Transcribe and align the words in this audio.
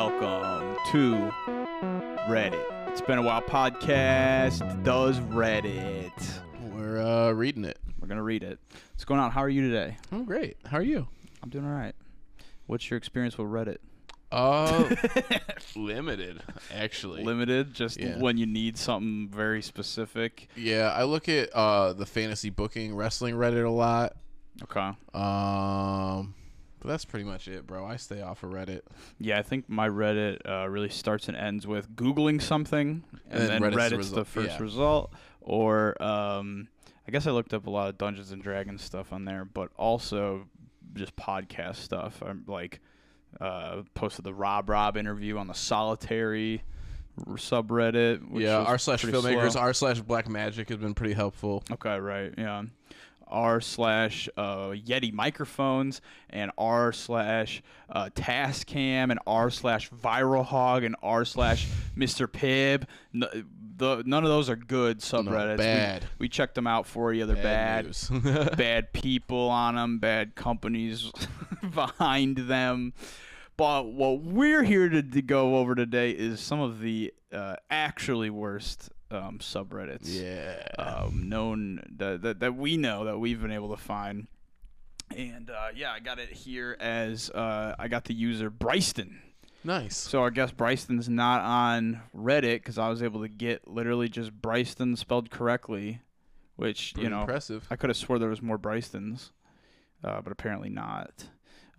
welcome 0.00 0.76
to 0.90 1.14
Reddit. 2.28 2.62
It's 2.90 3.00
been 3.00 3.16
a 3.16 3.22
while. 3.22 3.40
Podcast 3.40 4.84
does 4.84 5.18
Reddit. 5.20 6.12
We're 6.60 7.00
uh, 7.00 7.32
reading 7.32 7.64
it. 7.64 7.78
We're 7.98 8.06
gonna 8.06 8.22
read 8.22 8.42
it. 8.42 8.58
What's 8.92 9.06
going 9.06 9.20
on? 9.20 9.30
How 9.30 9.40
are 9.40 9.48
you 9.48 9.62
today? 9.62 9.96
I'm 10.12 10.26
great. 10.26 10.58
How 10.66 10.76
are 10.76 10.82
you? 10.82 11.08
I'm 11.42 11.48
doing 11.48 11.64
all 11.64 11.70
right. 11.72 11.94
What's 12.66 12.90
your 12.90 12.98
experience 12.98 13.38
with 13.38 13.46
Reddit? 13.48 13.78
Uh, 14.30 14.94
limited, 15.76 16.42
actually. 16.74 17.24
Limited, 17.24 17.72
just 17.72 17.98
Yeah. 17.98 18.18
when 18.18 18.36
you 18.36 18.44
need 18.44 18.76
something 18.76 19.30
very 19.34 19.62
specific. 19.62 20.50
yeah, 20.56 20.92
I 20.94 21.04
look 21.04 21.26
at 21.30 21.48
uh 21.54 21.94
the 21.94 22.04
fantasy 22.04 22.50
booking 22.50 22.94
wrestling 22.94 23.34
Reddit 23.34 23.64
a 23.64 23.70
lot. 23.70 24.12
Okay. 24.62 24.90
Um, 25.14 26.34
but 26.80 26.88
that's 26.88 27.04
pretty 27.04 27.24
much 27.24 27.48
it, 27.48 27.66
bro. 27.66 27.84
I 27.86 27.96
stay 27.96 28.22
off 28.22 28.42
of 28.42 28.50
Reddit. 28.50 28.82
Yeah, 29.18 29.38
I 29.38 29.42
think 29.42 29.68
my 29.68 29.88
Reddit 29.88 30.38
uh, 30.48 30.68
really 30.68 30.88
starts 30.88 31.28
and 31.28 31.36
ends 31.36 31.66
with 31.66 31.94
googling 31.96 32.40
something, 32.40 33.04
and, 33.30 33.40
And 33.40 33.48
then 33.48 33.62
then 33.62 33.72
Reddit's, 33.72 33.92
Reddit's 33.92 34.10
the 34.10 34.16
the 34.16 34.24
first 34.24 34.50
yeah. 34.50 34.62
result. 34.62 35.12
Or 35.40 36.00
um, 36.02 36.68
I 37.06 37.10
guess 37.12 37.26
I 37.26 37.30
looked 37.30 37.54
up 37.54 37.66
a 37.66 37.70
lot 37.70 37.88
of 37.88 37.98
Dungeons 37.98 38.32
and 38.32 38.42
Dragons 38.42 38.82
stuff 38.82 39.12
on 39.12 39.24
there, 39.24 39.44
but 39.44 39.70
also 39.76 40.48
just 40.94 41.14
podcast 41.16 41.76
stuff. 41.76 42.22
I'm 42.24 42.44
like 42.46 42.80
uh, 43.40 43.82
posted 43.94 44.24
the 44.24 44.34
Rob 44.34 44.68
Rob 44.68 44.96
interview 44.96 45.38
on 45.38 45.46
the 45.46 45.54
Solitary 45.54 46.62
subreddit. 47.20 48.28
Which 48.28 48.44
yeah, 48.44 48.56
r 48.58 48.78
slash 48.78 49.04
filmmakers, 49.04 49.56
r 49.56 49.72
slash 49.72 50.00
Black 50.00 50.28
Magic 50.28 50.68
has 50.68 50.78
been 50.78 50.94
pretty 50.94 51.14
helpful. 51.14 51.62
Okay, 51.70 51.98
right. 51.98 52.34
Yeah. 52.36 52.64
R 53.26 53.60
slash 53.60 54.28
uh, 54.36 54.68
Yeti 54.68 55.12
microphones 55.12 56.00
and 56.30 56.50
R 56.56 56.92
slash 56.92 57.62
uh, 57.90 58.10
Tascam 58.14 59.10
and 59.10 59.18
R 59.26 59.50
slash 59.50 59.90
Viral 59.90 60.44
Hog 60.44 60.84
and 60.84 60.96
R 61.02 61.24
slash 61.24 61.68
Mr. 61.96 62.26
Pibb. 62.26 62.84
The, 63.78 64.02
none 64.06 64.24
of 64.24 64.30
those 64.30 64.48
are 64.48 64.56
good 64.56 65.00
subreddits. 65.00 65.50
We- 65.52 65.56
bad. 65.56 66.04
We, 66.18 66.28
checked 66.28 66.54
them 66.54 66.66
out 66.66 66.86
for 66.86 67.12
you. 67.12 67.26
They're 67.26 67.36
bad. 67.36 67.86
news. 67.86 68.10
bad 68.56 68.92
people 68.92 69.48
on 69.50 69.74
them, 69.74 69.98
bad 69.98 70.34
companies 70.34 71.10
behind 71.74 72.36
them. 72.38 72.94
But 73.56 73.86
what 73.86 74.22
we're 74.22 74.62
here 74.62 74.88
to, 74.88 75.02
to 75.02 75.22
go 75.22 75.56
over 75.56 75.74
today 75.74 76.10
is 76.10 76.40
some 76.40 76.60
of 76.60 76.80
the 76.80 77.12
uh, 77.32 77.56
actually 77.70 78.30
worst 78.30 78.90
um, 79.10 79.38
subreddits 79.38 80.00
yeah. 80.04 80.66
um, 80.82 81.28
known 81.28 81.82
that, 81.96 82.22
that 82.22 82.40
that 82.40 82.56
we 82.56 82.76
know 82.76 83.04
that 83.04 83.18
we've 83.18 83.40
been 83.40 83.52
able 83.52 83.70
to 83.70 83.80
find. 83.80 84.26
And 85.16 85.50
uh, 85.50 85.68
yeah, 85.74 85.92
I 85.92 86.00
got 86.00 86.18
it 86.18 86.30
here 86.30 86.76
as 86.80 87.30
uh, 87.30 87.76
I 87.78 87.88
got 87.88 88.04
the 88.04 88.14
user 88.14 88.50
Bryston. 88.50 89.22
nice. 89.62 89.96
So 89.96 90.24
I 90.24 90.30
guess 90.30 90.50
Bryston's 90.50 91.08
not 91.08 91.42
on 91.42 92.00
Reddit 92.14 92.56
because 92.56 92.78
I 92.78 92.88
was 92.88 93.02
able 93.02 93.22
to 93.22 93.28
get 93.28 93.68
literally 93.68 94.08
just 94.08 94.32
Bryston 94.32 94.96
spelled 94.96 95.30
correctly, 95.30 96.00
which 96.56 96.94
Pretty 96.94 97.04
you 97.04 97.10
know 97.10 97.20
impressive. 97.20 97.66
I 97.70 97.76
could 97.76 97.90
have 97.90 97.96
swore 97.96 98.18
there 98.18 98.30
was 98.30 98.42
more 98.42 98.58
Brystons, 98.58 99.30
uh, 100.02 100.20
but 100.20 100.32
apparently 100.32 100.70
not. 100.70 101.28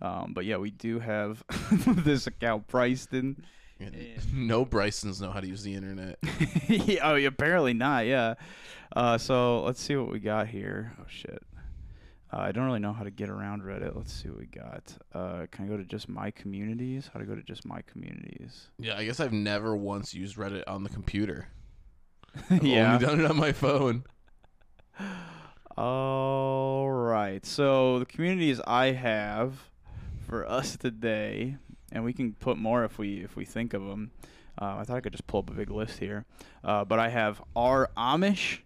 Um, 0.00 0.32
but 0.32 0.44
yeah, 0.44 0.56
we 0.56 0.70
do 0.70 1.00
have 1.00 1.42
this 1.86 2.26
account, 2.26 2.66
Bryston. 2.68 3.44
no 4.32 4.64
Brysons 4.64 5.20
know 5.20 5.30
how 5.30 5.40
to 5.40 5.46
use 5.46 5.62
the 5.62 5.74
internet. 5.74 6.18
oh, 7.02 7.16
apparently 7.16 7.74
not. 7.74 8.06
Yeah. 8.06 8.34
Uh, 8.94 9.18
so 9.18 9.62
let's 9.62 9.80
see 9.80 9.96
what 9.96 10.10
we 10.10 10.18
got 10.18 10.48
here. 10.48 10.92
Oh 11.00 11.04
shit. 11.08 11.42
Uh, 12.32 12.40
I 12.40 12.52
don't 12.52 12.66
really 12.66 12.78
know 12.78 12.92
how 12.92 13.04
to 13.04 13.10
get 13.10 13.30
around 13.30 13.62
Reddit. 13.62 13.96
Let's 13.96 14.12
see 14.12 14.28
what 14.28 14.38
we 14.38 14.46
got. 14.46 14.92
Uh, 15.14 15.46
can 15.50 15.64
I 15.64 15.68
go 15.68 15.78
to 15.78 15.84
just 15.84 16.08
my 16.08 16.30
communities? 16.30 17.08
How 17.12 17.20
to 17.20 17.26
go 17.26 17.34
to 17.34 17.42
just 17.42 17.64
my 17.64 17.80
communities? 17.82 18.68
Yeah, 18.78 18.96
I 18.98 19.04
guess 19.04 19.18
I've 19.18 19.32
never 19.32 19.74
once 19.74 20.12
used 20.12 20.36
Reddit 20.36 20.64
on 20.66 20.82
the 20.82 20.90
computer. 20.90 21.48
I've 22.50 22.62
yeah. 22.62 22.94
only 22.94 23.06
done 23.06 23.20
it 23.20 23.30
on 23.30 23.36
my 23.36 23.52
phone. 23.52 24.04
All 25.76 26.90
right. 26.90 27.46
So 27.46 27.98
the 27.98 28.06
communities 28.06 28.60
I 28.66 28.86
have 28.86 29.70
for 30.26 30.46
us 30.46 30.76
today, 30.76 31.56
and 31.92 32.04
we 32.04 32.12
can 32.12 32.34
put 32.34 32.56
more 32.58 32.84
if 32.84 32.98
we 32.98 33.22
if 33.22 33.36
we 33.36 33.44
think 33.44 33.74
of 33.74 33.84
them. 33.84 34.10
Uh, 34.60 34.78
I 34.78 34.84
thought 34.84 34.96
I 34.96 35.00
could 35.00 35.12
just 35.12 35.26
pull 35.28 35.40
up 35.40 35.50
a 35.50 35.52
big 35.54 35.70
list 35.70 35.98
here, 36.00 36.24
uh, 36.64 36.84
but 36.84 36.98
I 36.98 37.10
have 37.10 37.40
our 37.54 37.90
Amish, 37.96 38.58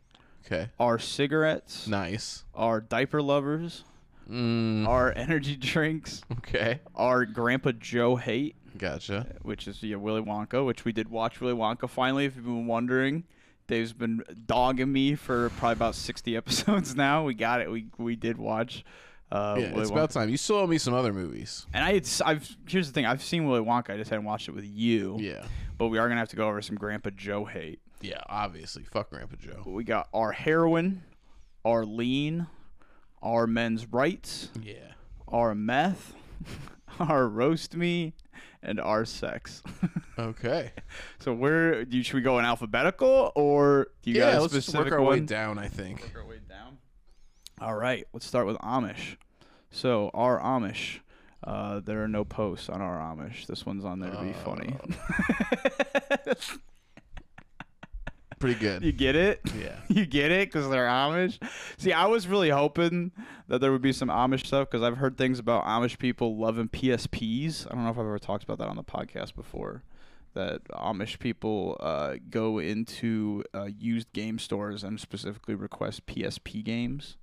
Okay. 0.47 0.71
our 0.81 0.99
cigarettes, 0.99 1.87
Nice. 1.87 2.44
our 2.55 2.81
diaper 2.81 3.21
lovers, 3.22 3.84
Mm, 4.31 4.87
our 4.88 5.12
energy 5.15 5.56
drinks, 5.56 6.22
okay. 6.32 6.81
our 6.94 7.27
Grandpa 7.27 7.72
Joe 7.72 8.16
hate, 8.16 8.55
Gotcha. 8.78 9.27
which 9.43 9.69
is 9.69 9.82
yeah, 9.82 9.97
Willy 9.97 10.22
Wonka, 10.22 10.65
which 10.65 10.84
we 10.87 10.93
did 10.93 11.09
watch 11.11 11.41
Willy 11.41 11.55
Wonka 11.59 11.91
finally. 11.91 12.25
If 12.25 12.37
you've 12.37 12.44
been 12.47 12.66
wondering, 12.66 13.25
Dave's 13.66 13.93
been 13.93 14.22
dogging 14.47 14.93
me 14.93 15.15
for 15.15 15.50
probably 15.50 15.72
about 15.75 15.94
sixty 15.94 16.37
episodes 16.38 16.94
now. 16.97 17.25
We 17.25 17.34
got 17.34 17.61
it. 17.61 17.71
We 17.71 17.87
we 17.99 18.16
did 18.16 18.38
watch. 18.38 18.82
Uh, 19.32 19.56
yeah, 19.59 19.70
Willy 19.70 19.81
it's 19.82 19.91
Wonka. 19.91 19.94
about 19.94 20.10
time. 20.10 20.28
You 20.28 20.37
still 20.37 20.56
owe 20.56 20.66
me 20.66 20.76
some 20.78 20.93
other 20.93 21.12
movies. 21.12 21.66
And 21.72 21.82
I, 21.84 22.00
I've 22.28 22.56
here's 22.69 22.87
the 22.87 22.93
thing. 22.93 23.06
I've 23.06 23.22
seen 23.22 23.47
Willy 23.48 23.65
Wonka. 23.65 23.91
I 23.91 23.97
just 23.97 24.10
hadn't 24.10 24.26
watched 24.26 24.48
it 24.48 24.53
with 24.54 24.66
you. 24.66 25.16
Yeah. 25.19 25.44
But 25.78 25.88
we 25.88 25.98
are 25.98 26.06
gonna 26.09 26.20
have 26.20 26.28
to 26.28 26.37
go 26.37 26.48
over 26.48 26.60
some 26.60 26.76
Grandpa 26.76 27.10
Joe 27.16 27.44
hate. 27.47 27.81
Yeah, 28.03 28.20
obviously. 28.28 28.82
Fuck 28.84 29.10
Grandpa 29.10 29.37
Joe. 29.41 29.62
We 29.65 29.84
got 29.84 30.09
our 30.12 30.32
heroin, 30.32 31.03
our 31.65 31.84
lean, 31.84 32.47
our 33.22 33.47
men's 33.47 33.87
rights, 33.87 34.50
Yeah. 34.60 34.93
our 35.28 35.54
meth, 35.54 36.12
our 36.99 37.26
roast 37.28 37.75
me, 37.76 38.12
and 38.62 38.81
our 38.81 39.04
sex. 39.04 39.62
Okay. 40.19 40.72
so 41.20 41.32
where 41.32 41.87
do 41.87 41.97
you, 41.97 42.03
should 42.03 42.14
we 42.14 42.20
go 42.20 42.38
in 42.38 42.44
alphabetical 42.44 43.32
or 43.34 43.88
do 44.03 44.10
you 44.10 44.19
yeah, 44.19 44.32
got 44.32 44.38
a 44.38 44.41
let's 44.43 44.53
just 44.53 44.75
work 44.76 44.93
our 44.93 45.00
way 45.03 45.20
down, 45.20 45.59
I 45.59 45.69
think. 45.69 46.03
Work 46.03 46.22
our 46.25 46.28
way 46.28 46.38
down. 46.47 46.72
All 47.62 47.75
right, 47.77 48.05
let's 48.12 48.27
start 48.27 48.49
with 48.49 48.56
Amish. 48.59 49.17
So 49.71 50.11
our 50.15 50.41
Amish. 50.41 50.99
Uh, 51.45 51.78
there 51.78 52.03
are 52.03 52.09
no 52.09 52.25
posts 52.25 52.69
on 52.69 52.81
our 52.81 52.99
Amish. 52.99 53.47
This 53.47 53.65
one's 53.65 53.84
on 53.84 54.00
there 54.00 54.11
to 54.11 54.21
be 54.21 54.33
funny. 54.33 54.75
Pretty 58.41 58.59
good. 58.59 58.83
you 58.83 58.91
get 58.91 59.15
it? 59.15 59.41
Yeah. 59.56 59.77
You 59.89 60.06
get 60.06 60.33
it 60.33 60.49
because 60.49 60.69
they're 60.69 60.87
Amish. 60.89 61.39
See, 61.77 61.93
I 61.93 62.06
was 62.06 62.27
really 62.27 62.50
hoping 62.50 63.12
that 63.47 63.61
there 63.61 63.71
would 63.71 63.83
be 63.83 63.93
some 63.93 64.09
Amish 64.09 64.47
stuff 64.47 64.69
because 64.69 64.83
I've 64.83 64.97
heard 64.97 65.17
things 65.17 65.39
about 65.39 65.65
Amish 65.65 65.99
people 65.99 66.37
loving 66.37 66.69
PSPs. 66.69 67.67
I 67.71 67.75
don't 67.75 67.84
know 67.84 67.91
if 67.91 67.97
I've 67.97 68.00
ever 68.06 68.19
talked 68.19 68.43
about 68.43 68.59
that 68.59 68.67
on 68.69 68.75
the 68.77 68.83
podcast 68.83 69.37
before. 69.37 69.84
That 70.34 70.65
Amish 70.69 71.19
people 71.19 71.76
uh, 71.81 72.15
go 72.31 72.59
into 72.59 73.44
uh, 73.53 73.69
used 73.78 74.12
game 74.12 74.38
stores 74.38 74.82
and 74.82 74.98
specifically 74.98 75.54
request 75.54 76.06
PSP 76.06 76.65
games, 76.65 77.19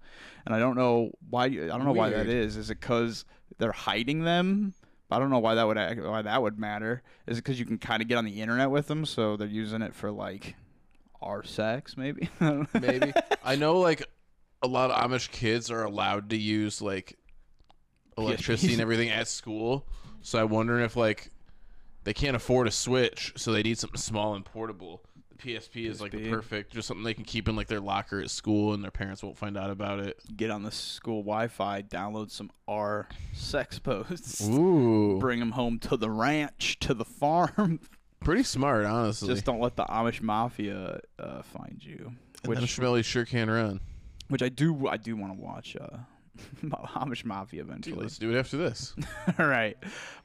and 0.46 0.54
I 0.54 0.60
don't 0.60 0.76
know 0.76 1.12
why. 1.30 1.46
I 1.46 1.68
don't 1.68 1.86
know 1.86 1.92
why 1.92 2.10
that 2.12 2.28
Weird. 2.28 2.46
is. 2.46 2.56
Is 2.56 2.70
it 2.70 2.80
because 2.80 3.26
they're 3.58 3.72
hiding 3.72 4.24
them? 4.24 4.74
I 5.12 5.18
don't 5.18 5.32
know 5.32 5.40
why 5.40 5.56
that 5.56 5.66
would 5.66 5.78
why 6.06 6.22
that 6.22 6.42
would 6.42 6.60
matter. 6.60 7.02
Is 7.26 7.40
it 7.40 7.44
because 7.44 7.60
you 7.60 7.66
can 7.66 7.80
kind 7.80 8.02
of 8.04 8.08
get 8.08 8.18
on 8.20 8.26
the 8.26 8.42
internet 8.42 8.70
with 8.70 8.88
them, 8.88 9.06
so 9.06 9.36
they're 9.38 9.48
using 9.48 9.82
it 9.82 9.96
for 9.96 10.12
like 10.12 10.56
our 11.22 11.44
sex, 11.44 11.98
maybe? 11.98 12.30
I 12.40 12.50
know. 12.52 12.66
Maybe. 12.80 13.14
I 13.44 13.56
know, 13.56 13.80
like, 13.80 14.04
a 14.62 14.68
lot 14.68 14.92
of 14.92 15.10
Amish 15.10 15.32
kids 15.32 15.72
are 15.72 15.84
allowed 15.84 16.30
to 16.30 16.38
use, 16.38 16.82
like, 16.82 17.18
electricity 18.18 18.70
PSPs. 18.70 18.74
and 18.74 18.82
everything 18.82 19.10
at 19.10 19.28
school. 19.28 19.88
So 20.22 20.40
I'm 20.40 20.50
wondering 20.50 20.86
if, 20.86 20.96
like, 20.96 21.32
they 22.04 22.14
can't 22.14 22.36
afford 22.36 22.68
a 22.68 22.72
Switch, 22.72 23.34
so 23.36 23.52
they 23.52 23.64
need 23.64 23.78
something 23.78 24.00
small 24.00 24.36
and 24.36 24.44
portable. 24.46 25.02
The 25.38 25.54
PSP 25.56 25.86
is, 25.88 26.02
like, 26.02 26.12
the 26.12 26.18
PSP. 26.20 26.30
perfect, 26.30 26.74
just 26.74 26.88
something 26.88 27.04
they 27.04 27.14
can 27.14 27.24
keep 27.24 27.48
in, 27.48 27.56
like, 27.56 27.68
their 27.68 27.80
locker 27.80 28.20
at 28.20 28.30
school 28.30 28.74
and 28.74 28.84
their 28.84 28.92
parents 28.92 29.24
won't 29.24 29.38
find 29.38 29.58
out 29.58 29.70
about 29.70 30.00
it. 30.00 30.20
Get 30.36 30.50
on 30.52 30.64
the 30.64 30.72
school 30.72 31.22
Wi-Fi, 31.22 31.84
download 31.84 32.32
some 32.32 32.52
R 32.68 33.08
sex 33.34 33.80
posts, 33.80 34.42
Ooh. 34.48 35.18
bring 35.20 35.40
them 35.40 35.52
home 35.52 35.80
to 35.80 35.98
the 35.98 36.10
ranch, 36.10 36.78
to 36.80 36.94
the 36.94 37.06
farm. 37.06 37.80
Pretty 38.22 38.44
smart, 38.44 38.86
honestly. 38.86 39.30
Just 39.30 39.46
don't 39.46 39.62
let 39.62 39.78
the 39.78 39.86
Amish 39.86 40.22
mafia 40.22 41.00
uh, 41.18 41.42
find 41.42 41.78
you. 41.82 42.12
and 42.44 42.50
Which, 42.50 42.60
then 42.60 42.68
Schmelly 42.68 43.04
sure 43.04 43.24
can 43.26 43.50
run. 43.50 43.80
which 44.28 44.44
I 44.44 44.50
do, 44.50 44.88
I 44.90 44.98
do 44.98 45.16
want 45.16 45.34
to 45.38 45.40
watch 45.42 45.78
uh, 45.80 45.98
Amish 46.64 47.26
Mafia 47.26 47.62
Dude, 47.64 47.70
eventually. 47.70 48.02
let's 48.02 48.18
do 48.18 48.34
it 48.36 48.40
after 48.40 48.58
this. 48.58 48.96
All 49.40 49.46
right, 49.48 49.78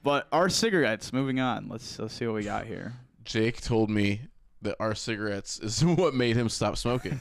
but 0.03 0.27
our 0.33 0.49
cigarettes. 0.49 1.13
Moving 1.13 1.41
on. 1.41 1.69
Let's 1.69 1.99
let's 1.99 2.15
see 2.15 2.27
what 2.27 2.35
we 2.37 2.45
got 2.45 2.67
here. 2.67 2.95
Jake 3.25 3.61
told 3.61 3.89
me 3.91 4.23
that 4.63 4.77
our 4.81 4.95
cigarettes 4.95 5.59
is 5.59 5.85
what 5.85 6.15
made 6.15 6.37
him 6.37 6.49
stop 6.49 6.77
smoking. 6.77 7.21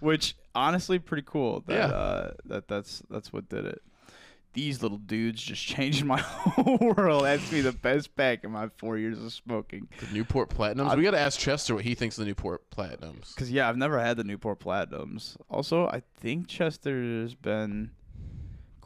which 0.00 0.36
honestly 0.54 0.98
pretty 0.98 1.24
cool 1.26 1.62
that 1.66 1.74
Yeah. 1.74 1.86
uh, 1.96 2.32
that 2.46 2.68
that's 2.68 3.02
that's 3.10 3.32
what 3.32 3.48
did 3.48 3.64
it 3.66 3.82
these 4.52 4.82
little 4.82 4.98
dudes 4.98 5.40
just 5.40 5.64
changed 5.64 6.04
my 6.04 6.18
whole 6.20 6.76
world 6.96 7.22
that's 7.24 7.52
me 7.52 7.60
the 7.60 7.70
best 7.70 8.16
pack 8.16 8.42
in 8.42 8.50
my 8.50 8.68
four 8.78 8.98
years 8.98 9.22
of 9.22 9.32
smoking 9.32 9.88
The 10.00 10.12
Newport 10.12 10.50
Platinums. 10.50 10.96
we 10.96 11.04
got 11.04 11.12
to 11.12 11.20
ask 11.20 11.38
Chester 11.38 11.72
what 11.76 11.84
he 11.84 11.94
thinks 11.94 12.18
of 12.18 12.22
the 12.24 12.26
Newport 12.28 12.68
Platinums. 12.70 13.32
because 13.32 13.48
yeah 13.52 13.68
i've 13.68 13.76
never 13.76 14.00
had 14.00 14.16
the 14.16 14.24
newport 14.24 14.58
platinums 14.58 15.36
also 15.48 15.86
i 15.86 16.02
think 16.16 16.48
chester's 16.48 17.34
been 17.36 17.92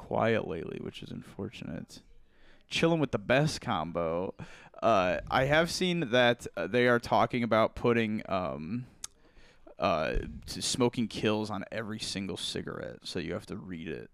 quiet 0.06 0.46
lately 0.48 0.78
which 0.82 1.02
is 1.02 1.10
unfortunate 1.10 2.00
chilling 2.68 3.00
with 3.00 3.10
the 3.12 3.18
best 3.18 3.60
combo 3.60 4.34
Uh, 4.82 5.20
I 5.30 5.44
have 5.44 5.70
seen 5.70 6.10
that 6.10 6.46
uh, 6.58 6.66
they 6.66 6.88
are 6.88 6.98
talking 6.98 7.42
about 7.42 7.74
putting 7.74 8.22
um, 8.28 8.84
uh, 9.78 10.16
smoking 10.46 11.08
kills 11.08 11.48
on 11.50 11.64
every 11.72 11.98
single 11.98 12.36
cigarette, 12.36 12.98
so 13.02 13.18
you 13.18 13.32
have 13.32 13.46
to 13.46 13.56
read 13.56 13.88
it. 13.88 14.10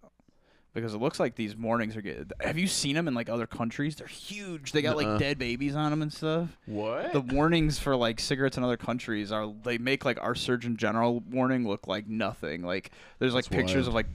Because 0.73 0.95
it 0.95 0.99
looks 0.99 1.19
like 1.19 1.35
these 1.35 1.57
warnings 1.57 1.97
are 1.97 2.03
getting. 2.03 2.31
Have 2.41 2.57
you 2.57 2.69
seen 2.69 2.95
them 2.95 3.09
in 3.09 3.15
like 3.15 3.29
other 3.29 3.49
countries? 3.49 3.97
They're 3.97 4.07
huge. 4.07 4.71
They 4.71 4.83
got 4.83 4.97
Nuh-uh. 4.97 5.11
like 5.13 5.19
dead 5.19 5.39
babies 5.39 5.75
on 5.75 5.91
them 5.91 6.03
and 6.03 6.13
stuff. 6.13 6.57
What? 6.67 7.13
The 7.13 7.21
warnings 7.23 7.81
for 7.81 7.97
like 7.97 8.21
cigarettes 8.21 8.57
in 8.57 8.63
other 8.63 8.77
countries 8.77 9.33
are 9.33 9.53
they 9.65 9.77
make 9.79 10.05
like 10.05 10.21
our 10.23 10.37
Surgeon 10.37 10.77
General 10.77 11.19
warning 11.19 11.67
look 11.67 11.89
like 11.89 12.07
nothing. 12.07 12.63
Like 12.63 12.93
there's 13.19 13.35
like 13.35 13.47
That's 13.47 13.57
pictures 13.57 13.87
wild. 13.87 13.89
of 13.89 13.95
like 13.95 14.07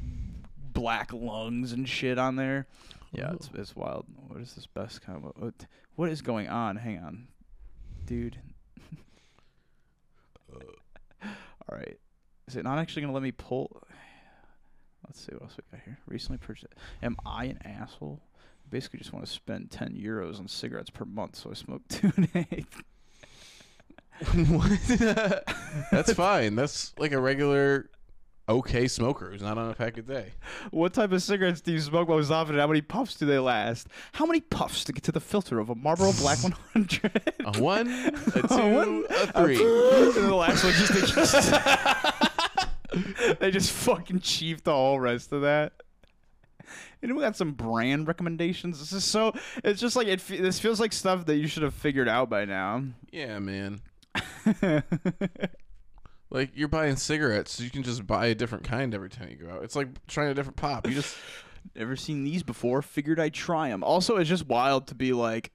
black 0.76 1.12
lungs 1.12 1.72
and 1.72 1.90
shit 1.90 2.20
on 2.20 2.36
there. 2.36 2.68
Yeah, 3.12 3.32
Ooh. 3.32 3.36
it's 3.36 3.50
it's 3.56 3.76
wild. 3.76 4.06
What 4.28 4.40
is 4.42 4.54
this 4.54 4.68
best 4.68 5.02
kind 5.02 5.18
of 5.18 5.34
what, 5.42 5.54
what 5.96 6.10
is 6.10 6.22
going 6.22 6.48
on? 6.48 6.76
Hang 6.76 7.00
on, 7.00 7.28
dude. 8.06 8.38
Uh. 10.54 11.28
All 11.68 11.76
right, 11.76 11.98
is 12.48 12.56
it 12.56 12.64
not 12.64 12.78
actually 12.78 13.02
gonna 13.02 13.14
let 13.14 13.24
me 13.24 13.32
pull? 13.32 13.82
Let's 15.04 15.20
see 15.20 15.32
what 15.34 15.44
else 15.44 15.58
we 15.58 15.78
got 15.78 15.84
here. 15.84 15.98
Recently 16.08 16.38
purchased. 16.38 16.74
Am 17.02 17.18
I 17.26 17.46
an 17.46 17.60
asshole? 17.66 18.22
Basically, 18.70 19.00
just 19.00 19.12
want 19.12 19.26
to 19.26 19.32
spend 19.32 19.72
ten 19.72 19.96
euros 19.96 20.40
on 20.40 20.48
cigarettes 20.48 20.92
per 20.92 21.06
month, 21.06 21.36
so 21.36 21.50
I 21.50 21.56
smoke 21.56 21.82
two 21.90 22.12
and 22.16 22.30
eight. 22.36 22.68
What? 24.48 24.80
That's 25.92 26.14
fine. 26.14 26.56
That's 26.56 26.94
like 26.98 27.12
a 27.12 27.20
regular 27.20 27.90
okay 28.48 28.88
smoker 28.88 29.32
who's 29.32 29.42
not 29.42 29.58
on 29.58 29.72
a 29.72 29.74
pack 29.74 29.98
a 29.98 30.02
day. 30.02 30.32
What 30.72 30.94
type 30.94 31.12
of 31.12 31.22
cigarettes 31.24 31.62
do 31.62 31.72
you 31.72 31.80
smoke 31.80 32.10
most 32.10 32.30
often? 32.32 32.56
and 32.56 32.62
How 32.62 32.68
many 32.68 32.82
puffs 32.82 33.16
do 33.16 33.26
they 33.26 33.40
last? 33.40 33.88
How 34.14 34.26
many 34.26 34.42
puffs 34.42 34.84
to 34.86 34.94
get 34.94 35.04
to 35.04 35.12
the 35.12 35.20
filter 35.20 35.60
of 35.60 35.70
a 35.70 35.76
Marlboro 35.76 36.12
Black 36.14 36.38
100? 36.44 37.34
A 37.46 37.62
one, 37.62 37.88
a 37.88 38.12
two, 38.48 38.56
A 38.56 38.74
one, 38.76 39.06
a 39.10 39.28
three. 39.34 39.56
and 39.56 40.30
the 40.30 40.36
last 40.36 40.64
one 40.64 40.74
just 40.74 40.94
they 40.94 41.02
just 41.02 41.52
they 43.40 43.52
just 43.52 43.72
fucking 43.72 44.20
cheap 44.20 44.64
the 44.64 44.72
whole 44.72 45.00
rest 45.00 45.32
of 45.32 45.42
that. 45.42 45.74
And 47.02 47.14
we 47.16 47.22
got 47.22 47.36
some 47.36 47.52
brand 47.52 48.08
recommendations. 48.08 48.80
This 48.80 48.92
is 48.92 49.04
so. 49.04 49.34
It's 49.64 49.80
just 49.80 49.96
like 49.96 50.08
it. 50.08 50.20
This 50.28 50.58
feels 50.60 50.80
like 50.80 50.92
stuff 50.94 51.26
that 51.28 51.36
you 51.36 51.46
should 51.48 51.62
have 51.62 51.76
figured 51.76 52.10
out 52.10 52.30
by 52.32 52.46
now. 52.46 52.84
Yeah, 53.12 53.38
man. 53.40 53.82
Like 56.36 56.52
you're 56.54 56.68
buying 56.68 56.98
cigarettes, 56.98 57.54
so 57.54 57.64
you 57.64 57.70
can 57.70 57.84
just 57.84 58.06
buy 58.06 58.28
a 58.28 58.36
different 58.36 58.66
kind 58.66 58.94
every 58.94 59.10
time 59.10 59.30
you 59.30 59.38
go 59.38 59.54
out. 59.54 59.64
It's 59.64 59.76
like 59.76 59.88
trying 60.08 60.30
a 60.30 60.34
different 60.34 60.58
pop. 60.58 60.88
You 60.88 60.94
just 60.94 61.18
Never 61.76 61.96
seen 61.96 62.24
these 62.24 62.44
before. 62.44 62.82
Figured 62.82 63.20
I'd 63.20 63.34
try 63.34 63.70
them. 63.70 63.84
Also, 63.84 64.18
it's 64.18 64.30
just 64.30 64.48
wild 64.48 64.88
to 64.88 64.96
be 64.96 65.14
like, 65.14 65.52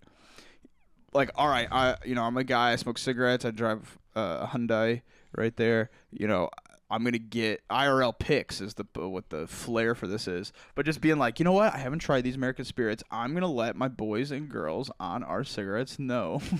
like, 1.12 1.30
all 1.34 1.48
right, 1.48 1.68
I, 1.70 1.96
you 2.04 2.14
know, 2.14 2.22
I'm 2.22 2.36
a 2.36 2.44
guy. 2.44 2.72
I 2.72 2.76
smoke 2.76 2.98
cigarettes. 2.98 3.44
I 3.44 3.50
drive 3.50 3.98
uh, 4.16 4.38
a 4.42 4.46
Hyundai 4.46 5.02
right 5.36 5.54
there. 5.56 5.90
You 6.10 6.26
know, 6.26 6.50
I'm 6.90 7.04
gonna 7.04 7.18
get 7.18 7.66
IRL 7.68 8.18
picks 8.18 8.60
is 8.60 8.74
the 8.74 8.84
what 8.94 9.30
the 9.30 9.46
flair 9.46 9.94
for 9.94 10.06
this 10.06 10.26
is. 10.26 10.52
But 10.74 10.86
just 10.86 11.00
being 11.00 11.18
like, 11.18 11.38
you 11.38 11.44
know 11.44 11.52
what? 11.52 11.74
I 11.74 11.78
haven't 11.78 12.00
tried 12.00 12.22
these 12.22 12.36
American 12.36 12.64
spirits. 12.64 13.02
I'm 13.10 13.34
gonna 13.34 13.46
let 13.46 13.76
my 13.76 13.88
boys 13.88 14.30
and 14.30 14.48
girls 14.48 14.90
on 14.98 15.22
our 15.22 15.44
cigarettes 15.44 15.98
know. 15.98 16.40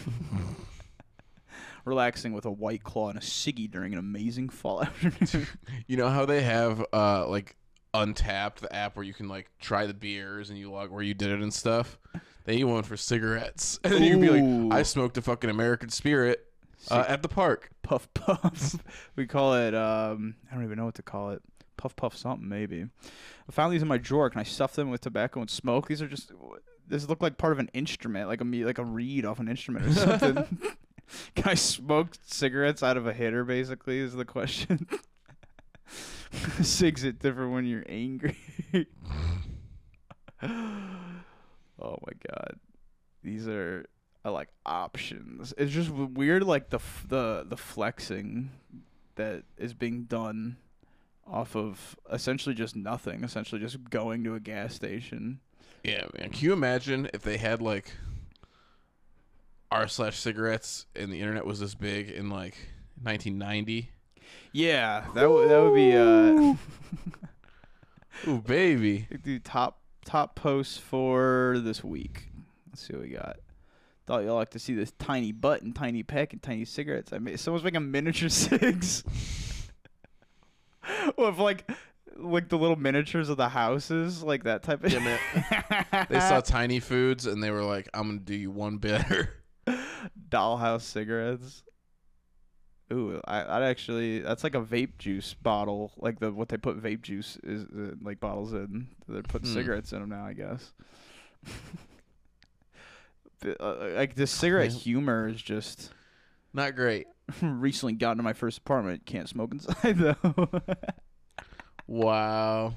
Relaxing 1.85 2.33
with 2.33 2.45
a 2.45 2.51
white 2.51 2.83
claw 2.83 3.09
and 3.09 3.19
a 3.19 3.23
ciggy 3.23 3.71
during 3.71 3.93
an 3.93 3.99
amazing 3.99 4.49
fall 4.49 4.83
afternoon. 5.03 5.47
you 5.87 5.97
know 5.97 6.09
how 6.09 6.27
they 6.27 6.43
have 6.43 6.85
uh 6.93 7.27
like 7.29 7.57
Untappd, 7.93 8.57
the 8.57 8.75
app 8.75 8.95
where 8.97 9.05
you 9.05 9.13
can 9.13 9.29
like 9.29 9.51
try 9.61 9.87
the 9.87 9.95
beers 9.95 10.49
and 10.49 10.59
you 10.59 10.71
log 10.71 10.91
where 10.91 11.03
you 11.03 11.15
did 11.15 11.31
it 11.31 11.41
and 11.41 11.53
stuff. 11.53 11.99
They 12.45 12.57
need 12.57 12.65
one 12.65 12.85
for 12.85 12.97
cigarettes, 12.97 13.81
and 13.85 13.93
then 13.93 14.03
you 14.03 14.11
can 14.13 14.21
be 14.21 14.31
like, 14.31 14.73
I 14.73 14.83
smoked 14.85 15.19
a 15.19 15.23
fucking 15.23 15.51
American 15.51 15.89
Spirit 15.89 16.47
uh, 16.91 17.05
at 17.09 17.23
the 17.23 17.29
park. 17.29 17.71
puff 17.83 18.13
puff. 18.15 18.77
we 19.17 19.27
call 19.27 19.55
it. 19.55 19.75
Um, 19.75 20.37
I 20.51 20.55
don't 20.55 20.65
even 20.65 20.79
know 20.79 20.85
what 20.85 20.95
to 20.97 21.03
call 21.03 21.31
it. 21.31 21.43
Puff 21.77 21.97
puff 21.97 22.17
something 22.17 22.49
maybe. 22.49 22.87
I 23.49 23.53
found 23.53 23.73
these 23.73 23.83
in 23.83 23.89
my 23.89 23.99
drawer. 23.99 24.31
Can 24.31 24.41
I 24.41 24.45
stuff 24.45 24.75
them 24.75 24.91
with 24.91 25.01
tobacco 25.01 25.41
and 25.41 25.51
smoke? 25.51 25.89
These 25.89 26.01
are 26.01 26.09
just. 26.09 26.33
This 26.87 27.09
look 27.09 27.23
like 27.23 27.39
part 27.39 27.53
of 27.53 27.59
an 27.61 27.71
instrument, 27.73 28.29
like 28.29 28.41
a 28.41 28.45
like 28.45 28.79
a 28.79 28.85
reed 28.85 29.25
off 29.25 29.39
an 29.39 29.49
instrument 29.49 29.87
or 29.87 29.93
something. 29.93 30.59
Can 31.35 31.49
I 31.49 31.55
smoke 31.55 32.17
cigarettes 32.27 32.83
out 32.83 32.97
of 32.97 33.07
a 33.07 33.13
hitter? 33.13 33.45
Basically, 33.45 33.99
is 33.99 34.15
the 34.15 34.25
question. 34.25 34.87
Cigs 36.63 37.05
it 37.05 37.19
different 37.19 37.53
when 37.53 37.67
you're 37.67 37.85
angry. 37.89 38.37
oh 40.43 40.47
my 41.81 42.13
god, 42.29 42.59
these 43.23 43.49
are 43.49 43.87
are 44.25 44.31
like 44.31 44.49
options. 44.65 45.55
It's 45.57 45.73
just 45.73 45.91
weird, 45.91 46.45
like 46.45 46.71
the 46.71 46.79
f- 46.79 47.07
the 47.09 47.45
the 47.49 47.57
flexing 47.57 48.51
that 49.17 49.45
is 49.57 49.75
being 49.75 50.05
done 50.05 50.57
off 51.27 51.57
of 51.57 51.97
essentially 52.13 52.55
just 52.55 52.77
nothing. 52.77 53.25
Essentially, 53.25 53.61
just 53.61 53.91
going 53.91 54.25
to 54.25 54.35
a 54.35 54.41
gas 54.41 54.75
station. 54.75 55.41
Yeah, 55.83 56.05
man. 56.19 56.31
Can 56.31 56.45
you 56.45 56.53
imagine 56.53 57.09
if 57.13 57.23
they 57.23 57.39
had 57.39 57.61
like 57.61 57.93
r 59.73 59.87
slash 59.89 60.19
cigarettes 60.19 60.87
and 60.97 61.13
the 61.13 61.21
internet 61.21 61.47
was 61.47 61.61
this 61.61 61.75
big 61.75 62.11
in 62.11 62.29
like 62.31 62.57
1990? 63.03 63.91
Yeah, 64.53 65.05
that 65.15 65.23
w- 65.23 65.49
that 65.49 65.63
would 65.63 65.75
be 65.75 65.97
uh. 65.97 66.55
Ooh, 68.29 68.41
baby. 68.41 69.07
do 69.23 69.39
top 69.39 69.81
top 70.05 70.35
posts 70.35 70.77
for 70.77 71.59
this 71.63 71.83
week. 71.85 72.29
Let's 72.69 72.87
see 72.87 72.93
what 72.93 73.03
we 73.03 73.09
got. 73.11 73.37
Thought 74.07 74.25
y'all 74.25 74.35
like 74.35 74.51
to 74.51 74.59
see 74.59 74.75
this 74.75 74.93
tiny 74.99 75.33
butt 75.33 75.63
and 75.63 75.75
tiny 75.75 76.03
peck 76.03 76.33
and 76.33 76.43
tiny 76.43 76.65
cigarettes. 76.65 77.13
I 77.13 77.19
made 77.19 77.39
someone's 77.39 77.65
making 77.65 77.91
miniature 77.91 78.29
cigs. 78.29 79.05
With 81.17 81.39
like 81.39 81.71
like 82.17 82.49
the 82.49 82.59
little 82.59 82.77
miniatures 82.77 83.29
of 83.29 83.37
the 83.37 83.49
houses, 83.49 84.23
like 84.23 84.45
that 84.45 84.63
type 84.63 84.85
of 84.85 84.93
Yeah, 84.93 84.99
man. 84.99 86.07
They 86.11 86.21
saw 86.21 86.41
tiny 86.41 86.81
foods 86.81 87.27
and 87.27 87.43
they 87.43 87.51
were 87.51 87.63
like, 87.63 87.89
"I'm 87.95 88.09
gonna 88.09 88.19
do 88.19 88.35
you 88.35 88.51
one 88.51 88.79
better." 88.79 89.35
Dollhouse 90.29 90.83
cigarettes. 90.83 91.63
Ooh, 92.93 93.21
I 93.25 93.43
I'd 93.45 93.63
actually 93.63 94.19
that's 94.21 94.43
like 94.43 94.55
a 94.57 94.61
vape 94.61 94.99
juice 94.99 95.35
bottle, 95.35 95.93
like 95.97 96.19
the 96.19 96.33
what 96.33 96.49
they 96.49 96.57
put 96.57 96.83
vape 96.83 97.03
juice 97.03 97.39
is 97.45 97.65
uh, 97.65 97.95
like 98.03 98.19
bottles 98.21 98.53
in. 98.53 98.89
They're 99.09 99.23
putting 99.23 99.49
Hmm. 99.49 99.55
cigarettes 99.55 99.93
in 99.93 100.01
them 100.01 100.09
now, 100.11 100.25
I 100.27 100.33
guess. 100.33 100.73
The- 103.41 103.63
uh, 103.63 103.93
like 103.97 104.17
the 104.17 104.27
cigarette 104.27 104.71
humor 104.73 105.27
is 105.29 105.41
just 105.41 105.91
Not 106.53 106.77
great. 106.77 107.07
recently 107.43 107.95
got 107.95 108.13
into 108.13 108.23
my 108.23 108.35
first 108.35 108.59
apartment. 108.59 109.07
Can't 109.07 109.29
smoke 109.29 109.53
inside 109.53 109.97
though. 109.99 110.51
Wow. 111.87 112.75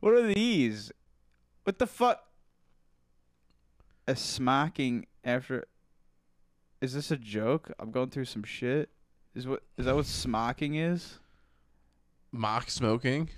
what 0.00 0.14
are 0.14 0.22
these? 0.32 0.92
What 1.64 1.78
the 1.78 1.86
fuck? 1.86 2.20
A 4.06 4.14
smocking 4.16 5.06
after. 5.24 5.64
Is 6.80 6.92
this 6.92 7.10
a 7.10 7.16
joke? 7.16 7.72
I'm 7.78 7.90
going 7.90 8.10
through 8.10 8.26
some 8.26 8.42
shit. 8.44 8.90
Is 9.34 9.46
what 9.46 9.62
is 9.78 9.86
that 9.86 9.94
what 9.94 10.06
smocking 10.06 10.74
is? 10.74 11.18
Mock 12.32 12.68
smoking. 12.70 13.30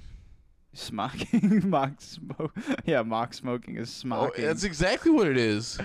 Smocking, 0.74 1.62
mock 1.70 2.00
smoke. 2.00 2.52
Yeah, 2.84 3.02
mock 3.02 3.32
smoking 3.34 3.76
is 3.76 3.88
Oh, 3.88 4.00
smocking. 4.08 4.44
that's 4.44 4.64
exactly 4.64 5.10
what 5.10 5.26
it 5.26 5.36
is. 5.38 5.78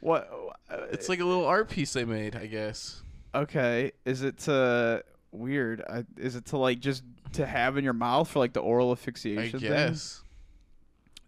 what? 0.00 0.28
uh, 0.70 0.86
It's 0.90 1.08
like 1.08 1.20
a 1.20 1.24
little 1.24 1.44
art 1.44 1.68
piece 1.68 1.92
they 1.92 2.04
made, 2.04 2.34
I 2.34 2.46
guess. 2.46 3.02
okay. 3.34 3.92
Is 4.04 4.22
it 4.22 4.38
to 4.40 5.04
weird? 5.30 5.82
I, 5.88 6.04
is 6.16 6.34
it 6.34 6.46
to 6.46 6.56
like 6.56 6.80
just 6.80 7.04
to 7.34 7.46
have 7.46 7.76
in 7.76 7.84
your 7.84 7.92
mouth 7.92 8.28
for 8.28 8.38
like 8.40 8.52
the 8.52 8.60
oral 8.60 8.88
I 8.90 8.92
asphyxiation 8.94 9.60
thing? 9.60 9.68
guess. 9.68 10.22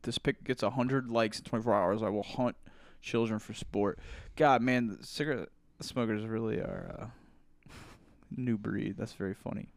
This 0.02 0.18
pic 0.18 0.42
gets 0.44 0.62
100 0.62 1.08
likes 1.11 1.38
in 1.38 1.44
24 1.44 1.75
hours. 1.75 2.02
I 2.02 2.08
will 2.08 2.23
hunt 2.25 2.56
children 3.04 3.38
for 3.38 3.54
sport. 3.54 3.99
God, 4.37 4.62
man, 4.62 4.96
the 4.99 5.06
cigarette 5.06 5.49
smokers 5.80 6.25
really 6.25 6.56
are 6.56 7.11
a 7.68 7.70
new 8.37 8.56
breed. 8.58 8.96
That's 8.99 9.12
very 9.12 9.34
funny. 9.34 9.68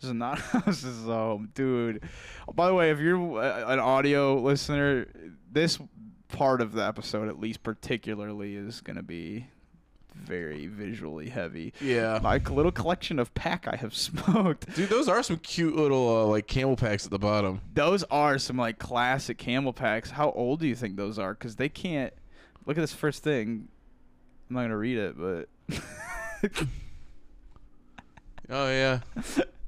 This 0.00 0.08
is 0.08 0.14
not 0.14 0.40
this 0.66 0.84
is 0.84 1.08
um, 1.08 1.50
dude. 1.54 2.02
By 2.54 2.66
the 2.66 2.74
way, 2.74 2.90
if 2.90 2.98
you're 2.98 3.42
uh, 3.42 3.72
an 3.72 3.78
audio 3.78 4.36
listener, 4.38 5.06
this 5.50 5.78
part 6.28 6.60
of 6.60 6.72
the 6.72 6.84
episode, 6.84 7.28
at 7.28 7.38
least 7.38 7.62
particularly, 7.62 8.56
is 8.56 8.80
gonna 8.80 9.02
be 9.02 9.46
very 10.14 10.66
visually 10.66 11.28
heavy. 11.28 11.72
Yeah. 11.80 12.18
My 12.22 12.38
little 12.38 12.72
collection 12.72 13.18
of 13.18 13.32
pack 13.34 13.66
I 13.66 13.76
have 13.76 13.94
smoked. 13.96 14.74
Dude, 14.74 14.88
those 14.88 15.08
are 15.08 15.22
some 15.22 15.38
cute 15.38 15.74
little 15.74 16.22
uh, 16.22 16.24
like 16.26 16.46
camel 16.46 16.76
packs 16.76 17.04
at 17.04 17.10
the 17.10 17.18
bottom. 17.18 17.60
Those 17.74 18.02
are 18.04 18.38
some 18.38 18.56
like 18.56 18.78
classic 18.78 19.38
camel 19.38 19.72
packs. 19.72 20.10
How 20.10 20.30
old 20.32 20.60
do 20.60 20.66
you 20.66 20.74
think 20.74 20.96
those 20.96 21.18
are? 21.18 21.34
Because 21.34 21.56
they 21.56 21.68
can't. 21.68 22.12
Look 22.66 22.76
at 22.78 22.80
this 22.80 22.92
first 22.92 23.22
thing. 23.22 23.68
I'm 24.48 24.56
not 24.56 24.62
gonna 24.62 24.76
read 24.76 24.98
it, 24.98 25.16
but 25.18 25.48
Oh 28.50 28.68
yeah. 28.68 29.00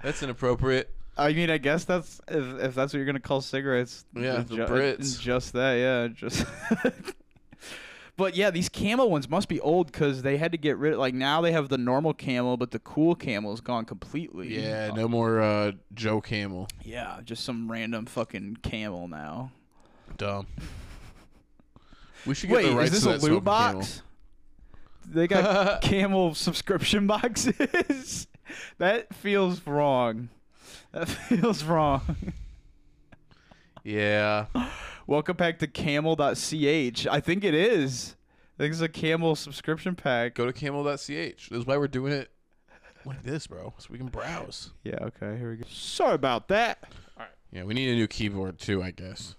That's 0.02 0.22
inappropriate. 0.22 0.90
I 1.16 1.32
mean, 1.32 1.48
I 1.48 1.58
guess 1.58 1.84
that's 1.84 2.20
if, 2.28 2.60
if 2.60 2.74
that's 2.74 2.92
what 2.92 2.98
you're 2.98 3.06
gonna 3.06 3.20
call 3.20 3.40
cigarettes. 3.40 4.04
Yeah, 4.14 4.42
ju- 4.42 4.66
Brits. 4.66 5.18
just 5.18 5.52
that, 5.54 5.74
yeah, 5.74 6.08
just. 6.08 6.44
But 8.16 8.36
yeah, 8.36 8.50
these 8.50 8.68
camel 8.68 9.10
ones 9.10 9.28
must 9.28 9.48
be 9.48 9.60
old 9.60 9.90
because 9.90 10.22
they 10.22 10.36
had 10.36 10.52
to 10.52 10.58
get 10.58 10.78
rid. 10.78 10.92
of 10.92 11.00
Like 11.00 11.14
now 11.14 11.40
they 11.40 11.50
have 11.50 11.68
the 11.68 11.78
normal 11.78 12.14
camel, 12.14 12.56
but 12.56 12.70
the 12.70 12.78
cool 12.78 13.16
camel 13.16 13.52
is 13.52 13.60
gone 13.60 13.84
completely. 13.84 14.56
Yeah, 14.56 14.92
no 14.94 15.08
more 15.08 15.40
uh, 15.40 15.72
Joe 15.94 16.20
Camel. 16.20 16.68
Yeah, 16.84 17.18
just 17.24 17.44
some 17.44 17.70
random 17.70 18.06
fucking 18.06 18.58
camel 18.62 19.08
now. 19.08 19.50
Dumb. 20.16 20.46
We 22.26 22.34
should 22.34 22.48
get 22.48 22.56
Wait, 22.56 22.68
the 22.68 22.76
rights 22.76 22.94
is 22.94 23.04
this 23.04 23.04
to 23.04 23.10
a 23.10 23.12
loot 23.12 23.20
smoking 23.20 23.44
box? 23.44 24.02
They 25.06 25.26
got 25.26 25.82
camel 25.82 26.34
subscription 26.34 27.06
boxes. 27.06 28.26
that 28.78 29.14
feels 29.14 29.66
wrong. 29.66 30.30
That 30.92 31.08
feels 31.28 31.64
wrong. 31.64 32.16
Yeah. 33.82 34.46
Welcome 35.06 35.36
back 35.36 35.58
to 35.58 35.66
camel.ch. 35.66 37.06
I 37.06 37.20
think 37.20 37.44
it 37.44 37.54
is. 37.54 38.16
I 38.58 38.62
think 38.62 38.72
it's 38.72 38.80
a 38.80 38.88
camel 38.88 39.36
subscription 39.36 39.94
pack. 39.94 40.34
Go 40.34 40.46
to 40.46 40.52
camel.ch. 40.52 41.06
This 41.08 41.48
is 41.50 41.66
why 41.66 41.76
we're 41.76 41.88
doing 41.88 42.12
it 42.12 42.30
like 43.04 43.22
this, 43.22 43.46
bro, 43.46 43.74
so 43.76 43.88
we 43.90 43.98
can 43.98 44.06
browse. 44.06 44.72
Yeah, 44.82 44.96
okay, 45.02 45.36
here 45.36 45.50
we 45.50 45.56
go. 45.56 45.64
Sorry 45.68 46.14
about 46.14 46.48
that. 46.48 46.84
Yeah, 47.52 47.64
we 47.64 47.74
need 47.74 47.90
a 47.90 47.94
new 47.94 48.06
keyboard 48.06 48.58
too, 48.58 48.82
I 48.82 48.92
guess. 48.92 49.36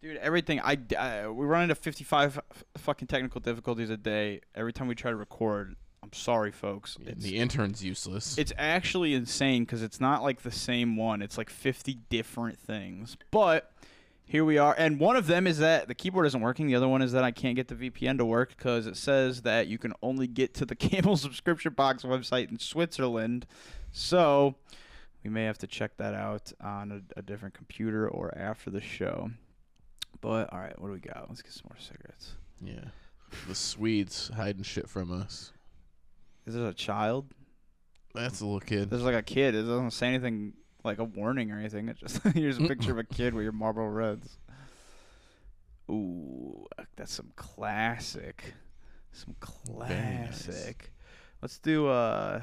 Dude, 0.00 0.16
everything 0.18 0.60
I, 0.60 0.78
I 0.98 1.28
we 1.28 1.44
run 1.44 1.62
into 1.62 1.74
55 1.74 2.36
f- 2.38 2.64
fucking 2.76 3.08
technical 3.08 3.40
difficulties 3.40 3.90
a 3.90 3.96
day 3.96 4.40
every 4.54 4.72
time 4.72 4.88
we 4.88 4.94
try 4.94 5.10
to 5.10 5.16
record. 5.16 5.74
I'm 6.02 6.12
sorry, 6.12 6.52
folks. 6.52 6.96
It's, 7.04 7.22
the 7.24 7.36
intern's 7.36 7.84
useless. 7.84 8.38
it's 8.38 8.52
actually 8.56 9.14
insane 9.14 9.64
because 9.64 9.82
it's 9.82 10.00
not 10.00 10.22
like 10.22 10.42
the 10.42 10.52
same 10.52 10.96
one. 10.96 11.20
It's 11.20 11.36
like 11.36 11.50
50 11.50 11.98
different 12.08 12.58
things. 12.58 13.16
But 13.32 13.72
here 14.24 14.44
we 14.44 14.56
are, 14.58 14.74
and 14.78 15.00
one 15.00 15.16
of 15.16 15.26
them 15.26 15.46
is 15.46 15.58
that 15.58 15.88
the 15.88 15.94
keyboard 15.94 16.26
isn't 16.26 16.40
working. 16.40 16.66
The 16.68 16.76
other 16.76 16.86
one 16.86 17.02
is 17.02 17.12
that 17.12 17.24
I 17.24 17.30
can't 17.32 17.56
get 17.56 17.66
the 17.66 17.74
VPN 17.74 18.18
to 18.18 18.24
work 18.24 18.50
because 18.56 18.86
it 18.86 18.96
says 18.96 19.42
that 19.42 19.66
you 19.66 19.78
can 19.78 19.92
only 20.02 20.28
get 20.28 20.54
to 20.54 20.64
the 20.64 20.76
Camel 20.76 21.16
subscription 21.16 21.72
box 21.72 22.04
website 22.04 22.50
in 22.50 22.58
Switzerland. 22.60 23.46
So 23.90 24.54
we 25.24 25.30
may 25.30 25.44
have 25.44 25.58
to 25.58 25.66
check 25.66 25.96
that 25.96 26.14
out 26.14 26.52
on 26.60 26.92
a, 26.92 27.18
a 27.18 27.22
different 27.22 27.54
computer 27.54 28.08
or 28.08 28.32
after 28.38 28.70
the 28.70 28.80
show. 28.80 29.30
But 30.20 30.52
all 30.52 30.58
right, 30.58 30.78
what 30.80 30.88
do 30.88 30.92
we 30.94 30.98
got? 31.00 31.26
Let's 31.28 31.42
get 31.42 31.52
some 31.52 31.66
more 31.70 31.78
cigarettes. 31.78 32.32
yeah. 32.62 32.90
The 33.46 33.54
Swedes 33.54 34.30
hiding 34.34 34.62
shit 34.62 34.88
from 34.88 35.12
us. 35.12 35.52
Is 36.46 36.54
this 36.54 36.62
a 36.70 36.72
child? 36.74 37.26
That's 38.14 38.40
a 38.40 38.44
little 38.46 38.58
kid. 38.60 38.88
This 38.88 39.00
is 39.00 39.04
like 39.04 39.14
a 39.14 39.22
kid. 39.22 39.54
It 39.54 39.62
doesn't 39.62 39.90
say 39.90 40.08
anything 40.08 40.54
like 40.82 40.98
a 40.98 41.04
warning 41.04 41.50
or 41.52 41.58
anything. 41.58 41.88
It's 41.90 42.00
just 42.00 42.22
here's 42.34 42.56
a 42.56 42.62
picture 42.62 42.92
of 42.92 42.98
a 42.98 43.04
kid 43.04 43.34
with 43.34 43.42
your 43.42 43.52
Marlboro 43.52 43.86
Reds. 43.88 44.38
Ooh, 45.90 46.66
that's 46.96 47.12
some 47.12 47.32
classic. 47.36 48.54
Some 49.12 49.36
Very 49.86 50.00
nice. 50.00 50.44
classic. 50.46 50.92
Let's 51.42 51.58
do 51.58 51.86
uh 51.88 52.40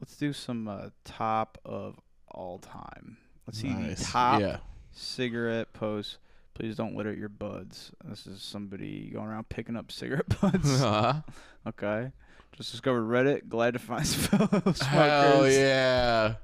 let's 0.00 0.16
do 0.16 0.32
some 0.32 0.68
uh 0.68 0.90
top 1.04 1.58
of 1.64 1.98
all 2.30 2.58
time. 2.58 3.16
Let's 3.46 3.58
see 3.60 3.72
the 3.72 3.80
Nice. 3.80 4.10
top 4.12 4.40
Yeah. 4.40 4.58
cigarette 4.92 5.72
post. 5.72 6.18
Please 6.58 6.74
don't 6.74 6.96
litter 6.96 7.14
your 7.14 7.28
buds. 7.28 7.92
This 8.04 8.26
is 8.26 8.42
somebody 8.42 9.10
going 9.10 9.28
around 9.28 9.48
picking 9.48 9.76
up 9.76 9.92
cigarette 9.92 10.28
butts. 10.40 10.82
Uh-huh. 10.82 11.20
okay. 11.68 12.10
Just 12.56 12.72
discovered 12.72 13.02
Reddit. 13.02 13.48
Glad 13.48 13.74
to 13.74 13.78
find 13.78 14.04
some 14.04 14.48
fellow 14.48 14.48
smokers. 14.72 14.82
Hell 14.82 15.48
yeah. 15.48 16.34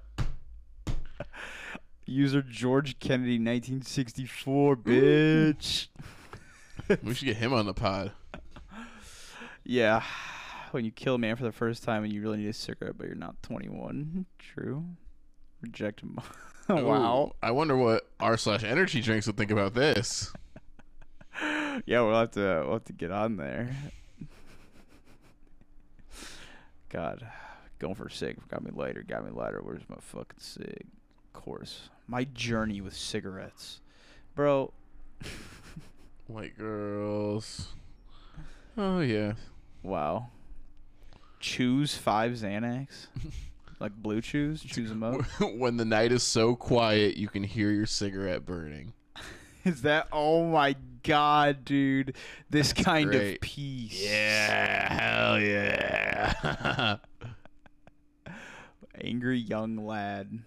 User 2.06 2.42
George 2.42 3.00
Kennedy, 3.00 3.38
1964, 3.38 4.76
bitch. 4.76 5.88
We 7.02 7.14
should 7.14 7.26
get 7.26 7.38
him 7.38 7.52
on 7.52 7.66
the 7.66 7.75
pod. 7.75 8.12
yeah. 9.64 10.04
When 10.71 10.85
you 10.85 10.92
kill 10.92 11.16
a 11.16 11.18
man 11.18 11.35
for 11.35 11.44
the 11.44 11.50
first 11.50 11.83
time 11.83 12.04
and 12.04 12.12
you 12.12 12.23
really 12.23 12.37
need 12.38 12.49
a 12.49 12.52
cigarette, 12.52 12.97
but 12.97 13.09
you're 13.09 13.16
not 13.16 13.42
21. 13.42 14.26
True. 14.38 14.85
Reject 15.64 16.00
him. 16.00 16.18
wow. 16.68 17.33
Ooh, 17.33 17.35
I 17.42 17.50
wonder 17.50 17.75
what 17.75 18.06
r 18.21 18.37
slash 18.37 18.62
energy 18.64 19.00
drinks 19.00 19.26
would 19.26 19.37
think 19.37 19.50
about 19.50 19.75
this. 19.75 20.33
Yeah, 21.87 22.02
we'll 22.02 22.16
have 22.16 22.30
to 22.33 22.62
we'll 22.64 22.75
have 22.75 22.85
to 22.85 22.92
get 22.92 23.11
on 23.11 23.37
there. 23.37 23.75
God, 26.88 27.26
going 27.80 27.97
for 27.97 28.06
a 28.06 28.11
cig. 28.12 28.38
Got 28.47 28.62
me 28.62 28.71
lighter. 28.73 29.02
Got 29.02 29.25
me 29.25 29.33
lighter. 29.33 29.61
Where's 29.61 29.83
my 29.88 29.97
fucking 29.99 30.38
cig? 30.38 30.87
Of 31.35 31.42
course. 31.42 31.88
My 32.06 32.23
journey 32.23 32.80
with 32.80 32.94
cigarettes, 32.94 33.80
bro. 34.37 34.73
White 36.28 36.56
girls. 36.56 37.75
Oh 38.78 39.00
yeah. 39.00 39.33
Wow. 39.83 40.28
Choose 41.40 41.97
five 41.97 42.35
Xanax, 42.35 43.09
like 43.80 43.92
blue 43.94 44.20
chews. 44.20 44.62
Choose 44.62 44.88
them 44.88 45.02
up. 45.02 45.22
when 45.56 45.76
the 45.76 45.84
night 45.84 46.12
is 46.12 46.22
so 46.22 46.54
quiet, 46.54 47.16
you 47.16 47.28
can 47.28 47.42
hear 47.42 47.70
your 47.70 47.86
cigarette 47.86 48.44
burning. 48.44 48.92
Is 49.64 49.82
that? 49.82 50.08
Oh 50.12 50.46
my 50.46 50.76
god, 51.02 51.64
dude! 51.64 52.16
This 52.50 52.72
kind 52.72 53.10
great. 53.10 53.36
of 53.36 53.40
peace. 53.40 54.04
Yeah, 54.04 54.92
hell 54.92 55.40
yeah. 55.40 56.96
Angry 59.00 59.38
young 59.38 59.76
lad. 59.76 60.38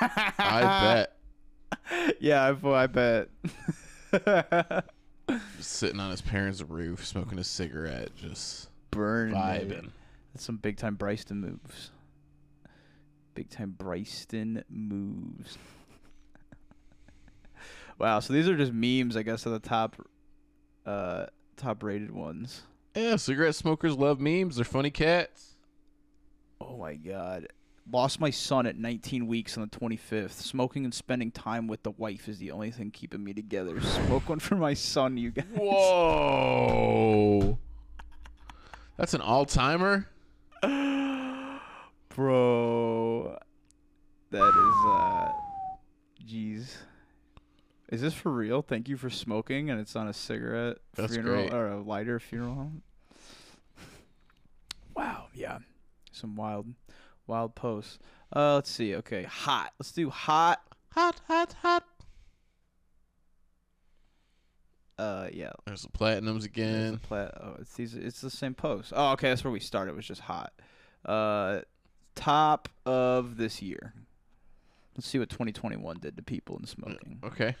I 0.00 1.06
bet. 1.90 2.16
Yeah, 2.18 2.54
I, 2.62 2.68
I 2.68 2.86
bet. 2.86 3.28
Just 5.56 5.70
sitting 5.70 6.00
on 6.00 6.10
his 6.10 6.20
parents' 6.20 6.62
roof, 6.62 7.06
smoking 7.06 7.38
a 7.38 7.44
cigarette, 7.44 8.10
just 8.16 8.68
burning, 8.90 9.34
vibing. 9.34 9.90
That's 10.32 10.44
some 10.44 10.56
big 10.56 10.76
time 10.76 10.96
Bryston 10.96 11.40
moves. 11.40 11.90
Big 13.34 13.50
time 13.50 13.74
Bryston 13.76 14.64
moves. 14.68 15.58
wow, 17.98 18.20
so 18.20 18.32
these 18.32 18.48
are 18.48 18.56
just 18.56 18.72
memes, 18.72 19.16
I 19.16 19.22
guess, 19.22 19.46
of 19.46 19.52
the 19.52 19.58
top 19.58 19.96
uh 20.86 21.26
top 21.56 21.82
rated 21.82 22.10
ones. 22.10 22.62
Yeah, 22.94 23.16
cigarette 23.16 23.54
smokers 23.54 23.96
love 23.96 24.20
memes. 24.20 24.56
They're 24.56 24.64
funny 24.64 24.90
cats. 24.90 25.56
Oh 26.60 26.76
my 26.76 26.94
god. 26.94 27.48
Lost 27.90 28.18
my 28.18 28.30
son 28.30 28.66
at 28.66 28.78
19 28.78 29.26
weeks 29.26 29.58
on 29.58 29.68
the 29.68 29.78
25th. 29.78 30.30
Smoking 30.30 30.84
and 30.84 30.94
spending 30.94 31.30
time 31.30 31.66
with 31.66 31.82
the 31.82 31.90
wife 31.90 32.28
is 32.28 32.38
the 32.38 32.50
only 32.50 32.70
thing 32.70 32.90
keeping 32.90 33.22
me 33.22 33.34
together. 33.34 33.78
Smoke 33.80 34.28
one 34.28 34.38
for 34.38 34.54
my 34.54 34.72
son, 34.72 35.18
you 35.18 35.32
guys. 35.32 35.44
Whoa. 35.54 37.58
That's 38.96 39.12
an 39.12 39.20
all 39.20 39.44
timer? 39.44 40.08
Bro. 42.14 43.38
That 44.30 44.48
is 44.48 44.86
uh 44.86 45.32
jeez. 46.24 46.76
Is 47.90 48.00
this 48.00 48.14
for 48.14 48.30
real? 48.32 48.62
Thank 48.62 48.88
you 48.88 48.96
for 48.96 49.10
smoking 49.10 49.70
and 49.70 49.80
it's 49.80 49.94
on 49.96 50.08
a 50.08 50.12
cigarette 50.12 50.78
That's 50.94 51.12
funeral 51.12 51.42
great. 51.48 51.52
or 51.54 51.68
a 51.68 51.80
lighter 51.82 52.18
funeral 52.20 52.54
home. 52.54 52.82
Wow, 54.96 55.26
yeah. 55.34 55.58
Some 56.12 56.36
wild 56.36 56.66
wild 57.26 57.54
posts. 57.54 57.98
Uh 58.34 58.54
let's 58.54 58.70
see. 58.70 58.94
Okay, 58.96 59.24
hot. 59.24 59.72
Let's 59.78 59.92
do 59.92 60.10
hot. 60.10 60.60
Hot, 60.92 61.20
hot, 61.26 61.52
hot. 61.62 61.84
Uh 64.98 65.28
yeah. 65.32 65.50
There's 65.66 65.82
the 65.82 65.88
platinums 65.88 66.24
There's 66.24 66.44
again. 66.44 66.92
the 66.92 66.98
plat- 66.98 67.34
oh, 67.40 67.56
it's 67.60 67.74
these 67.74 67.94
it's 67.94 68.20
the 68.20 68.30
same 68.30 68.54
post. 68.54 68.92
Oh, 68.94 69.12
okay, 69.12 69.28
that's 69.30 69.42
where 69.42 69.52
we 69.52 69.58
started. 69.60 69.92
It 69.92 69.96
was 69.96 70.06
just 70.06 70.20
hot. 70.22 70.52
Uh 71.04 71.60
top 72.14 72.68
of 72.86 73.36
this 73.36 73.62
year. 73.62 73.94
Let's 74.96 75.08
see 75.08 75.18
what 75.18 75.28
2021 75.28 75.98
did 75.98 76.16
to 76.16 76.22
people 76.22 76.56
in 76.56 76.66
smoking. 76.66 77.18
Uh, 77.22 77.26
okay. 77.26 77.56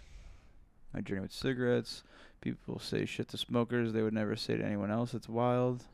My 0.92 1.00
journey 1.00 1.22
with 1.22 1.32
cigarettes. 1.32 2.04
People 2.40 2.78
say 2.78 3.06
shit 3.06 3.28
to 3.28 3.38
smokers 3.38 3.92
they 3.92 4.02
would 4.02 4.12
never 4.12 4.36
say 4.36 4.56
to 4.56 4.64
anyone 4.64 4.90
else. 4.90 5.14
It's 5.14 5.28
wild. 5.28 5.84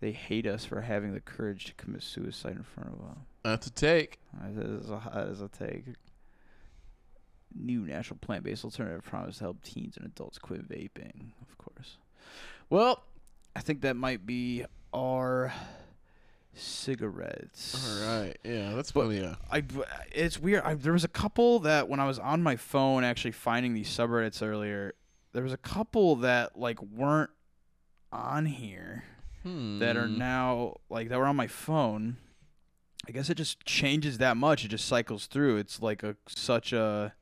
They 0.00 0.12
hate 0.12 0.46
us 0.46 0.64
for 0.64 0.82
having 0.82 1.14
the 1.14 1.20
courage 1.20 1.64
to 1.66 1.74
commit 1.74 2.02
suicide 2.02 2.56
in 2.56 2.62
front 2.62 2.90
of 2.90 2.98
them. 2.98 3.26
That's 3.42 3.66
a 3.66 3.70
take. 3.70 4.18
Uh, 4.36 4.48
that 4.54 4.66
is 4.66 4.90
a, 4.90 5.10
that 5.14 5.28
is 5.28 5.40
a 5.40 5.48
take. 5.48 5.84
New 7.54 7.86
natural 7.86 8.18
plant-based 8.20 8.64
alternative 8.64 9.04
promise 9.04 9.38
to 9.38 9.44
help 9.44 9.62
teens 9.62 9.96
and 9.96 10.04
adults 10.04 10.38
quit 10.38 10.68
vaping. 10.68 11.30
Of 11.40 11.56
course. 11.56 11.96
Well, 12.68 13.02
I 13.54 13.60
think 13.60 13.80
that 13.82 13.96
might 13.96 14.26
be 14.26 14.66
our 14.92 15.52
cigarettes. 16.56 17.74
All 18.04 18.18
right. 18.20 18.36
Yeah, 18.44 18.74
that's 18.74 18.92
But- 18.92 19.04
funny. 19.06 19.20
Yeah. 19.20 19.36
I 19.50 19.62
it's 20.12 20.38
weird. 20.38 20.62
I, 20.64 20.74
there 20.74 20.92
was 20.92 21.04
a 21.04 21.08
couple 21.08 21.58
that 21.60 21.88
when 21.88 22.00
I 22.00 22.06
was 22.06 22.18
on 22.18 22.42
my 22.42 22.56
phone 22.56 23.04
actually 23.04 23.32
finding 23.32 23.74
these 23.74 23.88
subreddits 23.88 24.42
earlier, 24.46 24.94
there 25.32 25.42
was 25.42 25.52
a 25.52 25.56
couple 25.58 26.16
that 26.16 26.58
like 26.58 26.80
weren't 26.82 27.30
on 28.12 28.46
here 28.46 29.04
that 29.44 29.96
are 29.96 30.06
Hmm. 30.08 30.18
now 30.18 30.76
like 30.90 31.08
that 31.08 31.18
were 31.18 31.26
on 31.26 31.36
my 31.36 31.46
phone. 31.46 32.16
I 33.06 33.12
guess 33.12 33.30
it 33.30 33.36
just 33.36 33.64
changes 33.64 34.18
that 34.18 34.36
much. 34.36 34.64
It 34.64 34.68
just 34.68 34.86
cycles 34.86 35.26
through. 35.26 35.58
It's 35.58 35.80
like 35.80 36.02
a 36.02 36.16
such 36.26 36.72
a 36.72 37.12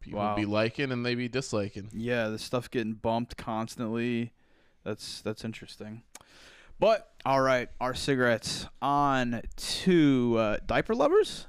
people 0.00 0.18
Wow. 0.18 0.36
be 0.36 0.44
liking 0.44 0.92
and 0.92 1.06
they 1.06 1.14
be 1.14 1.28
disliking. 1.28 1.88
Yeah, 1.94 2.28
the 2.28 2.38
stuff 2.38 2.70
getting 2.70 2.94
bumped 2.94 3.38
constantly. 3.38 4.32
That's 4.84 5.22
that's 5.22 5.44
interesting. 5.44 6.02
But 6.82 7.12
all 7.24 7.40
right, 7.40 7.68
our 7.80 7.94
cigarettes 7.94 8.66
on 8.82 9.40
to 9.56 10.34
uh, 10.36 10.56
diaper 10.66 10.96
lovers. 10.96 11.46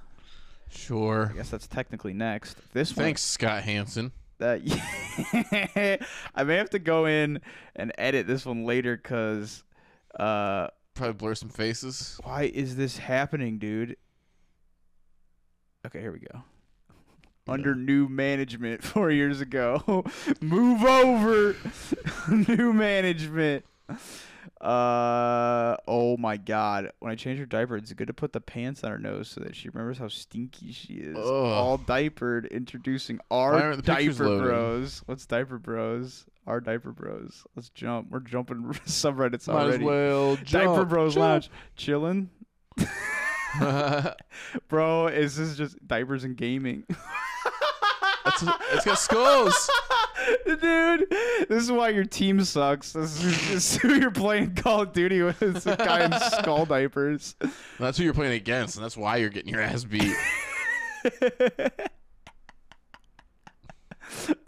Sure. 0.70 1.32
I 1.34 1.36
guess 1.36 1.50
that's 1.50 1.66
technically 1.66 2.14
next. 2.14 2.56
This 2.72 2.96
one- 2.96 3.06
Thanks, 3.06 3.24
Scott 3.24 3.64
Hansen. 3.64 4.12
that 4.38 4.62
I 6.36 6.44
may 6.44 6.56
have 6.58 6.70
to 6.70 6.78
go 6.78 7.08
in 7.08 7.42
and 7.76 7.92
edit 7.98 8.28
this 8.28 8.46
one 8.46 8.64
later 8.64 8.96
because 8.96 9.64
uh, 10.20 10.68
Probably 10.94 11.14
blur 11.14 11.34
some 11.34 11.50
faces. 11.50 12.20
why 12.24 12.44
is 12.44 12.76
this 12.76 13.00
happening, 13.00 13.58
dude? 13.58 13.98
Okay, 15.88 16.00
here 16.00 16.12
we 16.12 16.20
go. 16.20 16.44
Under 17.48 17.74
new 17.74 18.08
management 18.08 18.84
four 18.84 19.10
years 19.10 19.42
ago, 19.42 20.04
move 20.42 20.84
over. 20.84 21.56
new 22.30 22.72
management. 22.72 23.66
Uh 24.64 25.76
oh 25.90 26.16
my 26.18 26.38
god! 26.38 26.92
When 27.00 27.12
I 27.12 27.16
change 27.16 27.38
her 27.40 27.46
diaper, 27.46 27.76
it's 27.76 27.92
good 27.92 28.08
to 28.08 28.14
put 28.14 28.32
the 28.32 28.40
pants 28.40 28.82
on 28.86 28.92
her 28.92 28.98
nose 28.98 29.28
so 29.28 29.42
that 29.42 29.58
she 29.58 29.68
remembers 29.68 29.98
how 29.98 30.08
stinky 30.08 30.72
she 30.72 30.94
is. 30.94 31.18
Ugh. 31.18 31.24
All 31.26 31.78
diapered, 31.78 32.46
introducing 32.46 33.20
our 33.30 33.56
aren't 33.56 33.84
the 33.86 33.94
pictures 33.94 34.20
diaper 34.20 34.38
bros. 34.40 35.04
What's 35.06 35.26
diaper 35.26 35.60
bros? 35.60 36.26
Our 36.48 36.62
diaper 36.62 36.94
bros. 36.94 37.44
Let's 37.58 37.70
jump. 37.70 38.10
We're 38.10 38.20
jumping 38.22 38.64
subreddits 38.88 39.50
Might 39.50 39.54
already. 39.54 39.76
as 39.76 39.82
well 39.84 40.36
Diaper 40.46 40.86
Bros 40.86 41.14
jump. 41.16 41.22
Lounge, 41.24 41.50
chilling, 41.76 42.30
bro. 44.70 45.08
Is 45.08 45.36
this 45.36 45.58
just 45.58 45.86
diapers 45.86 46.24
and 46.24 46.38
gaming? 46.38 46.86
It's, 48.26 48.44
it's 48.74 48.86
got 48.86 48.98
skulls. 48.98 49.70
Dude, 50.46 51.10
this 51.50 51.64
is 51.64 51.72
why 51.72 51.90
your 51.90 52.06
team 52.06 52.44
sucks. 52.44 52.94
This 52.94 53.24
is, 53.24 53.50
this 53.50 53.76
is 53.76 53.78
who 53.78 53.96
you're 53.96 54.12
playing 54.12 54.56
Call 54.56 54.82
of 54.82 54.94
Duty 54.94 55.22
with. 55.22 55.42
It's 55.42 55.66
a 55.66 55.76
guy 55.76 56.06
in 56.06 56.14
skull 56.32 56.66
diapers. 56.66 57.36
That's 57.80 57.98
who 57.98 58.04
you're 58.04 58.14
playing 58.14 58.34
against, 58.34 58.76
and 58.76 58.84
that's 58.84 58.98
why 58.98 59.18
you're 59.18 59.30
getting 59.30 59.54
your 59.54 59.62
ass 59.62 59.84
beat. 59.84 60.16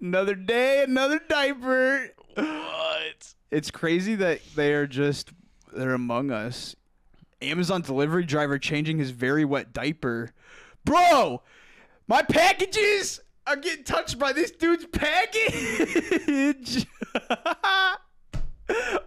another 0.02 0.36
day, 0.36 0.84
another 0.84 1.20
diaper. 1.28 2.10
what? 2.36 3.34
It's 3.52 3.72
crazy 3.72 4.16
that 4.16 4.42
they 4.56 4.74
are 4.74 4.88
just 4.88 5.32
they're 5.74 5.94
among 5.94 6.32
us. 6.32 6.76
Amazon 7.42 7.82
delivery 7.82 8.26
driver 8.26 8.58
changing 8.58 8.98
his 8.98 9.12
very 9.12 9.46
wet 9.46 9.74
diaper. 9.74 10.32
Bro, 10.84 11.42
my 12.08 12.22
packages 12.22 13.20
are 13.48 13.56
getting 13.56 13.84
touched 13.84 14.20
by 14.20 14.34
this 14.34 14.52
dude's 14.52 14.86
package. 14.86 16.86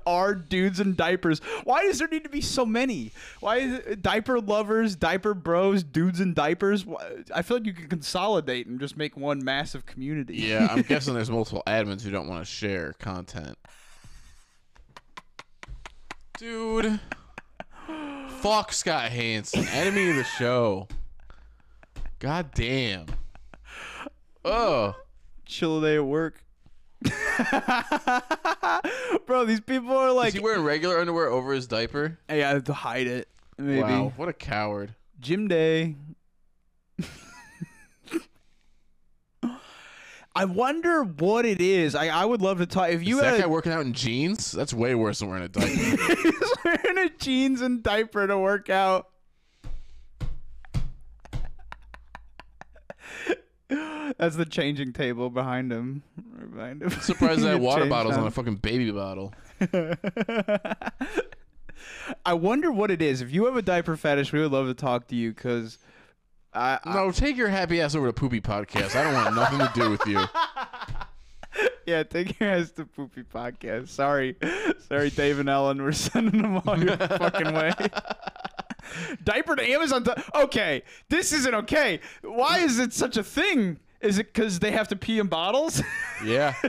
Our 0.07 0.37
dudes 0.37 0.79
in 0.79 0.95
diapers. 0.95 1.41
Why 1.65 1.83
does 1.83 1.99
there 1.99 2.07
need 2.07 2.23
to 2.23 2.31
be 2.31 2.41
so 2.41 2.65
many? 2.65 3.11
Why 3.41 3.57
is 3.57 3.73
it 3.81 4.03
diaper 4.03 4.41
lovers, 4.41 4.95
diaper 4.95 5.35
bros, 5.35 5.83
dudes 5.83 6.21
in 6.21 6.33
diapers? 6.33 6.87
Why- 6.87 7.25
I 7.35 7.43
feel 7.43 7.57
like 7.57 7.67
you 7.67 7.73
could 7.73 7.91
consolidate 7.91 8.69
and 8.69 8.79
just 8.79 8.97
make 8.97 9.17
one 9.17 9.43
massive 9.45 9.85
community. 9.85 10.37
Yeah, 10.37 10.69
I'm 10.71 10.83
guessing 10.89 11.15
there's 11.15 11.29
multiple 11.31 11.65
admins 11.67 12.03
who 12.03 12.13
don't 12.13 12.29
want 12.29 12.45
to 12.45 12.51
share 12.51 12.93
content. 13.01 13.59
Dude. 16.39 17.01
Fuck 18.41 18.73
Scott 18.73 19.11
Hansen, 19.11 19.67
enemy 19.69 20.11
of 20.11 20.17
the 20.17 20.25
show. 20.25 20.87
God 22.21 22.53
damn. 22.55 23.07
Oh, 24.51 24.97
chill 25.47 25.81
day 25.81 25.97
at 25.97 26.05
work. 26.07 26.43
Bro, 29.27 29.45
these 29.45 29.61
people 29.61 29.97
are 29.97 30.11
like, 30.13 30.29
is 30.29 30.35
he 30.35 30.41
wearing 30.41 30.63
regular 30.65 30.99
underwear 30.99 31.29
over 31.29 31.53
his 31.53 31.67
diaper? 31.67 32.19
hey, 32.29 32.43
I 32.43 32.49
have 32.51 32.65
to 32.65 32.73
hide 32.73 33.07
it. 33.07 33.29
Maybe 33.59 33.83
Wow, 33.83 34.13
what 34.17 34.29
a 34.29 34.33
coward. 34.33 34.95
gym 35.21 35.49
day. 35.49 35.97
I 40.35 40.45
wonder 40.45 41.03
what 41.03 41.45
it 41.47 41.61
is. 41.61 41.95
I, 41.97 42.09
I 42.09 42.25
would 42.25 42.41
love 42.43 42.59
to 42.59 42.67
talk. 42.67 42.91
If 42.91 43.03
you 43.05 43.17
is 43.17 43.23
that 43.23 43.33
had 43.35 43.41
guy 43.41 43.47
working 43.49 43.73
out 43.73 43.81
in 43.81 43.93
jeans? 43.93 44.53
That's 44.53 44.73
way 44.73 44.95
worse 44.95 45.19
than 45.19 45.29
wearing 45.29 45.43
a 45.45 45.49
diaper. 45.49 45.67
He's 45.69 46.53
wearing 46.65 46.99
a 46.99 47.11
jeans 47.19 47.61
and 47.61 47.83
diaper 47.83 48.25
to 48.27 48.39
work 48.39 48.71
out. 48.71 49.09
That's 54.19 54.35
the 54.35 54.45
changing 54.45 54.93
table 54.93 55.31
behind 55.31 55.73
him. 55.73 56.03
Behind 56.53 56.83
him. 56.83 56.91
Surprised 56.91 57.43
that 57.43 57.61
water 57.61 57.87
bottle's 57.87 58.17
on 58.17 58.27
a 58.27 58.31
fucking 58.33 58.57
baby 58.57 58.91
bottle. 58.91 59.33
I 62.27 62.35
wonder 62.35 62.73
what 62.73 62.91
it 62.91 63.01
is. 63.01 63.21
If 63.21 63.33
you 63.33 63.45
have 63.47 63.57
a 63.57 63.63
diaper 63.63 63.97
fetish, 63.97 64.33
we 64.33 64.41
would 64.41 64.51
love 64.51 64.67
to 64.67 64.75
talk 64.75 65.07
to 65.09 65.15
you 65.15 65.33
because 65.33 65.79
I, 66.53 66.81
I 66.83 66.95
No, 66.95 67.13
take 67.13 67.37
your 67.37 67.49
happy 67.49 67.81
ass 67.81 67.95
over 67.95 68.09
to 68.09 68.13
Poopy 68.13 68.41
Podcast. 68.41 68.97
I 68.97 69.05
don't 69.05 69.15
want 69.15 69.37
nothing 69.37 69.59
to 69.61 69.71
do 69.75 69.91
with 69.91 70.05
you. 70.07 70.21
yeah, 71.87 72.03
take 72.03 72.41
your 72.41 72.51
ass 72.51 72.73
to 72.73 72.87
Poopy 72.87 73.23
Podcast. 73.23 73.89
Sorry, 73.89 74.35
sorry, 74.89 75.11
Dave 75.11 75.39
and 75.39 75.49
Ellen, 75.49 75.81
we're 75.81 75.93
sending 75.93 76.43
them 76.43 76.61
all 76.67 76.83
your 76.83 76.97
fucking 76.97 77.55
way. 77.55 77.73
Diaper 79.23 79.55
to 79.55 79.71
Amazon. 79.71 80.05
okay, 80.35 80.83
this 81.09 81.33
isn't 81.33 81.55
okay. 81.55 82.01
Why 82.23 82.59
is 82.59 82.81
it 82.81 82.93
such 82.93 83.17
a 83.17 83.23
thing? 83.23 83.79
Is 84.01 84.19
it 84.19 84.33
because 84.33 84.61
they 84.61 84.71
have 84.71 84.89
to 84.89 84.97
pee 84.97 85.19
in 85.19 85.27
bottles? 85.27 85.83
Yeah. 86.25 86.55
they 86.63 86.69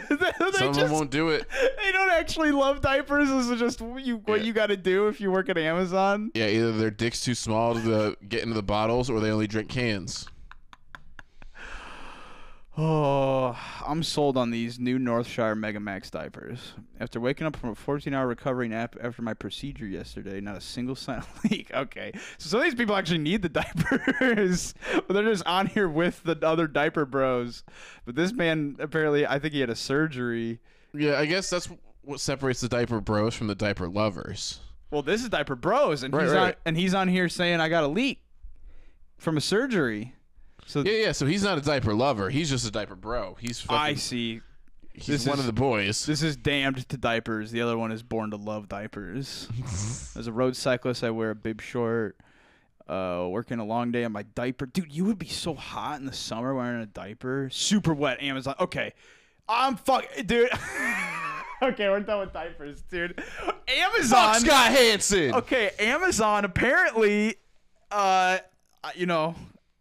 Some 0.53 0.69
of 0.69 0.75
them 0.75 0.91
won't 0.91 1.11
do 1.11 1.29
it. 1.29 1.45
They 1.83 1.91
don't 1.91 2.09
actually 2.11 2.51
love 2.51 2.81
diapers. 2.81 3.29
This 3.29 3.49
is 3.49 3.59
just 3.59 3.81
you, 3.81 4.17
what 4.25 4.39
Yeah. 4.39 4.45
you 4.47 4.53
got 4.53 4.67
to 4.67 4.77
do 4.77 5.07
if 5.07 5.21
you 5.21 5.31
work 5.31 5.47
at 5.49 5.57
Amazon. 5.57 6.31
Yeah, 6.33 6.47
either 6.47 6.71
their 6.71 6.91
dick's 6.91 7.21
too 7.21 7.35
small 7.35 7.75
to 7.75 8.15
get 8.27 8.41
into 8.43 8.55
the 8.55 8.63
bottles 8.63 9.09
or 9.09 9.19
they 9.19 9.29
only 9.31 9.47
drink 9.47 9.69
cans. 9.69 10.27
Oh, 12.81 13.59
I'm 13.85 14.03
sold 14.03 14.37
on 14.37 14.51
these 14.51 14.79
new 14.79 14.97
Northshore 14.99 15.53
MegaMax 15.59 16.11
diapers. 16.11 16.71
After 16.97 17.19
waking 17.19 17.45
up 17.45 17.57
from 17.57 17.71
a 17.71 17.75
14-hour 17.75 18.25
recovery 18.25 18.69
nap 18.69 18.95
after 19.03 19.21
my 19.21 19.33
procedure 19.33 19.85
yesterday, 19.85 20.39
not 20.39 20.55
a 20.55 20.61
single 20.61 20.95
sign 20.95 21.17
of 21.17 21.43
leak. 21.51 21.69
Okay, 21.73 22.13
so 22.37 22.47
some 22.47 22.59
of 22.61 22.63
these 22.63 22.75
people 22.75 22.95
actually 22.95 23.17
need 23.17 23.41
the 23.41 23.49
diapers, 23.49 24.73
but 24.93 25.09
they're 25.09 25.23
just 25.23 25.45
on 25.45 25.65
here 25.67 25.89
with 25.89 26.23
the 26.23 26.37
other 26.41 26.67
diaper 26.67 27.05
bros. 27.05 27.63
But 28.05 28.15
this 28.15 28.31
man 28.31 28.77
apparently, 28.79 29.27
I 29.27 29.39
think 29.39 29.53
he 29.53 29.59
had 29.59 29.69
a 29.69 29.75
surgery. 29.75 30.59
Yeah, 30.93 31.19
I 31.19 31.25
guess 31.25 31.49
that's 31.49 31.67
what 32.03 32.21
separates 32.21 32.61
the 32.61 32.69
diaper 32.69 33.01
bros 33.01 33.35
from 33.35 33.47
the 33.47 33.55
diaper 33.55 33.89
lovers. 33.89 34.61
Well, 34.89 35.01
this 35.01 35.21
is 35.21 35.27
diaper 35.27 35.57
bros, 35.57 36.03
and 36.03 36.13
Right, 36.13 36.23
he's 36.23 36.31
right. 36.33 36.47
on 36.47 36.53
and 36.65 36.77
he's 36.77 36.93
on 36.93 37.09
here 37.09 37.27
saying 37.27 37.59
I 37.59 37.67
got 37.67 37.83
a 37.83 37.87
leak 37.87 38.21
from 39.17 39.35
a 39.35 39.41
surgery. 39.41 40.13
So 40.69 40.81
Yeah, 40.83 40.91
yeah. 40.91 41.11
So 41.13 41.25
he's 41.25 41.41
not 41.41 41.57
a 41.57 41.61
diaper 41.61 41.95
lover. 41.95 42.29
He's 42.29 42.47
just 42.49 42.67
a 42.67 42.69
diaper 42.71 42.95
bro. 42.95 43.35
He's 43.39 43.65
I 43.67 43.95
see. 43.95 44.41
he's 44.93 45.07
this 45.07 45.25
one 45.25 45.35
is- 45.35 45.39
of 45.39 45.45
the 45.47 45.59
boys. 45.59 46.05
This 46.05 46.21
is 46.21 46.35
damned 46.35 46.87
to 46.89 46.95
diapers. 46.95 47.49
The 47.49 47.61
other 47.61 47.75
one 47.75 47.91
is 47.91 48.03
born 48.03 48.29
to 48.29 48.37
love 48.37 48.69
diapers. 48.69 49.47
As 50.15 50.27
a 50.27 50.31
road 50.31 50.55
cyclist, 50.55 51.03
I 51.03 51.09
wear 51.09 51.31
a 51.31 51.35
bib 51.35 51.59
short. 51.59 52.17
Uh, 52.87 53.27
working 53.29 53.57
a 53.59 53.65
long 53.65 53.91
day 53.91 54.03
on 54.03 54.11
my 54.11 54.21
diaper, 54.35 54.67
dude. 54.67 54.91
You 54.93 55.05
would 55.05 55.17
be 55.17 55.27
so 55.27 55.55
hot 55.55 55.99
in 55.99 56.05
the 56.05 56.13
summer 56.13 56.53
wearing 56.53 56.81
a 56.81 56.85
diaper. 56.85 57.49
Super 57.51 57.93
wet. 57.93 58.21
Amazon. 58.21 58.53
Okay, 58.59 58.93
I'm 59.47 59.75
fuck, 59.75 60.05
dude. 60.25 60.49
okay, 61.63 61.89
we're 61.89 61.99
done 62.01 62.19
with 62.19 62.33
diapers, 62.33 62.83
dude. 62.83 63.23
Amazon. 63.67 64.33
Fuck 64.35 64.45
Scott 64.45 64.71
Hansen. 64.71 65.33
Okay, 65.33 65.71
Amazon 65.79 66.45
apparently, 66.45 67.35
uh, 67.91 68.37
you 68.95 69.05
know, 69.07 69.35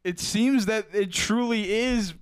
it 0.08 0.18
seems 0.18 0.66
that 0.66 0.86
it 0.94 1.12
truly 1.12 1.70
is 1.70 2.14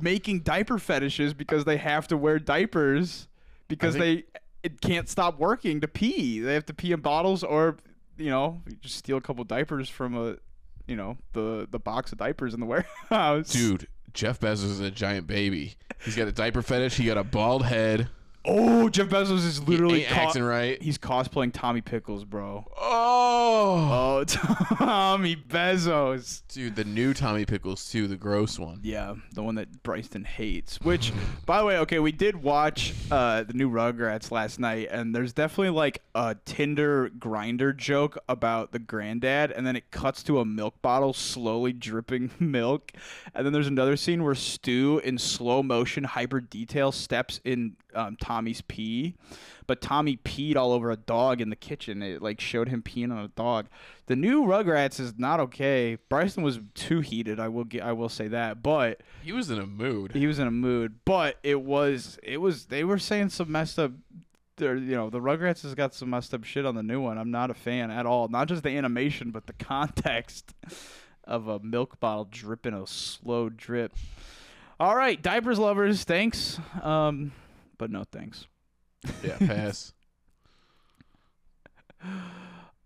making 0.00 0.40
diaper 0.40 0.78
fetishes 0.78 1.34
because 1.34 1.64
they 1.64 1.76
have 1.76 2.08
to 2.08 2.16
wear 2.16 2.38
diapers 2.40 3.28
because 3.68 3.94
I 3.94 3.98
they 3.98 4.24
it 4.64 4.80
can't 4.80 5.08
stop 5.08 5.38
working 5.38 5.80
to 5.82 5.88
pee. 5.88 6.40
They 6.40 6.54
have 6.54 6.66
to 6.66 6.74
pee 6.74 6.90
in 6.92 7.00
bottles 7.00 7.44
or 7.44 7.76
you 8.16 8.30
know 8.30 8.60
just 8.80 8.96
steal 8.96 9.18
a 9.18 9.20
couple 9.20 9.44
diapers 9.44 9.88
from 9.88 10.16
a 10.16 10.36
you 10.88 10.96
know 10.96 11.16
the 11.32 11.68
the 11.70 11.78
box 11.78 12.10
of 12.10 12.18
diapers 12.18 12.54
in 12.54 12.60
the 12.60 12.66
warehouse. 13.10 13.50
Dude, 13.50 13.86
Jeff 14.14 14.40
Bezos 14.40 14.64
is 14.64 14.80
a 14.80 14.90
giant 14.90 15.28
baby. 15.28 15.76
He's 16.04 16.16
got 16.16 16.26
a 16.26 16.32
diaper 16.32 16.62
fetish. 16.62 16.96
He 16.96 17.06
got 17.06 17.18
a 17.18 17.24
bald 17.24 17.64
head, 17.64 18.08
Oh, 18.44 18.88
Jeff 18.88 19.08
Bezos 19.08 19.44
is 19.44 19.66
literally 19.68 20.04
ain't 20.04 20.16
acting 20.16 20.42
right. 20.42 20.80
he's 20.80 20.96
cosplaying 20.96 21.50
Tommy 21.52 21.80
Pickles, 21.82 22.24
bro. 22.24 22.64
Oh, 22.80 24.18
Oh, 24.20 24.24
Tommy 24.78 25.36
Bezos. 25.36 26.42
dude, 26.48 26.76
the 26.76 26.84
new 26.84 27.12
Tommy 27.12 27.44
Pickles 27.44 27.90
too, 27.90 28.06
the 28.08 28.16
gross 28.16 28.58
one. 28.58 28.80
Yeah, 28.82 29.14
the 29.32 29.42
one 29.42 29.56
that 29.56 29.82
Bryson 29.82 30.24
hates. 30.24 30.80
Which, 30.80 31.12
by 31.44 31.58
the 31.58 31.64
way, 31.66 31.78
okay, 31.78 31.98
we 31.98 32.12
did 32.12 32.42
watch 32.42 32.94
uh, 33.10 33.42
the 33.42 33.52
new 33.52 33.70
Rugrats 33.70 34.30
last 34.30 34.58
night, 34.58 34.88
and 34.90 35.14
there's 35.14 35.32
definitely 35.32 35.70
like 35.70 36.02
a 36.14 36.36
Tinder 36.44 37.10
grinder 37.18 37.72
joke 37.72 38.16
about 38.28 38.72
the 38.72 38.78
granddad, 38.78 39.52
and 39.52 39.66
then 39.66 39.76
it 39.76 39.90
cuts 39.90 40.22
to 40.24 40.38
a 40.40 40.44
milk 40.44 40.80
bottle 40.80 41.12
slowly 41.12 41.72
dripping 41.72 42.30
milk, 42.38 42.92
and 43.34 43.44
then 43.44 43.52
there's 43.52 43.66
another 43.68 43.96
scene 43.96 44.24
where 44.24 44.34
Stu, 44.34 45.00
in 45.04 45.18
slow 45.18 45.62
motion, 45.62 46.04
hyper 46.04 46.40
detail, 46.40 46.92
steps 46.92 47.40
in 47.44 47.76
um, 47.98 48.16
Tommy's 48.16 48.60
pee, 48.62 49.14
but 49.66 49.80
Tommy 49.80 50.16
peed 50.16 50.56
all 50.56 50.72
over 50.72 50.90
a 50.90 50.96
dog 50.96 51.40
in 51.40 51.50
the 51.50 51.56
kitchen. 51.56 52.02
It 52.02 52.22
like 52.22 52.40
showed 52.40 52.68
him 52.68 52.82
peeing 52.82 53.10
on 53.10 53.24
a 53.24 53.28
dog. 53.28 53.66
The 54.06 54.16
new 54.16 54.44
Rugrats 54.44 54.98
is 55.00 55.18
not 55.18 55.40
okay. 55.40 55.98
Bryson 56.08 56.42
was 56.42 56.60
too 56.74 57.00
heated. 57.00 57.38
I 57.40 57.48
will 57.48 57.64
get. 57.64 57.82
I 57.82 57.92
will 57.92 58.08
say 58.08 58.28
that, 58.28 58.62
but 58.62 59.00
He 59.22 59.32
was 59.32 59.50
in 59.50 59.58
a 59.58 59.66
mood. 59.66 60.12
he 60.12 60.26
was 60.26 60.38
in 60.38 60.46
a 60.46 60.50
mood. 60.50 61.00
But 61.04 61.38
it 61.42 61.60
was. 61.60 62.18
It 62.22 62.38
was. 62.38 62.66
They 62.66 62.84
were 62.84 62.98
saying 62.98 63.30
some 63.30 63.50
messed 63.52 63.78
up. 63.78 63.92
There, 64.56 64.76
you 64.76 64.96
know, 64.96 65.08
the 65.08 65.20
Rugrats 65.20 65.62
has 65.62 65.74
got 65.76 65.94
some 65.94 66.10
messed 66.10 66.34
up 66.34 66.42
shit 66.44 66.66
on 66.66 66.74
the 66.74 66.82
new 66.82 67.00
one. 67.00 67.16
I'm 67.16 67.30
not 67.30 67.50
a 67.50 67.54
fan 67.54 67.90
at 67.92 68.06
all. 68.06 68.26
Not 68.28 68.48
just 68.48 68.62
the 68.64 68.70
animation, 68.70 69.30
but 69.30 69.46
the 69.46 69.52
context 69.64 70.54
of 71.24 71.46
a 71.46 71.60
milk 71.60 72.00
bottle 72.00 72.26
dripping 72.30 72.74
a 72.74 72.86
slow 72.86 73.50
drip. 73.50 73.94
All 74.80 74.96
right, 74.96 75.20
diapers 75.20 75.58
lovers, 75.58 76.04
thanks. 76.04 76.58
Um, 76.82 77.32
but 77.78 77.90
no 77.90 78.04
thanks. 78.04 78.46
yeah, 79.22 79.36
pass. 79.46 79.92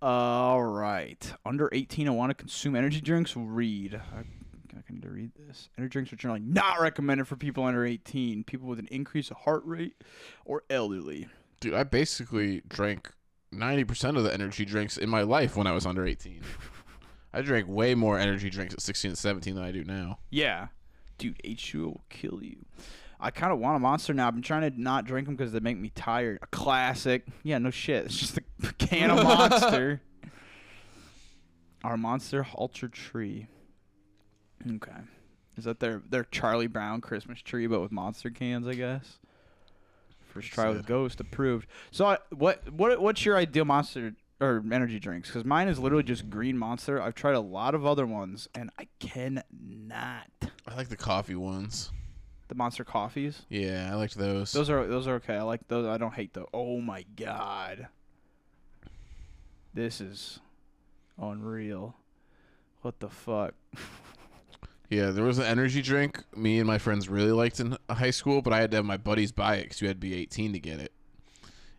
All 0.01 0.63
right. 0.65 1.33
Under 1.45 1.69
18 1.73 2.09
I 2.09 2.11
want 2.11 2.31
to 2.31 2.35
consume 2.35 2.75
energy 2.75 3.01
drinks? 3.01 3.37
Read. 3.37 3.95
I, 3.95 4.19
I 4.19 4.83
need 4.91 5.03
to 5.03 5.11
read 5.11 5.31
this. 5.37 5.69
Energy 5.79 5.93
drinks 5.93 6.13
are 6.13 6.17
generally 6.17 6.41
not 6.41 6.81
recommended 6.81 7.29
for 7.29 7.37
people 7.37 7.65
under 7.65 7.85
18, 7.87 8.45
people 8.45 8.69
with 8.69 8.79
an 8.79 8.89
increase 8.91 9.31
of 9.31 9.39
heart 9.39 9.63
rate, 9.65 9.95
or 10.45 10.65
elderly. 10.71 11.29
Dude, 11.61 11.75
I 11.75 11.85
basically 11.85 12.63
drank 12.69 13.11
90% 13.55 14.17
of 14.17 14.25
the 14.25 14.33
energy 14.33 14.65
drinks 14.65 14.97
in 14.97 15.09
my 15.09 15.23
life 15.23 15.57
when 15.57 15.67
I 15.67 15.73
was 15.73 15.87
under 15.87 16.05
18. 16.05 16.41
I 17.33 17.43
drank 17.43 17.69
way 17.69 17.95
more 17.95 18.19
energy 18.19 18.51
drinks 18.51 18.75
at 18.75 18.81
16 18.83 19.11
and 19.11 19.19
17 19.19 19.55
than 19.55 19.65
I 19.65 19.73
do 19.73 19.85
now. 19.85 20.19
Yeah. 20.31 20.69
Dude, 21.17 21.41
H2O 21.45 21.85
will 21.85 22.05
kill 22.11 22.41
you. 22.43 22.65
I 23.23 23.31
kind 23.31 23.53
of 23.53 23.61
want 23.61 23.77
a 23.77 23.79
monster 23.79 24.13
now. 24.13 24.27
I've 24.27 24.35
been 24.35 24.43
trying 24.43 24.69
to 24.71 24.81
not 24.81 25.05
drink 25.05 25.27
them 25.27 25.37
because 25.37 25.53
they 25.53 25.61
make 25.61 25.79
me 25.79 25.93
tired. 25.95 26.41
A 26.43 26.47
classic. 26.49 27.25
Yeah, 27.45 27.59
no 27.59 27.71
shit. 27.71 28.07
It's 28.07 28.19
just 28.19 28.37
a 28.37 28.43
can 28.79 29.11
of 29.11 29.23
monster. 29.23 30.03
Our 31.85 31.97
monster 31.97 32.47
ultra 32.59 32.91
tree. 32.91 33.47
Okay. 34.69 34.93
Is 35.57 35.65
that 35.65 35.81
their 35.81 36.03
their 36.09 36.25
Charlie 36.25 36.67
Brown 36.67 37.01
Christmas 37.01 37.41
tree, 37.41 37.67
but 37.67 37.81
with 37.81 37.93
monster 37.93 38.31
cans? 38.31 38.67
I 38.67 38.75
guess. 38.75 39.19
First 40.33 40.49
try 40.53 40.71
with 40.71 40.87
Ghost 40.87 41.21
approved. 41.21 41.69
So 41.91 42.07
I, 42.07 42.19
what 42.31 42.73
what 42.73 43.01
what's 43.01 43.25
your 43.25 43.37
ideal 43.37 43.65
monster 43.65 44.15
or 44.41 44.65
energy 44.73 44.99
drinks? 44.99 45.29
Because 45.29 45.45
mine 45.45 45.69
is 45.69 45.79
literally 45.79 46.05
just 46.05 46.31
green 46.31 46.57
monster. 46.57 47.01
I've 47.01 47.15
tried 47.15 47.35
a 47.35 47.41
lot 47.41 47.75
of 47.75 47.85
other 47.85 48.07
ones 48.07 48.49
and 48.55 48.71
I 48.79 48.89
cannot. 48.99 49.45
I 50.67 50.75
like 50.75 50.89
the 50.89 50.97
coffee 50.97 51.35
ones. 51.35 51.91
The 52.53 52.59
monster 52.59 52.85
coffees. 52.85 53.47
Yeah, 53.49 53.89
I 53.91 53.95
liked 53.95 54.15
those. 54.19 54.53
Those 54.53 54.69
are 54.69 54.87
those 54.87 55.07
are 55.09 55.15
okay. 55.15 55.37
I 55.37 55.43
like 55.43 55.67
those. 55.69 55.87
I 55.87 55.97
don't 55.97 56.13
hate 56.13 56.35
those. 56.35 56.49
Oh 56.53 56.83
my 56.83 57.03
god. 57.17 57.89
This 59.73 60.03
is 60.03 60.39
unreal. 61.19 61.97
What 62.83 63.01
the 63.01 63.09
fuck? 63.09 63.55
Yeah, 64.91 65.11
there 65.11 65.25
was 65.25 65.39
an 65.39 65.47
energy 65.47 65.81
drink 65.81 66.23
me 66.37 66.59
and 66.59 66.67
my 66.67 66.77
friends 66.77 67.09
really 67.09 67.33
liked 67.33 67.61
in 67.61 67.79
high 67.89 68.11
school, 68.11 68.43
but 68.43 68.53
I 68.53 68.61
had 68.61 68.71
to 68.73 68.77
have 68.77 68.85
my 68.85 68.99
buddies 68.99 69.33
buy 69.33 69.55
it 69.57 69.63
because 69.63 69.81
you 69.81 69.89
had 69.89 69.97
to 69.97 70.01
be 70.07 70.13
18 70.15 70.53
to 70.53 70.59
get 70.59 70.81
it. 70.81 70.93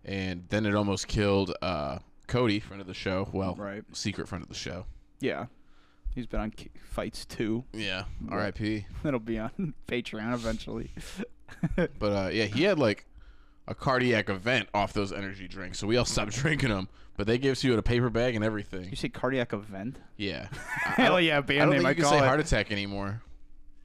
And 0.04 0.46
then 0.50 0.66
it 0.66 0.74
almost 0.74 1.08
killed 1.08 1.54
uh, 1.62 2.00
Cody, 2.26 2.60
friend 2.60 2.82
of 2.82 2.88
the 2.88 2.96
show. 2.96 3.30
Well, 3.32 3.54
Right. 3.54 3.84
secret 3.92 4.28
friend 4.28 4.42
of 4.42 4.50
the 4.50 4.56
show. 4.56 4.88
Yeah. 5.20 5.46
He's 6.16 6.28
been 6.28 6.40
on 6.40 6.52
K- 6.52 6.70
fights 6.84 7.26
too. 7.26 7.64
Yeah, 7.74 8.04
R.I.P. 8.30 8.86
That'll 9.04 9.20
be 9.20 9.40
on 9.40 9.74
Patreon 9.88 10.34
eventually. 10.34 10.92
But 11.76 12.12
uh, 12.12 12.30
yeah, 12.34 12.46
he 12.46 12.64
had 12.64 12.80
like 12.80 13.06
a 13.68 13.76
cardiac 13.76 14.28
event 14.30 14.70
off 14.74 14.92
those 14.92 15.14
energy 15.14 15.48
drinks, 15.48 15.78
so 15.78 15.86
we 15.86 15.98
all 15.98 16.06
stopped 16.06 16.32
drinking 16.36 16.70
them. 16.70 16.90
But 17.16 17.28
they 17.28 17.38
give 17.38 17.64
you 17.64 17.74
in 17.74 17.80
a 17.80 17.84
paper 17.84 18.10
bag 18.10 18.34
and 18.36 18.44
everything. 18.44 18.90
you 18.90 18.96
say 18.96 19.10
cardiac 19.10 19.54
event? 19.54 20.00
Yeah. 20.18 20.48
Hell 20.52 21.22
yeah, 21.22 21.42
band 21.42 21.62
I 21.62 21.66
don't 21.66 21.70
name. 21.76 21.80
think 21.80 21.86
I 21.88 21.90
you 21.92 21.96
can 21.96 22.04
call 22.06 22.12
say 22.14 22.18
it. 22.18 22.28
heart 22.28 22.40
attack 22.40 22.72
anymore. 22.72 23.22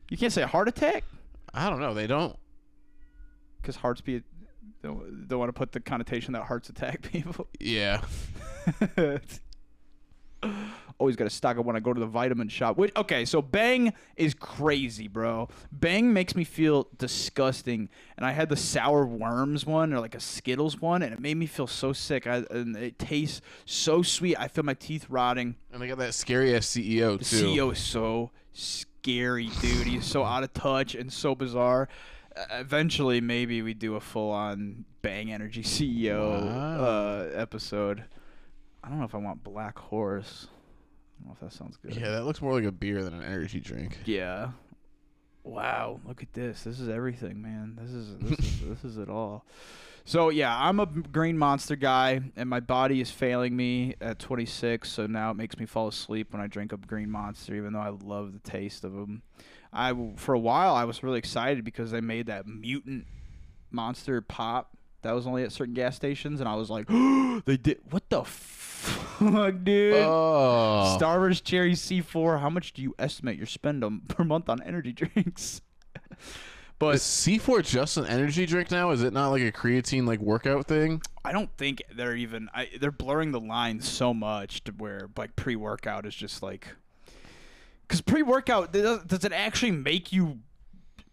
You 0.08 0.16
can't 0.16 0.32
say 0.32 0.42
heart 0.42 0.68
attack 0.68 1.04
I 1.52 1.68
don't 1.68 1.80
know. 1.80 1.92
They 1.92 2.06
don't. 2.06 2.36
because 3.60 3.76
hearts 3.76 4.00
be 4.00 4.22
don't, 4.82 5.28
don't 5.28 5.38
want 5.38 5.48
to 5.50 5.52
put 5.52 5.72
the 5.72 5.80
connotation 5.80 6.32
that 6.32 6.44
hearts 6.44 6.70
attack 6.70 7.02
people. 7.02 7.48
Yeah. 7.60 8.00
Always 10.98 11.14
got 11.14 11.24
to 11.24 11.30
stock 11.30 11.56
up 11.58 11.64
when 11.64 11.76
I 11.76 11.80
go 11.80 11.92
to 11.92 12.00
the 12.00 12.06
vitamin 12.06 12.48
shop. 12.48 12.76
Which 12.76 12.90
okay, 12.96 13.24
so 13.24 13.40
Bang 13.40 13.92
is 14.16 14.34
crazy, 14.34 15.06
bro. 15.06 15.48
Bang 15.70 16.12
makes 16.12 16.34
me 16.34 16.42
feel 16.42 16.88
disgusting, 16.98 17.88
and 18.16 18.26
I 18.26 18.32
had 18.32 18.48
the 18.48 18.56
sour 18.56 19.06
worms 19.06 19.64
one 19.64 19.92
or 19.92 20.00
like 20.00 20.16
a 20.16 20.20
Skittles 20.20 20.80
one, 20.80 21.02
and 21.02 21.12
it 21.12 21.20
made 21.20 21.36
me 21.36 21.46
feel 21.46 21.68
so 21.68 21.92
sick. 21.92 22.26
I, 22.26 22.42
and 22.50 22.76
it 22.76 22.98
tastes 22.98 23.40
so 23.64 24.02
sweet. 24.02 24.36
I 24.40 24.48
feel 24.48 24.64
my 24.64 24.74
teeth 24.74 25.06
rotting. 25.08 25.54
And 25.72 25.80
they 25.80 25.86
got 25.86 25.98
that 25.98 26.14
scary 26.14 26.56
ass 26.56 26.66
CEO 26.66 27.18
The 27.18 27.24
too. 27.24 27.46
CEO 27.46 27.72
is 27.72 27.78
so 27.78 28.32
scary, 28.52 29.50
dude. 29.60 29.86
He's 29.86 30.04
so 30.04 30.24
out 30.24 30.42
of 30.42 30.52
touch 30.52 30.96
and 30.96 31.12
so 31.12 31.36
bizarre. 31.36 31.88
Eventually, 32.50 33.20
maybe 33.20 33.62
we 33.62 33.74
do 33.74 33.94
a 33.96 34.00
full-on 34.00 34.84
Bang 35.02 35.32
Energy 35.32 35.62
CEO 35.62 36.44
Wow. 36.44 36.84
uh, 36.84 37.30
episode. 37.34 38.04
I 38.82 38.88
don't 38.88 38.98
know 38.98 39.04
if 39.04 39.14
I 39.14 39.18
want 39.18 39.42
Black 39.44 39.78
Horse. 39.78 40.48
Know 41.28 41.34
if 41.34 41.40
that 41.40 41.52
sounds 41.52 41.76
good. 41.76 41.94
Yeah, 41.94 42.10
that 42.12 42.24
looks 42.24 42.40
more 42.40 42.54
like 42.54 42.64
a 42.64 42.72
beer 42.72 43.04
than 43.04 43.12
an 43.12 43.22
energy 43.22 43.60
drink. 43.60 43.98
Yeah. 44.06 44.52
Wow, 45.44 46.00
look 46.06 46.22
at 46.22 46.32
this. 46.32 46.64
This 46.64 46.80
is 46.80 46.88
everything, 46.88 47.42
man. 47.42 47.78
This 47.78 47.90
is 47.90 48.16
this 48.16 48.38
is 48.38 48.60
this 48.68 48.84
is 48.84 48.98
it 48.98 49.10
all. 49.10 49.44
So 50.06 50.30
yeah, 50.30 50.56
I'm 50.58 50.80
a 50.80 50.86
green 50.86 51.36
monster 51.36 51.76
guy, 51.76 52.22
and 52.34 52.48
my 52.48 52.60
body 52.60 53.02
is 53.02 53.10
failing 53.10 53.54
me 53.54 53.94
at 54.00 54.18
26. 54.18 54.88
So 54.88 55.06
now 55.06 55.30
it 55.30 55.34
makes 55.34 55.58
me 55.58 55.66
fall 55.66 55.88
asleep 55.88 56.32
when 56.32 56.40
I 56.40 56.46
drink 56.46 56.72
a 56.72 56.78
green 56.78 57.10
monster, 57.10 57.54
even 57.54 57.74
though 57.74 57.80
I 57.80 57.90
love 57.90 58.32
the 58.32 58.50
taste 58.50 58.84
of 58.84 58.92
them. 58.92 59.20
I 59.70 59.94
for 60.16 60.34
a 60.34 60.38
while 60.38 60.74
I 60.74 60.84
was 60.84 61.02
really 61.02 61.18
excited 61.18 61.62
because 61.62 61.90
they 61.90 62.00
made 62.00 62.26
that 62.28 62.46
mutant 62.46 63.06
monster 63.70 64.22
pop 64.22 64.78
that 65.02 65.12
was 65.12 65.26
only 65.26 65.44
at 65.44 65.52
certain 65.52 65.74
gas 65.74 65.94
stations, 65.94 66.40
and 66.40 66.48
I 66.48 66.54
was 66.54 66.70
like, 66.70 66.86
they 67.44 67.56
did 67.56 67.80
what 67.90 68.08
the 68.08 68.24
fuck, 68.78 69.54
dude. 69.64 69.94
Oh. 69.94 70.96
Starburst 70.98 71.44
Cherry 71.44 71.72
C4. 71.72 72.40
How 72.40 72.50
much 72.50 72.72
do 72.72 72.82
you 72.82 72.94
estimate 72.98 73.36
your 73.36 73.46
spend 73.46 73.84
on, 73.84 74.00
per 74.08 74.24
month 74.24 74.48
on 74.48 74.62
energy 74.62 74.92
drinks? 74.92 75.60
but 76.78 76.96
Is 76.96 77.02
C4 77.02 77.64
just 77.64 77.96
an 77.96 78.06
energy 78.06 78.46
drink 78.46 78.70
now? 78.70 78.90
Is 78.90 79.02
it 79.02 79.12
not 79.12 79.30
like 79.30 79.42
a 79.42 79.52
creatine 79.52 80.06
like 80.06 80.20
workout 80.20 80.66
thing? 80.66 81.02
I 81.24 81.32
don't 81.32 81.50
think 81.56 81.82
they're 81.94 82.16
even. 82.16 82.48
I, 82.54 82.68
they're 82.80 82.92
blurring 82.92 83.32
the 83.32 83.40
lines 83.40 83.88
so 83.88 84.14
much 84.14 84.64
to 84.64 84.72
where 84.72 85.08
like 85.16 85.36
pre-workout 85.36 86.06
is 86.06 86.14
just 86.14 86.42
like. 86.42 86.68
Because 87.86 88.00
pre-workout 88.02 88.72
does, 88.72 89.02
does 89.04 89.24
it 89.24 89.32
actually 89.32 89.72
make 89.72 90.12
you? 90.12 90.40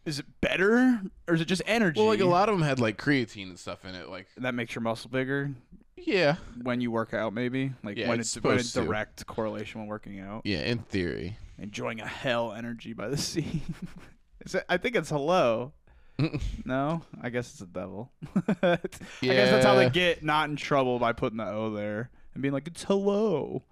Is 0.05 0.19
it 0.19 0.25
better 0.39 1.01
or 1.27 1.33
is 1.33 1.41
it 1.41 1.45
just 1.45 1.63
energy? 1.65 1.99
Well, 1.99 2.09
like 2.09 2.19
a 2.19 2.25
lot 2.25 2.47
of 2.47 2.55
them 2.55 2.67
had 2.67 2.79
like 2.79 2.97
creatine 2.97 3.49
and 3.49 3.57
stuff 3.57 3.85
in 3.85 3.95
it. 3.95 4.07
Like, 4.07 4.27
that 4.37 4.53
makes 4.53 4.75
your 4.75 4.83
muscle 4.83 5.09
bigger 5.09 5.55
yeah, 5.97 6.35
when 6.61 6.81
you 6.81 6.91
work 6.91 7.13
out, 7.13 7.33
maybe 7.33 7.73
like 7.83 7.97
Yeah, 7.97 8.09
when 8.09 8.19
it's 8.19 8.35
it's 8.35 8.43
when 8.43 8.55
it's 8.57 8.69
supposed 8.69 8.85
to. 8.85 8.91
direct 8.91 9.25
correlation 9.27 9.81
when 9.81 9.87
working 9.89 10.19
out. 10.19 10.41
yeah, 10.45 10.59
in 10.59 10.79
theory. 10.79 11.37
enjoying 11.57 11.99
a 12.01 12.07
hell 12.07 12.51
energy 12.53 12.93
by 12.93 13.07
the 13.07 13.17
sea. 13.29 13.61
Is 14.45 14.55
it, 14.55 14.65
I 14.69 14.77
think 14.77 14.95
it's 14.95 15.09
hello. 15.09 15.71
no, 16.65 17.01
I 17.21 17.29
guess 17.29 17.51
it's 17.51 17.61
a 17.61 17.65
devil. 17.65 18.11
I 18.63 18.77
guess 19.21 19.49
that's 19.51 19.65
how 19.65 19.75
they 19.75 19.83
Yeah. 19.83 19.89
get 19.89 20.23
not 20.23 20.49
in 20.49 20.55
trouble 20.55 20.97
by 20.99 21.11
putting 21.13 21.37
the 21.37 21.45
O 21.45 21.71
there 21.71 22.09
and 22.33 22.41
being 22.41 22.53
like 22.53 22.67
it's 22.67 22.83
hello. 22.83 23.63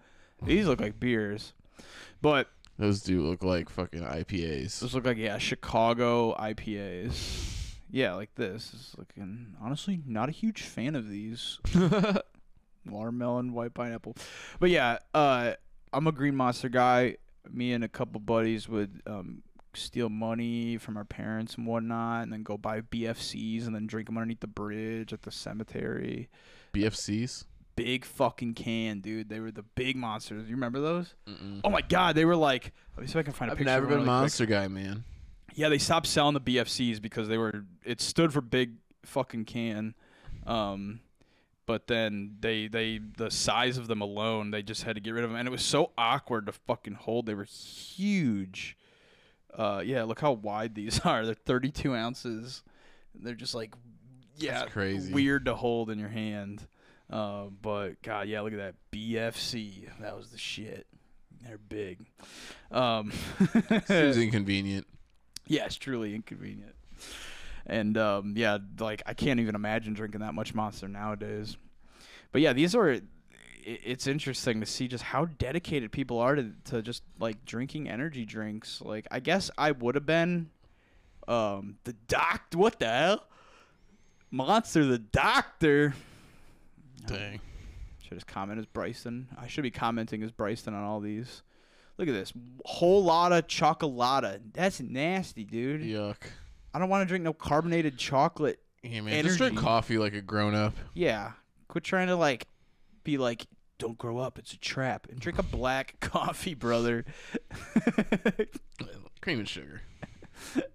These 0.45 0.67
look 0.67 0.81
like 0.81 0.99
beers, 0.99 1.53
but 2.21 2.49
Those 2.77 3.01
do 3.01 3.21
look 3.21 3.43
like 3.43 3.69
fucking 3.69 4.01
IPAs. 4.01 4.79
those 4.81 4.93
look 4.93 5.05
like 5.05 5.17
yeah 5.17 5.37
Chicago 5.37 6.33
IPAs. 6.35 7.62
Yeah, 7.93 8.15
like 8.15 8.33
this 8.33 8.73
is 8.73 8.95
looking 8.97 9.55
honestly 9.61 10.01
not 10.05 10.27
a 10.27 10.31
huge 10.31 10.63
fan 10.63 10.95
of 10.95 11.07
these. 11.07 11.59
watermelon, 12.89 13.53
white 13.53 13.73
pineapple. 13.73 14.15
But 14.59 14.71
yeah, 14.71 14.97
uh, 15.13 15.53
I'm 15.93 16.07
a 16.07 16.11
Green 16.11 16.35
Monster 16.35 16.69
guy. 16.69 17.17
Me 17.49 17.71
and 17.71 17.83
a 17.83 17.87
couple 17.87 18.19
buddies 18.19 18.67
would 18.67 19.01
um, 19.05 19.43
steal 19.73 20.09
money 20.09 20.77
from 20.77 20.97
our 20.97 21.05
parents 21.05 21.55
and 21.55 21.67
whatnot, 21.67 22.23
and 22.23 22.33
then 22.33 22.41
go 22.43 22.57
buy 22.57 22.81
BFCs 22.81 23.67
and 23.67 23.75
then 23.75 23.85
drink 23.85 24.07
them 24.07 24.17
underneath 24.17 24.39
the 24.39 24.47
bridge 24.47 25.13
at 25.13 25.21
the 25.21 25.31
cemetery. 25.31 26.29
BFCs. 26.73 27.45
Big 27.75 28.05
fucking 28.05 28.53
can, 28.53 29.01
dude. 29.01 29.29
They 29.29 29.39
were 29.39 29.51
the 29.51 29.63
big 29.63 29.95
monsters. 29.95 30.47
You 30.47 30.55
remember 30.55 30.79
those? 30.79 31.15
Mm-mm. 31.27 31.61
Oh 31.63 31.69
my 31.69 31.81
god, 31.81 32.15
they 32.15 32.25
were 32.25 32.35
like. 32.35 32.71
Let 32.95 33.01
me 33.01 33.07
see 33.07 33.19
if 33.19 33.23
I 33.23 33.23
can 33.23 33.33
find 33.33 33.49
a 33.49 33.53
I've 33.53 33.57
picture. 33.57 33.71
never 33.71 33.85
of 33.85 33.89
one 33.91 33.99
been 33.99 34.07
a 34.07 34.11
really 34.11 34.19
quick. 34.19 34.21
monster 34.21 34.45
guy, 34.45 34.67
man. 34.67 35.03
Yeah, 35.55 35.69
they 35.69 35.77
stopped 35.77 36.07
selling 36.07 36.33
the 36.33 36.41
BFCs 36.41 37.01
because 37.01 37.27
they 37.27 37.37
were 37.37 37.65
it 37.83 38.01
stood 38.01 38.33
for 38.33 38.41
big 38.41 38.73
fucking 39.05 39.45
can. 39.45 39.95
Um 40.45 40.99
but 41.65 41.87
then 41.87 42.35
they 42.39 42.67
they 42.67 42.99
the 43.17 43.31
size 43.31 43.77
of 43.77 43.87
them 43.87 44.01
alone, 44.01 44.51
they 44.51 44.61
just 44.63 44.83
had 44.83 44.95
to 44.95 45.01
get 45.01 45.11
rid 45.11 45.23
of 45.23 45.29
them 45.29 45.39
and 45.39 45.47
it 45.47 45.51
was 45.51 45.63
so 45.63 45.91
awkward 45.97 46.45
to 46.47 46.51
fucking 46.51 46.95
hold. 46.95 47.25
They 47.25 47.35
were 47.35 47.45
huge. 47.45 48.77
Uh 49.57 49.81
yeah, 49.85 50.03
look 50.03 50.19
how 50.19 50.33
wide 50.33 50.75
these 50.75 50.99
are. 51.05 51.25
They're 51.25 51.33
32 51.35 51.93
ounces. 51.95 52.63
They're 53.15 53.35
just 53.35 53.55
like 53.55 53.73
yeah, 54.37 54.61
That's 54.61 54.71
crazy. 54.71 55.13
weird 55.13 55.45
to 55.45 55.55
hold 55.55 55.89
in 55.91 55.99
your 55.99 56.09
hand. 56.09 56.65
Uh, 57.07 57.45
but 57.61 58.01
God, 58.01 58.27
yeah, 58.27 58.41
look 58.41 58.53
at 58.53 58.57
that 58.57 58.75
BFC. 58.91 59.87
That 60.01 60.17
was 60.17 60.29
the 60.31 60.39
shit. 60.39 60.87
They're 61.45 61.59
big. 61.59 61.99
Um, 62.71 63.11
It 63.69 63.87
was 63.89 64.17
inconvenient. 64.17 64.87
Yeah, 65.47 65.65
it's 65.65 65.75
truly 65.75 66.15
inconvenient. 66.15 66.75
And 67.65 67.97
um, 67.97 68.33
yeah, 68.35 68.57
like 68.79 69.01
I 69.05 69.13
can't 69.13 69.39
even 69.39 69.55
imagine 69.55 69.93
drinking 69.93 70.21
that 70.21 70.33
much 70.33 70.53
Monster 70.53 70.87
nowadays. 70.87 71.57
But 72.31 72.41
yeah, 72.41 72.53
these 72.53 72.75
are. 72.75 72.99
It's 73.65 74.07
interesting 74.07 74.59
to 74.59 74.65
see 74.65 74.89
just 74.89 75.05
how 75.05 75.23
dedicated 75.25 75.93
people 75.93 76.19
are 76.19 76.35
to 76.35 76.51
to 76.65 76.81
just 76.81 77.03
like 77.19 77.45
drinking 77.45 77.87
energy 77.87 78.25
drinks. 78.25 78.81
Like 78.81 79.07
I 79.09 79.21
guess 79.21 79.49
I 79.57 79.71
would 79.71 79.95
have 79.95 80.05
been, 80.05 80.49
um, 81.27 81.77
the 81.85 81.93
doc. 82.09 82.41
What 82.53 82.79
the 82.79 82.87
hell? 82.87 83.27
Monster, 84.31 84.83
the 84.85 84.97
doctor. 84.97 85.93
Dang. 87.05 87.39
Should 88.01 88.15
just 88.15 88.27
comment 88.27 88.59
as 88.59 88.65
Bryson. 88.65 89.29
I 89.39 89.47
should 89.47 89.63
be 89.63 89.71
commenting 89.71 90.23
as 90.23 90.31
Bryson 90.31 90.73
on 90.73 90.83
all 90.83 90.99
these. 90.99 91.43
Look 91.97 92.07
at 92.07 92.13
this 92.13 92.33
whole 92.65 93.03
lot 93.03 93.31
of 93.31 93.47
chocolata. 93.47 94.39
That's 94.53 94.79
nasty, 94.79 95.43
dude. 95.43 95.81
Yuck. 95.81 96.17
I 96.73 96.79
don't 96.79 96.89
want 96.89 97.03
to 97.03 97.05
drink 97.05 97.23
no 97.23 97.33
carbonated 97.33 97.97
chocolate. 97.97 98.59
Yeah, 98.81 99.01
man. 99.01 99.23
Just 99.23 99.37
drink 99.37 99.57
coffee 99.57 99.97
like 99.97 100.13
a 100.13 100.21
grown 100.21 100.55
up. 100.55 100.73
Yeah, 100.93 101.33
quit 101.67 101.83
trying 101.83 102.07
to 102.07 102.15
like 102.15 102.47
be 103.03 103.17
like, 103.17 103.45
don't 103.77 103.97
grow 103.97 104.17
up. 104.17 104.39
It's 104.39 104.53
a 104.53 104.57
trap. 104.57 105.07
And 105.09 105.19
drink 105.19 105.37
a 105.37 105.43
black 105.43 105.97
coffee, 105.99 106.53
brother. 106.53 107.05
Cream 109.21 109.39
and 109.39 109.47
sugar. 109.47 109.81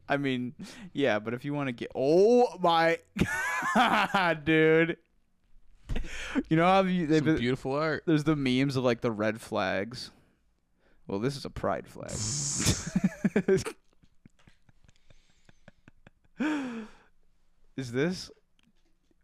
I 0.08 0.16
mean, 0.16 0.54
yeah, 0.92 1.18
but 1.18 1.34
if 1.34 1.44
you 1.44 1.52
want 1.52 1.68
to 1.68 1.72
get, 1.72 1.90
oh 1.94 2.46
my 2.60 2.98
god, 3.74 4.42
dude. 4.44 4.96
You 6.48 6.56
know 6.56 6.64
how 6.64 6.82
you, 6.82 7.06
they've 7.06 7.24
beautiful 7.24 7.72
art. 7.72 8.04
there's 8.06 8.24
the 8.24 8.36
memes 8.36 8.76
of 8.76 8.84
like 8.84 9.00
the 9.00 9.10
red 9.10 9.40
flags. 9.40 10.10
Well, 11.08 11.18
this 11.18 11.36
is 11.36 11.44
a 11.46 11.50
pride 11.50 11.86
flag. 11.88 12.12
is 17.76 17.92
this 17.92 18.30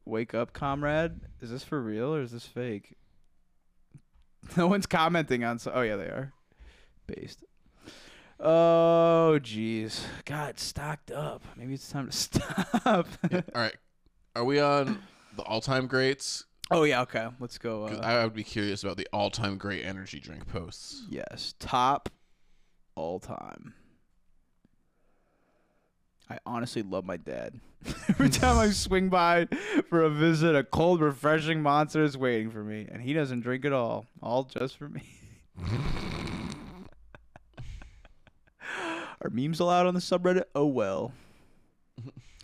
wake 0.07 0.35
up, 0.35 0.53
comrade? 0.53 1.21
Is 1.41 1.51
this 1.51 1.63
for 1.63 1.81
real 1.81 2.15
or 2.15 2.23
is 2.23 2.33
this 2.33 2.47
fake? 2.47 2.97
No 4.59 4.67
one's 4.67 4.85
commenting 4.85 5.43
on. 5.43 5.59
So, 5.59 5.73
oh 5.75 5.81
yeah, 5.81 5.97
they 5.97 6.05
are. 6.05 6.35
Based. 7.07 7.43
Oh 8.39 9.39
jeez, 9.43 10.03
God, 10.27 10.59
stocked 10.59 11.11
up. 11.11 11.43
Maybe 11.57 11.73
it's 11.73 11.89
time 11.89 12.11
to 12.11 12.13
stop. 12.13 13.09
All 13.25 13.33
right. 13.55 13.75
Are 14.37 14.45
we 14.45 14.61
on 14.61 14.99
the 15.35 15.43
all 15.45 15.63
time 15.63 15.87
greats? 15.87 16.45
Oh 16.71 16.85
yeah, 16.85 17.03
okay. 17.03 17.29
Let's 17.41 17.59
go. 17.59 17.85
Uh, 17.85 18.01
I 18.03 18.25
would 18.25 18.35
be 18.35 18.45
curious 18.45 18.83
about 18.83 18.97
the 18.97 19.09
all 19.13 19.31
time 19.31 19.57
great 19.57 19.85
energy 19.85 20.21
drink 20.21 20.47
posts. 20.49 21.03
Yes, 21.09 21.55
top 21.59 22.09
all 22.95 23.19
time. 23.21 23.75
I 26.31 26.39
honestly 26.47 26.83
love 26.83 27.05
my 27.05 27.17
dad. 27.19 27.61
Every 28.09 28.31
time 28.31 28.59
I 28.59 28.71
swing 28.73 29.09
by 29.09 29.47
for 29.89 30.03
a 30.03 30.11
visit, 30.11 30.57
a 30.57 30.65
cold, 30.65 31.01
refreshing 31.01 31.61
monster 31.61 32.03
is 32.03 32.17
waiting 32.17 32.51
for 32.51 32.65
me, 32.65 32.89
and 32.91 33.03
he 33.03 33.13
doesn't 33.13 33.41
drink 33.41 33.65
at 33.65 33.73
all, 33.73 34.07
all 34.23 34.45
just 34.45 34.77
for 34.79 34.89
me. 34.89 35.03
Are 39.23 39.31
memes 39.31 39.61
allowed 39.61 39.87
on 39.87 39.95
the 39.95 40.01
subreddit? 40.01 40.45
Oh 40.55 40.67
well. 40.67 41.13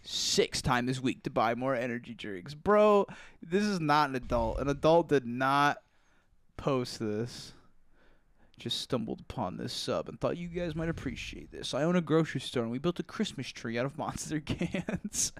Six 0.02 0.62
time 0.62 0.86
this 0.86 1.00
week 1.00 1.22
to 1.24 1.30
buy 1.30 1.54
more 1.54 1.74
energy 1.74 2.14
drinks, 2.14 2.54
bro. 2.54 3.06
This 3.42 3.64
is 3.64 3.80
not 3.80 4.08
an 4.10 4.16
adult. 4.16 4.58
An 4.58 4.68
adult 4.68 5.08
did 5.08 5.26
not 5.26 5.78
post 6.56 6.98
this 6.98 7.52
just 8.58 8.80
stumbled 8.82 9.20
upon 9.20 9.56
this 9.56 9.72
sub 9.72 10.06
and 10.08 10.20
thought 10.20 10.36
you 10.36 10.46
guys 10.46 10.74
might 10.74 10.90
appreciate 10.90 11.50
this. 11.50 11.72
I 11.72 11.82
own 11.82 11.96
a 11.96 12.02
grocery 12.02 12.42
store 12.42 12.62
and 12.62 12.70
we 12.70 12.78
built 12.78 13.00
a 13.00 13.02
Christmas 13.02 13.48
tree 13.48 13.78
out 13.78 13.86
of 13.86 13.96
monster 13.96 14.38
cans. 14.44 15.32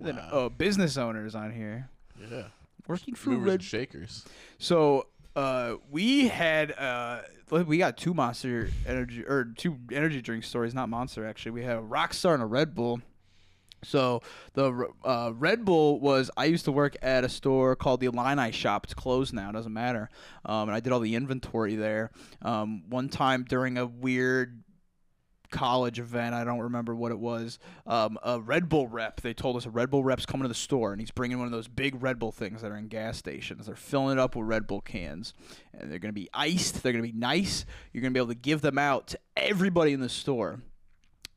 then 0.00 0.16
Wow. 0.16 0.28
oh, 0.32 0.48
business 0.48 0.96
owners 0.96 1.34
on 1.36 1.52
here 1.52 1.88
Yeah. 2.30 2.44
working 2.88 3.14
for 3.14 3.30
Movers 3.30 3.46
Red. 3.46 3.62
shakers. 3.62 4.24
So 4.58 5.06
uh, 5.36 5.76
we 5.92 6.26
had 6.28 6.72
uh, 6.72 7.20
we 7.50 7.78
got 7.78 7.96
two 7.96 8.14
Monster 8.14 8.70
energy 8.86 9.24
or 9.24 9.44
two 9.56 9.78
energy 9.92 10.20
drink 10.20 10.42
stories, 10.44 10.74
not 10.74 10.88
Monster 10.88 11.24
actually. 11.26 11.52
We 11.52 11.62
had 11.62 11.76
a 11.76 11.82
Rockstar 11.82 12.34
and 12.34 12.42
a 12.42 12.46
Red 12.46 12.74
Bull. 12.74 13.00
So 13.84 14.22
the 14.54 14.88
uh, 15.04 15.32
Red 15.34 15.64
Bull 15.64 16.00
was 16.00 16.30
I 16.36 16.46
used 16.46 16.64
to 16.66 16.72
work 16.72 16.96
at 17.02 17.24
a 17.24 17.28
store 17.28 17.76
called 17.76 18.00
the 18.00 18.06
Illini 18.06 18.52
Shop. 18.52 18.84
It's 18.84 18.94
closed 18.94 19.34
now. 19.34 19.50
It 19.50 19.52
doesn't 19.52 19.72
matter. 19.72 20.08
Um, 20.44 20.68
and 20.68 20.72
I 20.72 20.80
did 20.80 20.92
all 20.92 21.00
the 21.00 21.14
inventory 21.14 21.74
there. 21.74 22.10
Um, 22.42 22.84
one 22.88 23.08
time 23.08 23.44
during 23.44 23.78
a 23.78 23.86
weird 23.86 24.62
college 25.52 26.00
event, 26.00 26.34
I 26.34 26.44
don't 26.44 26.60
remember 26.60 26.94
what 26.94 27.12
it 27.12 27.18
was. 27.18 27.58
Um, 27.86 28.18
a 28.22 28.40
Red 28.40 28.68
Bull 28.68 28.88
rep. 28.88 29.20
They 29.20 29.34
told 29.34 29.56
us 29.56 29.66
a 29.66 29.70
Red 29.70 29.90
Bull 29.90 30.02
rep's 30.02 30.26
coming 30.26 30.42
to 30.44 30.48
the 30.48 30.54
store, 30.54 30.92
and 30.92 31.00
he's 31.00 31.10
bringing 31.10 31.38
one 31.38 31.46
of 31.46 31.52
those 31.52 31.68
big 31.68 32.02
Red 32.02 32.18
Bull 32.18 32.32
things 32.32 32.62
that 32.62 32.72
are 32.72 32.76
in 32.76 32.88
gas 32.88 33.18
stations. 33.18 33.66
They're 33.66 33.76
filling 33.76 34.18
it 34.18 34.20
up 34.20 34.34
with 34.34 34.46
Red 34.46 34.66
Bull 34.66 34.80
cans, 34.80 35.34
and 35.72 35.92
they're 35.92 36.00
gonna 36.00 36.12
be 36.12 36.30
iced. 36.34 36.82
They're 36.82 36.92
gonna 36.92 37.02
be 37.02 37.12
nice. 37.12 37.64
You're 37.92 38.02
gonna 38.02 38.12
be 38.12 38.20
able 38.20 38.28
to 38.28 38.34
give 38.34 38.62
them 38.62 38.78
out 38.78 39.06
to 39.08 39.18
everybody 39.36 39.92
in 39.92 40.00
the 40.00 40.08
store. 40.08 40.60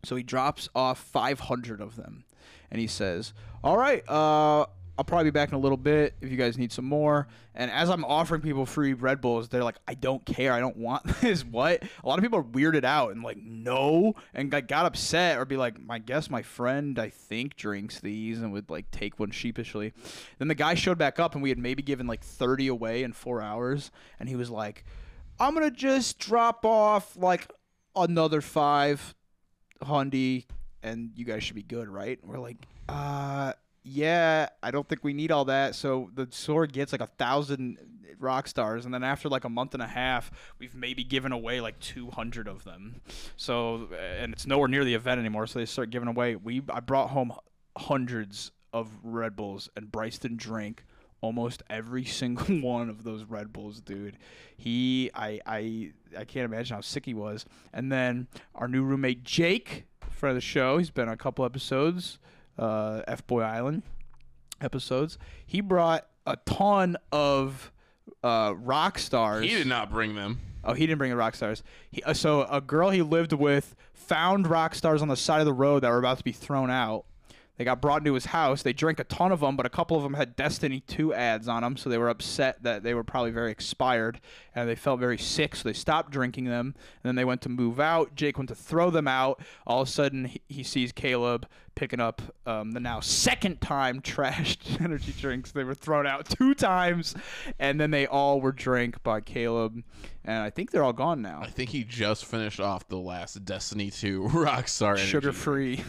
So 0.05 0.15
he 0.15 0.23
drops 0.23 0.69
off 0.75 0.99
500 0.99 1.81
of 1.81 1.95
them, 1.95 2.25
and 2.71 2.79
he 2.79 2.87
says, 2.87 3.33
"All 3.63 3.77
right, 3.77 4.03
uh, 4.09 4.65
I'll 4.97 5.03
probably 5.03 5.25
be 5.25 5.31
back 5.31 5.49
in 5.49 5.55
a 5.55 5.59
little 5.59 5.77
bit 5.77 6.15
if 6.21 6.29
you 6.31 6.37
guys 6.37 6.57
need 6.57 6.71
some 6.71 6.85
more." 6.85 7.27
And 7.53 7.69
as 7.71 7.89
I'm 7.89 8.03
offering 8.05 8.41
people 8.41 8.65
free 8.65 8.93
Red 8.93 9.21
Bulls, 9.21 9.49
they're 9.49 9.63
like, 9.63 9.77
"I 9.87 9.93
don't 9.93 10.25
care. 10.25 10.53
I 10.53 10.59
don't 10.59 10.77
want 10.77 11.03
this." 11.21 11.43
What? 11.43 11.83
A 12.03 12.07
lot 12.07 12.17
of 12.17 12.23
people 12.23 12.39
are 12.39 12.43
weirded 12.43 12.83
out 12.83 13.11
and 13.11 13.23
like, 13.23 13.37
"No," 13.37 14.15
and 14.33 14.49
got 14.49 14.85
upset 14.85 15.37
or 15.37 15.45
be 15.45 15.57
like, 15.57 15.75
"I 15.89 15.99
guess 15.99 16.29
my 16.29 16.41
friend, 16.41 16.97
I 16.99 17.09
think, 17.09 17.55
drinks 17.55 17.99
these," 17.99 18.41
and 18.41 18.51
would 18.53 18.69
like 18.69 18.89
take 18.91 19.19
one 19.19 19.31
sheepishly. 19.31 19.93
Then 20.39 20.47
the 20.47 20.55
guy 20.55 20.75
showed 20.75 20.97
back 20.97 21.19
up, 21.19 21.33
and 21.33 21.43
we 21.43 21.49
had 21.49 21.57
maybe 21.59 21.81
given 21.83 22.07
like 22.07 22.23
30 22.23 22.67
away 22.67 23.03
in 23.03 23.13
four 23.13 23.41
hours, 23.41 23.91
and 24.19 24.29
he 24.29 24.35
was 24.35 24.49
like, 24.49 24.85
"I'm 25.39 25.53
gonna 25.53 25.71
just 25.71 26.19
drop 26.19 26.65
off 26.65 27.15
like 27.17 27.51
another 27.95 28.41
five 28.41 29.15
Hundy, 29.83 30.45
and 30.85 31.09
you 31.15 31.25
guys 31.25 31.43
should 31.43 31.55
be 31.55 31.63
good, 31.63 31.89
right? 31.89 32.21
And 32.21 32.31
we're 32.31 32.39
like, 32.39 32.57
uh, 32.87 33.53
yeah, 33.83 34.49
I 34.61 34.71
don't 34.71 34.87
think 34.87 35.03
we 35.03 35.13
need 35.13 35.31
all 35.31 35.45
that. 35.45 35.73
So 35.73 36.11
the 36.13 36.27
store 36.29 36.67
gets 36.67 36.91
like 36.91 37.01
a 37.01 37.07
thousand 37.07 37.77
rock 38.19 38.47
stars, 38.47 38.85
and 38.85 38.93
then 38.93 39.03
after 39.03 39.27
like 39.27 39.43
a 39.43 39.49
month 39.49 39.73
and 39.73 39.81
a 39.81 39.87
half, 39.87 40.31
we've 40.59 40.75
maybe 40.75 41.03
given 41.03 41.31
away 41.31 41.59
like 41.59 41.79
200 41.79 42.47
of 42.47 42.63
them. 42.63 43.01
So, 43.35 43.89
and 44.19 44.31
it's 44.31 44.45
nowhere 44.45 44.67
near 44.67 44.85
the 44.85 44.93
event 44.93 45.19
anymore. 45.19 45.47
So 45.47 45.59
they 45.59 45.65
start 45.65 45.89
giving 45.89 46.07
away. 46.07 46.35
We 46.35 46.61
I 46.69 46.79
brought 46.79 47.09
home 47.09 47.33
hundreds 47.75 48.51
of 48.71 48.91
Red 49.03 49.35
Bulls, 49.35 49.69
and 49.75 49.91
Bryson 49.91 50.37
drank 50.37 50.83
almost 51.21 51.63
every 51.69 52.05
single 52.21 52.61
one 52.61 52.89
of 52.89 53.03
those 53.03 53.23
Red 53.23 53.51
Bulls, 53.51 53.81
dude. 53.81 54.17
He, 54.55 55.09
I, 55.15 55.39
I, 55.45 55.91
I 56.17 56.25
can't 56.25 56.45
imagine 56.45 56.75
how 56.75 56.81
sick 56.81 57.05
he 57.05 57.13
was. 57.13 57.45
And 57.73 57.91
then 57.91 58.27
our 58.53 58.67
new 58.67 58.83
roommate 58.83 59.23
Jake, 59.23 59.85
friend 60.25 60.35
of 60.35 60.41
the 60.41 60.47
show, 60.47 60.79
he's 60.79 60.89
been 60.89 61.07
on 61.07 61.13
a 61.13 61.17
couple 61.17 61.45
episodes, 61.45 62.17
uh, 62.57 63.03
F 63.07 63.27
Boy 63.27 63.41
Island 63.41 63.83
episodes. 64.59 65.19
He 65.45 65.61
brought 65.61 66.07
a 66.25 66.35
ton 66.47 66.97
of 67.11 67.71
uh, 68.23 68.55
rock 68.57 68.97
stars. 68.97 69.45
He 69.45 69.51
did 69.51 69.67
not 69.67 69.91
bring 69.91 70.15
them. 70.15 70.39
Oh, 70.63 70.73
he 70.73 70.87
didn't 70.87 70.97
bring 70.97 71.11
the 71.11 71.15
rock 71.15 71.35
stars. 71.35 71.61
He, 71.91 72.01
uh, 72.01 72.15
so 72.15 72.41
a 72.45 72.59
girl 72.59 72.89
he 72.89 73.03
lived 73.03 73.33
with 73.33 73.75
found 73.93 74.47
rock 74.47 74.73
stars 74.73 75.03
on 75.03 75.09
the 75.09 75.15
side 75.15 75.41
of 75.41 75.45
the 75.45 75.53
road 75.53 75.83
that 75.83 75.91
were 75.91 75.99
about 75.99 76.17
to 76.17 76.23
be 76.23 76.31
thrown 76.31 76.71
out. 76.71 77.05
They 77.57 77.63
got 77.63 77.81
brought 77.81 78.01
into 78.01 78.13
his 78.13 78.25
house. 78.25 78.63
They 78.63 78.73
drank 78.73 78.99
a 78.99 79.05
ton 79.05 79.31
of 79.31 79.39
them, 79.39 79.55
but 79.55 79.65
a 79.65 79.69
couple 79.69 79.95
of 79.95 80.03
them 80.03 80.15
had 80.15 80.35
Destiny 80.35 80.81
2 80.81 81.13
ads 81.13 81.47
on 81.47 81.63
them, 81.63 81.77
so 81.77 81.89
they 81.89 81.97
were 81.97 82.09
upset 82.09 82.61
that 82.63 82.83
they 82.83 82.93
were 82.93 83.03
probably 83.03 83.31
very 83.31 83.51
expired 83.51 84.19
and 84.53 84.67
they 84.67 84.75
felt 84.75 84.99
very 84.99 85.17
sick, 85.17 85.55
so 85.55 85.67
they 85.67 85.73
stopped 85.73 86.11
drinking 86.11 86.45
them. 86.45 86.75
And 86.77 87.09
then 87.09 87.15
they 87.15 87.25
went 87.25 87.41
to 87.43 87.49
move 87.49 87.79
out. 87.79 88.15
Jake 88.15 88.37
went 88.37 88.49
to 88.49 88.55
throw 88.55 88.89
them 88.89 89.07
out. 89.07 89.41
All 89.65 89.81
of 89.81 89.87
a 89.87 89.91
sudden, 89.91 90.25
he, 90.25 90.41
he 90.47 90.63
sees 90.63 90.91
Caleb 90.91 91.47
picking 91.75 91.99
up 91.99 92.21
um, 92.45 92.71
the 92.71 92.79
now 92.79 93.01
second 93.01 93.59
time 93.61 94.01
trashed 94.01 94.81
energy 94.81 95.13
drinks. 95.19 95.51
They 95.51 95.63
were 95.63 95.75
thrown 95.75 96.07
out 96.07 96.27
two 96.29 96.53
times, 96.55 97.15
and 97.59 97.79
then 97.79 97.91
they 97.91 98.07
all 98.07 98.41
were 98.41 98.53
drank 98.53 99.03
by 99.03 99.21
Caleb. 99.21 99.83
And 100.23 100.37
I 100.37 100.49
think 100.49 100.71
they're 100.71 100.83
all 100.83 100.93
gone 100.93 101.21
now. 101.21 101.41
I 101.41 101.47
think 101.47 101.69
he 101.69 101.83
just 101.83 102.25
finished 102.25 102.59
off 102.59 102.87
the 102.87 102.97
last 102.97 103.43
Destiny 103.45 103.91
2 103.91 104.23
Rockstar 104.31 104.91
energy 104.91 105.05
Sugar 105.05 105.31
free. 105.33 105.83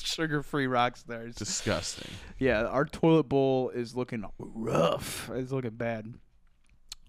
Sugar 0.04 0.42
free 0.42 0.66
rock 0.66 0.96
stars. 0.96 1.34
Disgusting. 1.34 2.10
Yeah, 2.38 2.64
our 2.66 2.84
toilet 2.84 3.24
bowl 3.24 3.70
is 3.70 3.94
looking 3.96 4.24
rough. 4.38 5.30
It's 5.32 5.52
looking 5.52 5.70
bad. 5.70 6.14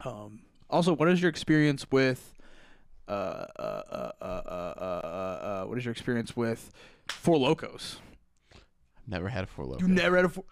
Um, 0.04 0.42
also, 0.70 0.94
what 0.94 1.10
is 1.10 1.22
your 1.22 1.30
experience 1.30 1.86
with? 1.92 2.34
Uh, 3.08 3.12
uh, 3.12 3.46
uh, 3.60 4.12
uh, 4.22 4.26
uh, 4.26 4.26
uh, 4.26 5.62
uh, 5.62 5.66
what 5.66 5.78
is 5.78 5.86
your 5.86 5.94
experience 5.94 6.36
with 6.36 6.72
Four 7.08 7.38
Lokos? 7.38 7.98
I've 8.54 9.08
never 9.08 9.30
had 9.30 9.46
a 9.46 9.48
Four 9.48 9.66
Loko. 9.66 9.82
You 9.82 9.88
never 9.88 10.18
had 10.18 10.26
a 10.26 10.30
Four. 10.30 10.44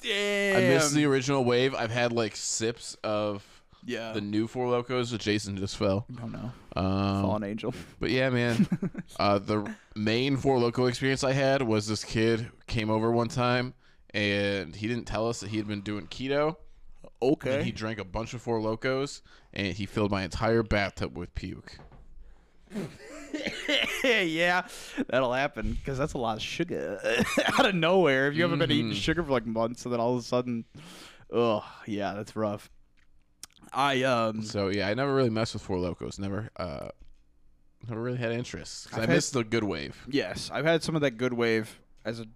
Damn. 0.00 0.56
I 0.56 0.60
missed 0.60 0.94
the 0.94 1.06
original 1.06 1.44
wave. 1.44 1.74
I've 1.74 1.90
had 1.90 2.12
like 2.12 2.36
sips 2.36 2.96
of 3.02 3.53
yeah. 3.84 4.12
the 4.12 4.20
new 4.20 4.46
Four 4.46 4.66
Lokos 4.68 5.10
that 5.10 5.20
Jason 5.20 5.56
just 5.56 5.76
fell. 5.76 6.06
oh 6.22 6.26
no, 6.26 6.52
Um, 6.76 7.22
fallen 7.22 7.44
angel. 7.44 7.74
But 8.00 8.10
yeah, 8.10 8.30
man. 8.30 8.66
uh, 9.18 9.38
the 9.38 9.70
main 9.94 10.36
Four 10.36 10.58
Loko 10.58 10.88
experience 10.88 11.22
I 11.24 11.32
had 11.32 11.62
was 11.62 11.86
this 11.86 12.04
kid 12.04 12.50
came 12.66 12.90
over 12.90 13.10
one 13.10 13.28
time 13.28 13.74
and 14.12 14.74
he 14.74 14.86
didn't 14.88 15.04
tell 15.06 15.28
us 15.28 15.40
that 15.40 15.50
he 15.50 15.56
had 15.56 15.66
been 15.68 15.80
doing 15.82 16.06
keto. 16.06 16.56
Okay. 17.22 17.56
And 17.56 17.64
he 17.64 17.72
drank 17.72 17.98
a 17.98 18.04
bunch 18.04 18.34
of 18.34 18.42
Four 18.42 18.60
Lokos 18.60 19.20
and 19.52 19.68
he 19.74 19.86
filled 19.86 20.10
my 20.10 20.22
entire 20.22 20.62
bathtub 20.62 21.16
with 21.16 21.34
puke. 21.34 21.78
yeah, 24.04 24.66
that'll 25.08 25.32
happen 25.32 25.72
because 25.72 25.98
that's 25.98 26.12
a 26.14 26.18
lot 26.18 26.36
of 26.36 26.42
sugar 26.42 27.00
out 27.58 27.66
of 27.66 27.74
nowhere. 27.74 28.28
If 28.28 28.34
you 28.36 28.42
haven't 28.42 28.58
been 28.58 28.70
eating 28.70 28.90
Mhm. 28.92 28.96
sugar 28.96 29.22
for 29.22 29.30
like 29.30 29.46
months, 29.46 29.84
and 29.84 29.92
then 29.92 30.00
all 30.00 30.14
of 30.14 30.20
a 30.20 30.22
sudden, 30.22 30.64
oh 31.32 31.64
yeah, 31.86 32.14
that's 32.14 32.34
rough. 32.36 32.70
I 33.74 34.02
um 34.02 34.42
So 34.42 34.68
yeah, 34.68 34.88
I 34.88 34.94
never 34.94 35.14
really 35.14 35.30
messed 35.30 35.54
with 35.54 35.62
Four 35.62 35.78
Lokos. 35.78 36.18
Never, 36.18 36.50
uh, 36.56 36.88
never 37.88 38.00
really 38.02 38.18
had 38.18 38.32
interest. 38.32 38.88
'Cause 38.90 38.98
I've 38.98 39.04
I 39.04 39.06
had- 39.06 39.16
missed 39.16 39.32
the 39.32 39.44
good 39.44 39.64
wave. 39.64 40.04
yes, 40.08 40.50
I've 40.52 40.64
had 40.64 40.82
some 40.82 40.94
of 40.94 41.00
that 41.02 41.12
good 41.12 41.32
wave 41.32 41.80
as 42.04 42.20
a 42.20 42.26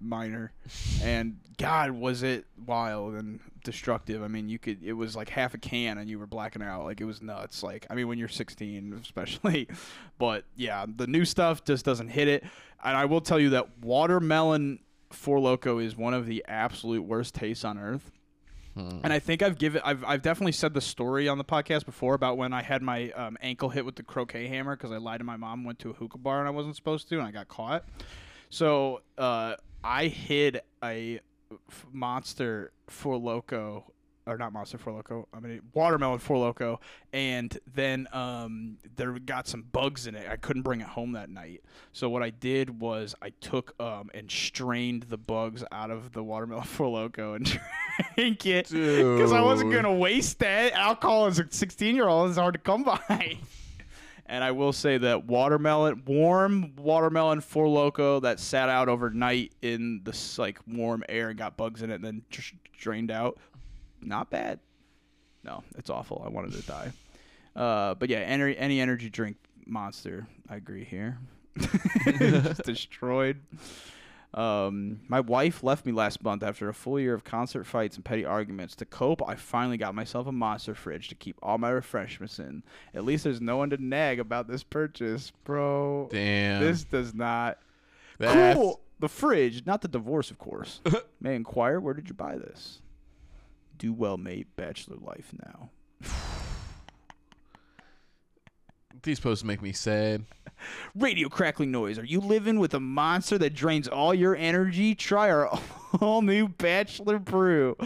minor, 0.00 0.52
and 1.02 1.38
God 1.56 1.92
was 1.92 2.22
it 2.22 2.44
wild 2.66 3.14
and 3.14 3.40
destructive. 3.62 4.22
I 4.22 4.28
mean, 4.28 4.48
you 4.48 4.58
could 4.58 4.82
it 4.82 4.92
was 4.92 5.14
like 5.16 5.28
half 5.30 5.54
a 5.54 5.58
can 5.58 5.98
and 5.98 6.10
you 6.10 6.18
were 6.18 6.26
blacking 6.26 6.62
out. 6.62 6.84
Like 6.84 7.00
it 7.00 7.04
was 7.04 7.22
nuts. 7.22 7.62
Like 7.62 7.86
I 7.88 7.94
mean, 7.94 8.08
when 8.08 8.18
you're 8.18 8.28
16, 8.28 8.92
especially. 9.02 9.68
But 10.18 10.44
yeah, 10.56 10.84
the 10.96 11.06
new 11.06 11.24
stuff 11.24 11.64
just 11.64 11.84
doesn't 11.84 12.08
hit 12.08 12.28
it. 12.28 12.42
And 12.84 12.96
I 12.96 13.06
will 13.06 13.20
tell 13.22 13.38
you 13.40 13.50
that 13.50 13.78
watermelon 13.78 14.80
Four 15.10 15.38
Loko 15.38 15.82
is 15.82 15.96
one 15.96 16.12
of 16.12 16.26
the 16.26 16.44
absolute 16.48 17.02
worst 17.02 17.34
tastes 17.34 17.64
on 17.64 17.78
earth. 17.78 18.10
Hmm. 18.74 19.00
And 19.04 19.12
I 19.12 19.18
think 19.20 19.42
I've 19.42 19.56
given 19.56 19.80
I've 19.84 20.04
I've 20.04 20.22
definitely 20.22 20.52
said 20.52 20.74
the 20.74 20.80
story 20.80 21.28
on 21.28 21.38
the 21.38 21.44
podcast 21.44 21.86
before 21.86 22.14
about 22.14 22.36
when 22.36 22.52
I 22.52 22.62
had 22.62 22.82
my 22.82 23.10
um, 23.12 23.36
ankle 23.40 23.68
hit 23.68 23.84
with 23.84 23.96
the 23.96 24.02
croquet 24.02 24.48
hammer 24.48 24.76
because 24.76 24.90
I 24.90 24.96
lied 24.96 25.18
to 25.18 25.24
my 25.24 25.36
mom, 25.36 25.64
went 25.64 25.78
to 25.80 25.90
a 25.90 25.92
hookah 25.92 26.18
bar 26.18 26.40
and 26.40 26.48
I 26.48 26.50
wasn't 26.50 26.76
supposed 26.76 27.08
to, 27.10 27.18
and 27.18 27.26
I 27.26 27.30
got 27.30 27.48
caught. 27.48 27.84
So 28.50 29.02
uh, 29.16 29.54
I 29.82 30.08
hid 30.08 30.60
a 30.82 31.20
monster 31.92 32.72
Four 32.88 33.18
Loko. 33.18 33.84
Or 34.26 34.38
not 34.38 34.54
monster 34.54 34.78
Four 34.78 35.02
Loko. 35.02 35.26
I 35.34 35.40
mean 35.40 35.60
watermelon 35.74 36.18
Four 36.18 36.52
Loko, 36.52 36.78
and 37.12 37.58
then 37.74 38.08
um, 38.12 38.78
there 38.96 39.12
got 39.18 39.46
some 39.46 39.62
bugs 39.70 40.06
in 40.06 40.14
it. 40.14 40.26
I 40.30 40.36
couldn't 40.36 40.62
bring 40.62 40.80
it 40.80 40.86
home 40.86 41.12
that 41.12 41.28
night. 41.28 41.62
So 41.92 42.08
what 42.08 42.22
I 42.22 42.30
did 42.30 42.80
was 42.80 43.14
I 43.20 43.30
took 43.40 43.74
um, 43.78 44.10
and 44.14 44.30
strained 44.30 45.04
the 45.04 45.18
bugs 45.18 45.62
out 45.70 45.90
of 45.90 46.12
the 46.12 46.24
watermelon 46.24 46.64
Four 46.64 46.86
Loko 46.86 47.36
and 47.36 47.44
drank 48.14 48.46
it 48.46 48.70
because 48.70 49.32
I 49.32 49.42
wasn't 49.42 49.72
gonna 49.72 49.92
waste 49.92 50.38
that. 50.38 50.72
Alcohol 50.72 51.26
as 51.26 51.38
a 51.38 51.46
16 51.50 51.94
year 51.94 52.08
old 52.08 52.30
is 52.30 52.36
hard 52.36 52.54
to 52.54 52.60
come 52.60 52.82
by. 52.82 53.38
and 54.26 54.42
I 54.42 54.52
will 54.52 54.72
say 54.72 54.98
that 54.98 55.26
watermelon, 55.26 56.02
warm 56.06 56.74
watermelon 56.76 57.40
Four 57.40 57.66
Loko 57.66 58.22
that 58.22 58.40
sat 58.40 58.68
out 58.68 58.88
overnight 58.88 59.52
in 59.60 60.00
this 60.04 60.38
like 60.38 60.58
warm 60.66 61.04
air 61.08 61.28
and 61.28 61.38
got 61.38 61.56
bugs 61.56 61.82
in 61.82 61.90
it, 61.90 61.96
and 61.96 62.04
then 62.04 62.22
just 62.30 62.54
drained 62.76 63.10
out. 63.10 63.38
Not 64.04 64.30
bad. 64.30 64.60
No, 65.42 65.62
it's 65.76 65.90
awful. 65.90 66.22
I 66.24 66.28
wanted 66.28 66.52
to 66.52 66.62
die. 66.62 66.92
Uh, 67.56 67.94
but 67.94 68.08
yeah, 68.08 68.18
any 68.18 68.56
any 68.56 68.80
energy 68.80 69.10
drink 69.10 69.36
monster. 69.66 70.26
I 70.48 70.56
agree 70.56 70.84
here. 70.84 71.18
Just 72.18 72.62
destroyed. 72.64 73.40
Um, 74.32 75.00
my 75.06 75.20
wife 75.20 75.62
left 75.62 75.86
me 75.86 75.92
last 75.92 76.24
month 76.24 76.42
after 76.42 76.68
a 76.68 76.74
full 76.74 76.98
year 76.98 77.14
of 77.14 77.22
concert 77.22 77.64
fights 77.64 77.94
and 77.94 78.04
petty 78.04 78.24
arguments. 78.24 78.74
To 78.76 78.84
cope, 78.84 79.22
I 79.26 79.36
finally 79.36 79.76
got 79.76 79.94
myself 79.94 80.26
a 80.26 80.32
monster 80.32 80.74
fridge 80.74 81.06
to 81.08 81.14
keep 81.14 81.38
all 81.40 81.56
my 81.58 81.68
refreshments 81.70 82.40
in. 82.40 82.64
At 82.94 83.04
least 83.04 83.22
there's 83.24 83.40
no 83.40 83.56
one 83.58 83.70
to 83.70 83.76
nag 83.82 84.18
about 84.18 84.48
this 84.48 84.64
purchase, 84.64 85.30
bro. 85.44 86.08
Damn. 86.10 86.60
This 86.60 86.82
does 86.84 87.14
not. 87.14 87.58
That's- 88.18 88.56
Cool. 88.56 88.80
The 89.00 89.08
fridge, 89.08 89.66
not 89.66 89.82
the 89.82 89.88
divorce, 89.88 90.30
of 90.30 90.38
course. 90.38 90.80
May 91.20 91.30
I 91.30 91.34
inquire 91.34 91.78
where 91.80 91.94
did 91.94 92.08
you 92.08 92.14
buy 92.14 92.36
this? 92.38 92.80
Do 93.78 93.92
well, 93.92 94.16
mate. 94.16 94.48
Bachelor 94.56 94.96
life 94.96 95.32
now. 95.44 95.70
These 99.02 99.20
posts 99.20 99.44
make 99.44 99.60
me 99.60 99.72
sad. 99.72 100.24
Radio 100.94 101.28
crackling 101.28 101.70
noise. 101.70 101.98
Are 101.98 102.04
you 102.04 102.20
living 102.20 102.58
with 102.58 102.72
a 102.72 102.80
monster 102.80 103.36
that 103.38 103.54
drains 103.54 103.86
all 103.86 104.14
your 104.14 104.34
energy? 104.34 104.94
Try 104.94 105.30
our 105.30 105.58
all 106.00 106.22
new 106.22 106.48
Bachelor 106.48 107.18
Brew. 107.18 107.76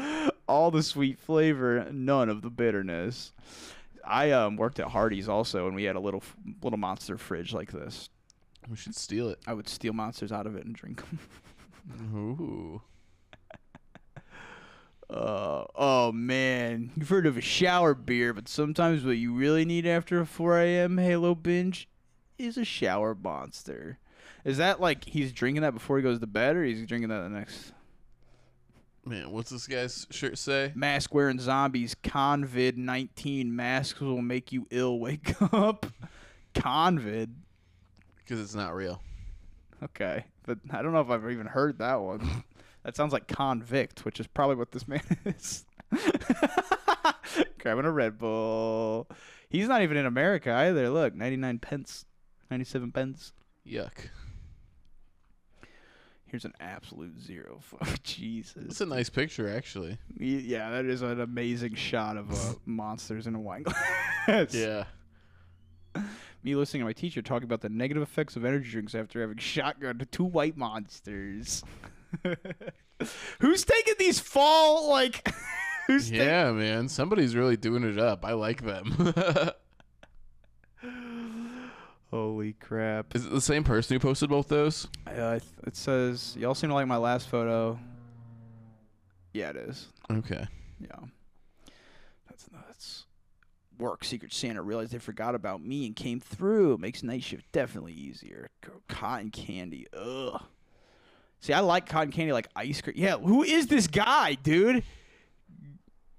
All 0.47 0.71
the 0.71 0.83
sweet 0.83 1.19
flavor, 1.19 1.89
none 1.91 2.29
of 2.29 2.43
the 2.43 2.51
bitterness. 2.51 3.33
I 4.05 4.31
um, 4.31 4.57
worked 4.57 4.79
at 4.81 4.87
Hardee's 4.89 5.29
also, 5.29 5.67
and 5.67 5.75
we 5.75 5.85
had 5.85 5.97
a 5.97 6.01
little 6.01 6.23
little 6.63 6.79
monster 6.79 7.19
fridge 7.19 7.53
like 7.53 7.73
this. 7.73 8.09
We 8.69 8.77
should 8.77 8.95
steal 8.95 9.29
it. 9.29 9.39
I 9.47 9.55
would 9.55 9.69
steal 9.69 9.93
monsters 9.93 10.33
out 10.33 10.47
of 10.47 10.57
it 10.57 10.65
and 10.65 10.75
drink 10.75 11.03
them. 11.09 11.19
Ooh. 12.15 12.83
Uh, 15.11 15.65
oh 15.75 16.13
man, 16.13 16.91
you've 16.97 17.09
heard 17.09 17.27
of 17.27 17.39
a 17.39 17.43
shower 17.43 17.95
beer, 17.95 18.35
but 18.35 18.49
sometimes 18.49 19.05
what 19.05 19.17
you 19.17 19.33
really 19.33 19.65
need 19.65 19.87
after 19.87 20.21
a 20.21 20.27
4 20.27 20.61
a.m. 20.61 20.99
Halo 20.99 21.35
binge 21.35 21.89
is 22.39 22.59
a 22.59 22.65
shower 22.65 23.15
monster. 23.15 23.99
Is 24.45 24.59
that 24.59 24.81
like 24.81 25.05
he's 25.05 25.33
drinking 25.33 25.63
that 25.63 25.73
before 25.73 25.97
he 25.97 26.03
goes 26.03 26.19
to 26.19 26.27
bed, 26.27 26.57
or 26.57 26.65
he's 26.65 26.87
drinking 26.87 27.09
that 27.09 27.23
the 27.23 27.29
next? 27.31 27.73
Man, 29.05 29.31
what's 29.31 29.49
this 29.49 29.67
guy's 29.67 30.07
shirt 30.11 30.37
say? 30.37 30.73
Mask 30.75 31.15
wearing 31.15 31.39
zombies, 31.39 31.95
Convid 31.95 32.77
19 32.77 33.55
masks 33.55 34.01
will 34.01 34.21
make 34.21 34.53
you 34.53 34.67
ill. 34.71 34.99
Wake 35.01 35.41
up, 35.41 35.87
Convid. 36.55 37.31
Because 38.19 38.41
it's 38.41 38.55
not 38.55 38.75
real. 38.75 39.01
Okay, 39.83 40.25
but 40.45 40.59
I 40.71 40.83
don't 40.83 40.93
know 40.93 41.01
if 41.01 41.09
I've 41.09 41.31
even 41.31 41.47
heard 41.47 41.79
that 41.79 42.01
one. 42.01 42.45
that 42.85 42.97
sounds 42.97 43.13
like 43.13 43.27
convict, 43.29 44.05
which 44.05 44.21
is 44.21 44.27
probably 44.27 44.57
what 44.57 44.73
this 44.73 44.87
man 44.89 45.03
is. 45.25 45.65
Grabbing 47.59 47.85
a 47.85 47.91
Red 47.91 48.19
Bull. 48.19 49.09
He's 49.49 49.69
not 49.69 49.83
even 49.83 49.97
in 49.97 50.07
America 50.07 50.53
either. 50.53 50.89
Look, 50.91 51.15
99 51.15 51.59
pence, 51.59 52.05
97 52.51 52.93
pence. 52.93 53.33
Yuck. 53.67 54.09
Here's 56.27 56.45
an 56.45 56.53
absolute 56.61 57.19
zero. 57.19 57.59
Fuck, 57.63 58.03
Jesus. 58.03 58.65
It's 58.67 58.81
a 58.83 58.87
nice 58.87 59.09
picture, 59.09 59.49
actually. 59.49 59.99
Yeah, 60.19 60.71
that 60.71 60.85
is 60.85 61.01
an 61.01 61.21
amazing 61.21 61.75
shot 61.75 62.19
of 62.19 62.31
uh, 62.31 62.55
monsters 62.67 63.27
in 63.27 63.35
a 63.35 63.41
wine 63.41 63.63
glass. 63.63 64.55
Yeah. 64.55 64.85
Me 66.43 66.55
listening 66.55 66.83
to 66.83 66.85
my 66.85 66.93
teacher 66.93 67.23
talking 67.23 67.45
about 67.45 67.63
the 67.63 67.71
negative 67.71 68.03
effects 68.03 68.37
of 68.37 68.45
energy 68.45 68.71
drinks 68.71 68.95
after 68.95 69.23
having 69.23 69.39
shotgun 69.39 69.99
to 69.99 70.05
two 70.05 70.25
white 70.25 70.57
monsters. 70.57 71.65
Who's 73.41 73.65
taking 73.65 73.95
these 73.99 74.19
fall 74.21 74.89
like? 74.89 75.29
Who's 75.87 76.09
taking- 76.11 76.25
Yeah, 76.27 76.53
man. 76.53 76.89
Somebody's 76.89 77.35
really 77.37 77.57
doing 77.57 77.83
it 77.85 77.99
up. 77.99 78.25
I 78.25 78.33
like 78.33 78.63
them. 78.65 79.15
Holy 82.11 82.55
crap! 82.55 83.15
Is 83.15 83.27
it 83.27 83.33
the 83.33 83.41
same 83.41 83.65
person 83.65 83.95
who 83.95 84.01
posted 84.01 84.31
both 84.31 84.49
those? 84.49 84.89
Uh, 85.07 85.39
it 85.67 85.77
says 85.77 86.35
y'all 86.39 86.55
seem 86.55 86.71
to 86.71 86.75
like 86.75 86.87
my 86.87 86.97
last 86.97 87.29
photo. 87.29 87.79
Yeah, 89.35 89.51
it 89.51 89.57
is. 89.57 89.89
Okay. 90.11 90.47
Yeah. 90.81 90.97
That's 92.29 92.51
nuts. 92.51 93.05
Work 93.79 94.05
Secret 94.05 94.33
Santa 94.33 94.63
realized 94.63 94.93
they 94.93 94.99
forgot 94.99 95.35
about 95.35 95.63
me 95.63 95.85
and 95.87 95.95
came 95.95 96.19
through. 96.19 96.79
Makes 96.79 97.03
night 97.03 97.23
shift 97.23 97.45
definitely 97.53 97.93
easier. 97.93 98.49
Cotton 98.89 99.31
candy. 99.31 99.87
Ugh. 99.93 100.41
See, 101.41 101.53
I 101.53 101.61
like 101.61 101.87
cotton 101.87 102.11
candy 102.13 102.33
like 102.33 102.49
ice 102.57 102.81
cream. 102.81 102.97
Yeah, 102.99 103.17
who 103.17 103.43
is 103.43 103.67
this 103.69 103.87
guy, 103.87 104.35
dude? 104.35 104.83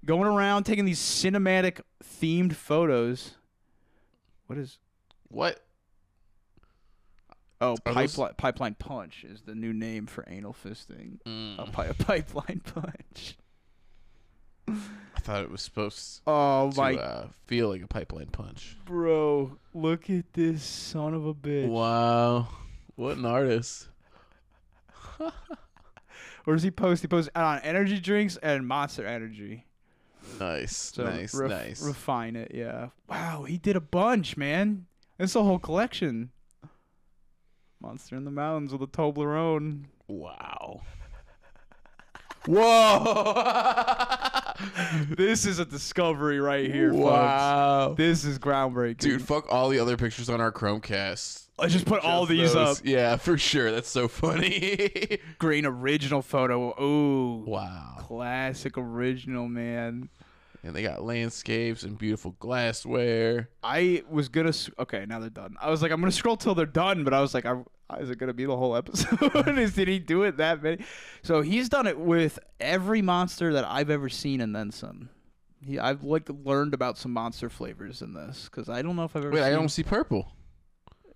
Going 0.04 0.24
around 0.26 0.64
taking 0.64 0.86
these 0.86 0.98
cinematic 0.98 1.80
themed 2.02 2.54
photos. 2.54 3.34
What 4.46 4.58
is 4.58 4.78
What? 5.28 5.60
Oh, 7.60 7.76
Are 7.84 7.92
those- 7.92 8.14
pipeline 8.16 8.34
pipeline 8.38 8.74
punch 8.74 9.24
is 9.24 9.42
the 9.42 9.54
new 9.54 9.72
name 9.74 10.06
for 10.06 10.24
anal 10.26 10.54
fisting. 10.54 11.20
Mm, 11.26 11.58
A, 11.58 11.70
pi- 11.70 11.84
a 11.86 11.94
pipeline 11.94 12.60
punch. 12.64 13.36
I 14.68 15.20
thought 15.20 15.42
it 15.42 15.50
was 15.50 15.60
supposed 15.60 16.22
Oh 16.26 16.70
to 16.70 16.76
my 16.76 16.94
uh, 16.94 17.26
feel 17.46 17.68
like 17.68 17.82
a 17.82 17.86
pipeline 17.86 18.28
punch. 18.28 18.78
bro, 18.86 19.58
look 19.74 20.08
at 20.08 20.32
this 20.32 20.62
son 20.62 21.12
of 21.12 21.26
a 21.26 21.34
bitch. 21.34 21.68
Wow. 21.68 22.48
What 22.96 23.16
an 23.18 23.26
artist. 23.26 23.88
Where 26.44 26.56
does 26.56 26.62
he 26.62 26.70
post? 26.70 27.02
He 27.02 27.08
posts 27.08 27.30
on 27.34 27.60
energy 27.60 28.00
drinks 28.00 28.36
and 28.42 28.66
Monster 28.66 29.06
Energy. 29.06 29.66
Nice. 30.38 30.76
So 30.94 31.04
nice. 31.04 31.34
ref- 31.34 31.50
nice. 31.50 31.82
Refine 31.82 32.36
it, 32.36 32.52
yeah. 32.54 32.88
Wow, 33.08 33.44
he 33.44 33.58
did 33.58 33.76
a 33.76 33.80
bunch, 33.80 34.36
man. 34.36 34.86
It's 35.18 35.34
a 35.34 35.42
whole 35.42 35.58
collection. 35.58 36.30
Monster 37.80 38.16
in 38.16 38.24
the 38.24 38.30
Mountains 38.30 38.72
with 38.72 38.82
a 38.82 38.86
Toblerone. 38.86 39.84
wow. 40.08 40.82
Whoa. 42.46 43.84
this 45.08 45.46
is 45.46 45.58
a 45.58 45.64
discovery 45.64 46.40
right 46.40 46.70
here, 46.70 46.90
folks. 46.90 47.02
wow. 47.02 47.94
This 47.96 48.24
is 48.24 48.38
groundbreaking. 48.38 48.98
Dude, 48.98 49.22
fuck 49.22 49.52
all 49.52 49.68
the 49.68 49.78
other 49.78 49.96
pictures 49.96 50.28
on 50.28 50.40
our 50.40 50.52
Chromecast. 50.52 51.46
I 51.58 51.66
just 51.66 51.84
put 51.84 52.02
all 52.02 52.24
these 52.26 52.54
those. 52.54 52.78
up. 52.80 52.86
Yeah, 52.86 53.16
for 53.16 53.36
sure. 53.36 53.70
That's 53.70 53.88
so 53.88 54.08
funny. 54.08 55.18
Green 55.38 55.66
original 55.66 56.22
photo. 56.22 56.74
Ooh. 56.82 57.44
wow. 57.46 57.96
Classic 57.98 58.76
original, 58.78 59.46
man. 59.46 60.08
And 60.62 60.74
they 60.74 60.82
got 60.82 61.02
landscapes 61.02 61.82
and 61.84 61.96
beautiful 61.98 62.36
glassware. 62.38 63.48
I 63.62 64.02
was 64.10 64.28
gonna. 64.28 64.52
Okay, 64.78 65.06
now 65.06 65.18
they're 65.18 65.30
done. 65.30 65.56
I 65.60 65.70
was 65.70 65.80
like, 65.82 65.90
I'm 65.90 66.00
gonna 66.00 66.12
scroll 66.12 66.36
till 66.36 66.54
they're 66.54 66.66
done, 66.66 67.02
but 67.04 67.14
I 67.14 67.20
was 67.20 67.32
like, 67.32 67.46
I, 67.46 67.62
is 68.00 68.10
it 68.10 68.18
gonna 68.18 68.32
be 68.32 68.44
the 68.44 68.56
whole 68.56 68.76
episode? 68.76 69.44
did 69.74 69.88
he 69.88 69.98
do 69.98 70.22
it 70.22 70.36
that 70.36 70.62
many? 70.62 70.84
So 71.22 71.40
he's 71.42 71.68
done 71.68 71.86
it 71.86 71.98
with 71.98 72.38
every 72.60 73.02
monster 73.02 73.52
that 73.54 73.64
I've 73.64 73.90
ever 73.90 74.08
seen, 74.08 74.40
and 74.40 74.54
then 74.54 74.70
some. 74.70 75.08
He, 75.62 75.78
I've 75.78 76.02
like 76.02 76.28
learned 76.44 76.74
about 76.74 76.96
some 76.96 77.12
monster 77.12 77.50
flavors 77.50 78.00
in 78.02 78.14
this 78.14 78.48
because 78.50 78.68
I 78.68 78.82
don't 78.82 78.96
know 78.96 79.04
if 79.04 79.14
I've 79.16 79.24
ever. 79.24 79.32
Wait, 79.32 79.40
seen, 79.40 79.46
I 79.46 79.50
don't 79.50 79.68
see 79.68 79.82
purple. 79.82 80.32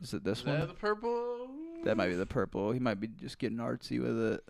Is 0.01 0.13
it 0.13 0.25
this 0.25 0.41
Is 0.41 0.47
one? 0.47 0.61
that 0.61 0.69
the 0.69 0.75
purple? 0.75 1.49
That 1.85 1.97
might 1.97 2.09
be 2.09 2.15
the 2.15 2.27
purple. 2.27 2.73
He 2.73 2.79
might 2.79 3.01
be 3.01 3.09
just 3.09 3.39
getting 3.39 3.59
artsy 3.59 4.01
with 4.01 4.35
it. 4.35 4.41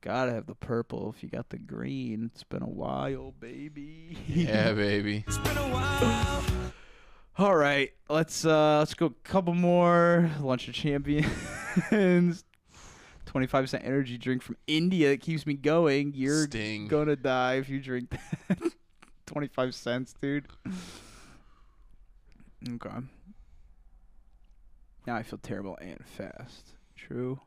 Gotta 0.00 0.32
have 0.32 0.46
the 0.46 0.54
purple. 0.54 1.14
If 1.16 1.22
you 1.22 1.30
got 1.30 1.48
the 1.48 1.58
green, 1.58 2.30
it's 2.32 2.44
been 2.44 2.62
a 2.62 2.68
while, 2.68 3.32
baby. 3.40 4.18
Yeah, 4.26 4.72
baby. 4.74 5.24
All 7.36 7.56
right, 7.56 7.92
let's 8.08 8.44
uh 8.44 8.78
let's 8.78 8.94
go 8.94 9.06
a 9.06 9.10
couple 9.28 9.54
more 9.54 10.30
lunch 10.40 10.68
of 10.68 10.74
champions. 10.74 11.26
Twenty 13.26 13.46
five 13.48 13.64
percent 13.64 13.84
energy 13.84 14.16
drink 14.18 14.40
from 14.42 14.56
India 14.68 15.08
that 15.08 15.20
keeps 15.20 15.44
me 15.44 15.54
going. 15.54 16.12
You're 16.14 16.44
Sting. 16.44 16.86
gonna 16.86 17.16
die 17.16 17.54
if 17.54 17.68
you 17.68 17.80
drink 17.80 18.10
that. 18.10 18.58
Twenty 19.26 19.48
five 19.48 19.74
cents, 19.74 20.14
dude. 20.20 20.46
Okay. 22.68 22.96
Now 25.06 25.16
I 25.16 25.24
feel 25.24 25.40
terrible 25.40 25.76
and 25.80 25.98
fast. 26.06 26.68
True. 26.96 27.40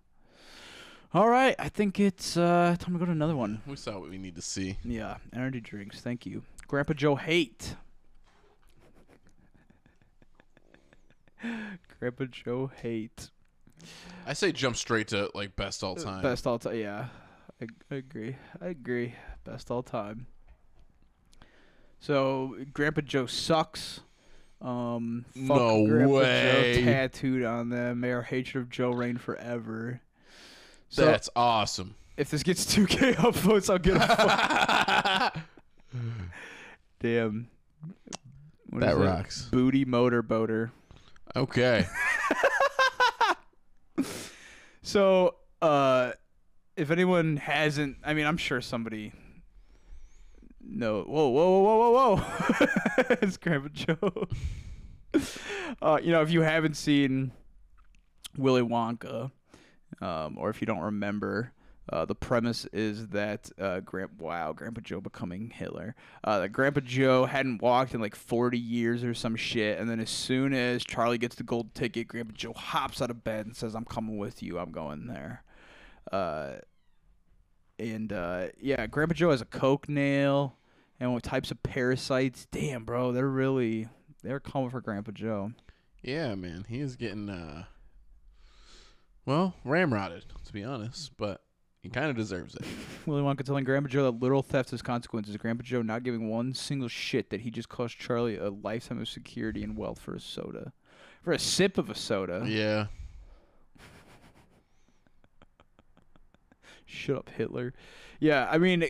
All 1.13 1.29
right, 1.29 1.55
I 1.57 1.69
think 1.69 1.97
it's 2.01 2.35
uh 2.35 2.75
time 2.77 2.91
to 2.93 2.99
go 2.99 3.05
to 3.05 3.11
another 3.11 3.37
one. 3.37 3.61
We 3.65 3.77
saw 3.77 3.97
what 3.99 4.09
we 4.09 4.17
need 4.17 4.35
to 4.35 4.41
see. 4.41 4.77
Yeah, 4.83 5.15
energy 5.33 5.61
drinks. 5.61 6.01
Thank 6.01 6.25
you, 6.25 6.43
Grandpa 6.67 6.91
Joe 6.91 7.15
Hate. 7.15 7.75
Grandpa 11.99 12.25
Joe 12.31 12.71
Hate. 12.81 13.29
I 14.25 14.33
say 14.33 14.51
jump 14.51 14.75
straight 14.75 15.09
to 15.09 15.29
like 15.33 15.55
best 15.55 15.83
all 15.83 15.95
time. 15.95 16.21
Best 16.23 16.47
all 16.47 16.59
time. 16.59 16.75
Yeah, 16.75 17.07
I, 17.61 17.67
I 17.91 17.95
agree. 17.95 18.35
I 18.61 18.67
agree. 18.67 19.13
Best 19.43 19.69
all 19.71 19.83
time. 19.83 20.27
So 21.99 22.55
Grandpa 22.73 23.01
Joe 23.01 23.25
sucks. 23.25 24.01
Um, 24.61 25.25
fuck 25.35 25.57
No 25.57 25.85
Grandpa 25.87 26.13
way. 26.13 26.75
Joe 26.79 26.85
tattooed 26.85 27.43
on 27.43 27.69
them. 27.69 27.99
May 27.99 28.11
our 28.11 28.23
hatred 28.23 28.63
of 28.63 28.69
Joe 28.69 28.91
reign 28.91 29.17
forever. 29.17 30.01
So 30.89 31.05
That's 31.05 31.29
awesome. 31.35 31.95
if 32.15 32.29
this 32.29 32.43
gets 32.43 32.65
2K 32.75 33.15
upvotes, 33.15 33.69
I'll 33.69 33.77
get 33.77 33.97
a 33.97 35.35
fuck. 35.35 35.37
Damn. 36.99 37.49
What 38.69 38.81
That 38.81 38.97
rocks. 38.97 39.43
Booty 39.51 39.85
motor 39.85 40.21
boater. 40.21 40.71
Okay. 41.37 41.85
So, 44.87 45.35
uh, 45.61 46.13
if 46.77 46.91
anyone 46.91 47.35
hasn't, 47.35 47.97
I 48.05 48.13
mean, 48.13 48.25
I'm 48.25 48.37
sure 48.37 48.61
somebody. 48.61 49.11
No, 50.61 51.01
whoa, 51.01 51.27
whoa, 51.27 51.59
whoa, 51.59 51.77
whoa, 51.77 52.15
whoa, 52.15 52.65
it's 53.21 53.35
Grandpa 53.35 53.67
Joe. 53.73 54.27
uh, 55.81 55.99
you 56.01 56.13
know, 56.13 56.21
if 56.21 56.31
you 56.31 56.39
haven't 56.39 56.77
seen 56.77 57.33
Willy 58.37 58.61
Wonka, 58.61 59.29
um, 59.99 60.37
or 60.37 60.49
if 60.49 60.61
you 60.61 60.65
don't 60.65 60.79
remember, 60.79 61.51
uh, 61.89 62.05
the 62.05 62.15
premise 62.15 62.65
is 62.73 63.07
that 63.07 63.49
uh, 63.59 63.79
Grand 63.79 64.11
wow, 64.19 64.51
Grandpa 64.53 64.81
Joe 64.81 64.99
becoming 64.99 65.49
Hitler. 65.49 65.95
Uh, 66.23 66.39
that 66.39 66.49
Grandpa 66.49 66.81
Joe 66.81 67.25
hadn't 67.25 67.61
walked 67.61 67.93
in 67.93 68.01
like 68.01 68.15
40 68.15 68.57
years 68.57 69.03
or 69.03 69.13
some 69.13 69.35
shit, 69.35 69.79
and 69.79 69.89
then 69.89 69.99
as 69.99 70.09
soon 70.09 70.53
as 70.53 70.83
Charlie 70.83 71.17
gets 71.17 71.35
the 71.35 71.43
gold 71.43 71.73
ticket, 71.73 72.07
Grandpa 72.07 72.33
Joe 72.35 72.53
hops 72.53 73.01
out 73.01 73.09
of 73.09 73.23
bed 73.23 73.45
and 73.45 73.55
says, 73.55 73.75
"I'm 73.75 73.85
coming 73.85 74.17
with 74.17 74.43
you. 74.43 74.59
I'm 74.59 74.71
going 74.71 75.07
there." 75.07 75.43
Uh, 76.11 76.55
and 77.79 78.11
uh, 78.11 78.47
yeah, 78.59 78.85
Grandpa 78.87 79.13
Joe 79.13 79.31
has 79.31 79.41
a 79.41 79.45
coke 79.45 79.87
nail 79.87 80.57
and 80.99 81.13
what 81.13 81.23
types 81.23 81.51
of 81.51 81.61
parasites. 81.63 82.47
Damn, 82.51 82.83
bro, 82.83 83.11
they're 83.11 83.27
really 83.27 83.87
they're 84.23 84.39
coming 84.39 84.69
for 84.69 84.81
Grandpa 84.81 85.11
Joe. 85.11 85.51
yeah, 86.01 86.35
man. 86.35 86.65
He 86.67 86.79
is 86.79 86.95
getting 86.95 87.29
uh 87.29 87.65
well, 89.25 89.55
ramrodded, 89.65 90.23
to 90.45 90.53
be 90.53 90.63
honest, 90.63 91.11
but 91.17 91.41
he 91.87 91.91
kind 91.91 92.09
of 92.09 92.17
deserves 92.17 92.53
it. 92.53 92.65
Willy 93.05 93.21
Wonka 93.21 93.45
telling 93.45 93.63
Grandpa 93.63 93.87
Joe 93.87 94.11
that 94.11 94.19
literal 94.21 94.43
theft 94.43 94.71
has 94.71 94.81
consequences. 94.81 95.37
Grandpa 95.37 95.63
Joe 95.63 95.81
not 95.81 96.03
giving 96.03 96.27
one 96.29 96.53
single 96.53 96.89
shit 96.89 97.29
that 97.29 97.39
he 97.39 97.49
just 97.49 97.69
cost 97.69 97.97
Charlie 97.97 98.35
a 98.37 98.49
lifetime 98.49 98.99
of 98.99 99.07
security 99.07 99.63
and 99.63 99.77
wealth 99.77 99.97
for 99.99 100.13
a 100.13 100.19
soda. 100.19 100.73
For 101.23 101.31
a 101.31 101.39
sip 101.39 101.77
of 101.77 101.89
a 101.89 101.95
soda. 101.95 102.43
Yeah. 102.45 102.87
Shut 106.85 107.15
up, 107.15 107.29
Hitler. 107.29 107.73
Yeah, 108.19 108.49
I 108.51 108.57
mean, 108.57 108.83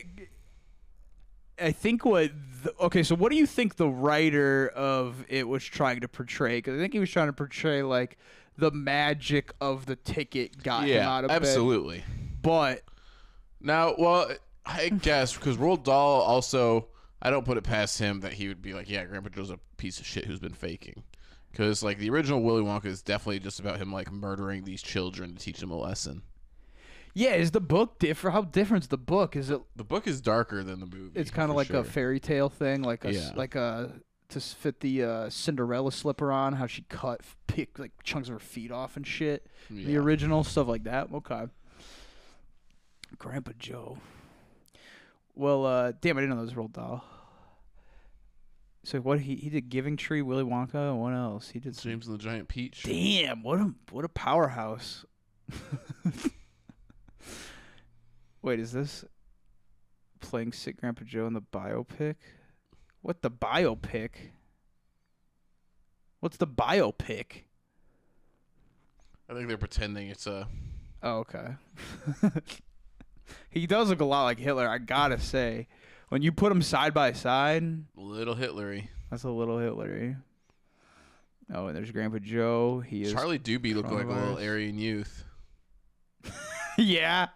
I 1.60 1.70
think 1.70 2.04
what. 2.04 2.32
The, 2.64 2.74
okay, 2.80 3.04
so 3.04 3.14
what 3.14 3.30
do 3.30 3.38
you 3.38 3.46
think 3.46 3.76
the 3.76 3.86
writer 3.88 4.72
of 4.74 5.24
it 5.28 5.46
was 5.46 5.62
trying 5.64 6.00
to 6.00 6.08
portray? 6.08 6.58
Because 6.58 6.76
I 6.76 6.82
think 6.82 6.94
he 6.94 6.98
was 6.98 7.10
trying 7.10 7.28
to 7.28 7.32
portray 7.32 7.84
like 7.84 8.18
the 8.56 8.72
magic 8.72 9.52
of 9.60 9.86
the 9.86 9.94
ticket 9.94 10.60
got 10.64 10.88
him 10.88 11.00
out 11.04 11.22
of 11.22 11.28
bed. 11.28 11.36
absolutely. 11.36 12.02
But 12.42 12.82
Now, 13.60 13.94
well, 13.98 14.30
I 14.64 14.90
guess 14.90 15.34
because 15.34 15.56
Roald 15.56 15.84
Dahl 15.84 16.20
also, 16.22 16.88
I 17.20 17.30
don't 17.30 17.44
put 17.44 17.56
it 17.56 17.64
past 17.64 17.98
him 17.98 18.20
that 18.20 18.34
he 18.34 18.48
would 18.48 18.62
be 18.62 18.74
like, 18.74 18.88
yeah, 18.88 19.04
Grandpa 19.04 19.30
Joe's 19.30 19.50
a 19.50 19.58
piece 19.76 19.98
of 19.98 20.06
shit 20.06 20.24
who's 20.26 20.38
been 20.40 20.52
faking. 20.52 21.02
Because 21.50 21.82
like 21.82 21.98
the 21.98 22.10
original 22.10 22.42
Willy 22.42 22.62
Wonka 22.62 22.86
is 22.86 23.02
definitely 23.02 23.40
just 23.40 23.58
about 23.58 23.78
him 23.78 23.92
like 23.92 24.12
murdering 24.12 24.64
these 24.64 24.82
children 24.82 25.34
to 25.34 25.38
teach 25.42 25.58
them 25.60 25.70
a 25.70 25.76
lesson. 25.76 26.22
yeah, 27.14 27.34
is 27.34 27.50
the 27.50 27.60
book 27.60 27.98
different? 27.98 28.34
How 28.34 28.42
different 28.42 28.84
is 28.84 28.88
the 28.88 28.98
book? 28.98 29.34
Is 29.34 29.50
it? 29.50 29.60
The 29.74 29.84
book 29.84 30.06
is 30.06 30.20
darker 30.20 30.62
than 30.62 30.78
the 30.78 30.86
movie. 30.86 31.18
It's 31.18 31.30
kind 31.30 31.50
of 31.50 31.56
like 31.56 31.68
sure. 31.68 31.80
a 31.80 31.84
fairy 31.84 32.20
tale 32.20 32.48
thing, 32.50 32.82
like 32.82 33.04
a 33.04 33.12
Yeah. 33.12 33.30
like 33.34 33.54
a 33.54 33.92
to 34.28 34.40
fit 34.40 34.80
the 34.80 35.02
uh, 35.02 35.30
Cinderella 35.30 35.90
slipper 35.90 36.30
on. 36.30 36.52
How 36.52 36.66
she 36.66 36.82
cut 36.82 37.22
pick 37.46 37.78
like 37.78 37.92
chunks 38.04 38.28
of 38.28 38.34
her 38.34 38.38
feet 38.38 38.70
off 38.70 38.96
and 38.96 39.06
shit. 39.06 39.46
The 39.70 39.96
original 39.96 40.44
stuff 40.44 40.68
like 40.68 40.84
that. 40.84 41.08
Okay. 41.12 41.46
Grandpa 43.18 43.52
Joe. 43.58 43.98
Well, 45.34 45.66
uh, 45.66 45.92
damn, 46.00 46.16
I 46.16 46.20
didn't 46.22 46.36
know 46.36 46.42
was 46.42 46.54
Roald 46.54 46.72
Dahl. 46.72 47.04
So 48.84 49.00
what 49.00 49.20
he 49.20 49.36
he 49.36 49.50
did 49.50 49.68
Giving 49.68 49.96
Tree, 49.96 50.22
Willy 50.22 50.44
Wonka, 50.44 50.90
and 50.90 51.00
what 51.00 51.12
else? 51.12 51.50
He 51.50 51.58
did. 51.58 51.76
Some, 51.76 51.90
James 51.90 52.06
and 52.06 52.18
the 52.18 52.22
Giant 52.22 52.48
Peach. 52.48 52.82
damn, 52.84 53.42
what 53.42 53.58
a 53.58 53.74
what 53.90 54.04
a 54.04 54.08
powerhouse. 54.08 55.04
Wait, 58.42 58.60
is 58.60 58.72
this 58.72 59.04
playing 60.20 60.52
Sick 60.52 60.80
Grandpa 60.80 61.04
Joe 61.04 61.26
in 61.26 61.34
the 61.34 61.42
biopic? 61.42 62.14
What 63.02 63.22
the 63.22 63.30
biopic? 63.30 64.10
What's 66.20 66.36
the 66.36 66.46
biopic? 66.46 67.42
I 69.28 69.34
think 69.34 69.48
they're 69.48 69.58
pretending 69.58 70.08
it's 70.08 70.26
a 70.26 70.48
Oh, 71.02 71.18
okay. 71.18 71.56
he 73.50 73.66
does 73.66 73.90
look 73.90 74.00
a 74.00 74.04
lot 74.04 74.24
like 74.24 74.38
Hitler, 74.38 74.68
I 74.68 74.78
gotta 74.78 75.18
say. 75.18 75.68
When 76.08 76.22
you 76.22 76.32
put 76.32 76.50
him 76.52 76.62
side 76.62 76.94
by 76.94 77.12
side, 77.12 77.84
Little 77.94 78.34
Hitlery. 78.34 78.88
that's 79.10 79.24
a 79.24 79.30
little 79.30 79.56
Hitlery. 79.56 80.16
Oh, 81.52 81.66
and 81.66 81.76
there's 81.76 81.90
Grandpa 81.90 82.18
Joe. 82.18 82.80
He 82.80 83.02
is. 83.02 83.12
Charlie 83.12 83.38
Doobie 83.38 83.74
looked 83.74 83.90
like 83.90 84.04
a 84.04 84.08
little. 84.08 84.38
Aryan 84.38 84.78
youth. 84.78 85.24
yeah. 86.78 87.28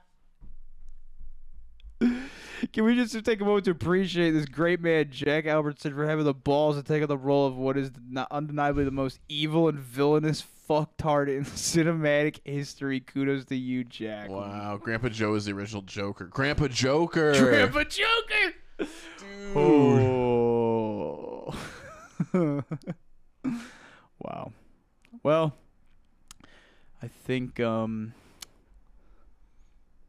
Can 2.72 2.84
we 2.84 2.94
just 2.94 3.24
take 3.24 3.40
a 3.40 3.44
moment 3.44 3.64
to 3.64 3.70
appreciate 3.70 4.30
this 4.32 4.46
great 4.46 4.80
man, 4.80 5.08
Jack 5.10 5.46
Albertson, 5.46 5.94
for 5.94 6.06
having 6.06 6.24
the 6.24 6.34
balls 6.34 6.76
to 6.76 6.82
take 6.82 7.02
on 7.02 7.08
the 7.08 7.16
role 7.16 7.46
of 7.46 7.56
what 7.56 7.76
is 7.76 7.90
undeniably 8.30 8.84
the 8.84 8.90
most 8.90 9.18
evil 9.28 9.68
and 9.68 9.78
villainous 9.78 10.42
fucktard 10.68 11.28
in 11.28 11.44
cinematic 11.44 12.40
history? 12.44 13.00
Kudos 13.00 13.44
to 13.46 13.56
you, 13.56 13.84
Jack. 13.84 14.28
Wow, 14.30 14.78
Grandpa 14.82 15.08
Joe 15.08 15.34
is 15.34 15.44
the 15.46 15.52
original 15.52 15.82
Joker. 15.82 16.24
Grandpa 16.26 16.68
Joker. 16.68 17.32
Grandpa 17.38 17.84
Joker! 17.84 18.54
Dude. 19.18 19.56
Oh. 19.56 21.54
wow. 24.18 24.52
Well, 25.22 25.54
I 27.02 27.08
think 27.24 27.60
um 27.60 28.14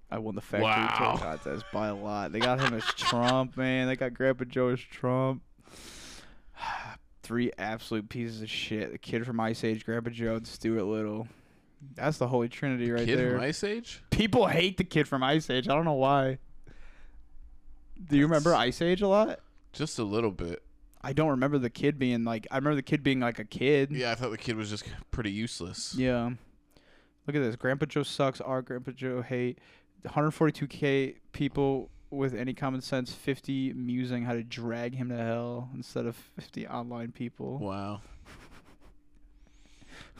I 0.09 0.17
won 0.19 0.35
the 0.35 0.41
factory 0.41 0.63
Wow. 0.65 1.15
tour 1.15 1.17
contest 1.17 1.65
by 1.73 1.87
a 1.87 1.95
lot. 1.95 2.31
They 2.31 2.39
got 2.39 2.61
him 2.61 2.73
as 2.75 2.83
Trump, 2.95 3.57
man. 3.57 3.87
They 3.87 3.95
got 3.95 4.13
Grandpa 4.13 4.45
Joe 4.45 4.69
as 4.69 4.79
Trump. 4.79 5.41
Three 7.23 7.51
absolute 7.57 8.09
pieces 8.09 8.41
of 8.41 8.49
shit. 8.49 8.91
The 8.91 8.97
kid 8.97 9.25
from 9.25 9.39
Ice 9.39 9.63
Age, 9.63 9.85
Grandpa 9.85 10.09
Joe, 10.11 10.35
and 10.35 10.45
Stuart 10.47 10.83
Little. 10.83 11.27
That's 11.95 12.17
the 12.17 12.27
holy 12.27 12.49
trinity 12.49 12.91
right 12.91 13.05
Kid 13.05 13.17
there. 13.19 13.31
from 13.31 13.41
Ice 13.41 13.63
Age? 13.63 14.03
People 14.09 14.47
hate 14.47 14.77
the 14.77 14.83
kid 14.83 15.07
from 15.07 15.23
Ice 15.23 15.49
Age. 15.49 15.67
I 15.67 15.73
don't 15.73 15.85
know 15.85 15.93
why. 15.93 16.37
Do 18.07 18.17
you 18.17 18.23
remember 18.23 18.53
Ice 18.55 18.81
Age 18.81 19.01
a 19.01 19.07
lot? 19.07 19.39
Just 19.71 19.99
a 19.99 20.03
little 20.03 20.31
bit. 20.31 20.63
I 21.01 21.11
don't 21.13 21.29
remember 21.29 21.57
the 21.57 21.69
kid 21.69 21.99
being 21.99 22.23
like. 22.23 22.47
I 22.51 22.55
remember 22.57 22.75
the 22.75 22.81
kid 22.83 23.03
being 23.03 23.19
like 23.19 23.39
a 23.39 23.43
kid. 23.45 23.91
Yeah, 23.91 24.11
I 24.11 24.15
thought 24.15 24.31
the 24.31 24.37
kid 24.37 24.55
was 24.55 24.69
just 24.69 24.85
pretty 25.11 25.31
useless. 25.31 25.93
Yeah. 25.97 26.29
Look 27.27 27.35
at 27.35 27.41
this. 27.41 27.55
Grandpa 27.55 27.85
Joe 27.85 28.03
sucks. 28.03 28.39
Our 28.41 28.61
Grandpa 28.61 28.91
Joe 28.91 29.21
hate. 29.21 29.59
142k 30.05 31.15
people 31.31 31.89
with 32.15 32.33
any 32.35 32.53
common 32.53 32.81
sense. 32.81 33.11
50 33.13 33.73
musing 33.73 34.23
how 34.23 34.33
to 34.33 34.43
drag 34.43 34.95
him 34.95 35.09
to 35.09 35.17
hell 35.17 35.69
instead 35.73 36.05
of 36.05 36.15
50 36.15 36.67
online 36.67 37.11
people. 37.11 37.57
Wow. 37.59 38.01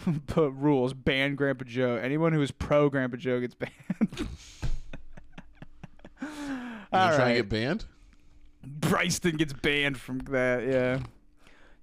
but 0.35 0.51
rules 0.51 0.93
ban 0.93 1.35
Grandpa 1.35 1.65
Joe. 1.65 1.95
Anyone 1.95 2.33
who 2.33 2.41
is 2.41 2.51
pro 2.51 2.89
Grandpa 2.89 3.17
Joe 3.17 3.39
gets 3.39 3.55
banned. 3.55 4.27
You 6.21 6.27
trying 6.91 7.35
to 7.35 7.41
get 7.41 7.49
banned? 7.49 7.85
Bryston 8.65 9.35
gets 9.37 9.51
banned 9.53 9.97
from 9.97 10.19
that. 10.19 10.63
Yeah. 10.65 10.99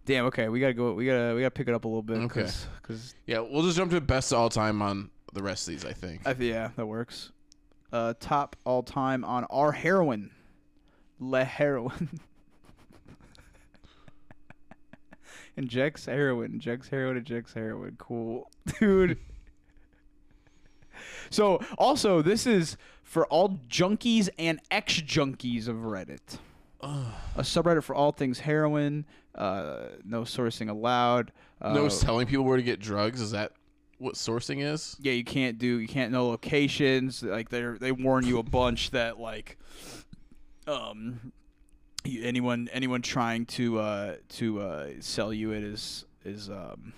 Damn. 0.06 0.26
Okay, 0.26 0.48
we 0.48 0.60
gotta 0.60 0.72
go. 0.72 0.94
We 0.94 1.04
gotta 1.04 1.34
we 1.34 1.40
gotta 1.40 1.50
pick 1.50 1.68
it 1.68 1.74
up 1.74 1.84
a 1.84 1.88
little 1.88 2.02
bit. 2.02 2.18
Okay. 2.18 2.42
Cause, 2.42 2.66
'cause 2.82 3.14
Yeah, 3.26 3.40
we'll 3.40 3.62
just 3.62 3.76
jump 3.76 3.90
to 3.90 4.00
best 4.00 4.32
of 4.32 4.38
all 4.38 4.48
time 4.48 4.80
on 4.82 5.10
the 5.32 5.42
rest 5.42 5.68
of 5.68 5.72
these, 5.74 5.84
I 5.84 5.92
think. 5.92 6.22
I 6.26 6.32
th- 6.32 6.50
yeah, 6.50 6.70
that 6.76 6.86
works. 6.86 7.32
Uh, 7.92 8.14
top 8.20 8.56
all 8.64 8.82
time 8.82 9.24
on 9.24 9.44
our 9.44 9.72
heroin, 9.72 10.30
Le 11.18 11.44
Heroin. 11.44 12.20
injects 15.56 16.06
heroin, 16.06 16.52
injects 16.52 16.88
heroin, 16.88 17.16
injects 17.16 17.52
heroin. 17.52 17.96
Cool, 17.98 18.50
dude. 18.80 19.18
so 21.30 21.60
also, 21.78 22.22
this 22.22 22.46
is 22.46 22.76
for 23.02 23.26
all 23.26 23.58
junkies 23.68 24.28
and 24.38 24.60
ex 24.70 24.94
junkies 25.00 25.68
of 25.68 25.76
Reddit. 25.76 26.38
A 26.82 27.42
subreddit 27.42 27.82
for 27.82 27.94
all 27.94 28.12
things 28.12 28.40
heroin. 28.40 29.04
Uh, 29.34 29.88
no 30.04 30.22
sourcing 30.22 30.70
allowed. 30.70 31.32
Uh, 31.60 31.74
no 31.74 31.88
telling 31.88 32.26
people 32.26 32.44
where 32.44 32.56
to 32.56 32.62
get 32.62 32.80
drugs. 32.80 33.20
Is 33.20 33.32
that 33.32 33.52
what 34.00 34.14
sourcing 34.14 34.62
is? 34.62 34.96
yeah, 35.00 35.12
you 35.12 35.24
can't 35.24 35.58
do 35.58 35.78
you 35.78 35.88
can't 35.88 36.12
know 36.12 36.28
locations. 36.28 37.22
Like 37.22 37.50
they 37.50 37.62
they 37.78 37.92
warn 37.92 38.26
you 38.26 38.38
a 38.38 38.42
bunch 38.42 38.90
that 38.90 39.20
like 39.20 39.58
um 40.66 41.32
anyone 42.06 42.68
anyone 42.72 43.02
trying 43.02 43.46
to 43.46 43.78
uh 43.78 44.16
to 44.30 44.60
uh 44.60 44.88
sell 45.00 45.32
you 45.32 45.52
it 45.52 45.62
is 45.62 46.06
is 46.24 46.48
um 46.48 46.92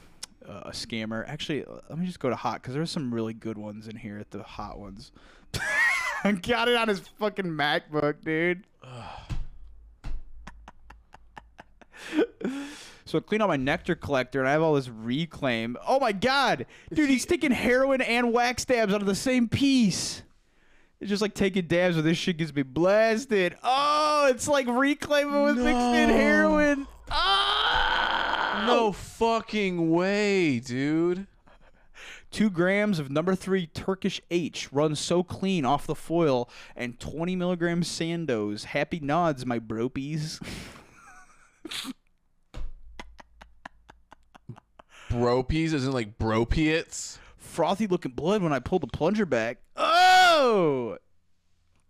uh, 0.49 0.63
a 0.67 0.71
scammer. 0.71 1.29
Actually, 1.29 1.65
let 1.89 1.99
me 1.99 2.07
just 2.07 2.21
go 2.21 2.29
to 2.29 2.37
hot 2.37 2.63
because 2.63 2.75
there's 2.75 2.91
some 2.91 3.13
really 3.13 3.35
good 3.35 3.59
ones 3.59 3.89
in 3.89 3.97
here 3.97 4.19
at 4.19 4.31
the 4.31 4.43
hot 4.43 4.79
ones. 4.79 5.13
Got 6.43 6.69
it 6.69 6.77
on 6.77 6.89
his 6.89 7.01
fucking 7.01 7.47
MacBook, 7.47 8.25
dude. 8.25 8.65
So 13.13 13.19
I 13.19 13.21
clean 13.21 13.43
out 13.43 13.49
my 13.49 13.59
nectar 13.59 13.95
collector 13.95 14.39
and 14.41 14.49
I 14.49 14.53
have 14.53 14.63
all 14.63 14.73
this 14.73 14.89
reclaim. 14.89 15.77
Oh 15.87 16.01
my 16.01 16.13
god! 16.13 16.65
Dude, 16.95 17.11
he's 17.11 17.27
taking 17.27 17.51
heroin 17.51 18.01
and 18.01 18.33
wax 18.33 18.65
dabs 18.65 18.95
out 18.95 19.03
of 19.03 19.07
the 19.07 19.15
same 19.15 19.51
piece. 19.51 20.23
It's 20.99 21.11
just 21.11 21.21
like 21.21 21.35
taking 21.35 21.67
dabs 21.67 21.97
where 21.97 22.03
this 22.03 22.17
shit 22.17 22.39
gets 22.39 22.55
me 22.55 22.63
blasted. 22.63 23.59
Oh, 23.63 24.29
it's 24.31 24.49
like 24.49 24.67
reclaiming 24.67 25.43
with 25.43 25.57
mixed 25.57 25.69
in 25.69 26.09
No. 26.09 26.15
heroin. 26.15 26.87
Ah! 27.11 28.65
No 28.67 28.93
fucking 28.93 29.91
way, 29.91 30.59
dude. 30.59 31.27
Two 32.31 32.49
grams 32.49 32.99
of 32.99 33.11
number 33.11 33.35
three 33.35 33.67
Turkish 33.67 34.23
H 34.31 34.73
runs 34.73 34.99
so 34.99 35.23
clean 35.23 35.67
off 35.67 35.87
the 35.87 35.95
foil, 35.95 36.49
and 36.75 36.99
20 36.99 37.37
milligrams 37.37 37.89
Sandoz. 37.89 38.65
Happy 38.65 39.01
nods, 39.01 39.45
my 39.45 39.59
bropies. 39.59 40.41
Bropies 45.13 45.73
isn't 45.75 45.93
like 45.93 46.19
bropiates. 46.19 47.19
frothy 47.37 47.87
looking 47.87 48.13
blood 48.13 48.43
when 48.43 48.53
I 48.53 48.59
pulled 48.61 48.83
the 48.83 48.87
plunger 48.87 49.27
back. 49.27 49.59
Oh! 49.77 50.97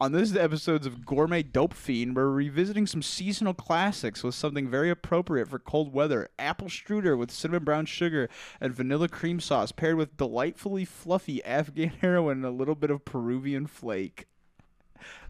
On 0.00 0.10
this 0.10 0.34
episodes 0.34 0.84
of 0.84 1.06
Gourmet 1.06 1.44
Dope 1.44 1.72
Fiend, 1.72 2.16
we're 2.16 2.28
revisiting 2.28 2.88
some 2.88 3.02
seasonal 3.02 3.54
classics 3.54 4.24
with 4.24 4.34
something 4.34 4.68
very 4.68 4.90
appropriate 4.90 5.46
for 5.48 5.60
cold 5.60 5.92
weather. 5.92 6.28
Apple 6.36 6.66
strudel 6.66 7.16
with 7.16 7.30
cinnamon 7.30 7.62
brown 7.62 7.86
sugar 7.86 8.28
and 8.60 8.74
vanilla 8.74 9.08
cream 9.08 9.38
sauce 9.38 9.70
paired 9.70 9.94
with 9.96 10.16
delightfully 10.16 10.84
fluffy 10.84 11.44
Afghan 11.44 11.90
heroin 12.00 12.38
and 12.38 12.44
a 12.46 12.50
little 12.50 12.74
bit 12.74 12.90
of 12.90 13.04
Peruvian 13.04 13.68
flake. 13.68 14.26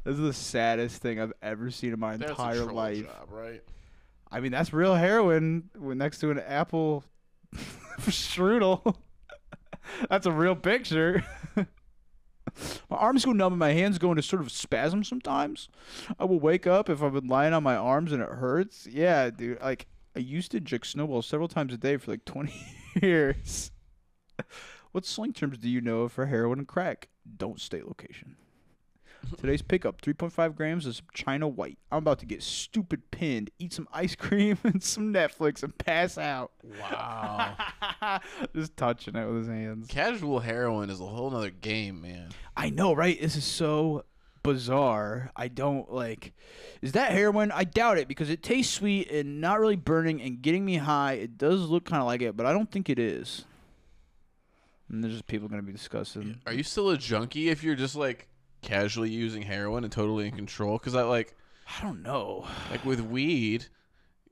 This 0.05 0.15
is 0.15 0.21
the 0.21 0.33
saddest 0.33 1.03
thing 1.03 1.21
I've 1.21 1.35
ever 1.43 1.71
seen 1.71 1.93
in 1.93 2.01
my 2.01 2.17
That's 2.17 2.31
entire 2.31 2.63
a 2.63 2.65
troll 2.65 2.75
life. 2.75 3.05
job, 3.05 3.29
right? 3.29 3.63
I 4.31 4.41
mean, 4.41 4.51
that's 4.53 4.73
real 4.73 4.95
heroin 4.95 5.69
with- 5.79 5.99
next 5.99 6.21
to 6.21 6.31
an 6.31 6.39
apple 6.39 7.05
strudel. 8.01 8.97
that's 10.11 10.27
a 10.27 10.33
real 10.33 10.57
picture. 10.57 11.25
my 11.57 12.97
arms 12.97 13.25
go 13.25 13.33
numb 13.33 13.55
and 13.55 13.61
my 13.61 13.73
hands 13.73 13.99
go 13.99 14.11
into 14.11 14.23
sort 14.23 14.43
of 14.43 14.51
spasm 14.51 15.05
sometimes. 15.05 15.69
I 16.19 16.25
will 16.25 16.41
wake 16.41 16.67
up 16.67 16.89
if 16.89 17.03
I've 17.03 17.15
been 17.15 17.29
lying 17.29 17.53
on 17.53 17.63
my 17.63 17.77
arms 17.77 18.13
and 18.13 18.23
it 18.23 18.29
hurts. 18.29 18.87
Yeah, 18.87 19.31
dude. 19.31 19.61
Like, 19.61 19.87
I 20.15 20.21
used 20.21 20.51
to 20.53 20.59
inject 20.59 20.87
snowballs 20.87 21.27
several 21.27 21.49
times 21.49 21.73
a 21.73 21.79
day 21.79 21.97
for 21.97 22.11
like 22.11 22.25
20 22.25 22.53
years. 23.03 23.71
What 24.93 25.07
slang 25.07 25.33
terms 25.33 25.59
do 25.59 25.71
you 25.71 25.81
know 25.81 26.07
for 26.09 26.27
heroin 26.27 26.59
and 26.59 26.69
crack? 26.69 27.09
Don't 27.37 27.61
state 27.61 27.87
location. 27.87 28.37
Today's 29.39 29.63
pickup 29.63 30.01
3.5 30.03 30.55
grams 30.55 30.87
of 30.87 31.01
China 31.13 31.49
White. 31.49 31.79
I'm 31.91 31.99
about 31.99 32.19
to 32.21 32.27
get 32.27 32.43
stupid 32.43 33.11
pinned, 33.11 33.51
eat 33.59 33.73
some 33.73 33.89
ice 33.93 34.15
cream 34.15 34.59
and 34.65 34.83
some 34.83 35.13
Netflix, 35.13 35.63
and 35.63 35.77
pass 35.77 36.19
out. 36.19 36.53
Wow. 36.81 37.57
Just 38.55 38.77
touching 38.77 39.17
it 39.17 39.27
with 39.27 39.39
his 39.39 39.49
hands. 39.49 39.87
Casual 39.89 40.41
heroin 40.41 40.91
is 40.91 41.01
a 41.01 41.07
whole 41.07 41.31
nother 41.31 41.51
game, 41.51 42.03
man. 42.03 42.29
I 42.57 42.71
know, 42.71 42.93
right? 42.93 43.21
This 43.21 43.37
is 43.37 43.45
so 43.45 44.05
bizarre. 44.43 45.31
I 45.37 45.49
don't 45.49 45.93
like. 45.93 46.35
Is 46.81 46.93
that 46.93 47.13
heroin? 47.13 47.51
I 47.53 47.65
doubt 47.65 47.99
it 47.99 48.09
because 48.09 48.31
it 48.31 48.43
tastes 48.43 48.73
sweet 48.73 49.11
and 49.11 49.41
not 49.41 49.61
really 49.61 49.77
burning 49.77 50.21
and 50.21 50.43
getting 50.43 50.65
me 50.65 50.77
high. 50.77 51.15
It 51.15 51.39
does 51.39 51.63
look 51.63 51.85
kind 51.85 52.01
of 52.01 52.07
like 52.07 52.23
it, 52.23 52.37
but 52.37 52.47
I 52.47 52.53
don't 52.53 52.71
think 52.71 52.89
it 52.91 52.99
is. 52.99 53.45
And 54.89 55.03
there's 55.03 55.15
just 55.15 55.27
people 55.27 55.49
going 55.49 55.61
to 55.61 55.67
be 55.67 55.73
discussing. 55.73 56.41
Are 56.47 56.53
you 56.53 56.63
still 56.63 56.91
a 56.91 56.99
junkie 56.99 57.49
if 57.49 57.65
you're 57.65 57.75
just 57.75 57.97
like 57.97 58.29
casually 58.63 59.11
using 59.11 59.43
heroin 59.43 59.85
and 59.85 59.93
totally 59.93 60.27
in 60.27 60.35
control? 60.35 60.79
Because 60.79 60.95
I 60.95 61.03
like, 61.03 61.37
I 61.79 61.83
don't 61.83 62.03
know. 62.03 62.47
like 62.71 62.85
with 62.85 63.01
weed, 63.01 63.67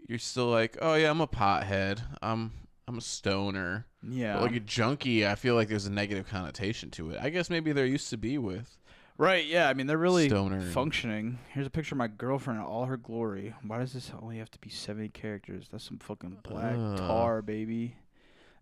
you're 0.08 0.18
still 0.18 0.46
like, 0.46 0.78
oh 0.80 0.94
yeah, 0.94 1.10
I'm 1.10 1.20
a 1.20 1.26
pothead. 1.28 2.00
I'm 2.22 2.52
I'm 2.88 2.98
a 2.98 3.02
stoner. 3.02 3.86
Yeah. 4.02 4.34
But 4.34 4.42
like 4.42 4.56
a 4.56 4.60
junkie, 4.60 5.26
I 5.26 5.34
feel 5.34 5.54
like 5.54 5.68
there's 5.68 5.86
a 5.86 5.92
negative 5.92 6.28
connotation 6.28 6.90
to 6.92 7.10
it. 7.10 7.18
I 7.20 7.30
guess 7.30 7.50
maybe 7.50 7.72
there 7.72 7.86
used 7.86 8.10
to 8.10 8.16
be 8.16 8.38
with. 8.38 8.76
Right, 9.16 9.44
yeah. 9.44 9.68
I 9.68 9.74
mean, 9.74 9.86
they're 9.86 9.98
really 9.98 10.28
Stoner 10.28 10.62
functioning. 10.62 11.38
Here's 11.50 11.66
a 11.66 11.70
picture 11.70 11.94
of 11.94 11.98
my 11.98 12.08
girlfriend 12.08 12.58
in 12.58 12.64
all 12.64 12.86
her 12.86 12.96
glory. 12.96 13.54
Why 13.62 13.78
does 13.78 13.92
this 13.92 14.10
only 14.20 14.38
have 14.38 14.50
to 14.52 14.58
be 14.60 14.70
70 14.70 15.10
characters? 15.10 15.66
That's 15.70 15.84
some 15.84 15.98
fucking 15.98 16.38
black 16.42 16.74
Ugh. 16.76 16.96
tar, 16.96 17.42
baby. 17.42 17.96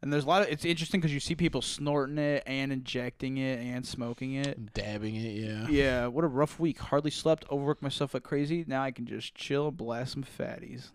And 0.00 0.12
there's 0.12 0.24
a 0.24 0.28
lot 0.28 0.42
of 0.42 0.48
it's 0.48 0.64
interesting 0.64 1.00
because 1.00 1.12
you 1.12 1.18
see 1.18 1.34
people 1.34 1.60
snorting 1.60 2.18
it 2.18 2.44
and 2.46 2.72
injecting 2.72 3.36
it 3.38 3.58
and 3.58 3.84
smoking 3.84 4.34
it. 4.34 4.72
Dabbing 4.72 5.16
it, 5.16 5.34
yeah. 5.34 5.66
Yeah, 5.68 6.06
what 6.06 6.24
a 6.24 6.28
rough 6.28 6.60
week. 6.60 6.78
Hardly 6.78 7.10
slept, 7.10 7.44
overworked 7.50 7.82
myself 7.82 8.14
like 8.14 8.22
crazy. 8.22 8.64
Now 8.66 8.82
I 8.82 8.92
can 8.92 9.06
just 9.06 9.34
chill 9.34 9.68
and 9.68 9.76
blast 9.76 10.12
some 10.12 10.22
fatties. 10.24 10.90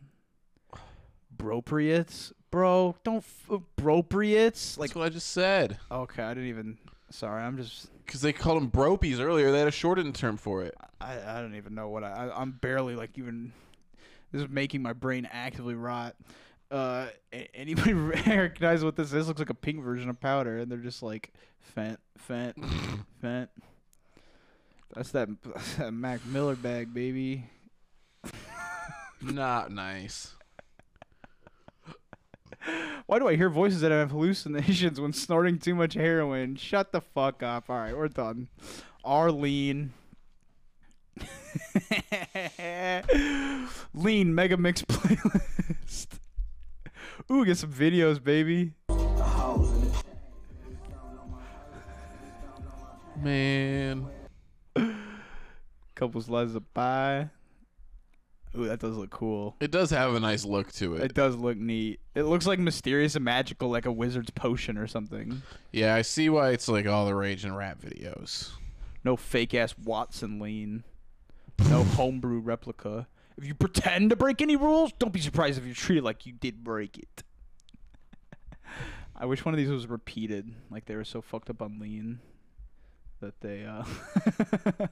Bropriates, 1.35 2.31
bro, 2.51 2.95
don't 3.03 3.17
f- 3.17 3.47
uh, 3.51 3.57
bropriates. 3.75 4.77
Like, 4.77 4.91
That's 4.91 4.95
what 4.95 5.05
I 5.05 5.09
just 5.09 5.31
said. 5.31 5.79
okay, 5.91 6.23
I 6.23 6.33
didn't 6.33 6.49
even. 6.49 6.77
Sorry, 7.09 7.41
I'm 7.43 7.57
just. 7.57 7.89
Because 8.05 8.21
they 8.21 8.31
called 8.33 8.61
them 8.61 8.69
bropies 8.71 9.19
earlier. 9.19 9.51
They 9.51 9.59
had 9.59 9.67
a 9.67 9.71
shortened 9.71 10.15
term 10.15 10.37
for 10.37 10.63
it. 10.63 10.75
I, 11.01 11.17
I 11.37 11.41
don't 11.41 11.55
even 11.55 11.73
know 11.73 11.89
what 11.89 12.03
I, 12.03 12.11
I. 12.29 12.41
I'm 12.41 12.51
barely 12.51 12.95
like 12.95 13.17
even. 13.17 13.51
This 14.31 14.43
is 14.43 14.49
making 14.49 14.81
my 14.81 14.93
brain 14.93 15.27
actively 15.31 15.75
rot. 15.75 16.15
Uh, 16.73 17.07
anybody 17.53 17.93
recognize 18.25 18.83
what 18.83 18.95
this 18.95 19.13
is? 19.13 19.27
Looks 19.27 19.37
like 19.37 19.51
a 19.51 19.53
pink 19.53 19.83
version 19.83 20.09
of 20.09 20.19
powder, 20.19 20.57
and 20.57 20.71
they're 20.71 20.79
just 20.79 21.03
like 21.03 21.31
fent, 21.59 21.99
fent, 22.17 22.57
fent. 23.21 23.51
That's 24.95 25.11
that, 25.11 25.29
that's 25.43 25.75
that 25.75 25.91
Mac 25.93 26.25
Miller 26.25 26.55
bag, 26.55 26.91
baby. 26.91 27.45
Not 29.21 29.71
nice. 29.71 30.33
Why 33.05 33.19
do 33.19 33.27
I 33.27 33.35
hear 33.35 33.49
voices 33.49 33.81
that 33.81 33.91
have 33.91 34.09
hallucinations 34.09 34.99
when 34.99 35.13
snorting 35.13 35.59
too 35.59 35.75
much 35.75 35.93
heroin? 35.93 36.55
Shut 36.55 36.91
the 36.91 37.01
fuck 37.01 37.43
up. 37.43 37.69
All 37.69 37.77
right, 37.77 37.95
we're 37.95 38.07
done. 38.07 38.47
Arlene. 39.03 39.93
Lean 43.93 44.33
Mega 44.33 44.57
Mix 44.57 44.81
playlist. 44.81 46.07
Ooh, 47.31 47.45
get 47.45 47.57
some 47.57 47.71
videos, 47.71 48.23
baby. 48.23 48.73
Man. 53.21 54.07
Couple 55.95 56.21
slices 56.21 56.55
of 56.55 56.73
pie. 56.73 57.29
Ooh, 58.55 58.65
that 58.65 58.79
does 58.79 58.97
look 58.97 59.09
cool. 59.09 59.55
It 59.59 59.71
does 59.71 59.89
have 59.89 60.13
a 60.13 60.19
nice 60.19 60.45
look 60.45 60.71
to 60.73 60.95
it. 60.95 61.03
It 61.03 61.13
does 61.13 61.35
look 61.35 61.57
neat. 61.57 61.99
It 62.13 62.23
looks 62.23 62.45
like 62.45 62.59
mysterious 62.59 63.15
and 63.15 63.25
magical, 63.25 63.69
like 63.69 63.85
a 63.85 63.91
wizard's 63.91 64.29
potion 64.29 64.77
or 64.77 64.85
something. 64.85 65.41
Yeah, 65.71 65.95
I 65.95 66.03
see 66.03 66.29
why 66.29 66.49
it's 66.51 66.67
like 66.67 66.85
all 66.85 67.05
the 67.05 67.15
rage 67.15 67.45
in 67.45 67.55
rap 67.55 67.81
videos. 67.81 68.51
No 69.03 69.15
fake 69.15 69.53
ass 69.55 69.75
Watson 69.77 70.39
lean. 70.39 70.83
No 71.69 71.83
homebrew 71.83 72.39
replica. 72.39 73.07
If 73.37 73.45
you 73.45 73.53
pretend 73.55 74.09
to 74.11 74.15
break 74.15 74.41
any 74.41 74.55
rules, 74.55 74.91
don't 74.99 75.11
be 75.13 75.19
surprised 75.19 75.57
if 75.57 75.65
you're 75.65 75.73
treated 75.75 76.03
like 76.03 76.25
you 76.25 76.33
did 76.33 76.63
break 76.63 76.97
it. 76.97 77.23
I 79.15 79.25
wish 79.25 79.43
one 79.45 79.53
of 79.53 79.57
these 79.57 79.69
was 79.69 79.87
repeated. 79.87 80.51
Like 80.69 80.85
they 80.85 80.95
were 80.95 81.03
so 81.03 81.21
fucked 81.21 81.49
up 81.49 81.61
on 81.61 81.79
lean 81.79 82.19
that 83.21 83.39
they 83.41 83.65
uh 83.65 83.83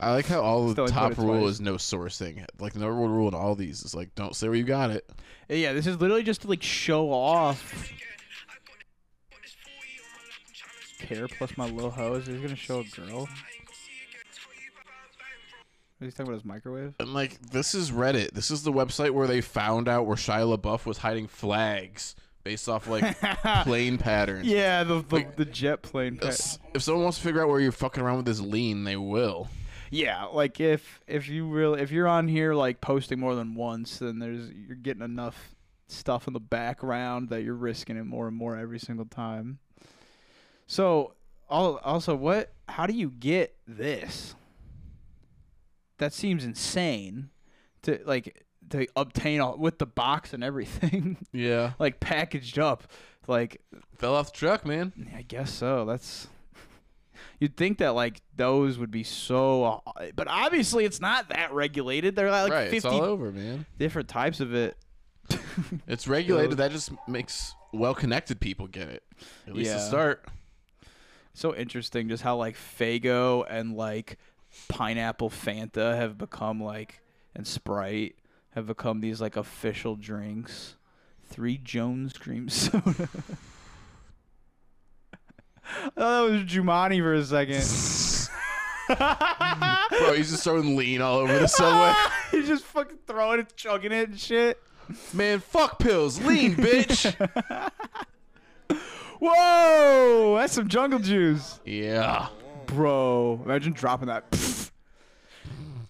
I 0.00 0.12
like 0.12 0.26
how 0.26 0.40
all 0.40 0.70
Still 0.70 0.86
the 0.86 0.92
top 0.92 1.18
rule 1.18 1.40
twice. 1.40 1.54
is 1.54 1.60
no 1.60 1.74
sourcing. 1.74 2.44
Like 2.58 2.72
the 2.74 2.78
number 2.80 2.94
one 2.96 3.10
rule 3.10 3.28
in 3.28 3.34
all 3.34 3.54
these 3.54 3.82
is 3.82 3.94
like 3.94 4.14
don't 4.14 4.34
say 4.36 4.48
where 4.48 4.56
you 4.56 4.64
got 4.64 4.90
it. 4.90 5.08
Yeah, 5.48 5.72
this 5.72 5.86
is 5.86 6.00
literally 6.00 6.22
just 6.22 6.42
to 6.42 6.48
like 6.48 6.62
show 6.62 7.10
off. 7.12 7.90
Care 10.98 11.28
plus 11.28 11.56
my 11.56 11.66
little 11.68 11.90
hose. 11.90 12.26
He's 12.26 12.40
gonna 12.40 12.56
show 12.56 12.80
a 12.80 12.84
girl. 12.84 13.28
He's 16.00 16.12
talking 16.14 16.26
about 16.28 16.34
his 16.34 16.44
microwave. 16.44 16.94
And 17.00 17.14
like 17.14 17.40
this 17.40 17.74
is 17.74 17.90
Reddit. 17.90 18.32
This 18.32 18.50
is 18.50 18.62
the 18.62 18.72
website 18.72 19.10
where 19.12 19.26
they 19.26 19.40
found 19.40 19.88
out 19.88 20.06
where 20.06 20.16
Shia 20.16 20.56
LaBeouf 20.56 20.84
was 20.86 20.98
hiding 20.98 21.26
flags 21.26 22.14
based 22.44 22.68
off 22.68 22.86
like 22.86 23.18
plane 23.64 23.96
patterns. 23.98 24.46
Yeah, 24.46 24.84
the 24.84 25.00
the, 25.02 25.16
Like- 25.16 25.36
the 25.36 25.44
jet 25.46 25.82
plane. 25.82 26.18
pa- 26.18 26.28
If 26.28 26.58
if 26.74 26.82
someone 26.82 27.04
wants 27.04 27.18
to 27.18 27.24
figure 27.24 27.42
out 27.42 27.48
where 27.48 27.60
you're 27.60 27.72
fucking 27.72 28.02
around 28.02 28.18
with 28.18 28.26
this 28.26 28.40
lean, 28.40 28.84
they 28.84 28.96
will. 28.96 29.48
Yeah, 29.90 30.24
like 30.24 30.60
if 30.60 31.00
if 31.06 31.28
you 31.28 31.46
really 31.48 31.80
if 31.80 31.90
you're 31.90 32.08
on 32.08 32.28
here 32.28 32.54
like 32.54 32.80
posting 32.80 33.18
more 33.20 33.34
than 33.34 33.54
once, 33.54 33.98
then 34.00 34.18
there's 34.18 34.50
you're 34.50 34.76
getting 34.76 35.02
enough 35.02 35.54
stuff 35.88 36.26
in 36.26 36.32
the 36.34 36.40
background 36.40 37.28
that 37.30 37.42
you're 37.42 37.54
risking 37.54 37.96
it 37.96 38.04
more 38.04 38.26
and 38.26 38.36
more 38.36 38.56
every 38.56 38.80
single 38.80 39.04
time. 39.06 39.60
So, 40.66 41.14
also, 41.48 42.16
what? 42.16 42.52
How 42.68 42.86
do 42.86 42.92
you 42.92 43.10
get 43.10 43.54
this? 43.68 44.34
That 45.98 46.12
seems 46.12 46.44
insane 46.44 47.30
to 47.82 48.00
like 48.04 48.44
to 48.70 48.86
obtain 48.96 49.40
all, 49.40 49.56
with 49.56 49.78
the 49.78 49.86
box 49.86 50.32
and 50.34 50.42
everything, 50.44 51.18
Yeah. 51.32 51.72
like 51.78 52.00
packaged 52.00 52.58
up. 52.58 52.84
Like 53.28 53.60
Fell 53.96 54.14
off 54.14 54.32
the 54.32 54.38
truck, 54.38 54.64
man. 54.66 54.92
I 55.16 55.22
guess 55.22 55.52
so. 55.52 55.84
That's 55.84 56.28
you'd 57.40 57.56
think 57.56 57.78
that 57.78 57.94
like 57.94 58.20
those 58.36 58.78
would 58.78 58.90
be 58.90 59.02
so, 59.04 59.82
uh, 59.86 60.06
but 60.14 60.28
obviously 60.28 60.84
it's 60.84 61.00
not 61.00 61.28
that 61.30 61.52
regulated. 61.52 62.14
They're 62.16 62.30
like 62.30 62.52
right. 62.52 62.62
It's 62.64 62.84
fifty 62.84 62.88
all 62.88 63.02
over, 63.04 63.32
man. 63.32 63.66
different 63.78 64.08
types 64.08 64.40
of 64.40 64.54
it. 64.54 64.76
It's 65.88 66.06
regulated. 66.06 66.58
That 66.58 66.70
just 66.70 66.90
makes 67.08 67.54
well 67.72 67.94
connected 67.94 68.38
people 68.40 68.66
get 68.68 68.88
it. 68.88 69.02
At 69.46 69.54
least 69.54 69.72
to 69.72 69.80
start. 69.80 70.26
so 71.34 71.54
interesting, 71.54 72.08
just 72.08 72.22
how 72.22 72.36
like 72.36 72.56
Faygo 72.56 73.44
and 73.48 73.74
like 73.74 74.18
pineapple 74.68 75.30
Fanta 75.30 75.96
have 75.96 76.18
become 76.18 76.62
like 76.62 77.00
and 77.34 77.46
Sprite 77.46 78.16
have 78.54 78.66
become 78.66 79.00
these 79.00 79.20
like 79.20 79.36
official 79.36 79.96
drinks. 79.96 80.76
Three 81.28 81.58
Jones 81.58 82.12
cream 82.14 82.48
soda. 82.50 83.08
I 85.68 85.90
thought 85.90 85.94
that 85.96 86.30
was 86.30 86.42
Jumanji 86.42 87.00
for 87.00 87.14
a 87.14 87.24
second. 87.24 87.64
Bro, 89.98 90.14
he's 90.14 90.30
just 90.30 90.44
throwing 90.44 90.76
lean 90.76 91.02
all 91.02 91.18
over 91.18 91.36
the 91.36 91.48
subway. 91.48 91.92
He's 92.30 92.46
just 92.46 92.64
fucking 92.66 92.98
throwing 93.06 93.40
it, 93.40 93.56
chugging 93.56 93.90
it 93.90 94.10
and 94.10 94.20
shit. 94.20 94.62
man, 95.12 95.40
fuck 95.40 95.80
pills. 95.80 96.22
Lean, 96.22 96.54
bitch. 96.54 97.12
Whoa, 99.18 100.36
that's 100.38 100.52
some 100.52 100.68
jungle 100.68 101.00
juice, 101.00 101.58
yeah. 101.64 102.28
Bro. 102.66 103.40
Imagine 103.44 103.72
dropping 103.72 104.08
that. 104.08 104.30
Pfft. 104.30 104.70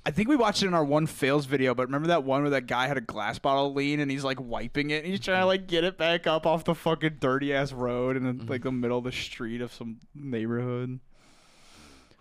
I 0.07 0.13
think 0.13 0.29
we 0.29 0.37
watched 0.37 0.63
it 0.63 0.67
in 0.69 0.75
our 0.75 0.85
one 0.85 1.09
fails 1.09 1.47
video, 1.47 1.75
but 1.75 1.87
remember 1.87 2.09
that 2.09 2.23
one 2.23 2.43
where 2.43 2.51
that 2.51 2.69
guy 2.69 2.87
had 2.87 2.97
a 2.97 3.01
glass 3.01 3.41
bottle 3.41 3.75
lean 3.75 3.99
and 3.99 4.09
he's 4.09 4.23
like 4.23 4.41
wiping 4.41 4.91
it 4.91 5.03
and 5.03 5.11
he's 5.11 5.19
trying 5.19 5.41
to 5.41 5.47
like 5.47 5.67
get 5.67 5.83
it 5.83 5.99
back 5.99 6.29
up 6.29 6.47
off 6.47 6.63
the 6.63 6.77
fucking 6.77 7.17
dirty 7.19 7.53
ass 7.53 7.73
road 7.73 8.17
in 8.17 8.23
the, 8.23 8.33
mm-hmm. 8.33 8.49
like 8.49 8.63
the 8.63 8.71
middle 8.71 8.99
of 8.99 9.05
the 9.05 9.11
street 9.11 9.61
of 9.61 9.73
some 9.73 9.97
neighborhood. 10.15 11.01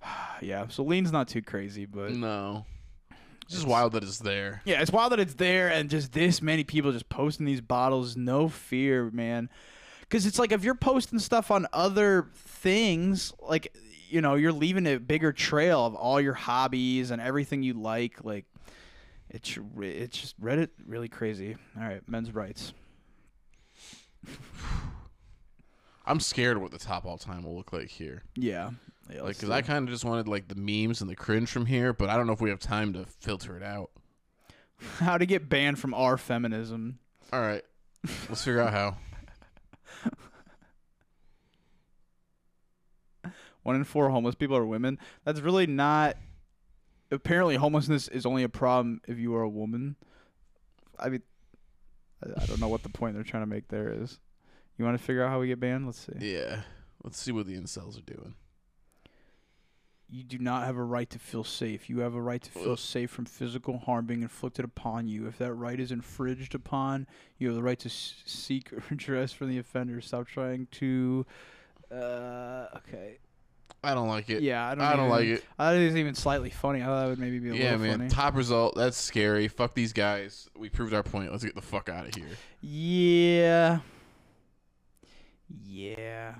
yeah, 0.41 0.67
so 0.67 0.83
lean's 0.83 1.11
not 1.11 1.27
too 1.27 1.43
crazy, 1.43 1.85
but 1.85 2.11
No. 2.11 2.65
It's 3.43 3.53
just 3.53 3.67
wild 3.67 3.91
that 3.91 4.01
it's 4.01 4.17
there. 4.17 4.63
Yeah, 4.65 4.81
it's 4.81 4.91
wild 4.91 5.11
that 5.11 5.19
it's 5.19 5.35
there 5.35 5.71
and 5.71 5.87
just 5.87 6.11
this 6.11 6.41
many 6.41 6.63
people 6.63 6.91
just 6.91 7.09
posting 7.09 7.45
these 7.45 7.61
bottles. 7.61 8.17
No 8.17 8.49
fear, 8.49 9.11
man. 9.11 9.47
Because 10.01 10.25
it's 10.25 10.39
like 10.39 10.51
if 10.51 10.63
you're 10.63 10.73
posting 10.73 11.19
stuff 11.19 11.51
on 11.51 11.67
other 11.71 12.29
things, 12.33 13.31
like, 13.39 13.71
you 14.15 14.21
know, 14.21 14.35
you're 14.35 14.53
leaving 14.53 14.87
a 14.87 14.95
bigger 14.95 15.33
trail 15.33 15.85
of 15.85 15.93
all 15.93 16.21
your 16.21 16.33
hobbies 16.33 17.11
and 17.11 17.21
everything 17.21 17.63
you 17.63 17.73
like. 17.73 18.23
Like, 18.23 18.45
it's, 19.29 19.59
it's 19.81 20.17
just 20.17 20.39
Reddit 20.39 20.69
really 20.87 21.09
crazy. 21.09 21.57
All 21.77 21.83
right, 21.83 21.99
men's 22.07 22.33
rights. 22.33 22.71
I'm 26.05 26.21
scared 26.21 26.59
what 26.59 26.71
the 26.71 26.77
top 26.77 27.05
all 27.05 27.17
time 27.17 27.43
will 27.43 27.57
look 27.57 27.73
like 27.73 27.89
here. 27.89 28.23
Yeah. 28.37 28.69
yeah 29.11 29.23
Like, 29.23 29.37
cause 29.37 29.49
I 29.49 29.61
kind 29.61 29.85
of 29.85 29.93
just 29.93 30.05
wanted 30.05 30.29
like 30.29 30.47
the 30.47 30.55
memes 30.55 31.01
and 31.01 31.09
the 31.09 31.15
cringe 31.17 31.49
from 31.49 31.65
here, 31.65 31.91
but 31.91 32.09
I 32.09 32.15
don't 32.15 32.25
know 32.25 32.31
if 32.31 32.39
we 32.39 32.51
have 32.51 32.59
time 32.59 32.93
to 32.93 33.03
filter 33.19 33.57
it 33.57 33.63
out. 33.63 33.91
How 34.99 35.17
to 35.17 35.25
get 35.25 35.49
banned 35.49 35.77
from 35.77 35.93
our 35.93 36.17
feminism. 36.17 36.99
All 37.33 37.41
right, 37.41 37.63
let's 38.29 38.45
figure 38.45 38.61
out 38.61 38.71
how. 38.71 38.95
One 43.65 43.75
in 43.75 43.83
four 43.83 44.11
homeless 44.11 44.35
people 44.35 44.55
are 44.55 44.63
women. 44.63 44.99
That's 45.23 45.39
really 45.39 45.65
not. 45.65 46.17
Apparently, 47.09 47.55
homelessness 47.55 48.07
is 48.07 48.23
only 48.23 48.43
a 48.43 48.49
problem 48.49 49.01
if 49.07 49.17
you 49.17 49.33
are 49.33 49.41
a 49.41 49.49
woman. 49.49 49.95
I 50.99 51.09
mean, 51.09 51.23
I, 52.23 52.43
I 52.43 52.45
don't 52.45 52.61
know 52.61 52.67
what 52.67 52.83
the 52.83 52.89
point 52.89 53.15
they're 53.15 53.23
trying 53.23 53.41
to 53.41 53.47
make 53.47 53.69
there 53.69 53.89
is. 53.89 54.19
You 54.77 54.85
want 54.85 54.99
to 54.99 55.03
figure 55.03 55.23
out 55.23 55.31
how 55.31 55.39
we 55.39 55.47
get 55.47 55.59
banned? 55.59 55.87
Let's 55.87 56.05
see. 56.05 56.33
Yeah, 56.33 56.61
let's 57.03 57.19
see 57.19 57.31
what 57.31 57.47
the 57.47 57.55
incels 57.57 57.97
are 57.97 58.03
doing. 58.03 58.35
You 60.07 60.23
do 60.23 60.37
not 60.37 60.65
have 60.65 60.77
a 60.77 60.83
right 60.83 61.09
to 61.09 61.17
feel 61.17 61.43
safe. 61.43 61.89
You 61.89 62.01
have 62.01 62.13
a 62.13 62.21
right 62.21 62.43
to 62.43 62.51
feel 62.51 62.73
Ugh. 62.73 62.77
safe 62.77 63.09
from 63.09 63.25
physical 63.25 63.79
harm 63.79 64.05
being 64.05 64.21
inflicted 64.21 64.63
upon 64.63 65.07
you. 65.07 65.25
If 65.25 65.39
that 65.39 65.55
right 65.55 65.79
is 65.79 65.91
infringed 65.91 66.53
upon, 66.53 67.07
you 67.39 67.47
have 67.47 67.55
the 67.55 67.63
right 67.63 67.79
to 67.79 67.89
s- 67.89 68.21
seek 68.27 68.69
redress 68.91 69.31
from 69.31 69.49
the 69.49 69.57
offender. 69.57 70.01
Stop 70.01 70.27
trying 70.27 70.67
to. 70.73 71.25
Uh, 71.91 72.67
okay. 72.77 73.17
I 73.85 73.93
don't 73.93 74.07
like 74.07 74.29
it. 74.29 74.41
Yeah, 74.41 74.67
I 74.67 74.75
don't. 74.75 74.83
I 74.83 74.87
even, 74.87 74.99
don't 74.99 75.09
like 75.09 75.25
it. 75.25 75.43
I 75.59 75.65
thought 75.65 75.75
it 75.75 75.85
was 75.85 75.95
even 75.95 76.15
slightly 76.15 76.49
funny. 76.49 76.81
I 76.81 76.85
thought 76.85 77.01
that 77.01 77.09
would 77.09 77.19
maybe 77.19 77.39
be 77.39 77.49
a 77.49 77.53
yeah, 77.53 77.63
little 77.71 77.79
man. 77.79 77.97
Funny. 77.97 78.09
Top 78.09 78.35
result. 78.35 78.75
That's 78.75 78.97
scary. 78.97 79.47
Fuck 79.47 79.73
these 79.73 79.93
guys. 79.93 80.49
We 80.57 80.69
proved 80.69 80.93
our 80.93 81.03
point. 81.03 81.31
Let's 81.31 81.43
get 81.43 81.55
the 81.55 81.61
fuck 81.61 81.89
out 81.89 82.07
of 82.07 82.15
here. 82.15 82.27
Yeah. 82.61 83.79
Yeah. 85.63 86.35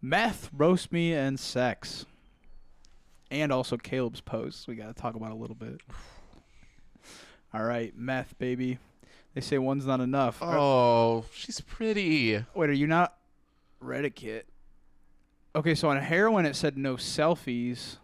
Meth, 0.00 0.50
roast 0.56 0.92
me, 0.92 1.12
and 1.14 1.38
sex. 1.38 2.04
And 3.30 3.52
also 3.52 3.76
Caleb's 3.76 4.20
posts. 4.20 4.66
We 4.66 4.74
got 4.74 4.94
to 4.94 5.00
talk 5.00 5.14
about 5.14 5.30
a 5.30 5.36
little 5.36 5.54
bit. 5.54 5.80
All 7.54 7.62
right, 7.62 7.96
meth, 7.96 8.36
baby. 8.38 8.78
They 9.34 9.40
say 9.40 9.58
one's 9.58 9.86
not 9.86 10.00
enough. 10.00 10.38
Oh, 10.42 11.18
are, 11.18 11.24
she's 11.32 11.60
pretty. 11.60 12.44
Wait, 12.54 12.70
are 12.70 12.72
you 12.72 12.86
not? 12.86 13.16
Reddit? 13.84 14.42
Okay, 15.54 15.74
so 15.74 15.88
on 15.90 15.98
heroin 15.98 16.46
it 16.46 16.56
said 16.56 16.78
no 16.78 16.96
selfies, 16.96 17.98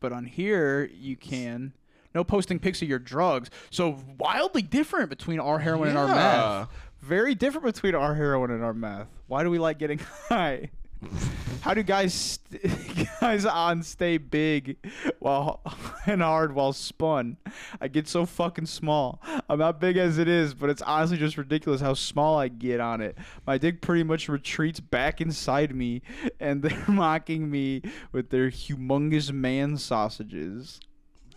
but 0.00 0.12
on 0.12 0.24
here 0.24 0.88
you 0.92 1.16
can 1.16 1.72
no 2.14 2.22
posting 2.22 2.58
pics 2.58 2.82
of 2.82 2.88
your 2.88 2.98
drugs. 2.98 3.48
So 3.70 3.98
wildly 4.18 4.62
different 4.62 5.08
between 5.08 5.40
our 5.40 5.58
heroin 5.58 5.88
and 5.88 5.98
our 5.98 6.08
Yeah. 6.08 6.14
meth. 6.60 6.68
Very 7.00 7.34
different 7.34 7.64
between 7.64 7.94
our 7.94 8.14
heroin 8.14 8.50
and 8.50 8.62
our 8.62 8.74
meth. 8.74 9.08
Why 9.26 9.42
do 9.42 9.50
we 9.50 9.58
like 9.58 9.78
getting 9.78 9.98
high? 10.28 10.70
How 11.62 11.74
do 11.74 11.82
guys 11.82 12.12
st- 12.12 12.62
guys 13.20 13.44
on 13.44 13.82
stay 13.82 14.18
big 14.18 14.76
while 15.20 15.60
and 16.06 16.20
hard 16.20 16.54
while 16.54 16.72
spun? 16.72 17.36
I 17.80 17.88
get 17.88 18.08
so 18.08 18.26
fucking 18.26 18.66
small. 18.66 19.20
I'm 19.48 19.58
not 19.58 19.80
big 19.80 19.96
as 19.96 20.18
it 20.18 20.28
is, 20.28 20.54
but 20.54 20.70
it's 20.70 20.82
honestly 20.82 21.18
just 21.18 21.38
ridiculous 21.38 21.80
how 21.80 21.94
small 21.94 22.38
I 22.38 22.48
get 22.48 22.80
on 22.80 23.00
it. 23.00 23.16
My 23.46 23.58
dick 23.58 23.80
pretty 23.80 24.02
much 24.02 24.28
retreats 24.28 24.80
back 24.80 25.20
inside 25.20 25.74
me, 25.74 26.02
and 26.40 26.62
they're 26.62 26.84
mocking 26.88 27.50
me 27.50 27.82
with 28.10 28.30
their 28.30 28.50
humongous 28.50 29.32
man 29.32 29.76
sausages. 29.76 30.80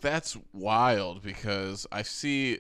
That's 0.01 0.38
wild 0.53 1.22
because 1.22 1.88
I 1.91 2.01
see, 2.01 2.59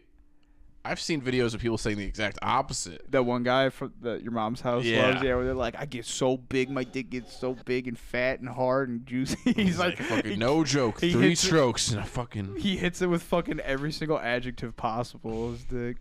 I've 0.85 0.99
seen 0.99 1.21
videos 1.21 1.53
of 1.55 1.61
people 1.61 1.77
saying 1.77 1.97
the 1.97 2.05
exact 2.05 2.37
opposite. 2.41 3.09
That 3.11 3.23
one 3.23 3.43
guy 3.43 3.69
from 3.69 3.93
the, 3.99 4.21
your 4.21 4.31
mom's 4.31 4.61
house 4.61 4.83
Yeah. 4.85 5.07
loves, 5.07 5.23
yeah, 5.23 5.35
where 5.35 5.43
they're 5.45 5.53
like, 5.55 5.75
I 5.77 5.85
get 5.85 6.05
so 6.05 6.37
big, 6.37 6.69
my 6.69 6.83
dick 6.83 7.09
gets 7.09 7.35
so 7.35 7.55
big 7.65 7.87
and 7.87 7.97
fat 7.97 8.39
and 8.39 8.47
hard 8.47 8.89
and 8.89 9.05
juicy. 9.05 9.37
He's 9.55 9.79
like, 9.79 9.97
fucking 9.97 10.31
he- 10.33 10.37
no 10.37 10.63
joke, 10.63 10.99
three 10.99 11.09
hits 11.11 11.43
it- 11.43 11.47
strokes 11.47 11.91
and 11.91 12.01
a 12.01 12.05
fucking. 12.05 12.57
He 12.57 12.77
hits 12.77 13.01
it 13.01 13.07
with 13.07 13.23
fucking 13.23 13.59
every 13.61 13.91
single 13.91 14.19
adjective 14.19 14.75
possible. 14.77 15.51
His 15.51 15.63
dick. 15.65 15.97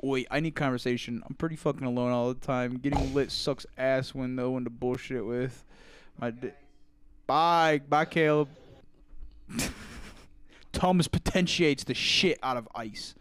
Wait, 0.00 0.26
I 0.30 0.40
need 0.40 0.56
conversation. 0.56 1.22
I'm 1.28 1.34
pretty 1.36 1.54
fucking 1.56 1.84
alone 1.86 2.10
all 2.10 2.28
the 2.34 2.40
time. 2.40 2.78
Getting 2.78 3.14
lit 3.14 3.30
sucks 3.30 3.66
ass 3.78 4.14
when 4.14 4.34
no 4.34 4.50
one 4.50 4.64
to 4.64 4.70
bullshit 4.70 5.24
with. 5.24 5.64
My 6.20 6.30
dick. 6.30 6.56
Bye. 7.28 7.80
Bye, 7.88 8.06
Caleb. 8.06 8.48
Tums 10.72 11.06
potentiates 11.06 11.84
the 11.84 11.94
shit 11.94 12.38
out 12.42 12.56
of 12.56 12.66
ice. 12.74 13.14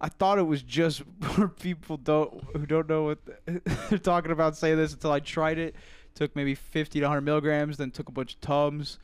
I 0.00 0.08
thought 0.08 0.38
it 0.38 0.46
was 0.46 0.62
just 0.62 1.02
for 1.20 1.48
people 1.60 1.96
don't 1.96 2.42
who 2.56 2.66
don't 2.66 2.88
know 2.88 3.04
what 3.04 3.18
they're 3.90 3.98
talking 3.98 4.32
about 4.32 4.56
saying 4.56 4.78
this 4.78 4.92
until 4.92 5.12
I 5.12 5.20
tried 5.20 5.58
it. 5.58 5.74
Took 6.14 6.34
maybe 6.34 6.54
50 6.54 6.98
to 6.98 7.04
100 7.04 7.20
milligrams, 7.20 7.76
then 7.76 7.90
took 7.90 8.08
a 8.08 8.12
bunch 8.12 8.34
of 8.34 8.40
Tums. 8.40 8.98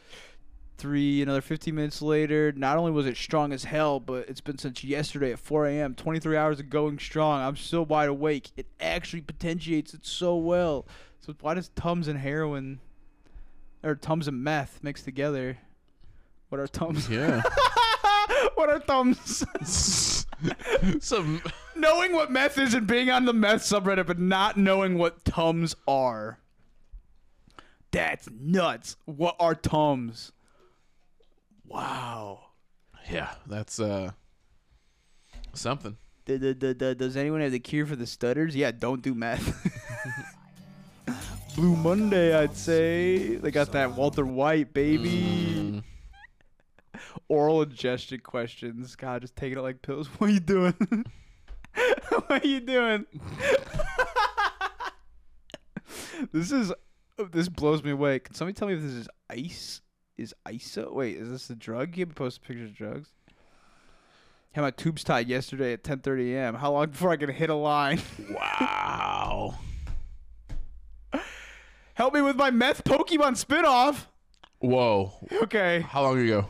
Three 0.78 1.22
another 1.22 1.40
15 1.40 1.74
minutes 1.74 2.03
later 2.03 2.53
not 2.53 2.76
only 2.76 2.92
was 2.92 3.07
it 3.07 3.16
strong 3.16 3.51
as 3.55 3.64
hell 3.64 3.99
but 3.99 4.28
it's 4.28 4.42
been 4.42 4.59
since 4.59 4.84
yesterday 4.84 5.32
at 5.32 5.38
4 5.38 5.68
a.m 5.68 5.94
23 5.94 6.36
hours 6.36 6.61
of 6.61 6.68
going 6.68 6.99
strong. 6.99 7.40
I'm 7.40 7.57
still 7.57 7.86
wide 7.86 8.11
awake. 8.11 8.51
It 8.57 8.66
actually 8.78 9.22
potentiates 9.22 9.94
it 9.94 10.05
so 10.05 10.36
well. 10.36 10.86
So 11.20 11.34
why 11.40 11.55
does 11.55 11.70
tums 11.70 12.09
and 12.09 12.18
heroin 12.18 12.80
or 13.82 13.94
tums 13.94 14.28
and 14.28 14.44
meth 14.44 14.80
mixed 14.82 15.05
together? 15.05 15.59
What 16.51 16.61
are 16.61 16.66
tums? 16.66 17.09
Yeah. 17.09 17.42
what 18.55 18.68
are 18.68 18.78
thumbs 18.78 19.44
Some. 21.01 21.43
knowing 21.74 22.12
what 22.12 22.31
meth 22.31 22.59
is 22.59 22.74
and 22.74 22.87
being 22.87 23.11
on 23.11 23.24
the 23.24 23.33
meth 23.33 23.62
subreddit 23.62 24.07
but 24.07 24.18
not 24.18 24.57
knowing 24.57 24.99
what 24.99 25.24
tums 25.24 25.74
are 25.89 26.39
that's 27.91 28.29
nuts 28.39 28.97
what 29.07 29.35
are 29.41 29.55
tums 29.55 30.33
wow 31.66 32.41
Yeah, 33.11 33.31
that's 33.47 33.79
uh. 33.81 34.11
Something. 35.55 35.97
D- 36.27 36.37
d- 36.39 36.55
d- 36.55 36.74
d- 36.74 36.95
Does 36.95 37.16
anyone 37.16 37.41
have 37.41 37.53
the 37.53 37.59
cure 37.61 37.87
for 37.87 37.97
the 37.97 38.07
stutters? 38.07 38.55
Yeah, 38.55 38.72
don't 38.72 39.01
do 39.01 39.14
meth. 39.14 39.47
Blue 41.57 41.74
Monday, 41.77 42.35
I'd 42.37 42.55
say. 42.57 43.37
They 43.37 43.51
got 43.51 43.72
that 43.72 43.93
Walter 43.93 44.27
White, 44.27 44.74
baby. 44.74 45.55
Mm, 45.57 45.83
Oral 47.28 47.62
ingestion 47.62 48.20
questions. 48.20 48.96
God, 48.96 49.22
just 49.22 49.36
taking 49.36 49.59
it 49.59 49.62
like 49.62 49.82
pills. 49.82 50.09
What 50.18 50.30
are 50.30 50.32
you 50.32 50.40
doing? 50.40 50.74
what 52.09 52.44
are 52.44 52.46
you 52.46 52.61
doing? 52.61 53.07
this 56.32 56.52
is. 56.52 56.72
This 57.32 57.48
blows 57.48 57.82
me 57.82 57.92
away. 57.92 58.18
Can 58.18 58.34
somebody 58.34 58.54
tell 58.54 58.68
me 58.68 58.74
if 58.74 58.82
this 58.82 58.92
is 58.92 59.09
ice? 59.30 59.80
Is 60.18 60.34
ISO? 60.46 60.92
Wait, 60.92 61.16
is 61.16 61.30
this 61.30 61.48
a 61.50 61.54
drug? 61.54 61.96
You 61.96 62.02
haven't 62.02 62.14
posted 62.14 62.42
pictures 62.42 62.70
of 62.70 62.76
drugs. 62.76 63.09
Had 64.52 64.62
my 64.62 64.70
tubes 64.70 65.04
tied 65.04 65.28
yesterday 65.28 65.74
at 65.74 65.82
10:30 65.82 66.34
a.m. 66.34 66.54
How 66.54 66.72
long 66.72 66.88
before 66.88 67.11
I 67.11 67.16
can 67.16 67.30
hit 67.30 67.50
a 67.50 67.54
line? 67.54 68.00
wow. 68.30 69.54
Help 71.94 72.14
me 72.14 72.20
with 72.20 72.36
my 72.36 72.50
meth 72.50 72.84
Pokemon 72.84 73.42
spinoff. 73.42 74.07
Whoa. 74.59 75.12
Okay, 75.42 75.80
How 75.80 76.02
long 76.02 76.18
ago? 76.18 76.48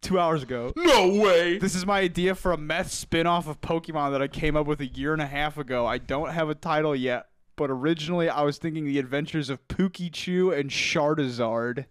Two 0.00 0.18
hours 0.18 0.42
ago. 0.42 0.72
No 0.76 1.08
way. 1.08 1.58
This 1.58 1.74
is 1.74 1.86
my 1.86 2.00
idea 2.00 2.34
for 2.34 2.52
a 2.52 2.56
meth 2.56 2.90
spin-off 2.90 3.46
of 3.46 3.60
Pokemon 3.60 4.12
that 4.12 4.22
I 4.22 4.28
came 4.28 4.56
up 4.56 4.66
with 4.66 4.80
a 4.80 4.86
year 4.86 5.12
and 5.12 5.22
a 5.22 5.26
half 5.26 5.58
ago. 5.58 5.86
I 5.86 5.98
don't 5.98 6.30
have 6.30 6.48
a 6.48 6.54
title 6.54 6.96
yet, 6.96 7.28
but 7.56 7.70
originally 7.70 8.28
I 8.28 8.42
was 8.42 8.58
thinking 8.58 8.84
the 8.84 8.98
adventures 8.98 9.50
of 9.50 9.66
Pookichu 9.68 10.58
and 10.58 10.70
Charizard. 10.70 11.86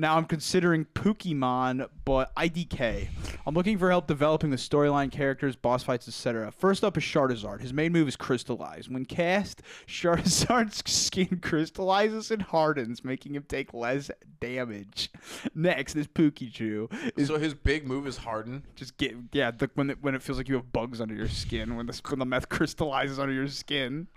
Now 0.00 0.16
I'm 0.16 0.24
considering 0.24 0.86
Pokemon, 0.94 1.86
but 2.06 2.34
IDK. 2.34 3.08
I'm 3.46 3.54
looking 3.54 3.76
for 3.76 3.90
help 3.90 4.06
developing 4.06 4.48
the 4.48 4.56
storyline, 4.56 5.12
characters, 5.12 5.56
boss 5.56 5.82
fights, 5.82 6.08
etc. 6.08 6.50
First 6.52 6.82
up 6.84 6.96
is 6.96 7.04
Charizard. 7.04 7.60
His 7.60 7.74
main 7.74 7.92
move 7.92 8.08
is 8.08 8.16
Crystallize. 8.16 8.88
When 8.88 9.04
cast, 9.04 9.60
Charizard's 9.86 10.90
skin 10.90 11.40
crystallizes 11.42 12.30
and 12.30 12.40
hardens, 12.40 13.04
making 13.04 13.34
him 13.34 13.44
take 13.46 13.74
less 13.74 14.10
damage. 14.40 15.10
Next 15.54 15.94
is 15.96 16.06
Pikachu. 16.06 16.90
So 17.26 17.38
his 17.38 17.52
big 17.52 17.86
move 17.86 18.06
is 18.06 18.16
harden. 18.16 18.64
just 18.76 18.96
get 18.96 19.14
yeah 19.32 19.50
the, 19.50 19.68
when 19.74 19.90
it, 19.90 19.98
when 20.00 20.14
it 20.14 20.22
feels 20.22 20.38
like 20.38 20.48
you 20.48 20.54
have 20.54 20.72
bugs 20.72 21.02
under 21.02 21.14
your 21.14 21.28
skin 21.28 21.76
when 21.76 21.84
the 21.84 22.00
when 22.08 22.20
the 22.20 22.24
meth 22.24 22.48
crystallizes 22.48 23.18
under 23.18 23.34
your 23.34 23.48
skin. 23.48 24.08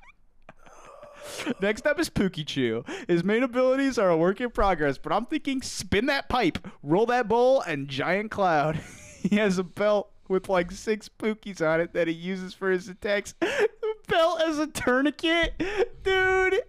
Next 1.62 1.86
up 1.86 2.00
is 2.00 2.10
Pookichu. 2.10 2.88
His 3.08 3.24
main 3.24 3.44
abilities 3.44 3.98
are 3.98 4.10
a 4.10 4.18
work 4.18 4.42
in 4.42 4.50
progress, 4.50 4.98
but 4.98 5.12
I'm 5.12 5.26
thinking 5.26 5.62
spin 5.62 6.08
that 6.08 6.30
pipe, 6.30 6.68
roll 6.82 7.06
that 7.08 7.28
bowl, 7.28 7.62
and 7.62 7.88
giant 7.88 8.32
cloud. 8.32 8.80
he 9.22 9.38
has 9.38 9.58
a 9.58 9.64
belt 9.64 10.10
with 10.28 10.50
like 10.50 10.72
six 10.72 11.10
Pookies 11.10 11.62
on 11.62 11.82
it 11.82 11.94
that 11.94 12.08
he 12.08 12.14
uses 12.14 12.54
for 12.54 12.72
his 12.72 12.90
attacks. 12.90 13.36
The 13.84 14.16
belt 14.16 14.42
as 14.42 14.60
a 14.60 14.68
tourniquet, 14.68 15.54
dude. 16.04 16.62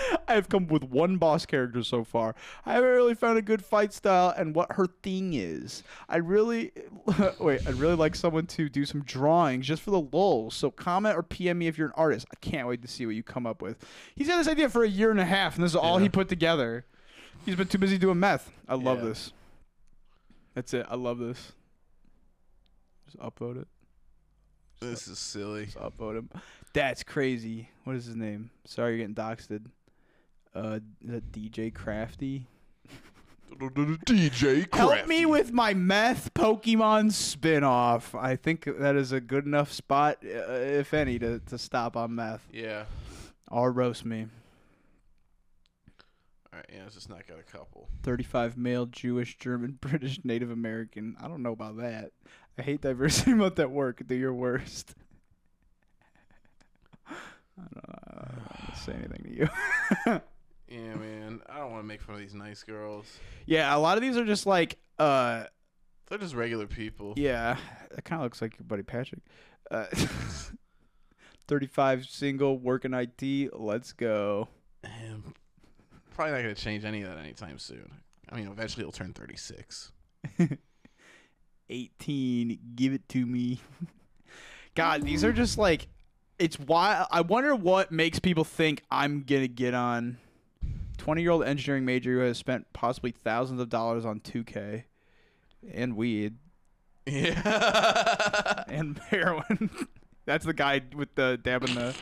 I've 0.28 0.48
come 0.48 0.66
with 0.68 0.84
one 0.84 1.16
boss 1.16 1.44
character 1.46 1.82
so 1.82 2.04
far. 2.04 2.34
I 2.66 2.72
haven't 2.74 2.90
really 2.90 3.14
found 3.14 3.38
a 3.38 3.42
good 3.42 3.64
fight 3.64 3.92
style 3.92 4.32
and 4.36 4.54
what 4.54 4.72
her 4.72 4.86
thing 5.02 5.34
is. 5.34 5.82
I 6.08 6.16
really 6.18 6.72
wait. 7.38 7.66
I'd 7.66 7.74
really 7.74 7.96
like 7.96 8.14
someone 8.14 8.46
to 8.48 8.68
do 8.68 8.84
some 8.84 9.02
drawings 9.02 9.66
just 9.66 9.82
for 9.82 9.90
the 9.90 10.00
lulz. 10.00 10.54
So 10.54 10.70
comment 10.70 11.16
or 11.16 11.22
PM 11.22 11.58
me 11.58 11.66
if 11.66 11.76
you're 11.78 11.88
an 11.88 11.94
artist. 11.96 12.26
I 12.32 12.36
can't 12.40 12.68
wait 12.68 12.82
to 12.82 12.88
see 12.88 13.06
what 13.06 13.14
you 13.14 13.22
come 13.22 13.46
up 13.46 13.60
with. 13.62 13.78
He's 14.16 14.28
had 14.28 14.38
this 14.38 14.48
idea 14.48 14.68
for 14.68 14.84
a 14.84 14.88
year 14.88 15.10
and 15.10 15.20
a 15.20 15.24
half, 15.24 15.56
and 15.56 15.64
this 15.64 15.72
is 15.72 15.76
all 15.76 15.98
Yeah. 15.98 16.04
he 16.04 16.08
put 16.08 16.28
together. 16.28 16.84
He's 17.44 17.56
been 17.56 17.68
too 17.68 17.78
busy 17.78 17.98
doing 17.98 18.20
meth. 18.20 18.50
I 18.68 18.74
love 18.76 18.98
Yeah. 18.98 19.04
this. 19.04 19.32
That's 20.54 20.74
it. 20.74 20.86
I 20.88 20.96
love 20.96 21.18
this. 21.18 21.52
Just 23.06 23.18
upload 23.18 23.60
it. 23.60 23.68
This 24.80 25.06
is 25.08 25.18
silly. 25.18 25.66
Just 25.66 25.78
upvote 25.78 26.16
him. 26.16 26.28
That's 26.72 27.02
crazy. 27.02 27.68
What 27.84 27.96
is 27.96 28.06
his 28.06 28.16
name? 28.16 28.50
Sorry, 28.64 28.96
you're 28.96 29.06
getting 29.06 29.14
doxed. 29.14 29.64
Uh, 30.54 30.80
that 31.02 31.32
DJ 31.32 31.72
Crafty. 31.72 32.46
DJ 33.58 34.68
Crafty. 34.70 34.76
Help 34.76 35.06
me 35.06 35.26
with 35.26 35.52
my 35.52 35.74
meth 35.74 36.32
Pokemon 36.34 37.12
spin-off. 37.12 38.14
I 38.14 38.36
think 38.36 38.64
that 38.78 38.96
is 38.96 39.12
a 39.12 39.20
good 39.20 39.46
enough 39.46 39.72
spot, 39.72 40.18
uh, 40.24 40.52
if 40.52 40.94
any, 40.94 41.18
to, 41.18 41.38
to 41.40 41.58
stop 41.58 41.96
on 41.96 42.14
meth. 42.14 42.46
Yeah. 42.52 42.84
Or 43.50 43.72
roast 43.72 44.04
me. 44.04 44.26
All 46.52 46.58
right. 46.58 46.66
Yeah, 46.72 46.84
it's 46.86 46.94
just 46.94 47.08
not 47.08 47.26
got 47.26 47.38
a 47.38 47.42
couple. 47.42 47.88
35 48.02 48.56
male, 48.56 48.86
Jewish, 48.86 49.36
German, 49.38 49.72
British, 49.80 50.20
Native 50.24 50.50
American. 50.50 51.16
I 51.20 51.28
don't 51.28 51.42
know 51.42 51.52
about 51.52 51.78
that. 51.78 52.12
I 52.58 52.62
hate 52.62 52.82
diversity. 52.82 53.34
Let 53.34 53.56
that 53.56 53.70
work. 53.70 54.02
Do 54.06 54.14
your 54.14 54.34
worst. 54.34 54.94
I 57.08 57.12
don't, 57.58 57.76
know. 57.76 57.82
I 58.10 58.66
don't 58.66 58.76
say 58.76 58.92
anything 58.92 59.24
to 59.24 59.30
you. 60.14 60.20
Yeah, 60.72 60.94
man. 60.94 61.40
I 61.48 61.58
don't 61.58 61.70
want 61.70 61.82
to 61.82 61.86
make 61.86 62.00
fun 62.00 62.14
of 62.14 62.20
these 62.20 62.34
nice 62.34 62.62
girls. 62.62 63.06
yeah, 63.46 63.74
a 63.74 63.78
lot 63.78 63.98
of 63.98 64.02
these 64.02 64.16
are 64.16 64.24
just 64.24 64.46
like, 64.46 64.78
uh, 64.98 65.44
They're 66.08 66.18
just 66.18 66.34
regular 66.34 66.66
people. 66.66 67.12
yeah, 67.16 67.56
that 67.90 68.04
kind 68.04 68.20
of 68.20 68.24
looks 68.24 68.40
like 68.40 68.56
your 68.58 68.64
buddy 68.64 68.82
Patrick. 68.82 69.20
Uh, 69.70 69.86
35 71.48 72.06
single, 72.06 72.58
working 72.58 72.94
IT. 72.94 73.50
Let's 73.52 73.92
go. 73.92 74.48
And 74.84 75.34
probably 76.14 76.32
not 76.34 76.42
gonna 76.42 76.54
change 76.54 76.84
any 76.84 77.02
of 77.02 77.08
that 77.08 77.18
anytime 77.18 77.58
soon. 77.58 77.90
I 78.30 78.36
mean, 78.36 78.48
eventually 78.48 78.84
he'll 78.84 78.92
turn 78.92 79.12
36. 79.12 79.92
18. 81.68 82.58
Give 82.74 82.92
it 82.92 83.08
to 83.10 83.26
me. 83.26 83.60
God, 84.74 85.02
these 85.02 85.22
are 85.24 85.32
just 85.32 85.58
like 85.58 85.88
it's 86.38 86.58
why 86.58 87.06
I 87.10 87.20
wonder 87.20 87.54
what 87.54 87.92
makes 87.92 88.18
people 88.18 88.44
think 88.44 88.82
I'm 88.90 89.22
gonna 89.24 89.48
get 89.48 89.74
on 89.74 90.16
20 91.02 91.20
year 91.22 91.30
old 91.32 91.44
engineering 91.44 91.84
major 91.84 92.12
who 92.12 92.18
has 92.20 92.38
spent 92.38 92.66
possibly 92.72 93.10
thousands 93.10 93.60
of 93.60 93.68
dollars 93.68 94.04
on 94.04 94.20
2K 94.20 94.84
and 95.72 95.96
weed 95.96 96.36
Yeah. 97.06 98.64
and 98.68 98.98
heroin. 99.10 99.68
That's 100.26 100.44
the 100.46 100.54
guy 100.54 100.80
with 100.94 101.14
the 101.16 101.38
dabbing 101.42 101.74
the 101.74 101.94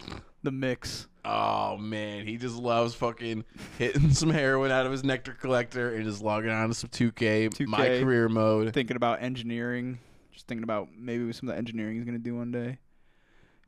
the 0.43 0.51
mix. 0.51 1.07
oh 1.25 1.77
man, 1.79 2.27
he 2.27 2.37
just 2.37 2.57
loves 2.57 2.95
fucking 2.95 3.45
hitting 3.79 4.11
some 4.15 4.31
heroin 4.31 4.71
out 4.71 4.85
of 4.87 4.93
his 4.93 5.03
nectar 5.05 5.33
collector 5.33 5.95
and 5.95 6.05
just 6.05 6.23
logging 6.23 6.51
on 6.51 6.69
to 6.69 6.75
some 6.75 6.91
2K, 6.91 7.45
my 7.45 7.49
2K. 7.49 7.67
my 7.69 7.87
career 8.01 8.29
mode. 8.29 8.73
Thinking 8.75 8.97
about 8.97 9.23
engineering. 9.23 9.99
Just 10.33 10.47
thinking 10.47 10.63
about 10.65 10.89
maybe 10.97 11.31
some 11.33 11.49
of 11.49 11.55
the 11.55 11.59
engineering 11.59 11.97
he's 11.97 12.05
gonna 12.05 12.19
do 12.19 12.37
one 12.37 12.53
day. 12.53 12.79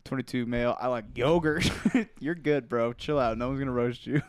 22 0.04 0.44
male. 0.46 0.76
I 0.80 0.88
like 0.88 1.04
yogurt. 1.16 1.70
You're 2.20 2.34
good, 2.34 2.68
bro. 2.68 2.92
Chill 2.92 3.18
out. 3.18 3.38
No 3.38 3.48
one's 3.48 3.58
gonna 3.60 3.72
roast 3.72 4.06
you. 4.06 4.20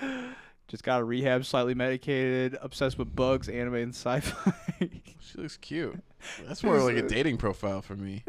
Just 0.68 0.82
got 0.82 1.00
a 1.00 1.04
rehab, 1.04 1.46
slightly 1.46 1.74
medicated, 1.74 2.58
obsessed 2.60 2.98
with 2.98 3.14
bugs, 3.16 3.48
anime, 3.48 3.74
and 3.74 3.94
sci-fi. 3.94 4.52
She 5.20 5.38
looks 5.38 5.56
cute. 5.58 5.98
That's 6.46 6.62
more 6.64 6.80
like 6.80 6.96
a 6.96 7.02
dating 7.06 7.36
profile 7.36 7.82
for 7.82 7.94
me. 7.96 8.24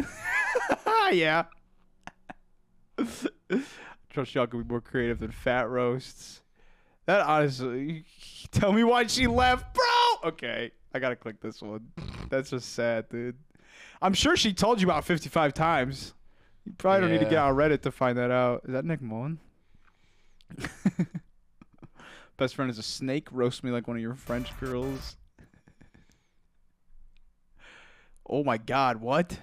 yeah. 1.13 1.45
Trust 4.09 4.35
y'all 4.35 4.47
can 4.47 4.63
be 4.63 4.67
more 4.67 4.81
creative 4.81 5.19
than 5.19 5.31
fat 5.31 5.69
roasts. 5.69 6.41
That 7.05 7.21
honestly, 7.21 8.03
tell 8.51 8.73
me 8.73 8.83
why 8.83 9.07
she 9.07 9.27
left, 9.27 9.73
bro. 9.73 10.29
Okay, 10.31 10.71
I 10.93 10.99
gotta 10.99 11.15
click 11.15 11.39
this 11.39 11.61
one. 11.61 11.87
That's 12.29 12.49
just 12.49 12.73
sad, 12.73 13.07
dude. 13.09 13.37
I'm 14.01 14.13
sure 14.13 14.35
she 14.35 14.51
told 14.53 14.81
you 14.81 14.87
about 14.87 15.05
55 15.05 15.53
times. 15.53 16.13
You 16.65 16.73
probably 16.77 17.01
don't 17.01 17.11
need 17.11 17.19
to 17.19 17.25
get 17.25 17.33
Yeah. 17.33 17.45
on 17.45 17.55
Reddit 17.55 17.81
to 17.83 17.91
find 17.91 18.17
that 18.17 18.31
out. 18.31 18.63
Is 18.65 18.73
that 18.73 18.83
Nick 18.83 19.01
Mullen? 19.01 19.39
Best 22.39 22.55
friend 22.55 22.71
is 22.71 22.79
a 22.79 22.83
snake. 22.83 23.27
Roast 23.33 23.65
me 23.65 23.69
like 23.69 23.85
one 23.85 23.97
of 23.97 24.01
your 24.01 24.15
French 24.15 24.57
girls. 24.61 25.17
oh 28.29 28.45
my 28.45 28.57
God! 28.57 29.01
What? 29.01 29.37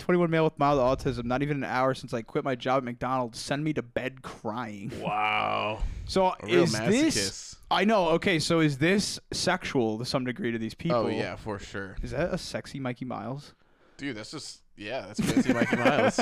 21 0.00 0.28
male 0.28 0.42
with 0.42 0.58
mild 0.58 0.80
autism. 0.80 1.24
Not 1.24 1.42
even 1.42 1.58
an 1.58 1.64
hour 1.64 1.94
since 1.94 2.12
I 2.12 2.22
quit 2.22 2.42
my 2.42 2.56
job 2.56 2.78
at 2.78 2.84
McDonald's. 2.84 3.38
Send 3.38 3.62
me 3.62 3.72
to 3.74 3.82
bed 3.82 4.22
crying. 4.22 4.90
Wow. 5.00 5.84
So 6.06 6.34
is 6.44 6.74
masochist. 6.74 7.14
this? 7.14 7.56
I 7.70 7.84
know. 7.84 8.08
Okay, 8.10 8.40
so 8.40 8.58
is 8.58 8.76
this 8.78 9.20
sexual 9.32 9.98
to 9.98 10.04
some 10.04 10.24
degree 10.24 10.50
to 10.50 10.58
these 10.58 10.74
oh, 10.74 10.82
people? 10.82 10.96
Oh 10.96 11.06
yeah, 11.06 11.36
for 11.36 11.60
sure. 11.60 11.96
Is 12.02 12.10
that 12.10 12.34
a 12.34 12.38
sexy 12.38 12.80
Mikey 12.80 13.04
Miles? 13.04 13.54
Dude, 13.98 14.16
that's 14.16 14.32
just 14.32 14.62
yeah, 14.76 15.06
that's 15.06 15.20
fancy 15.20 15.52
Mikey 15.52 15.76
Miles. 15.76 16.18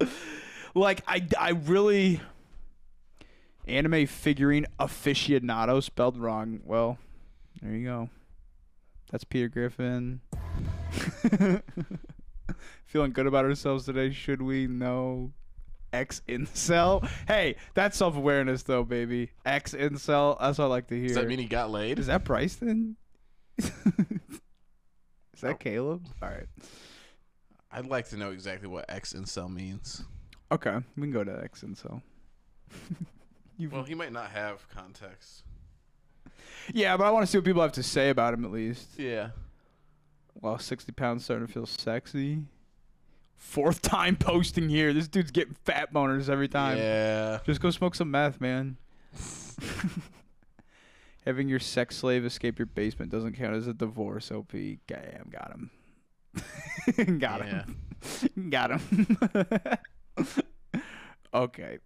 like 0.74 1.02
I, 1.06 1.26
I 1.38 1.50
really 1.50 2.22
anime 3.66 4.06
figurine 4.06 4.66
aficionado 4.78 5.82
spelled 5.82 6.16
wrong. 6.16 6.60
Well, 6.64 6.98
there 7.62 7.72
you 7.72 7.86
go. 7.86 8.10
That's 9.10 9.24
Peter 9.24 9.48
Griffin. 9.48 10.20
Feeling 12.86 13.12
good 13.12 13.26
about 13.26 13.44
ourselves 13.44 13.84
today? 13.84 14.10
Should 14.10 14.42
we? 14.42 14.66
No. 14.66 15.32
X 15.92 16.22
incel. 16.28 17.08
Hey, 17.28 17.56
that's 17.74 17.96
self 17.96 18.16
awareness 18.16 18.64
though, 18.64 18.82
baby. 18.82 19.30
X 19.44 19.74
incel. 19.74 20.38
That's 20.40 20.58
what 20.58 20.64
I 20.64 20.68
like 20.68 20.88
to 20.88 20.98
hear. 20.98 21.08
Does 21.08 21.16
that 21.16 21.28
mean 21.28 21.38
he 21.38 21.46
got 21.46 21.70
laid? 21.70 21.98
Is 21.98 22.06
that 22.06 22.24
Bryson? 22.24 22.96
Is 23.58 23.70
that. 25.40 25.60
Caleb? 25.60 26.06
All 26.20 26.28
right. 26.28 26.46
I'd 27.70 27.86
like 27.86 28.08
to 28.10 28.16
know 28.16 28.30
exactly 28.30 28.68
what 28.68 28.84
X 28.88 29.12
incel 29.12 29.52
means. 29.52 30.04
Okay, 30.50 30.76
we 30.96 31.02
can 31.02 31.12
go 31.12 31.24
to 31.24 31.42
X 31.42 31.62
incel. 31.62 32.02
you 33.56 33.70
Well, 33.70 33.84
he 33.84 33.94
might 33.94 34.12
not 34.12 34.30
have 34.30 34.68
context. 34.68 35.44
Yeah, 36.72 36.96
but 36.96 37.04
I 37.04 37.10
want 37.10 37.24
to 37.26 37.30
see 37.30 37.38
what 37.38 37.44
people 37.44 37.62
have 37.62 37.72
to 37.72 37.82
say 37.82 38.10
about 38.10 38.34
him 38.34 38.44
at 38.44 38.50
least. 38.50 38.98
Yeah. 38.98 39.30
Well, 40.40 40.58
60 40.58 40.92
pounds 40.92 41.24
starting 41.24 41.46
to 41.46 41.52
feel 41.52 41.66
sexy. 41.66 42.42
Fourth 43.36 43.82
time 43.82 44.16
posting 44.20 44.68
here. 44.68 44.92
This 44.92 45.08
dude's 45.08 45.30
getting 45.30 45.56
fat 45.64 45.92
boners 45.92 46.28
every 46.28 46.48
time. 46.48 46.78
Yeah. 46.78 47.40
Just 47.44 47.60
go 47.60 47.70
smoke 47.70 47.94
some 47.94 48.10
meth, 48.10 48.40
man. 48.40 48.76
Having 51.24 51.48
your 51.48 51.60
sex 51.60 51.96
slave 51.96 52.24
escape 52.24 52.58
your 52.58 52.66
basement 52.66 53.10
doesn't 53.10 53.34
count 53.34 53.54
as 53.54 53.66
a 53.66 53.72
divorce, 53.74 54.30
OP. 54.30 54.52
Damn, 54.86 55.30
got 55.30 55.52
him. 55.52 55.70
got 57.18 57.44
him. 57.44 57.76
got 58.50 58.80
him. 58.80 59.08
okay. 61.32 61.78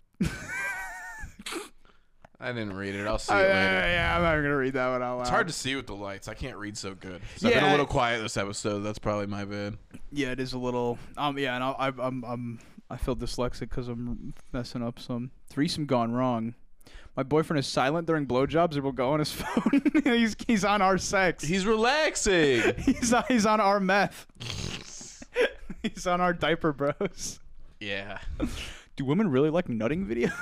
I 2.40 2.52
didn't 2.52 2.74
read 2.74 2.94
it. 2.94 3.06
I'll 3.06 3.18
see 3.18 3.32
it 3.34 3.36
later. 3.36 3.48
yeah, 3.50 4.14
I'm 4.16 4.22
not 4.22 4.34
even 4.38 4.44
to 4.50 4.56
read 4.56 4.74
that 4.74 4.88
one 4.90 5.02
out 5.02 5.16
loud. 5.16 5.20
It's 5.22 5.30
hard 5.30 5.48
to 5.48 5.52
see 5.52 5.74
with 5.74 5.86
the 5.88 5.94
lights. 5.96 6.28
I 6.28 6.34
can't 6.34 6.56
read 6.56 6.76
so 6.76 6.94
good. 6.94 7.20
So 7.36 7.48
I've 7.48 7.54
been 7.54 7.64
Yeah. 7.64 7.70
a 7.70 7.72
little 7.72 7.86
quiet 7.86 8.22
this 8.22 8.36
episode. 8.36 8.80
That's 8.80 8.98
probably 9.00 9.26
my 9.26 9.44
bad. 9.44 9.76
Yeah, 10.12 10.30
it 10.30 10.38
is 10.38 10.52
a 10.52 10.58
little. 10.58 10.98
Um, 11.16 11.36
yeah, 11.36 11.54
and 11.56 11.64
I, 11.64 11.70
I, 11.70 11.88
I'm, 11.98 12.24
I'm, 12.24 12.58
I 12.88 12.96
feel 12.96 13.16
dyslexic 13.16 13.60
because 13.70 13.88
I'm 13.88 14.34
messing 14.52 14.82
up 14.84 15.00
some 15.00 15.32
threesome 15.50 15.86
gone 15.86 16.12
wrong. 16.12 16.54
My 17.16 17.24
boyfriend 17.24 17.58
is 17.58 17.66
silent 17.66 18.06
during 18.06 18.24
blowjobs. 18.26 18.76
It 18.76 18.84
will 18.84 18.92
go 18.92 19.10
on 19.10 19.18
his 19.18 19.32
phone. 19.32 19.82
he's 20.04 20.36
he's 20.46 20.64
on 20.64 20.80
our 20.80 20.96
sex. 20.98 21.42
He's 21.42 21.66
relaxing. 21.66 22.74
he's 22.84 23.12
on, 23.12 23.24
he's 23.26 23.46
on 23.46 23.58
our 23.60 23.80
meth. 23.80 24.26
he's 25.82 26.06
on 26.06 26.20
our 26.20 26.32
diaper 26.32 26.72
bros. 26.72 27.40
yeah. 27.80 28.18
Do 28.98 29.04
women 29.04 29.30
really 29.30 29.48
like 29.48 29.68
nutting 29.68 30.06
videos? 30.06 30.32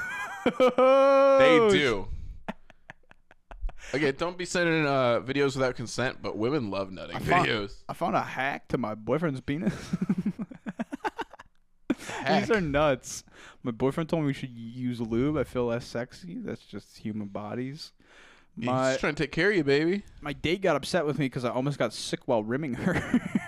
They 1.38 1.68
do. 1.78 2.08
Okay, 3.94 4.12
don't 4.12 4.38
be 4.38 4.46
sending 4.46 4.86
uh, 4.86 5.20
videos 5.20 5.56
without 5.56 5.76
consent, 5.76 6.22
but 6.22 6.38
women 6.38 6.70
love 6.70 6.90
nutting 6.90 7.18
found- 7.18 7.46
videos. 7.46 7.74
I 7.86 7.92
found 7.92 8.16
a 8.16 8.22
hack 8.22 8.68
to 8.68 8.78
my 8.78 8.94
boyfriend's 8.94 9.42
penis. 9.42 9.74
These 12.26 12.50
are 12.50 12.62
nuts. 12.62 13.24
My 13.62 13.72
boyfriend 13.72 14.08
told 14.08 14.22
me 14.22 14.28
we 14.28 14.32
should 14.32 14.48
use 14.56 15.02
lube. 15.02 15.36
I 15.36 15.44
feel 15.44 15.66
less 15.66 15.84
sexy. 15.84 16.38
That's 16.38 16.62
just 16.64 16.96
human 16.96 17.28
bodies. 17.28 17.92
My 18.56 18.92
just 18.92 19.00
trying 19.00 19.16
to 19.16 19.22
take 19.22 19.32
care 19.32 19.50
of 19.50 19.56
you, 19.56 19.64
baby. 19.64 20.02
my 20.22 20.32
date 20.32 20.62
got 20.62 20.76
upset 20.76 21.04
with 21.04 21.18
me 21.18 21.26
because 21.26 21.44
I 21.44 21.50
almost 21.50 21.78
got 21.78 21.92
sick 21.92 22.20
while 22.24 22.42
rimming 22.42 22.72
her. 22.72 22.94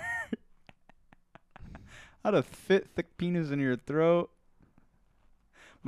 How 2.23 2.31
to 2.33 2.43
fit 2.43 2.89
thick 2.95 3.17
penis 3.17 3.51
in 3.51 3.59
your 3.59 3.77
throat? 3.77 4.31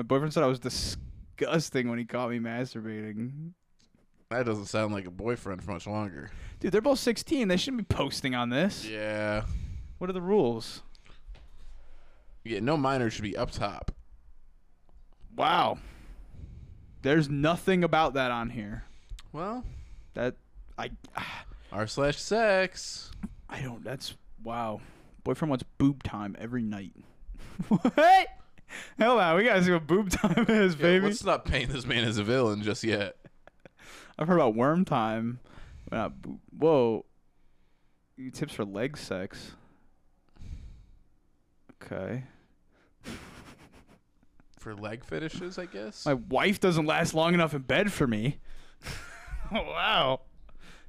My 0.01 0.05
boyfriend 0.05 0.33
said 0.33 0.43
I 0.43 0.47
was 0.47 0.59
disgusting 0.59 1.91
when 1.91 1.99
he 1.99 2.07
caught 2.07 2.31
me 2.31 2.39
masturbating. 2.39 3.51
That 4.31 4.47
doesn't 4.47 4.65
sound 4.65 4.95
like 4.95 5.05
a 5.05 5.11
boyfriend 5.11 5.63
for 5.63 5.73
much 5.73 5.87
longer. 5.87 6.31
Dude, 6.59 6.73
they're 6.73 6.81
both 6.81 7.01
16. 7.01 7.49
They 7.49 7.59
shouldn't 7.59 7.87
be 7.87 7.95
posting 7.95 8.35
on 8.35 8.49
this. 8.49 8.87
Yeah. 8.87 9.45
What 9.99 10.09
are 10.09 10.15
the 10.15 10.23
rules? 10.23 10.81
Yeah, 12.45 12.61
no 12.61 12.79
minor 12.79 13.11
should 13.11 13.25
be 13.25 13.37
up 13.37 13.51
top. 13.51 13.91
Wow. 15.37 15.77
There's 17.03 17.29
nothing 17.29 17.85
about 17.85 18.15
that 18.15 18.31
on 18.31 18.49
here. 18.49 18.85
Well, 19.35 19.65
That 20.15 20.37
I 20.79 20.93
ah. 21.15 21.45
r 21.73 21.87
slash 21.87 22.19
sex. 22.19 23.11
I 23.51 23.61
don't. 23.61 23.85
That's 23.85 24.15
wow. 24.43 24.81
Boyfriend 25.25 25.51
wants 25.51 25.65
boob 25.77 26.03
time 26.03 26.37
every 26.41 26.63
night. 26.63 26.95
what? 27.69 28.29
Hell 28.99 29.19
on, 29.19 29.37
we 29.37 29.45
gotta 29.45 29.63
see 29.65 29.73
what 29.73 29.87
boob 29.87 30.11
time 30.11 30.47
is, 30.49 30.75
Yeah, 30.75 30.83
baby. 30.83 31.07
let's 31.07 31.25
not 31.25 31.45
paint 31.45 31.71
this 31.73 31.85
man 31.87 32.05
as 32.05 32.19
a 32.19 32.25
villain 32.25 32.63
just 32.63 32.85
yet. 32.85 33.17
I've 34.19 34.29
heard 34.29 34.37
about 34.37 34.55
worm 34.55 34.85
time. 34.85 35.41
Whoa. 36.57 37.05
Tips 38.33 38.53
for 38.55 38.65
leg 38.65 38.97
sex. 38.99 39.53
Okay. 41.83 42.25
For 44.59 44.75
leg 44.75 45.05
fetishes, 45.07 45.59
I 45.59 45.65
guess. 45.65 46.05
My 46.05 46.13
wife 46.13 46.61
doesn't 46.61 46.85
last 46.85 47.15
long 47.15 47.33
enough 47.33 47.55
in 47.55 47.63
bed 47.63 47.91
for 47.91 48.07
me. 48.07 48.41
wow. 49.51 50.21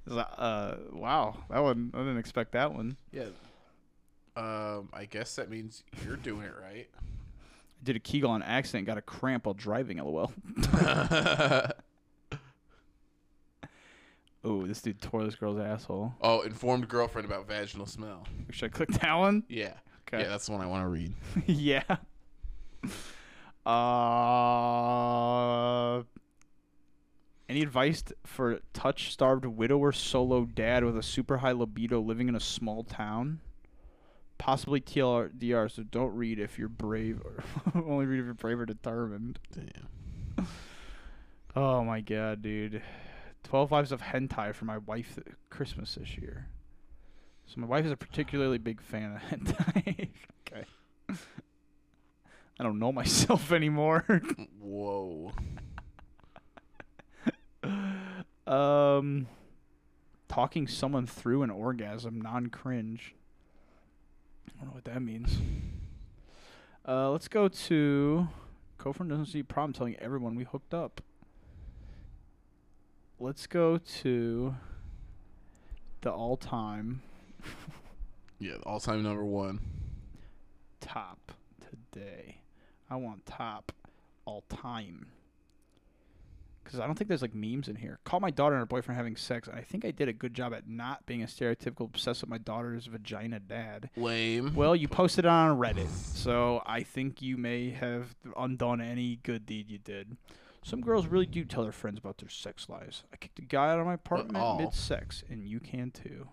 Uh, 0.09 0.75
wow. 0.91 1.37
That 1.49 1.59
one. 1.63 1.91
I 1.93 1.99
didn't 1.99 2.17
expect 2.17 2.51
that 2.51 2.73
one. 2.73 2.97
yeah. 3.13 3.27
Um, 4.35 4.89
I 4.93 5.05
guess 5.09 5.35
that 5.37 5.49
means 5.49 5.83
you're 6.05 6.17
doing 6.17 6.43
it 6.47 6.53
right. 6.61 6.89
Did 7.83 7.95
a 7.95 7.99
Kegel 7.99 8.29
on 8.31 8.43
accident. 8.43 8.85
Got 8.85 8.97
a 8.97 9.01
cramp 9.01 9.45
while 9.45 9.53
driving. 9.53 9.97
LOL. 9.97 10.31
Oh, 14.43 14.65
this 14.65 14.81
dude 14.81 14.99
tore 14.99 15.23
this 15.23 15.35
girl's 15.35 15.59
asshole. 15.59 16.15
oh, 16.21 16.41
informed 16.41 16.87
girlfriend 16.87 17.27
about 17.27 17.47
vaginal 17.47 17.85
smell. 17.85 18.25
Should 18.49 18.65
I 18.65 18.69
click 18.69 18.89
that 18.89 19.13
one? 19.13 19.43
Yeah. 19.47 19.73
Okay. 20.07 20.23
Yeah, 20.23 20.29
that's 20.29 20.47
the 20.47 20.53
one 20.53 20.61
I 20.61 20.65
want 20.65 20.83
to 20.83 20.87
read. 20.87 21.13
yeah. 21.45 21.83
Uh, 23.63 26.01
any 27.47 27.61
advice 27.61 28.03
for 28.25 28.61
touch 28.73 29.13
starved 29.13 29.45
widower 29.45 29.91
solo 29.91 30.45
dad 30.45 30.83
with 30.83 30.97
a 30.97 31.03
super 31.03 31.37
high 31.37 31.51
libido 31.51 32.01
living 32.01 32.27
in 32.27 32.35
a 32.35 32.39
small 32.39 32.83
town? 32.83 33.41
Possibly 34.41 34.81
TLDR, 34.81 35.69
so 35.69 35.83
don't 35.83 36.15
read 36.15 36.39
if 36.39 36.57
you're 36.57 36.67
brave 36.67 37.21
or 37.23 37.43
only 37.85 38.07
read 38.07 38.21
if 38.21 38.25
you're 38.25 38.33
brave 38.33 38.59
or 38.59 38.65
determined. 38.65 39.37
Damn. 39.53 40.47
Oh 41.55 41.83
my 41.83 42.01
god, 42.01 42.41
dude. 42.41 42.81
12 43.43 43.71
lives 43.71 43.91
of 43.91 44.01
hentai 44.01 44.55
for 44.55 44.65
my 44.65 44.79
wife 44.79 45.13
th- 45.13 45.27
Christmas 45.51 45.93
this 45.93 46.17
year. 46.17 46.47
So 47.45 47.61
my 47.61 47.67
wife 47.67 47.85
is 47.85 47.91
a 47.91 47.95
particularly 47.95 48.57
big 48.57 48.81
fan 48.81 49.15
of 49.15 49.21
hentai. 49.29 50.09
okay. 50.47 50.65
I 52.59 52.63
don't 52.63 52.79
know 52.79 52.91
myself 52.91 53.51
anymore. 53.51 54.23
Whoa. 54.59 55.33
um 58.47 59.27
talking 60.27 60.67
someone 60.67 61.05
through 61.05 61.43
an 61.43 61.51
orgasm 61.51 62.19
non-cringe. 62.19 63.13
I 64.47 64.59
don't 64.59 64.67
know 64.67 64.73
what 64.73 64.85
that 64.85 65.01
means. 65.01 65.37
Uh 66.87 67.11
let's 67.11 67.27
go 67.27 67.47
to 67.47 68.27
Kofran 68.79 69.09
doesn't 69.09 69.27
see 69.27 69.39
a 69.39 69.43
problem 69.43 69.73
telling 69.73 69.95
everyone 69.97 70.35
we 70.35 70.43
hooked 70.43 70.73
up. 70.73 71.01
Let's 73.19 73.45
go 73.45 73.77
to 73.77 74.55
the 76.01 76.11
all-time 76.11 77.01
Yeah, 78.39 78.55
all 78.65 78.79
time 78.79 79.03
number 79.03 79.23
one. 79.23 79.59
top 80.79 81.31
today. 81.69 82.37
I 82.89 82.95
want 82.95 83.25
top 83.27 83.71
all 84.25 84.41
time. 84.49 85.07
Because 86.71 86.79
I 86.79 86.85
don't 86.85 86.95
think 86.95 87.09
there's 87.09 87.21
like 87.21 87.35
memes 87.35 87.67
in 87.67 87.75
here. 87.75 87.99
Call 88.05 88.21
my 88.21 88.31
daughter 88.31 88.55
and 88.55 88.61
her 88.61 88.65
boyfriend 88.65 88.95
having 88.95 89.17
sex. 89.17 89.49
And 89.49 89.57
I 89.57 89.61
think 89.61 89.83
I 89.83 89.91
did 89.91 90.07
a 90.07 90.13
good 90.13 90.33
job 90.33 90.53
at 90.53 90.69
not 90.69 91.05
being 91.05 91.21
a 91.21 91.25
stereotypical 91.25 91.81
obsessed 91.81 92.21
with 92.21 92.29
my 92.29 92.37
daughter's 92.37 92.85
vagina 92.85 93.41
dad. 93.41 93.89
Lame. 93.97 94.55
Well, 94.55 94.73
you 94.73 94.87
posted 94.87 95.25
it 95.25 95.27
on 95.27 95.57
Reddit, 95.57 95.89
so 95.89 96.63
I 96.65 96.83
think 96.83 97.21
you 97.21 97.35
may 97.35 97.71
have 97.71 98.15
undone 98.37 98.79
any 98.79 99.19
good 99.23 99.45
deed 99.45 99.69
you 99.69 99.79
did. 99.79 100.15
Some 100.63 100.79
girls 100.79 101.07
really 101.07 101.25
do 101.25 101.43
tell 101.43 101.63
their 101.63 101.73
friends 101.73 101.99
about 101.99 102.19
their 102.19 102.29
sex 102.29 102.69
lives. 102.69 103.03
I 103.11 103.17
kicked 103.17 103.39
a 103.39 103.41
guy 103.41 103.71
out 103.71 103.79
of 103.79 103.85
my 103.85 103.95
apartment 103.95 104.59
mid 104.59 104.73
sex, 104.73 105.25
and 105.29 105.45
you 105.45 105.59
can 105.59 105.91
too. 105.91 106.29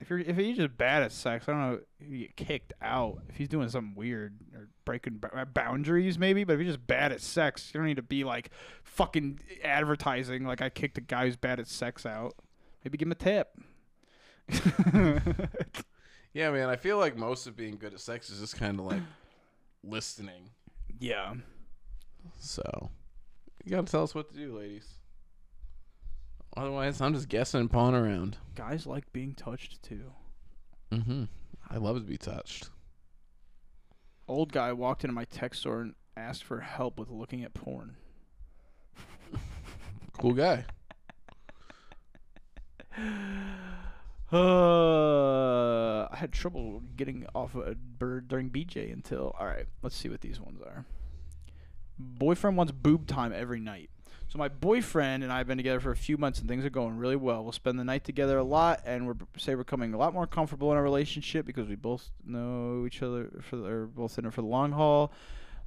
If 0.00 0.08
you're 0.08 0.18
if 0.20 0.36
he's 0.36 0.56
just 0.56 0.76
bad 0.78 1.02
at 1.02 1.12
sex, 1.12 1.46
I 1.48 1.52
don't 1.52 1.60
know 1.60 1.78
if 2.00 2.08
you 2.08 2.18
get 2.20 2.36
kicked 2.36 2.72
out. 2.80 3.18
If 3.28 3.36
he's 3.36 3.48
doing 3.48 3.68
something 3.68 3.94
weird 3.94 4.34
or 4.54 4.68
breaking 4.86 5.18
b- 5.18 5.28
uh, 5.34 5.44
boundaries, 5.44 6.18
maybe. 6.18 6.42
But 6.44 6.54
if 6.54 6.60
you're 6.60 6.72
just 6.72 6.86
bad 6.86 7.12
at 7.12 7.20
sex, 7.20 7.70
you 7.72 7.78
don't 7.80 7.86
need 7.86 7.96
to 7.96 8.02
be 8.02 8.24
like 8.24 8.50
fucking 8.82 9.40
advertising 9.62 10.44
like 10.44 10.62
I 10.62 10.70
kicked 10.70 10.96
a 10.96 11.02
guy 11.02 11.26
who's 11.26 11.36
bad 11.36 11.60
at 11.60 11.68
sex 11.68 12.06
out. 12.06 12.34
Maybe 12.84 12.96
give 12.96 13.06
him 13.08 13.12
a 13.12 13.14
tip. 13.14 13.48
Yeah, 16.32 16.52
man. 16.52 16.68
I 16.68 16.76
feel 16.76 16.96
like 16.96 17.16
most 17.16 17.48
of 17.48 17.56
being 17.56 17.76
good 17.76 17.92
at 17.92 17.98
sex 17.98 18.30
is 18.30 18.38
just 18.38 18.56
kind 18.56 18.78
of 18.78 18.86
like 18.86 19.02
listening. 19.82 20.50
yeah. 21.00 21.34
So 22.38 22.90
you 23.64 23.72
gotta 23.72 23.90
tell 23.90 24.04
us 24.04 24.14
what 24.14 24.28
to 24.30 24.36
do, 24.36 24.56
ladies. 24.56 24.86
Otherwise, 26.56 27.00
I'm 27.00 27.14
just 27.14 27.28
guessing 27.28 27.60
and 27.60 27.70
pawing 27.70 27.94
around. 27.94 28.36
Guys 28.54 28.86
like 28.86 29.12
being 29.12 29.34
touched 29.34 29.82
too. 29.82 30.12
Mm-hmm. 30.90 31.24
I 31.68 31.76
love 31.76 31.96
to 31.96 32.02
be 32.02 32.18
touched. 32.18 32.70
Old 34.26 34.52
guy 34.52 34.72
walked 34.72 35.04
into 35.04 35.14
my 35.14 35.24
tech 35.24 35.54
store 35.54 35.80
and 35.80 35.94
asked 36.16 36.44
for 36.44 36.60
help 36.60 36.98
with 36.98 37.08
looking 37.10 37.42
at 37.44 37.54
porn. 37.54 37.96
Cool 40.18 40.34
guy. 40.34 40.66
Uh, 44.30 46.02
I 46.12 46.16
had 46.16 46.30
trouble 46.32 46.82
getting 46.94 47.26
off 47.34 47.54
a 47.54 47.74
bird 47.74 48.28
during 48.28 48.50
BJ 48.50 48.92
until. 48.92 49.34
All 49.38 49.46
right, 49.46 49.64
let's 49.82 49.96
see 49.96 50.10
what 50.10 50.20
these 50.20 50.38
ones 50.38 50.60
are. 50.60 50.84
Boyfriend 51.98 52.58
wants 52.58 52.72
boob 52.72 53.06
time 53.06 53.32
every 53.34 53.60
night. 53.60 53.88
So 54.30 54.38
my 54.38 54.46
boyfriend 54.46 55.24
and 55.24 55.32
I 55.32 55.38
have 55.38 55.48
been 55.48 55.56
together 55.56 55.80
for 55.80 55.90
a 55.90 55.96
few 55.96 56.16
months 56.16 56.38
and 56.38 56.48
things 56.48 56.64
are 56.64 56.70
going 56.70 56.96
really 56.96 57.16
well. 57.16 57.42
We'll 57.42 57.50
spend 57.50 57.80
the 57.80 57.84
night 57.84 58.04
together 58.04 58.38
a 58.38 58.44
lot 58.44 58.80
and 58.86 59.04
we're 59.04 59.16
say 59.36 59.56
we're 59.56 59.64
becoming 59.64 59.92
a 59.92 59.98
lot 59.98 60.14
more 60.14 60.28
comfortable 60.28 60.70
in 60.70 60.76
our 60.76 60.84
relationship 60.84 61.44
because 61.44 61.66
we 61.66 61.74
both 61.74 62.12
know 62.24 62.86
each 62.86 63.02
other 63.02 63.42
for 63.42 63.56
the, 63.56 63.64
or 63.64 63.86
both 63.86 64.16
in 64.20 64.26
it 64.26 64.32
for 64.32 64.42
the 64.42 64.46
long 64.46 64.70
haul. 64.70 65.12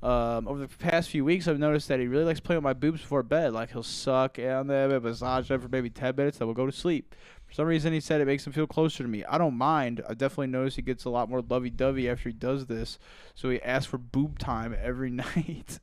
Um, 0.02 0.48
over 0.48 0.60
the 0.60 0.70
past 0.70 1.10
few 1.10 1.26
weeks, 1.26 1.46
I've 1.46 1.60
noticed 1.60 1.90
that 1.90 2.00
he 2.00 2.08
really 2.08 2.24
likes 2.24 2.40
playing 2.40 2.60
with 2.60 2.64
my 2.64 2.72
boobs 2.72 3.02
before 3.02 3.22
bed. 3.22 3.52
Like 3.52 3.72
he'll 3.72 3.84
suck 3.84 4.40
and 4.40 4.70
massage 4.70 5.50
them 5.50 5.60
for 5.60 5.68
maybe 5.68 5.90
ten 5.90 6.16
minutes, 6.16 6.38
then 6.38 6.48
we'll 6.48 6.56
go 6.56 6.66
to 6.66 6.72
sleep. 6.72 7.16
For 7.46 7.54
some 7.54 7.66
reason, 7.66 7.92
he 7.92 8.00
said 8.00 8.22
it 8.22 8.28
makes 8.28 8.48
him 8.48 8.54
feel 8.54 8.68
closer 8.68 9.04
to 9.04 9.10
me. 9.10 9.26
I 9.26 9.38
don't 9.38 9.58
mind. 9.58 10.02
I 10.08 10.14
definitely 10.14 10.48
notice 10.48 10.78
he 10.78 10.82
gets 10.82 11.04
a 11.04 11.10
lot 11.10 11.30
more 11.30 11.42
lovey-dovey 11.42 12.10
after 12.10 12.30
he 12.30 12.34
does 12.34 12.68
this. 12.68 12.98
So 13.36 13.50
he 13.50 13.62
asks 13.62 13.88
for 13.88 13.98
boob 13.98 14.40
time 14.40 14.74
every 14.82 15.10
night. 15.36 15.80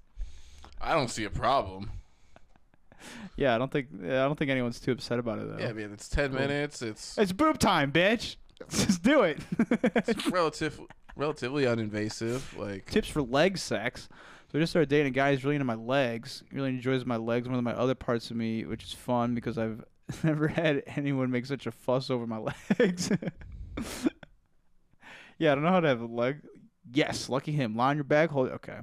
I 0.81 0.95
don't 0.95 1.09
see 1.09 1.25
a 1.25 1.31
problem. 1.31 1.91
Yeah, 3.37 3.55
I 3.55 3.59
don't 3.59 3.71
think 3.71 3.89
I 4.03 4.07
don't 4.09 4.39
think 4.39 4.51
anyone's 4.51 4.81
too 4.81 4.93
upset 4.93 5.19
about 5.19 5.39
it 5.39 5.49
though. 5.49 5.59
Yeah, 5.63 5.73
man. 5.73 5.93
It's 5.93 6.09
ten 6.09 6.33
minutes. 6.33 6.83
It's 6.83 7.17
It's 7.19 7.33
boob 7.33 7.59
time, 7.59 7.93
bitch. 7.93 8.37
Just 8.71 9.03
do 9.03 9.23
it. 9.23 9.39
relative, 10.31 10.81
relatively 11.17 11.65
uninvasive. 11.65 12.57
Like 12.59 12.87
Tips 12.91 13.09
for 13.09 13.23
leg 13.23 13.57
sex. 13.59 14.09
So 14.53 14.59
I 14.59 14.63
just 14.63 14.73
started 14.73 14.89
dating 14.89 15.07
a 15.07 15.11
guy 15.11 15.33
who's 15.33 15.45
really 15.45 15.55
into 15.57 15.65
my 15.65 15.77
legs. 15.77 16.43
He 16.51 16.57
really 16.57 16.71
enjoys 16.71 17.05
my 17.05 17.17
legs 17.17 17.47
more 17.47 17.57
than 17.57 17.65
my 17.65 17.73
other 17.73 17.95
parts 17.95 18.31
of 18.33 18.37
me, 18.37 18.65
which 18.65 18.83
is 18.83 18.93
fun 18.93 19.35
because 19.35 19.57
I've 19.57 19.85
never 20.25 20.49
had 20.49 20.83
anyone 20.97 21.31
make 21.31 21.47
such 21.47 21.67
a 21.67 21.71
fuss 21.71 22.11
over 22.11 22.27
my 22.27 22.39
legs. 22.79 23.11
yeah, 25.39 25.53
I 25.53 25.55
don't 25.55 25.63
know 25.63 25.71
how 25.71 25.81
to 25.81 25.89
have 25.89 26.01
a 26.01 26.07
leg. 26.07 26.41
Yes, 26.93 27.29
lucky 27.29 27.53
him. 27.53 27.77
Lie 27.77 27.91
on 27.91 27.97
your 27.97 28.05
back, 28.05 28.31
hold 28.31 28.49
it. 28.49 28.55
Okay. 28.55 28.79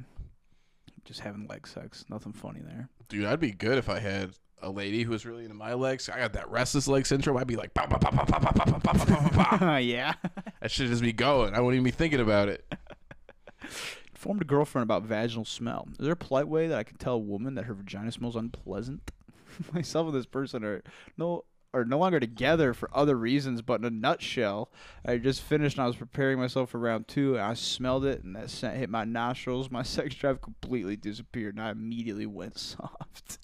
Just 1.07 1.21
having 1.21 1.47
leg 1.47 1.65
sex. 1.65 2.03
Nothing 2.09 2.33
funny 2.33 2.59
there. 2.61 2.89
Dude, 3.07 3.23
I'd 3.23 3.39
be 3.39 3.51
good 3.51 3.77
if 3.77 3.87
I 3.87 3.99
had 3.99 4.31
a 4.61 4.69
lady 4.69 5.03
who 5.03 5.11
was 5.11 5.25
really 5.25 5.43
into 5.43 5.55
my 5.55 5.73
legs. 5.73 6.09
I 6.09 6.19
got 6.19 6.33
that 6.33 6.51
restless 6.51 6.85
leg 6.85 7.05
syndrome. 7.05 7.37
I'd 7.37 7.47
be 7.47 7.55
like, 7.55 7.73
"Pow, 7.73 7.85
pow, 7.85 7.97
pow, 7.97 8.09
pow, 8.11 8.25
pow, 8.25 8.39
pow, 8.39 8.51
pow, 8.51 8.79
pow, 8.79 8.93
pow, 8.93 9.29
pow, 9.29 9.57
pow." 9.57 9.77
yeah. 9.77 10.15
that 10.59 10.69
should 10.69 10.87
just 10.87 11.01
be 11.01 11.13
going. 11.13 11.55
I 11.55 11.61
wouldn't 11.61 11.75
even 11.75 11.85
be 11.85 11.91
thinking 11.91 12.19
about 12.19 12.49
it. 12.49 12.65
Informed 14.11 14.41
a 14.41 14.45
girlfriend 14.45 14.83
about 14.83 15.03
vaginal 15.03 15.45
smell. 15.45 15.87
Is 15.97 15.99
there 15.99 16.11
a 16.11 16.17
polite 16.17 16.49
way 16.49 16.67
that 16.67 16.77
I 16.77 16.83
can 16.83 16.97
tell 16.97 17.13
a 17.13 17.19
woman 17.19 17.55
that 17.55 17.65
her 17.65 17.73
vagina 17.73 18.11
smells 18.11 18.35
unpleasant? 18.35 19.11
Myself 19.73 20.07
and 20.07 20.15
this 20.15 20.25
person 20.25 20.65
are 20.65 20.83
no 21.17 21.45
are 21.73 21.85
no 21.85 21.99
longer 21.99 22.19
together 22.19 22.73
for 22.73 22.89
other 22.93 23.15
reasons, 23.17 23.61
but 23.61 23.79
in 23.79 23.85
a 23.85 23.89
nutshell, 23.89 24.71
I 25.05 25.17
just 25.17 25.41
finished 25.41 25.77
and 25.77 25.83
I 25.83 25.87
was 25.87 25.95
preparing 25.95 26.39
myself 26.39 26.69
for 26.69 26.79
round 26.79 27.07
two. 27.07 27.35
And 27.35 27.43
I 27.43 27.53
smelled 27.53 28.05
it, 28.05 28.23
and 28.23 28.35
that 28.35 28.49
scent 28.49 28.77
hit 28.77 28.89
my 28.89 29.03
nostrils. 29.03 29.69
My 29.69 29.83
sex 29.83 30.15
drive 30.15 30.41
completely 30.41 30.95
disappeared, 30.95 31.55
and 31.55 31.63
I 31.63 31.71
immediately 31.71 32.25
went 32.25 32.57
soft. 32.59 33.39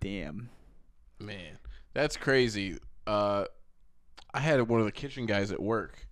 Damn. 0.00 0.50
Man, 1.18 1.58
that's 1.92 2.16
crazy. 2.16 2.78
Uh, 3.06 3.44
I 4.32 4.40
had 4.40 4.60
one 4.68 4.80
of 4.80 4.86
the 4.86 4.92
kitchen 4.92 5.26
guys 5.26 5.50
at 5.52 5.62
work 5.62 6.06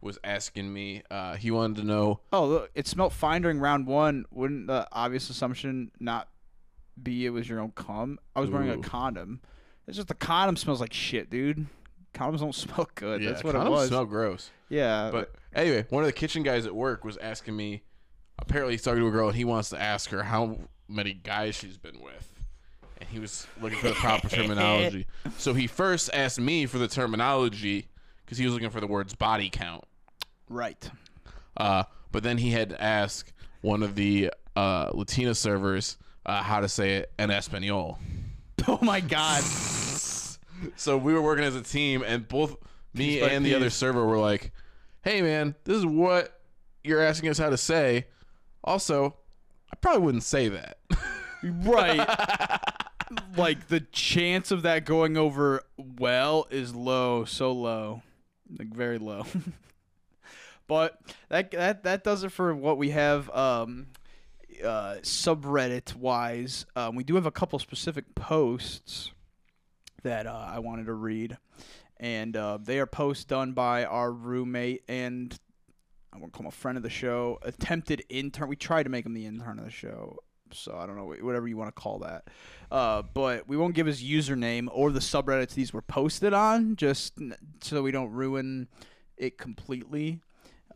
was 0.00 0.18
asking 0.24 0.72
me. 0.72 1.02
Uh, 1.10 1.36
he 1.36 1.50
wanted 1.50 1.76
to 1.78 1.84
know. 1.84 2.20
Oh, 2.32 2.46
look, 2.46 2.70
it 2.74 2.86
smelled 2.86 3.12
fine 3.12 3.42
during 3.42 3.58
round 3.58 3.86
one. 3.86 4.24
Wouldn't 4.30 4.66
the 4.66 4.86
obvious 4.92 5.28
assumption 5.30 5.90
not 6.00 6.28
be 7.02 7.26
it 7.26 7.30
was 7.30 7.48
your 7.48 7.60
own 7.60 7.72
cum? 7.72 8.18
I 8.34 8.40
was 8.40 8.50
wearing 8.50 8.70
a 8.70 8.78
condom. 8.78 9.40
It's 9.86 9.96
just 9.96 10.08
the 10.08 10.14
condom 10.14 10.56
smells 10.56 10.80
like 10.80 10.92
shit, 10.92 11.30
dude. 11.30 11.66
Condoms 12.14 12.40
don't 12.40 12.54
smell 12.54 12.88
good. 12.94 13.22
yeah, 13.22 13.30
That's 13.30 13.44
what 13.44 13.54
condoms 13.54 13.66
it 13.66 13.70
was. 13.70 13.88
Smell 13.88 14.04
gross. 14.04 14.50
yeah, 14.68 15.10
But 15.12 15.34
anyway, 15.54 15.86
one 15.90 16.02
of 16.02 16.06
the 16.08 16.12
kitchen 16.12 16.42
guys 16.42 16.66
at 16.66 16.74
work 16.74 17.04
was 17.04 17.16
asking 17.18 17.56
me. 17.56 17.82
Apparently, 18.38 18.74
he's 18.74 18.82
talking 18.82 19.00
to 19.00 19.06
a 19.06 19.10
girl 19.10 19.28
and 19.28 19.36
he 19.36 19.44
wants 19.44 19.70
to 19.70 19.80
ask 19.80 20.10
her 20.10 20.22
how 20.22 20.58
many 20.88 21.14
guys 21.14 21.54
she's 21.54 21.78
been 21.78 22.00
with. 22.00 22.32
And 23.00 23.08
he 23.08 23.18
was 23.18 23.46
looking 23.60 23.78
for 23.78 23.88
the 23.88 23.94
proper 23.94 24.28
terminology. 24.30 25.06
So 25.38 25.54
he 25.54 25.66
first 25.66 26.10
asked 26.12 26.38
me 26.40 26.66
for 26.66 26.78
the 26.78 26.88
terminology 26.88 27.88
because 28.24 28.36
he 28.38 28.44
was 28.44 28.52
looking 28.54 28.70
for 28.70 28.80
the 28.80 28.86
words 28.86 29.14
body 29.14 29.48
count. 29.50 29.84
right. 30.48 30.90
Uh, 31.56 31.84
but 32.12 32.22
then 32.22 32.36
he 32.38 32.50
had 32.50 32.68
to 32.70 32.82
ask 32.82 33.32
one 33.62 33.82
of 33.82 33.94
the 33.94 34.30
uh, 34.54 34.90
Latina 34.92 35.34
servers 35.34 35.96
uh, 36.26 36.42
how 36.42 36.60
to 36.60 36.68
say 36.68 36.96
it 36.96 37.12
in 37.18 37.30
Espanol. 37.30 37.98
Oh 38.68 38.80
my 38.82 39.00
god. 39.00 39.44
So 40.74 40.98
we 40.98 41.12
were 41.12 41.22
working 41.22 41.44
as 41.44 41.54
a 41.54 41.62
team, 41.62 42.02
and 42.04 42.26
both 42.26 42.56
me 42.94 43.20
and 43.20 43.46
the 43.46 43.54
other 43.54 43.70
server 43.70 44.04
were 44.04 44.18
like, 44.18 44.50
"Hey, 45.02 45.22
man, 45.22 45.54
this 45.62 45.76
is 45.76 45.86
what 45.86 46.40
you're 46.82 47.00
asking 47.00 47.28
us 47.28 47.38
how 47.38 47.50
to 47.50 47.56
say." 47.56 48.06
Also, 48.64 49.14
I 49.72 49.76
probably 49.76 50.02
wouldn't 50.02 50.24
say 50.24 50.48
that. 50.48 50.78
right. 51.44 52.60
like 53.36 53.68
the 53.68 53.80
chance 53.80 54.50
of 54.50 54.62
that 54.62 54.84
going 54.84 55.16
over 55.16 55.62
well 55.76 56.48
is 56.50 56.74
low, 56.74 57.24
so 57.24 57.52
low. 57.52 58.02
like 58.58 58.74
very 58.74 58.98
low. 58.98 59.26
but 60.66 61.00
that 61.28 61.52
that 61.52 61.84
that 61.84 62.02
does 62.02 62.24
it 62.24 62.32
for 62.32 62.52
what 62.52 62.78
we 62.78 62.90
have 62.90 63.30
um, 63.30 63.86
uh, 64.64 64.96
subreddit 65.02 65.94
wise. 65.96 66.66
Um, 66.74 66.94
we 66.94 67.04
do 67.04 67.14
have 67.14 67.26
a 67.26 67.30
couple 67.30 67.58
specific 67.58 68.14
posts 68.14 69.12
that 70.02 70.26
uh, 70.26 70.50
I 70.52 70.58
wanted 70.60 70.86
to 70.86 70.94
read, 70.94 71.36
and 71.98 72.36
uh, 72.36 72.58
they 72.62 72.78
are 72.78 72.86
posts 72.86 73.24
done 73.24 73.52
by 73.52 73.84
our 73.84 74.12
roommate 74.12 74.84
and 74.88 75.38
I 76.16 76.18
won't 76.18 76.32
call 76.32 76.44
him 76.44 76.48
a 76.48 76.50
friend 76.50 76.78
of 76.78 76.82
the 76.82 76.90
show, 76.90 77.38
attempted 77.42 78.02
intern. 78.08 78.48
We 78.48 78.56
tried 78.56 78.84
to 78.84 78.88
make 78.88 79.04
him 79.04 79.12
the 79.12 79.26
intern 79.26 79.58
of 79.58 79.66
the 79.66 79.70
show, 79.70 80.16
so 80.50 80.74
I 80.74 80.86
don't 80.86 80.96
know 80.96 81.14
whatever 81.20 81.46
you 81.46 81.58
want 81.58 81.68
to 81.74 81.78
call 81.78 81.98
that. 81.98 82.28
Uh, 82.70 83.02
but 83.02 83.46
we 83.46 83.58
won't 83.58 83.74
give 83.74 83.86
his 83.86 84.02
username 84.02 84.68
or 84.72 84.90
the 84.90 85.00
subreddits 85.00 85.52
these 85.52 85.74
were 85.74 85.82
posted 85.82 86.32
on, 86.32 86.76
just 86.76 87.18
so 87.60 87.82
we 87.82 87.90
don't 87.90 88.12
ruin 88.12 88.68
it 89.18 89.36
completely. 89.36 90.20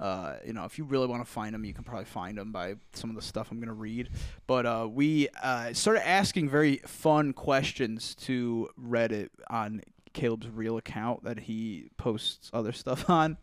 Uh, 0.00 0.36
you 0.46 0.54
know, 0.54 0.64
if 0.64 0.78
you 0.78 0.84
really 0.84 1.06
want 1.06 1.22
to 1.22 1.30
find 1.30 1.54
them, 1.54 1.64
you 1.64 1.74
can 1.74 1.84
probably 1.84 2.06
find 2.06 2.38
them 2.38 2.50
by 2.50 2.74
some 2.94 3.10
of 3.10 3.16
the 3.16 3.22
stuff 3.22 3.50
I'm 3.50 3.58
going 3.58 3.68
to 3.68 3.74
read. 3.74 4.08
But 4.46 4.64
uh, 4.64 4.88
we 4.90 5.28
uh, 5.42 5.74
started 5.74 6.08
asking 6.08 6.48
very 6.48 6.78
fun 6.86 7.34
questions 7.34 8.14
to 8.22 8.70
Reddit 8.82 9.28
on 9.50 9.82
Caleb's 10.14 10.48
real 10.48 10.78
account 10.78 11.24
that 11.24 11.40
he 11.40 11.90
posts 11.98 12.50
other 12.52 12.72
stuff 12.72 13.08
on. 13.10 13.36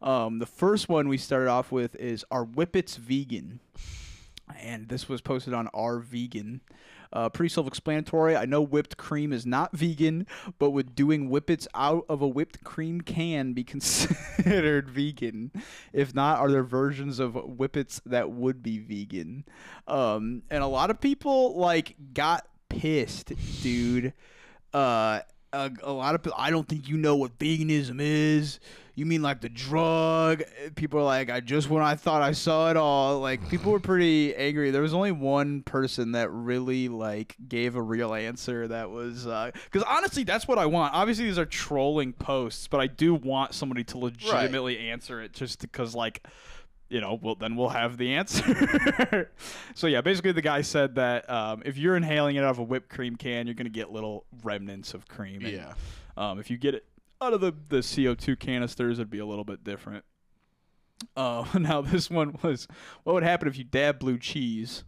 Um, 0.00 0.38
the 0.38 0.46
first 0.46 0.88
one 0.88 1.08
we 1.08 1.18
started 1.18 1.48
off 1.48 1.72
with 1.72 1.96
is 1.96 2.24
Are 2.30 2.44
Whippets 2.44 2.96
vegan? 2.96 3.60
And 4.60 4.88
this 4.88 5.08
was 5.08 5.20
posted 5.20 5.54
on 5.54 5.68
R 5.74 5.98
Vegan. 5.98 6.60
Uh, 7.14 7.28
pretty 7.28 7.48
self 7.48 7.68
explanatory. 7.68 8.36
I 8.36 8.44
know 8.44 8.60
whipped 8.60 8.96
cream 8.96 9.32
is 9.32 9.46
not 9.46 9.72
vegan, 9.76 10.26
but 10.58 10.70
would 10.70 10.94
doing 10.94 11.30
whippets 11.30 11.68
out 11.74 12.04
of 12.08 12.20
a 12.20 12.28
whipped 12.28 12.64
cream 12.64 13.00
can 13.00 13.52
be 13.52 13.64
considered 13.64 14.90
vegan? 14.90 15.52
If 15.92 16.14
not, 16.14 16.40
are 16.40 16.50
there 16.50 16.64
versions 16.64 17.20
of 17.20 17.34
whippets 17.34 18.00
that 18.04 18.30
would 18.30 18.62
be 18.62 18.78
vegan? 18.80 19.44
Um, 19.86 20.42
and 20.50 20.64
a 20.64 20.66
lot 20.66 20.90
of 20.90 21.00
people 21.00 21.56
like 21.56 21.94
got 22.12 22.46
pissed, 22.68 23.32
dude. 23.62 24.12
Uh, 24.72 25.20
a, 25.54 25.72
a 25.82 25.92
lot 25.92 26.14
of 26.14 26.22
people, 26.22 26.38
I 26.38 26.50
don't 26.50 26.68
think 26.68 26.88
you 26.88 26.96
know 26.96 27.16
what 27.16 27.38
veganism 27.38 27.98
is. 28.00 28.60
You 28.96 29.06
mean 29.06 29.22
like 29.22 29.40
the 29.40 29.48
drug? 29.48 30.44
People 30.76 31.00
are 31.00 31.04
like, 31.04 31.28
I 31.28 31.40
just 31.40 31.68
when 31.68 31.82
I 31.82 31.96
thought 31.96 32.22
I 32.22 32.30
saw 32.30 32.70
it 32.70 32.76
all. 32.76 33.18
Like 33.18 33.48
people 33.48 33.72
were 33.72 33.80
pretty 33.80 34.34
angry. 34.36 34.70
There 34.70 34.82
was 34.82 34.94
only 34.94 35.10
one 35.10 35.62
person 35.62 36.12
that 36.12 36.30
really 36.30 36.88
like 36.88 37.34
gave 37.48 37.74
a 37.74 37.82
real 37.82 38.14
answer. 38.14 38.68
That 38.68 38.90
was 38.90 39.26
uh, 39.26 39.50
because 39.52 39.82
honestly, 39.82 40.22
that's 40.22 40.46
what 40.46 40.58
I 40.58 40.66
want. 40.66 40.94
Obviously, 40.94 41.24
these 41.24 41.38
are 41.40 41.46
trolling 41.46 42.12
posts, 42.12 42.68
but 42.68 42.80
I 42.80 42.86
do 42.86 43.14
want 43.16 43.52
somebody 43.54 43.82
to 43.82 43.98
legitimately 43.98 44.78
answer 44.78 45.20
it, 45.20 45.32
just 45.32 45.60
because 45.60 45.96
like 45.96 46.24
you 46.94 47.00
know, 47.00 47.18
well, 47.20 47.34
then 47.34 47.56
we'll 47.56 47.70
have 47.70 47.98
the 47.98 48.14
answer. 48.14 49.28
so 49.74 49.88
yeah, 49.88 50.00
basically 50.00 50.30
the 50.30 50.40
guy 50.40 50.60
said 50.60 50.94
that 50.94 51.28
um, 51.28 51.60
if 51.66 51.76
you're 51.76 51.96
inhaling 51.96 52.36
it 52.36 52.44
out 52.44 52.50
of 52.50 52.60
a 52.60 52.62
whipped 52.62 52.88
cream 52.88 53.16
can, 53.16 53.48
you're 53.48 53.54
gonna 53.54 53.68
get 53.68 53.90
little 53.90 54.26
remnants 54.44 54.94
of 54.94 55.08
cream. 55.08 55.44
And, 55.44 55.52
Yeah. 55.52 55.74
Um, 56.16 56.38
if 56.38 56.50
you 56.50 56.56
get 56.56 56.76
it 56.76 56.86
out 57.20 57.32
of 57.32 57.40
the 57.40 57.52
the 57.68 57.78
CO2 57.78 58.38
canisters, 58.38 59.00
it'd 59.00 59.10
be 59.10 59.18
a 59.18 59.26
little 59.26 59.42
bit 59.42 59.64
different. 59.64 60.04
Uh, 61.16 61.44
now 61.58 61.80
this 61.80 62.08
one 62.08 62.38
was 62.44 62.68
what 63.02 63.14
would 63.14 63.24
happen 63.24 63.48
if 63.48 63.58
you 63.58 63.64
dab 63.64 63.98
blue 63.98 64.16
cheese. 64.16 64.84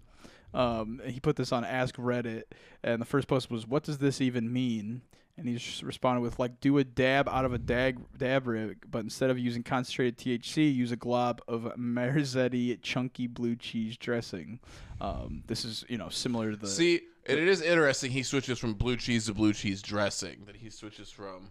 Um, 0.54 1.02
he 1.04 1.18
put 1.18 1.34
this 1.34 1.50
on 1.50 1.64
Ask 1.64 1.96
Reddit, 1.96 2.44
and 2.84 3.02
the 3.02 3.04
first 3.04 3.26
post 3.26 3.50
was, 3.50 3.66
"What 3.66 3.82
does 3.82 3.98
this 3.98 4.20
even 4.20 4.52
mean?" 4.52 5.02
And 5.39 5.47
he 5.47 5.57
just 5.57 5.82
responded 5.82 6.22
with 6.22 6.39
like, 6.39 6.61
"Do 6.61 6.78
a 6.78 6.84
dab 6.84 7.28
out 7.28 7.45
of 7.45 7.53
a 7.53 7.59
dag 7.59 7.99
dab 8.16 8.47
rig, 8.47 8.78
but 8.91 9.01
instead 9.01 9.28
of 9.28 9.39
using 9.39 9.62
concentrated 9.62 10.16
THC, 10.16 10.74
use 10.74 10.93
a 10.93 10.97
glob 10.97 11.43
of 11.47 11.64
Marzetti 11.76 12.80
chunky 12.80 13.26
blue 13.26 13.55
cheese 13.57 13.97
dressing." 13.99 14.61
Um, 15.01 15.43
this 15.47 15.64
is 15.64 15.84
you 15.89 15.99
know 15.99 16.09
similar 16.09 16.53
to 16.53 16.57
the 16.57 16.66
See, 16.66 17.03
and 17.26 17.39
it 17.39 17.49
is 17.49 17.61
interesting. 17.61 18.11
He 18.12 18.22
switches 18.22 18.59
from 18.59 18.74
blue 18.74 18.97
cheese 18.97 19.26
to 19.26 19.34
blue 19.34 19.53
cheese 19.53 19.82
dressing. 19.82 20.45
That 20.47 20.57
he 20.57 20.70
switches 20.70 21.11
from 21.11 21.51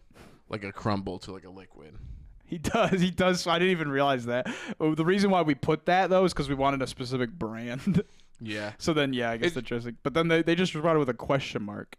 like 0.49 0.63
a 0.63 0.71
crumble 0.71 1.19
to 1.19 1.31
like 1.31 1.45
a 1.45 1.49
liquid. 1.51 1.95
He 2.47 2.57
does. 2.59 3.01
He 3.01 3.11
does. 3.11 3.45
I 3.47 3.57
didn't 3.59 3.71
even 3.71 3.89
realize 3.89 4.25
that. 4.25 4.47
The 4.79 5.05
reason 5.05 5.29
why 5.31 5.41
we 5.41 5.55
put 5.55 5.86
that 5.88 6.09
though 6.09 6.25
is 6.25 6.33
because 6.33 6.49
we 6.49 6.55
wanted 6.55 6.81
a 6.81 6.88
specific 6.88 7.31
brand. 7.31 8.03
Yeah. 8.39 8.73
so 8.77 8.93
then, 8.93 9.13
yeah, 9.13 9.31
I 9.31 9.38
guess 9.38 9.51
It- 9.51 9.55
the 9.55 9.61
dressing. 9.61 9.97
But 10.03 10.13
then 10.13 10.27
they, 10.27 10.41
they 10.43 10.55
just 10.55 10.73
responded 10.75 10.99
with 10.99 11.09
a 11.09 11.13
question 11.15 11.63
mark, 11.63 11.95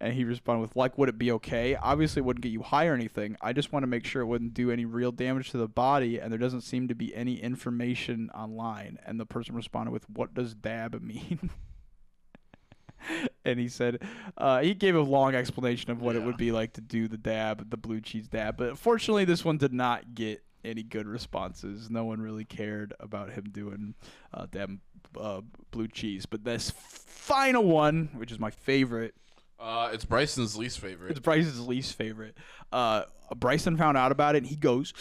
and 0.00 0.14
he 0.14 0.24
responded 0.24 0.62
with 0.62 0.76
like, 0.76 0.96
"Would 0.98 1.08
it 1.08 1.18
be 1.18 1.32
okay? 1.32 1.74
Obviously, 1.76 2.20
it 2.20 2.24
wouldn't 2.24 2.42
get 2.42 2.52
you 2.52 2.62
high 2.62 2.86
or 2.86 2.94
anything. 2.94 3.36
I 3.40 3.52
just 3.52 3.72
want 3.72 3.82
to 3.82 3.86
make 3.86 4.04
sure 4.04 4.22
it 4.22 4.26
wouldn't 4.26 4.54
do 4.54 4.70
any 4.70 4.84
real 4.84 5.12
damage 5.12 5.50
to 5.50 5.58
the 5.58 5.68
body, 5.68 6.18
and 6.18 6.32
there 6.32 6.38
doesn't 6.38 6.62
seem 6.62 6.88
to 6.88 6.94
be 6.94 7.14
any 7.14 7.40
information 7.40 8.30
online." 8.34 8.98
And 9.04 9.18
the 9.18 9.26
person 9.26 9.54
responded 9.54 9.92
with, 9.92 10.08
"What 10.08 10.34
does 10.34 10.54
dab 10.54 11.00
mean?" 11.02 11.50
and 13.44 13.58
he 13.58 13.68
said 13.68 14.02
uh, 14.36 14.60
he 14.60 14.74
gave 14.74 14.94
a 14.94 15.00
long 15.00 15.34
explanation 15.34 15.90
of 15.90 16.00
what 16.00 16.16
it 16.16 16.22
would 16.22 16.36
be 16.36 16.52
like 16.52 16.72
to 16.74 16.80
do 16.80 17.08
the 17.08 17.18
dab, 17.18 17.70
the 17.70 17.76
blue 17.76 18.00
cheese 18.00 18.28
dab. 18.28 18.56
But 18.56 18.78
fortunately, 18.78 19.24
this 19.24 19.44
one 19.44 19.58
did 19.58 19.72
not 19.72 20.14
get 20.14 20.42
any 20.64 20.82
good 20.82 21.06
responses. 21.06 21.90
No 21.90 22.04
one 22.04 22.20
really 22.20 22.44
cared 22.44 22.92
about 23.00 23.30
him 23.30 23.44
doing 23.50 23.94
uh, 24.32 24.46
dab 24.50 24.78
uh, 25.18 25.40
blue 25.70 25.88
cheese. 25.88 26.26
But 26.26 26.44
this 26.44 26.70
final 26.70 27.64
one, 27.64 28.10
which 28.14 28.32
is 28.32 28.38
my 28.38 28.50
favorite, 28.50 29.14
Uh, 29.60 29.90
it's 29.92 30.04
Bryson's 30.04 30.56
least 30.56 30.78
favorite. 30.80 31.10
it's 31.10 31.20
Bryson's 31.20 31.60
least 31.66 31.94
favorite. 31.96 32.36
Uh, 32.72 33.02
Bryson 33.36 33.76
found 33.76 33.96
out 33.96 34.10
about 34.12 34.34
it 34.34 34.38
and 34.38 34.46
he 34.46 34.56
goes, 34.56 34.92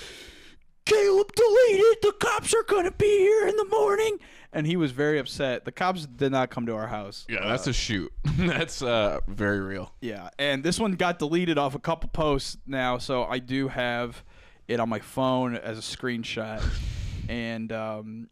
Caleb, 0.86 1.32
delete 1.36 1.80
it. 1.80 2.02
The 2.02 2.14
cops 2.20 2.54
are 2.54 2.64
going 2.64 2.86
to 2.86 2.92
be 2.92 3.06
here 3.20 3.48
in 3.48 3.56
the 3.56 3.66
morning. 3.66 4.18
And 4.52 4.66
he 4.66 4.76
was 4.76 4.92
very 4.92 5.20
upset. 5.20 5.64
The 5.66 5.72
cops 5.72 6.08
did 6.08 6.32
not 6.32 6.50
come 6.50 6.66
to 6.66 6.74
our 6.76 6.88
house. 6.88 7.26
yeah, 7.30 7.48
that's 7.48 7.68
a 7.68 7.74
shoot. 7.74 8.12
that's 8.38 8.82
uh 8.82 9.20
very 9.28 9.60
real. 9.60 9.94
Yeah, 10.02 10.30
and 10.40 10.64
this 10.64 10.80
one 10.80 10.94
got 10.94 11.20
deleted 11.20 11.60
off 11.60 11.76
a 11.76 11.80
couple 11.80 12.10
posts 12.10 12.58
now, 12.66 12.98
so 12.98 13.26
I 13.26 13.38
do 13.38 13.68
have 13.68 14.24
it 14.68 14.80
on 14.80 14.90
my 14.90 15.00
phone 15.00 15.56
as 15.56 15.78
a 15.78 15.82
screenshot. 15.82 16.64
and 17.30 17.72
um, 17.72 18.30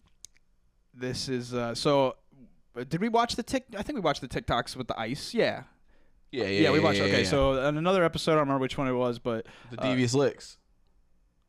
this 0.96 1.30
is 1.30 1.54
uh, 1.54 1.76
so. 1.76 2.16
uh, 2.76 2.84
Did 2.84 3.00
we 3.02 3.10
watch 3.10 3.36
the 3.36 3.44
tick? 3.44 3.66
I 3.78 3.84
think 3.84 3.96
we 3.98 4.02
watched 4.02 4.22
the 4.22 4.28
TikToks 4.28 4.76
with 4.76 4.88
the 4.88 5.00
ice. 5.00 5.36
Yeah, 5.36 5.64
Yeah, 6.32 6.46
yeah, 6.46 6.72
we 6.72 6.80
watched. 6.80 7.00
okay, 7.00 7.24
so 7.24 7.60
on 7.60 7.78
another 7.78 8.04
episode, 8.04 8.34
I 8.34 8.36
don't 8.36 8.42
remember 8.48 8.62
which 8.62 8.78
one 8.78 8.88
it 8.88 8.94
was, 8.94 9.20
but 9.20 9.46
the 9.72 9.82
uh, 9.82 9.90
devious 9.90 10.14
licks. 10.14 10.58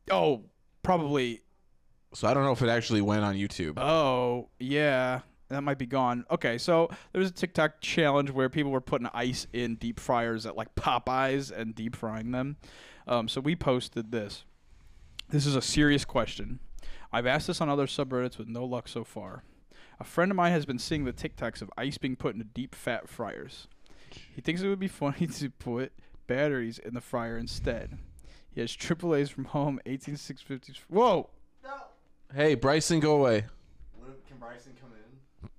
oh, 0.09 0.43
probably. 0.83 1.41
So 2.13 2.27
I 2.27 2.33
don't 2.33 2.43
know 2.43 2.53
if 2.53 2.61
it 2.61 2.69
actually 2.69 3.01
went 3.01 3.23
on 3.23 3.35
YouTube. 3.35 3.77
Oh, 3.77 4.49
yeah. 4.59 5.21
That 5.49 5.61
might 5.61 5.77
be 5.79 5.85
gone. 5.85 6.25
Okay, 6.31 6.57
so 6.57 6.89
there 7.11 7.19
was 7.19 7.29
a 7.29 7.33
TikTok 7.33 7.81
challenge 7.81 8.29
where 8.31 8.49
people 8.49 8.71
were 8.71 8.81
putting 8.81 9.09
ice 9.13 9.47
in 9.51 9.75
deep 9.75 9.99
fryers 9.99 10.45
at 10.45 10.55
like 10.55 10.73
Popeyes 10.75 11.51
and 11.51 11.73
deep 11.73 11.95
frying 11.95 12.31
them. 12.31 12.57
Um, 13.07 13.27
so 13.27 13.41
we 13.41 13.55
posted 13.55 14.11
this. 14.11 14.43
This 15.29 15.45
is 15.45 15.55
a 15.55 15.61
serious 15.61 16.05
question. 16.05 16.59
I've 17.11 17.25
asked 17.25 17.47
this 17.47 17.61
on 17.61 17.69
other 17.69 17.87
subreddits 17.87 18.37
with 18.37 18.47
no 18.47 18.63
luck 18.63 18.87
so 18.87 19.03
far. 19.03 19.43
A 19.99 20.03
friend 20.03 20.31
of 20.31 20.35
mine 20.35 20.51
has 20.51 20.65
been 20.65 20.79
seeing 20.79 21.05
the 21.05 21.13
TikToks 21.13 21.61
of 21.61 21.71
ice 21.77 21.97
being 21.97 22.15
put 22.15 22.33
into 22.35 22.45
deep 22.45 22.73
fat 22.75 23.09
fryers. 23.09 23.67
He 24.15 24.41
thinks 24.41 24.61
it 24.61 24.67
would 24.67 24.79
be 24.79 24.87
funny 24.87 25.27
to 25.39 25.49
put 25.49 25.91
batteries 26.27 26.79
in 26.79 26.93
the 26.93 27.01
fryer 27.01 27.37
instead. 27.37 27.97
He 28.51 28.61
has 28.61 28.75
AAA's 28.75 29.29
from 29.29 29.45
home, 29.45 29.79
18650s. 29.85 30.79
Whoa! 30.89 31.29
hey, 32.35 32.55
Bryson, 32.55 32.99
go 32.99 33.15
away. 33.15 33.45
What, 33.97 34.25
can 34.27 34.37
Bryson 34.37 34.73
come 34.79 34.91
in? 34.93 35.49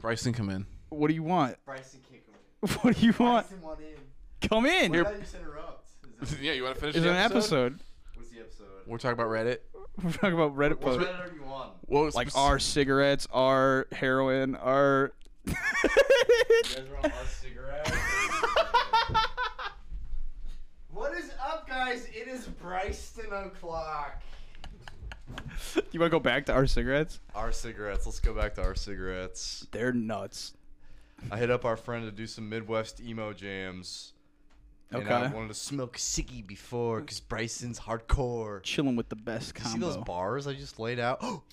Bryson, 0.00 0.32
come 0.32 0.50
in. 0.50 0.66
What 0.90 1.08
do 1.08 1.14
you 1.14 1.22
want? 1.22 1.56
Bryson 1.64 2.00
can't 2.08 2.22
come 2.24 2.34
in. 2.34 2.76
What 2.82 2.96
do 2.96 3.06
you 3.06 3.14
want? 3.18 3.48
Bryson 3.48 3.62
want 3.62 3.80
in. 3.80 4.48
Come 4.48 4.66
in. 4.66 4.92
Why 4.92 4.98
did 4.98 5.14
you 5.14 5.20
just 5.20 5.34
interrupt? 5.34 5.88
Is 6.22 6.38
yeah, 6.40 6.52
you 6.52 6.62
want 6.64 6.74
to 6.74 6.80
finish 6.80 6.96
It's 6.96 7.06
an 7.06 7.16
episode. 7.16 7.80
what's 8.14 8.30
the 8.30 8.40
episode? 8.40 8.66
We're 8.86 8.98
talking 8.98 9.14
about 9.14 9.28
Reddit. 9.28 9.58
We're 10.02 10.12
talking 10.12 10.34
about 10.34 10.56
Reddit 10.56 10.78
What 10.78 10.80
posts. 10.80 11.04
Reddit 11.04 11.30
are 11.30 11.34
you 11.34 11.44
on? 11.44 11.70
Well, 11.86 12.10
Like 12.14 12.28
our 12.36 12.58
cigarettes, 12.58 13.26
our 13.32 13.86
heroin, 13.92 14.56
our. 14.56 15.12
You 15.46 15.54
guys 16.62 16.84
are 16.90 16.96
on 17.04 17.12
cigarette. 17.28 17.88
what 20.92 21.12
is 21.16 21.30
up, 21.42 21.68
guys? 21.68 22.06
It 22.14 22.28
is 22.28 22.46
Bryson 22.46 23.32
o'clock. 23.32 24.22
you 25.92 26.00
want 26.00 26.10
to 26.10 26.16
go 26.16 26.20
back 26.20 26.46
to 26.46 26.52
our 26.52 26.66
cigarettes? 26.66 27.20
Our 27.34 27.52
cigarettes. 27.52 28.06
Let's 28.06 28.20
go 28.20 28.34
back 28.34 28.54
to 28.56 28.62
our 28.62 28.74
cigarettes. 28.74 29.66
They're 29.72 29.92
nuts. 29.92 30.52
I 31.30 31.36
hit 31.38 31.50
up 31.50 31.64
our 31.64 31.76
friend 31.76 32.04
to 32.04 32.12
do 32.12 32.26
some 32.26 32.48
Midwest 32.48 33.00
emo 33.00 33.32
jams. 33.32 34.12
And 34.92 35.06
I 35.08 35.24
Okay. 35.24 35.34
wanted 35.34 35.48
to 35.48 35.54
smoke 35.54 35.96
Siggy 35.98 36.44
before 36.46 37.00
because 37.00 37.20
Bryson's 37.20 37.78
hardcore. 37.80 38.62
Chilling 38.62 38.96
with 38.96 39.08
the 39.08 39.16
best 39.16 39.56
You 39.58 39.64
see 39.64 39.78
those 39.78 39.96
bars 39.98 40.46
I 40.46 40.54
just 40.54 40.78
laid 40.78 40.98
out? 40.98 41.22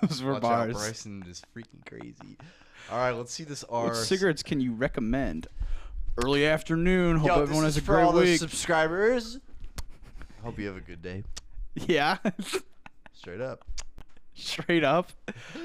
Oh. 0.00 0.06
Those 0.06 0.22
were 0.22 0.34
Watch 0.34 0.42
bars. 0.42 0.68
out, 0.76 0.80
Bryson 0.80 1.24
is 1.28 1.42
freaking 1.56 1.84
crazy. 1.84 2.36
All 2.90 2.98
right, 2.98 3.10
let's 3.12 3.32
see 3.32 3.44
this 3.44 3.64
R. 3.64 3.86
What 3.88 3.96
cigarettes 3.96 4.42
can 4.42 4.60
you 4.60 4.72
recommend? 4.72 5.46
Early 6.16 6.46
afternoon. 6.46 7.18
Hope 7.18 7.28
Yo, 7.28 7.42
everyone 7.42 7.64
this 7.64 7.74
has 7.74 7.76
is 7.76 7.82
a 7.82 7.86
for 7.86 7.94
great 7.94 8.04
all 8.04 8.12
the 8.12 8.20
week. 8.22 8.38
subscribers. 8.40 9.38
Hope 10.42 10.58
you 10.58 10.66
have 10.66 10.76
a 10.76 10.80
good 10.80 11.02
day. 11.02 11.22
Yeah. 11.74 12.16
Straight 13.12 13.40
up. 13.40 13.64
Straight 14.34 14.84
up. 14.84 15.12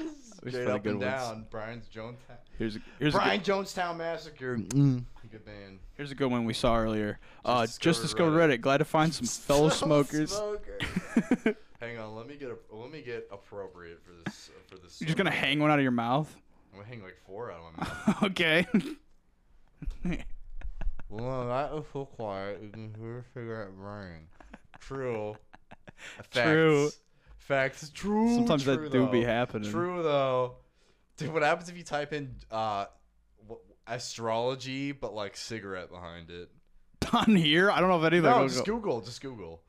Wish 0.42 0.52
Straight 0.52 0.66
for 0.66 0.72
up 0.72 0.82
good 0.84 0.92
and 0.96 1.00
ones. 1.02 1.44
Brian's 1.50 1.86
Jonestown. 1.88 2.36
Here's 2.58 2.76
a, 2.76 2.80
here's 2.98 3.14
a 3.14 3.18
Brian 3.18 3.40
good, 3.40 3.46
Jonestown 3.46 3.96
Massacre. 3.96 4.58
Mm. 4.58 5.04
Good 5.30 5.44
band. 5.46 5.80
here's 5.96 6.12
a 6.12 6.14
good 6.14 6.30
one 6.30 6.44
we 6.44 6.52
saw 6.54 6.76
earlier. 6.76 7.18
Uh, 7.44 7.66
Just 7.66 7.80
just 7.80 8.02
discovered 8.02 8.30
discovered 8.32 8.58
Reddit. 8.58 8.60
Glad 8.60 8.78
to 8.78 8.84
find 8.84 9.12
some 9.12 9.26
fellow 9.26 9.70
Fellow 9.70 10.04
smokers. 10.04 10.30
smoker. 10.32 10.78
Hang 11.80 11.98
on, 11.98 12.14
let 12.14 12.28
me 12.28 12.36
get 12.36 12.50
a, 12.50 12.56
let 12.76 12.92
me 12.92 13.02
get 13.02 13.26
appropriate 13.32 14.00
for 14.04 14.12
this 14.24 14.50
uh, 14.54 14.60
for 14.68 14.76
this. 14.80 15.00
You're 15.00 15.06
just 15.06 15.16
gonna 15.16 15.30
hang 15.32 15.58
one 15.58 15.70
out 15.72 15.78
of 15.78 15.82
your 15.82 15.90
mouth. 15.90 16.32
I'm 16.84 16.90
gonna 16.90 17.02
hang 17.02 17.02
like 17.02 17.16
four 17.26 17.50
out 17.50 17.60
of 17.60 17.76
my 17.76 17.84
mouth. 18.12 18.22
okay. 18.30 18.66
well, 21.08 21.48
that 21.48 21.72
was 21.72 21.84
so 21.92 22.04
quiet. 22.06 22.60
You 22.62 22.68
can 22.70 22.94
hear 22.98 23.18
a 23.18 23.24
cigarette 23.32 23.68
ring. 23.76 24.28
True. 24.80 25.36
Facts. 25.96 26.28
True. 26.32 26.90
Facts. 27.38 27.90
True. 27.90 28.34
Sometimes 28.34 28.64
true, 28.64 28.76
that 28.76 28.92
do 28.92 29.06
be 29.06 29.22
happening. 29.22 29.70
True 29.70 30.02
though. 30.02 30.56
Dude, 31.16 31.32
what 31.32 31.42
happens 31.42 31.68
if 31.68 31.76
you 31.76 31.84
type 31.84 32.12
in 32.12 32.34
uh, 32.50 32.86
astrology 33.86 34.92
but 34.92 35.14
like 35.14 35.36
cigarette 35.36 35.90
behind 35.90 36.30
it? 36.30 36.50
On 37.12 37.36
here, 37.36 37.70
I 37.70 37.80
don't 37.80 37.88
know 37.90 37.98
if 37.98 38.04
any 38.04 38.18
of 38.18 38.24
them. 38.24 38.38
No, 38.40 38.48
just 38.48 38.64
go- 38.64 38.74
Google. 38.76 39.00
Just 39.00 39.20
Google. 39.20 39.62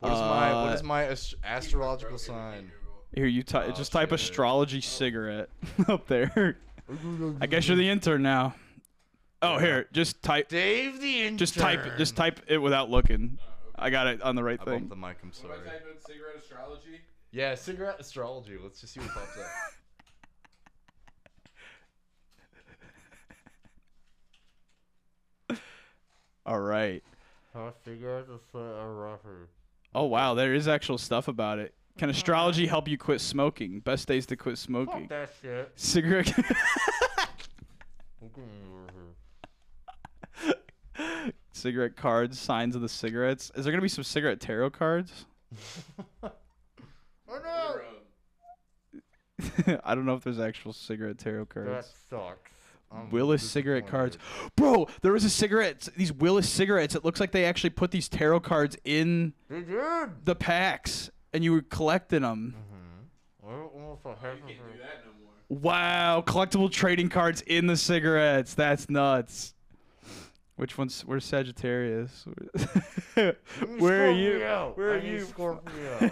What 0.00 0.12
is 0.12 0.18
my 0.18 0.64
what 0.64 0.78
Uh, 0.78 0.82
my 0.84 1.04
ast- 1.04 1.34
astrological 1.42 2.18
sign? 2.18 2.70
Here, 3.14 3.26
you 3.26 3.42
type. 3.42 3.66
Oh, 3.70 3.72
just 3.72 3.92
type 3.92 4.10
shit. 4.10 4.20
astrology 4.20 4.80
cigarette 4.80 5.48
up 5.88 6.06
there. 6.06 6.58
I 7.40 7.46
guess 7.46 7.66
you're 7.66 7.76
the 7.76 7.88
intern 7.88 8.22
now. 8.22 8.54
Oh, 9.42 9.54
Yeah. 9.54 9.60
here, 9.60 9.88
just 9.92 10.22
type. 10.22 10.48
Dave 10.48 11.00
the 11.00 11.22
intern. 11.22 11.38
Just 11.38 11.54
type. 11.58 11.96
Just 11.98 12.16
type 12.16 12.40
it 12.48 12.58
without 12.58 12.90
looking. 12.90 13.38
Uh, 13.40 13.50
I 13.76 13.90
got 13.90 14.06
it 14.06 14.22
on 14.22 14.34
the 14.34 14.42
right 14.44 14.58
I 14.60 14.64
thing. 14.64 14.74
bumped 14.74 14.90
the 14.90 14.96
mic. 14.96 15.16
I'm 15.22 15.32
sorry. 15.32 15.58
cigarette 16.06 16.36
astrology? 16.42 17.00
Yeah, 17.32 17.54
cigarette 17.54 17.96
astrology. 18.00 18.56
Let's 18.62 18.80
just 18.80 18.94
see 18.94 19.00
what 19.00 19.10
pops 19.10 19.36
up. 19.38 19.46
All 26.46 26.60
right. 26.60 27.02
How 27.54 27.72
cigarettes 27.84 28.28
are 28.54 28.92
rougher. 28.92 29.48
Oh 29.94 30.04
wow, 30.04 30.34
there 30.34 30.54
is 30.54 30.68
actual 30.68 30.98
stuff 30.98 31.26
about 31.28 31.58
it. 31.58 31.74
Can 31.98 32.10
astrology 32.10 32.66
help 32.66 32.88
you 32.88 32.98
quit 32.98 33.20
smoking? 33.20 33.80
Best 33.80 34.06
days 34.06 34.26
to 34.26 34.36
quit 34.36 34.58
smoking. 34.58 35.08
Fuck 35.08 35.08
that 35.08 35.30
shit. 35.40 35.72
Cigarette. 35.76 36.26
Look 36.36 38.32
at 38.34 38.38
me 38.38 38.44
over 38.70 38.92
here. 40.44 41.32
cigarette 41.52 41.96
cards, 41.96 42.38
signs 42.38 42.76
of 42.76 42.82
the 42.82 42.88
cigarettes. 42.88 43.50
Is 43.54 43.64
there 43.64 43.72
gonna 43.72 43.80
be 43.82 43.88
some 43.88 44.04
cigarette 44.04 44.40
tarot 44.40 44.70
cards? 44.70 45.26
Oh 47.28 47.40
no! 47.42 47.80
I 49.84 49.94
don't 49.96 50.06
know 50.06 50.14
if 50.14 50.22
there's 50.22 50.38
actual 50.38 50.72
cigarette 50.72 51.18
tarot 51.18 51.46
cards. 51.46 51.68
That 51.68 51.84
sucks. 52.08 52.52
I'm 52.92 53.10
Willis 53.10 53.42
cigarette 53.48 53.88
cards. 53.88 54.16
Bro, 54.54 54.86
there 55.02 55.10
was 55.12 55.24
a 55.24 55.30
cigarette. 55.30 55.88
These 55.96 56.12
Willis 56.12 56.48
cigarettes. 56.48 56.94
It 56.94 57.04
looks 57.04 57.18
like 57.18 57.32
they 57.32 57.44
actually 57.44 57.70
put 57.70 57.90
these 57.90 58.08
tarot 58.08 58.40
cards 58.40 58.76
in 58.84 59.32
They 59.50 59.62
did. 59.62 60.24
the 60.24 60.36
packs, 60.36 61.10
and 61.32 61.42
you 61.44 61.52
were 61.52 61.62
collecting 61.62 62.22
them. 62.22 62.54
Mm-hmm. 62.56 63.48
I 63.48 63.52
don't 63.52 63.76
know 63.76 63.98
if 64.00 64.06
I 64.06 64.10
have 64.26 64.38
them. 64.38 64.48
that 64.48 65.04
no 65.04 65.12
more. 65.22 65.60
Wow, 65.60 66.22
collectible 66.26 66.70
trading 66.70 67.08
cards 67.08 67.40
in 67.42 67.66
the 67.66 67.76
cigarettes. 67.76 68.54
That's 68.54 68.88
nuts. 68.90 69.54
Which 70.56 70.76
one's? 70.78 71.02
Where's 71.02 71.24
Sagittarius? 71.24 72.24
Where 73.14 73.36
are 74.08 74.10
you? 74.10 74.38
Where 74.74 74.94
are 74.94 74.98
you? 74.98 75.24
Scorpio. 75.26 76.10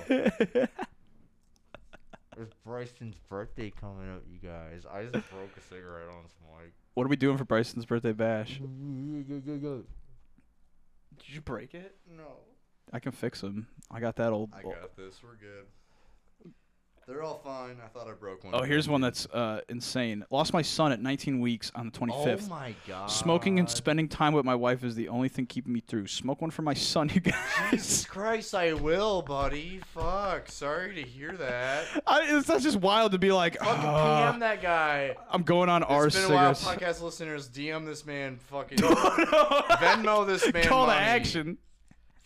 It's 2.36 2.54
Bryson's 2.66 3.16
birthday 3.28 3.70
coming 3.70 4.14
up, 4.14 4.22
you 4.30 4.38
guys. 4.46 4.84
I 4.92 5.04
just 5.04 5.30
broke 5.30 5.56
a 5.56 5.60
cigarette 5.68 6.08
on 6.08 6.24
some 6.28 6.58
mic. 6.60 6.72
what 6.92 7.04
are 7.04 7.08
we 7.08 7.16
doing 7.16 7.38
for 7.38 7.44
Bryson's 7.44 7.86
birthday 7.86 8.12
bash? 8.12 8.60
Did 8.60 9.84
you 11.26 11.40
break 11.40 11.74
it? 11.74 11.96
No. 12.14 12.36
I 12.94 13.00
can 13.00 13.10
fix 13.12 13.40
them. 13.40 13.66
I 13.90 13.98
got 13.98 14.14
that 14.16 14.32
old. 14.32 14.50
I 14.56 14.62
got 14.62 14.96
this. 14.96 15.20
We're 15.22 15.34
good. 15.34 15.66
They're 17.06 17.22
all 17.22 17.36
fine. 17.44 17.76
I 17.84 17.88
thought 17.88 18.08
I 18.08 18.12
broke 18.12 18.44
one. 18.44 18.54
Oh, 18.54 18.62
here's 18.62 18.88
one 18.88 19.02
that's 19.02 19.26
uh, 19.26 19.60
insane. 19.68 20.24
Lost 20.30 20.54
my 20.54 20.62
son 20.62 20.90
at 20.90 21.02
19 21.02 21.38
weeks 21.40 21.70
on 21.74 21.90
the 21.90 21.98
25th. 21.98 22.44
Oh 22.46 22.48
my 22.48 22.74
god. 22.88 23.10
Smoking 23.10 23.58
and 23.58 23.68
spending 23.68 24.08
time 24.08 24.32
with 24.32 24.46
my 24.46 24.54
wife 24.54 24.82
is 24.84 24.94
the 24.94 25.08
only 25.08 25.28
thing 25.28 25.44
keeping 25.44 25.72
me 25.74 25.80
through. 25.80 26.06
Smoke 26.06 26.40
one 26.40 26.50
for 26.50 26.62
my 26.62 26.72
son, 26.72 27.10
you 27.14 27.20
guys. 27.20 27.34
Jesus. 27.72 28.06
Christ, 28.06 28.54
I 28.54 28.72
will, 28.72 29.20
buddy. 29.20 29.80
Fuck. 29.92 30.50
Sorry 30.50 30.94
to 30.94 31.02
hear 31.02 31.32
that. 31.36 31.84
I, 32.06 32.36
it's 32.38 32.46
that's 32.46 32.62
just 32.62 32.78
wild 32.78 33.12
to 33.12 33.18
be 33.18 33.32
like, 33.32 33.58
Fucking 33.58 33.84
"Ah, 33.84 34.28
PM 34.30 34.40
that 34.40 34.62
guy. 34.62 35.14
I'm 35.30 35.42
going 35.42 35.68
on 35.68 35.82
our 35.82 36.06
It's 36.06 36.16
been 36.16 36.30
a 36.30 36.34
while, 36.34 36.54
cigarettes. 36.54 36.82
podcast 36.84 37.02
listeners. 37.02 37.50
DM 37.50 37.84
this 37.84 38.06
man. 38.06 38.38
Fucking 38.48 38.78
Venmo 38.78 40.26
this 40.26 40.50
man. 40.54 40.64
Call 40.64 40.86
money. 40.86 41.00
to 41.00 41.04
action. 41.04 41.58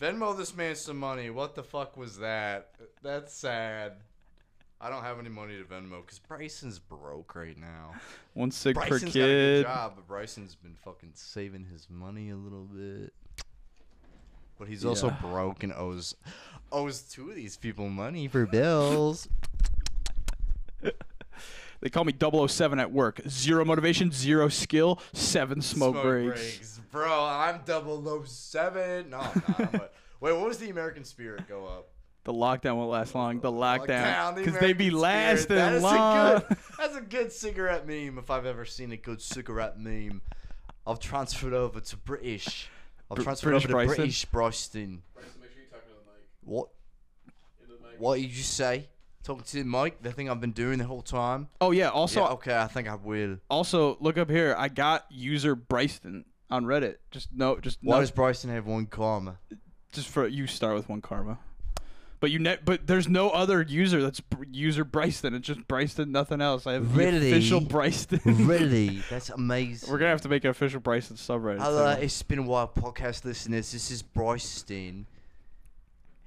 Venmo 0.01 0.35
this 0.37 0.55
man 0.55 0.75
some 0.75 0.97
money. 0.97 1.29
What 1.29 1.55
the 1.55 1.63
fuck 1.63 1.97
was 1.97 2.17
that? 2.19 2.71
That's 3.03 3.33
sad. 3.33 3.93
I 4.81 4.89
don't 4.89 5.03
have 5.03 5.19
any 5.19 5.27
money 5.29 5.57
to 5.57 5.63
Venmo 5.65 6.01
because 6.05 6.19
Bryson's 6.19 6.79
broke 6.79 7.35
right 7.35 7.57
now. 7.57 7.91
One 8.33 8.49
cig 8.49 8.75
per 8.77 8.87
Bryson's 8.87 9.13
got 9.13 9.23
a 9.23 9.27
good 9.27 9.63
job, 9.65 9.93
but 9.95 10.07
Bryson's 10.07 10.55
been 10.55 10.75
fucking 10.85 11.11
saving 11.15 11.65
his 11.65 11.87
money 11.89 12.29
a 12.29 12.37
little 12.37 12.63
bit. 12.63 13.13
But 14.57 14.69
he's 14.69 14.85
also 14.85 15.07
Yeah. 15.07 15.17
broke 15.21 15.63
and 15.63 15.73
owes 15.73 16.15
owes 16.71 17.01
two 17.01 17.29
of 17.29 17.35
these 17.35 17.57
people 17.57 17.89
money 17.89 18.27
for 18.27 18.45
bills. 18.45 19.27
They 21.81 21.89
call 21.89 22.03
me 22.03 22.11
007 22.11 22.77
at 22.77 22.91
work. 22.91 23.21
Zero 23.29 23.63
motivation, 23.63 24.11
zero 24.11 24.49
skill, 24.49 24.99
seven 25.13 25.61
smoke, 25.61 26.01
breaks. 26.01 26.78
Bro, 26.91 27.25
I'm 27.25 27.61
007. 27.65 29.09
No, 29.09 29.17
I'm 29.19 29.43
not. 29.47 29.71
But 29.71 29.93
wait, 30.19 30.33
what 30.33 30.47
was 30.47 30.57
the 30.57 30.69
American 30.69 31.03
spirit 31.03 31.47
go 31.47 31.65
up? 31.65 31.89
The 32.25 32.33
lockdown 32.33 32.75
won't 32.75 32.89
last 32.89 33.15
long. 33.15 33.39
The 33.39 33.51
Lockdown, 33.51 33.87
lockdown, 33.87 34.35
the 34.35 34.41
because 34.43 34.59
they 34.59 34.73
be 34.73 34.89
American 34.89 35.37
spirit. 35.37 35.49
lasting 35.49 35.55
That 35.55 35.73
is 35.73 35.83
long. 35.83 36.17
A 36.17 36.39
good, 36.47 36.57
that's 36.77 36.95
a 36.97 37.01
good 37.01 37.31
cigarette 37.31 37.87
meme 37.87 38.17
if 38.17 38.29
I've 38.29 38.45
ever 38.45 38.65
seen 38.65 38.91
a 38.91 38.97
good 38.97 39.21
cigarette 39.21 39.79
meme. 39.79 40.21
I've 40.85 40.99
transferred 40.99 41.53
over 41.53 41.79
to 41.79 41.97
British. 41.97 42.69
I've 43.09 43.23
transferred 43.23 43.51
British 43.51 43.65
over 43.65 43.67
to 43.69 43.73
Bryson? 43.73 43.95
British 43.95 44.25
Bryston. 44.25 45.01
Bryson, 45.13 45.31
make 45.41 45.51
sure 45.51 45.61
you 45.63 45.69
talk 45.69 45.83
to 45.83 45.89
the 45.89 45.95
mic. 46.11 46.23
What? 46.43 46.67
The 47.61 47.73
mic. 47.89 47.99
What 47.99 48.15
did 48.19 48.25
you 48.35 48.43
say? 48.43 48.89
Talking 49.23 49.43
to 49.43 49.57
the 49.57 49.63
mic? 49.63 50.01
The 50.01 50.11
thing 50.11 50.29
I've 50.29 50.41
been 50.41 50.51
doing 50.51 50.77
the 50.79 50.85
whole 50.85 51.01
time? 51.01 51.47
Oh 51.61 51.71
yeah. 51.71 51.89
Also, 51.89 52.21
yeah, 52.21 52.31
okay, 52.33 52.57
I 52.57 52.67
think 52.67 52.87
I 52.87 52.95
will. 52.95 53.37
also 53.49 53.97
look 53.99 54.17
up 54.17 54.29
here. 54.29 54.55
I 54.57 54.67
got 54.69 55.05
user 55.09 55.55
Bryson 55.55 56.25
on 56.49 56.65
Reddit. 56.65 56.95
Just 57.11 57.29
no, 57.33 57.57
just 57.59 57.79
Why 57.81 57.95
no, 57.95 58.01
does 58.01 58.11
Bryson 58.11 58.49
have 58.49 58.65
one 58.65 58.85
comma? 58.85 59.37
just 59.91 60.07
for 60.07 60.27
you 60.27 60.47
start 60.47 60.75
with 60.75 60.89
one 60.89 61.01
karma. 61.01 61.39
But 62.19 62.31
you 62.31 62.39
net, 62.39 62.65
but 62.65 62.85
there's 62.85 63.07
no 63.07 63.29
other 63.29 63.61
user 63.61 64.01
that's 64.01 64.21
user 64.51 64.83
Bryson. 64.83 65.33
It's 65.33 65.47
just 65.47 65.65
Bryson, 65.69 66.11
nothing 66.11 66.41
else. 66.41 66.67
I 66.67 66.73
have 66.73 66.93
the 66.93 66.97
Really? 66.97 67.31
official 67.31 67.61
Bryson. 67.61 68.19
really? 68.25 69.01
That's 69.09 69.29
amazing. 69.29 69.89
We're 69.89 69.99
gonna 69.99 70.11
have 70.11 70.21
to 70.23 70.29
make 70.29 70.43
an 70.43 70.49
official 70.49 70.81
Bryson 70.81 71.15
subreddit. 71.15 71.61
Hello, 71.61 71.91
it's 71.91 72.21
been 72.21 72.39
a 72.39 72.43
while, 72.43 72.67
podcast 72.67 73.23
listeners. 73.23 73.71
This 73.71 73.89
is 73.89 74.01
Bryson. 74.01 75.05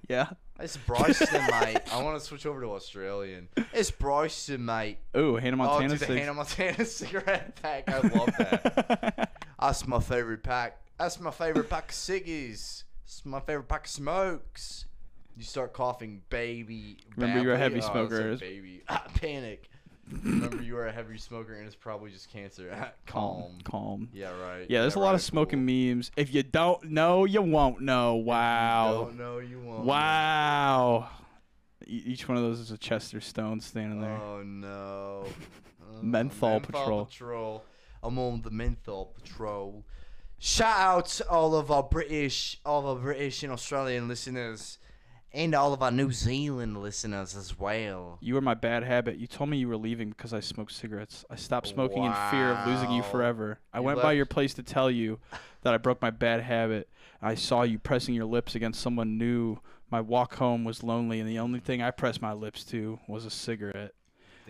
Yeah. 0.09 0.31
It's 0.59 0.78
Bryson, 0.78 1.28
mate. 1.61 1.81
I 1.93 2.03
want 2.03 2.19
to 2.19 2.24
switch 2.24 2.47
over 2.47 2.61
to 2.61 2.69
Australian. 2.69 3.49
It's 3.73 3.90
Bryson, 3.90 4.65
mate. 4.65 4.99
Ooh, 5.16 5.36
Hannah 5.36 5.55
oh, 5.55 5.59
Montana. 5.59 5.99
dude, 5.99 6.09
the 6.09 6.19
Hannah 6.19 6.35
Montana 6.35 6.85
cigarette 6.86 7.61
pack. 7.61 7.89
I 7.89 7.99
love 8.01 8.31
that. 8.39 9.32
That's 9.62 9.86
my 9.86 10.01
favorite 10.01 10.43
pack. 10.43 10.78
That's 10.98 11.20
my 11.20 11.30
favorite 11.30 11.70
pack 11.70 11.90
of 11.90 11.94
ciggies. 11.94 12.82
It's 13.05 13.24
my 13.24 13.40
favorite 13.40 13.68
pack 13.68 13.84
of 13.84 13.90
smokes. 13.90 14.86
You 15.36 15.44
start 15.44 15.72
coughing, 15.72 16.22
baby. 16.30 16.98
Remember 17.16 17.43
you're 17.43 17.55
a 17.55 17.59
heavy 17.59 17.80
Oh, 17.82 17.90
smoker. 17.90 18.36
baby. 18.36 18.82
Ah, 18.89 19.05
panic. 19.14 19.68
Remember 20.24 20.60
you 20.62 20.76
are 20.76 20.86
a 20.89 20.93
heavy 20.93 21.16
smoker 21.16 21.55
and 21.55 21.64
it's 21.66 21.76
probably 21.76 22.10
just 22.10 22.28
cancer. 22.30 22.70
Calm. 23.06 23.59
calm. 23.64 24.09
Yeah, 24.12 24.30
right. 24.43 24.66
Yeah, 24.68 24.80
there's 24.82 24.97
a 24.97 24.98
lot 24.98 25.10
right, 25.10 25.14
of 25.14 25.22
smoking 25.22 25.64
cool. 25.66 25.94
memes. 25.94 26.10
If 26.16 26.34
you 26.34 26.43
don't 26.43 26.90
know, 26.90 27.24
you 27.24 27.40
won't 27.40 27.80
know. 27.80 28.16
Wow. 28.16 29.05
Don't 29.05 29.16
know 29.18 29.39
you 29.39 29.60
won't. 29.60 29.84
Wow. 29.84 31.09
E- 31.86 32.02
each 32.06 32.28
one 32.28 32.36
of 32.36 32.43
those 32.43 32.59
is 32.60 32.72
a 32.72 32.78
Chester 32.78 33.20
Stone 33.20 33.60
standing 33.60 34.01
there. 34.01 34.10
Oh 34.16 34.43
no. 34.43 35.26
Uh, 35.82 36.01
Menthol 36.01 36.60
Patrol. 36.60 37.05
Patrol. 37.05 37.64
I'm 38.02 38.18
on 38.18 38.42
the 38.42 38.50
menthol 38.50 39.14
patrol. 39.14 39.84
Shout 40.38 40.78
out 40.78 41.06
to 41.06 41.28
all 41.28 41.54
of 41.54 41.70
our 41.70 41.84
British, 41.84 42.58
all 42.64 42.80
of 42.80 42.86
our 42.86 43.02
British 43.02 43.42
and 43.42 43.52
Australian 43.52 44.08
listeners. 44.08 44.78
And 45.34 45.54
all 45.54 45.72
of 45.72 45.82
our 45.82 45.90
New 45.90 46.12
Zealand 46.12 46.82
listeners 46.82 47.34
as 47.34 47.58
well. 47.58 48.18
You 48.20 48.34
were 48.34 48.42
my 48.42 48.52
bad 48.52 48.82
habit. 48.82 49.16
You 49.16 49.26
told 49.26 49.48
me 49.48 49.56
you 49.56 49.66
were 49.66 49.78
leaving 49.78 50.10
because 50.10 50.34
I 50.34 50.40
smoked 50.40 50.72
cigarettes. 50.72 51.24
I 51.30 51.36
stopped 51.36 51.68
smoking 51.68 52.04
in 52.04 52.12
fear 52.30 52.50
of 52.50 52.66
losing 52.66 52.90
you 52.90 53.02
forever. 53.02 53.58
I 53.72 53.78
You 53.78 53.84
went 53.84 54.02
by 54.02 54.12
your 54.12 54.26
place 54.26 54.52
to 54.54 54.62
tell 54.62 54.90
you 54.90 55.20
that 55.62 55.72
I 55.72 55.78
broke 55.78 56.02
my 56.02 56.10
bad 56.10 56.42
habit. 56.42 56.90
I 57.22 57.34
saw 57.34 57.62
you 57.62 57.78
pressing 57.78 58.14
your 58.14 58.26
lips 58.26 58.54
against 58.54 58.82
someone 58.82 59.16
new. 59.16 59.56
My 59.90 60.02
walk 60.02 60.34
home 60.34 60.64
was 60.64 60.82
lonely, 60.82 61.18
and 61.18 61.26
the 61.26 61.38
only 61.38 61.60
thing 61.60 61.80
I 61.80 61.92
pressed 61.92 62.20
my 62.20 62.34
lips 62.34 62.62
to 62.64 62.98
was 63.08 63.24
a 63.24 63.30
cigarette. 63.30 63.94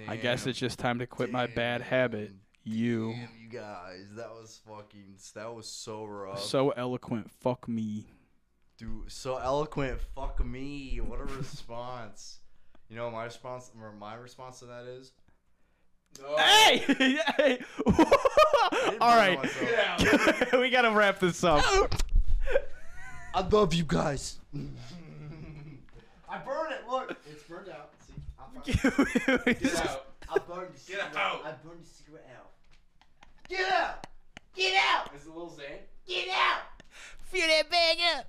I 0.09 0.17
guess 0.17 0.47
it's 0.49 0.59
just 0.59 0.81
time 0.81 0.99
to 0.99 1.07
quit 1.07 1.31
my 1.31 1.47
bad 1.47 1.83
habit. 1.83 2.33
Damn. 2.65 2.75
You. 2.75 3.13
Damn, 3.13 3.29
you 3.41 3.49
guys, 3.49 4.07
that 4.17 4.31
was 4.31 4.61
fucking. 4.69 5.17
That 5.35 5.55
was 5.55 5.67
so 5.67 6.05
rough. 6.05 6.41
So 6.41 6.71
eloquent. 6.71 7.31
Fuck 7.41 7.69
me. 7.69 8.07
Dude, 8.79 9.11
so 9.11 9.37
eloquent. 9.37 10.01
Fuck 10.15 10.45
me. 10.45 11.01
What 11.05 11.21
a 11.21 11.25
response. 11.25 12.39
You 12.89 12.97
know 12.97 13.11
my 13.11 13.25
response 13.25 13.71
or 13.81 13.93
my 13.93 14.15
response 14.15 14.59
to 14.61 14.67
that 14.67 14.85
is? 14.85 15.13
Hey! 16.37 16.77
hey! 17.39 17.59
All 19.01 19.17
right. 19.17 19.39
myself. 19.39 20.53
we 20.61 20.69
gotta 20.69 20.91
wrap 20.91 21.19
this 21.21 21.43
up. 21.43 21.65
I 23.35 23.41
love 23.51 23.73
you 23.73 23.85
guys. 23.85 24.39
I 26.29 26.37
burned 26.39 26.73
it. 26.75 26.87
Look, 26.87 27.17
it's 27.31 27.43
burned 27.45 27.71
out. 27.71 27.93
See, 28.07 28.13
I 28.39 28.45
fucking- 28.55 29.55
Get 29.55 29.77
out. 29.87 30.07
I 30.29 30.39
burned 30.39 30.75
the 30.75 30.93
Get 30.93 31.01
out. 31.17 31.45
I 31.47 31.53
burned 31.65 31.83
the 31.83 31.89
cigarette 31.89 31.89
out. 31.89 31.92
Get 33.53 33.71
out! 33.71 34.07
Get 34.57 34.73
out! 34.83 35.11
Is 35.15 35.27
it 35.27 35.29
a 35.29 35.33
little 35.35 35.55
Zane? 35.55 35.67
Get 36.09 36.27
out! 36.31 36.63
Fill 37.25 37.47
that 37.47 37.71
bag 37.71 37.99
up. 38.17 38.27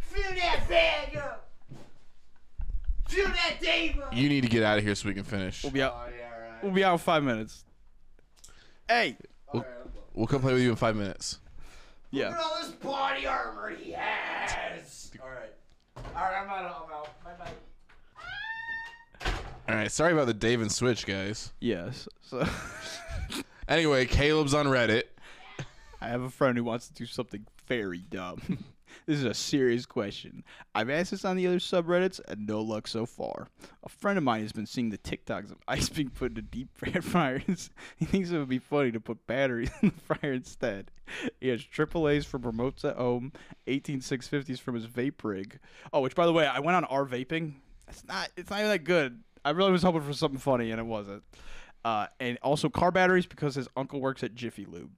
Fill 0.00 0.34
that 0.34 0.68
bag 0.68 1.16
up! 1.16 1.48
Fill 3.08 3.28
that 3.28 3.58
Dave 3.60 4.00
up! 4.00 4.12
You 4.12 4.28
need 4.28 4.40
to 4.40 4.48
get 4.48 4.64
out 4.64 4.78
of 4.78 4.82
here 4.84 4.96
so 4.96 5.06
we 5.08 5.14
can 5.14 5.22
finish. 5.22 5.62
We'll 5.62 5.70
be 5.70 5.80
out. 5.80 5.94
Oh, 5.96 6.10
yeah, 6.10 6.24
alright. 6.34 6.64
We'll 6.64 6.72
be 6.72 6.82
out 6.82 6.94
in 6.94 6.98
five 6.98 7.22
minutes. 7.22 7.64
Hey. 8.88 9.16
Alright, 9.54 9.68
I'm 9.84 9.90
done. 9.90 10.02
We'll 10.12 10.26
come 10.26 10.40
play 10.40 10.54
with 10.54 10.62
you 10.62 10.70
in 10.70 10.76
five 10.76 10.96
minutes. 10.96 11.38
Yeah. 12.10 12.30
Look 12.30 12.34
Yeah. 12.34 12.40
at 12.40 12.44
all 12.44 12.58
this 12.62 12.70
body 12.72 13.26
armor 13.28 13.70
he 13.76 13.92
has! 13.92 15.12
Alright. 15.20 15.52
Alright, 16.16 16.42
I'm 16.42 16.48
out. 16.48 16.86
I'm 16.88 16.92
out. 16.92 17.08
Bye 17.22 17.44
bye. 17.44 19.30
All 19.68 19.74
right. 19.76 19.92
Sorry 19.92 20.12
about 20.12 20.26
the 20.26 20.34
Dave 20.34 20.60
and 20.60 20.72
Switch, 20.72 21.06
guys. 21.06 21.52
Yes. 21.60 22.08
So 22.22 22.40
Anyway, 23.66 24.04
Caleb's 24.04 24.52
on 24.52 24.66
Reddit. 24.66 25.04
I 26.00 26.08
have 26.08 26.20
a 26.20 26.28
friend 26.28 26.58
who 26.58 26.64
wants 26.64 26.88
to 26.88 26.94
do 26.94 27.06
something 27.06 27.46
very 27.66 27.98
dumb. 27.98 28.40
this 29.06 29.16
is 29.16 29.24
a 29.24 29.32
serious 29.32 29.86
question. 29.86 30.44
I've 30.74 30.90
asked 30.90 31.12
this 31.12 31.24
on 31.24 31.36
the 31.36 31.46
other 31.46 31.58
subreddits 31.58 32.20
and 32.28 32.46
no 32.46 32.60
luck 32.60 32.86
so 32.86 33.06
far. 33.06 33.48
A 33.82 33.88
friend 33.88 34.18
of 34.18 34.24
mine 34.24 34.42
has 34.42 34.52
been 34.52 34.66
seeing 34.66 34.90
the 34.90 34.98
TikToks 34.98 35.50
of 35.50 35.56
ice 35.66 35.88
being 35.88 36.10
put 36.10 36.32
into 36.32 36.42
deep 36.42 36.68
fryers. 37.02 37.70
he 37.96 38.04
thinks 38.04 38.30
it 38.30 38.38
would 38.38 38.50
be 38.50 38.58
funny 38.58 38.92
to 38.92 39.00
put 39.00 39.26
batteries 39.26 39.70
in 39.80 39.94
the 39.96 40.14
fryer 40.14 40.34
instead. 40.34 40.90
He 41.40 41.48
has 41.48 41.64
triple 41.64 42.06
A's 42.06 42.26
from 42.26 42.42
remotes 42.42 42.84
at 42.84 42.96
home, 42.96 43.32
18650s 43.66 44.60
from 44.60 44.74
his 44.74 44.86
vape 44.86 45.24
rig. 45.24 45.58
Oh, 45.90 46.02
which 46.02 46.14
by 46.14 46.26
the 46.26 46.34
way, 46.34 46.46
I 46.46 46.60
went 46.60 46.76
on 46.76 46.84
R 46.84 47.06
vaping. 47.06 47.54
It's 47.88 48.04
not. 48.04 48.30
It's 48.36 48.50
not 48.50 48.58
even 48.58 48.70
that 48.72 48.84
good. 48.84 49.22
I 49.42 49.50
really 49.50 49.72
was 49.72 49.82
hoping 49.82 50.02
for 50.02 50.12
something 50.12 50.38
funny 50.38 50.70
and 50.70 50.80
it 50.80 50.86
wasn't. 50.86 51.22
Uh, 51.84 52.06
and 52.18 52.38
also 52.42 52.68
car 52.68 52.90
batteries 52.90 53.26
because 53.26 53.54
his 53.54 53.68
uncle 53.76 54.00
works 54.00 54.22
at 54.22 54.34
Jiffy 54.34 54.64
Lube. 54.64 54.92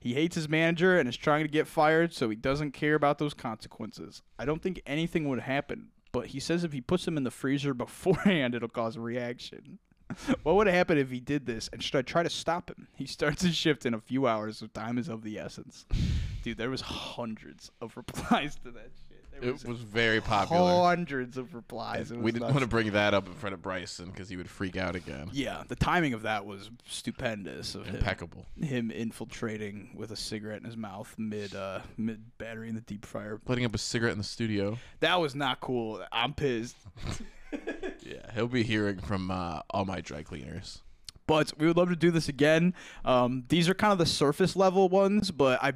He 0.00 0.14
hates 0.14 0.34
his 0.34 0.48
manager 0.48 0.98
and 0.98 1.08
is 1.08 1.16
trying 1.16 1.44
to 1.44 1.50
get 1.50 1.66
fired, 1.66 2.12
so 2.12 2.28
he 2.28 2.36
doesn't 2.36 2.72
care 2.72 2.94
about 2.94 3.18
those 3.18 3.34
consequences. 3.34 4.22
I 4.38 4.44
don't 4.44 4.62
think 4.62 4.82
anything 4.86 5.28
would 5.28 5.40
happen, 5.40 5.88
but 6.10 6.26
he 6.28 6.40
says 6.40 6.64
if 6.64 6.72
he 6.72 6.80
puts 6.80 7.04
them 7.04 7.16
in 7.16 7.24
the 7.24 7.30
freezer 7.30 7.74
beforehand, 7.74 8.54
it'll 8.54 8.68
cause 8.68 8.96
a 8.96 9.00
reaction. 9.00 9.78
what 10.42 10.56
would 10.56 10.66
happen 10.66 10.98
if 10.98 11.10
he 11.10 11.20
did 11.20 11.46
this 11.46 11.68
and 11.72 11.82
should 11.82 11.96
I 11.96 12.02
try 12.02 12.22
to 12.22 12.30
stop 12.30 12.70
him? 12.70 12.88
He 12.94 13.06
starts 13.06 13.42
his 13.42 13.54
shift 13.54 13.86
in 13.86 13.94
a 13.94 14.00
few 14.00 14.26
hours, 14.26 14.58
so 14.58 14.66
time 14.66 14.98
is 14.98 15.08
of 15.08 15.22
the 15.22 15.38
essence. 15.38 15.86
Dude, 16.42 16.58
there 16.58 16.70
was 16.70 16.80
hundreds 16.80 17.70
of 17.80 17.96
replies 17.96 18.56
to 18.64 18.70
that 18.72 18.90
shit. 19.08 19.11
It 19.40 19.64
was 19.64 19.80
very 19.80 20.20
popular. 20.20 20.82
hundreds 20.84 21.36
of 21.36 21.54
replies. 21.54 22.12
We 22.12 22.30
didn't 22.30 22.42
nuts. 22.42 22.54
want 22.54 22.62
to 22.62 22.68
bring 22.68 22.90
that 22.92 23.14
up 23.14 23.26
in 23.26 23.34
front 23.34 23.54
of 23.54 23.62
Bryson 23.62 24.06
because 24.10 24.28
he 24.28 24.36
would 24.36 24.48
freak 24.48 24.76
out 24.76 24.94
again. 24.94 25.30
Yeah, 25.32 25.62
the 25.66 25.74
timing 25.74 26.12
of 26.12 26.22
that 26.22 26.46
was 26.46 26.70
stupendous. 26.86 27.74
Of 27.74 27.88
Impeccable. 27.88 28.46
him 28.60 28.90
infiltrating 28.90 29.90
with 29.96 30.12
a 30.12 30.16
cigarette 30.16 30.58
in 30.60 30.64
his 30.64 30.76
mouth 30.76 31.12
mid 31.18 31.54
uh 31.54 31.80
mid 31.96 32.36
battery 32.38 32.68
in 32.68 32.74
the 32.74 32.80
deep 32.82 33.04
fryer. 33.04 33.40
Lighting 33.48 33.64
up 33.64 33.74
a 33.74 33.78
cigarette 33.78 34.12
in 34.12 34.18
the 34.18 34.24
studio. 34.24 34.78
That 35.00 35.20
was 35.20 35.34
not 35.34 35.60
cool. 35.60 36.04
I'm 36.12 36.34
pissed. 36.34 36.76
Yeah, 38.04 38.32
he'll 38.34 38.48
be 38.48 38.62
hearing 38.62 38.98
from 38.98 39.30
uh, 39.30 39.60
all 39.70 39.84
my 39.84 40.00
dry 40.00 40.22
cleaners. 40.22 40.80
But 41.26 41.52
we 41.58 41.66
would 41.66 41.76
love 41.76 41.90
to 41.90 41.96
do 41.96 42.10
this 42.10 42.28
again. 42.28 42.74
Um, 43.04 43.44
these 43.48 43.68
are 43.68 43.74
kind 43.74 43.92
of 43.92 43.98
the 43.98 44.06
surface 44.06 44.56
level 44.56 44.88
ones, 44.88 45.30
but 45.30 45.62
I, 45.62 45.74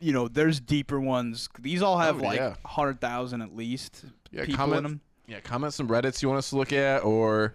you 0.00 0.12
know, 0.12 0.28
there's 0.28 0.60
deeper 0.60 1.00
ones. 1.00 1.48
These 1.58 1.82
all 1.82 1.98
have 1.98 2.20
Oh, 2.20 2.24
like 2.24 2.38
yeah. 2.38 2.54
hundred 2.64 3.00
thousand 3.00 3.42
at 3.42 3.54
least 3.56 4.04
Yeah, 4.30 4.42
people 4.42 4.56
comment. 4.56 4.78
in 4.78 4.82
them. 4.84 5.00
Yeah, 5.28 5.40
comment 5.40 5.72
some 5.74 5.88
Reddits 5.88 6.22
you 6.22 6.28
want 6.28 6.38
us 6.38 6.50
to 6.50 6.56
look 6.56 6.72
at, 6.72 7.02
or 7.04 7.54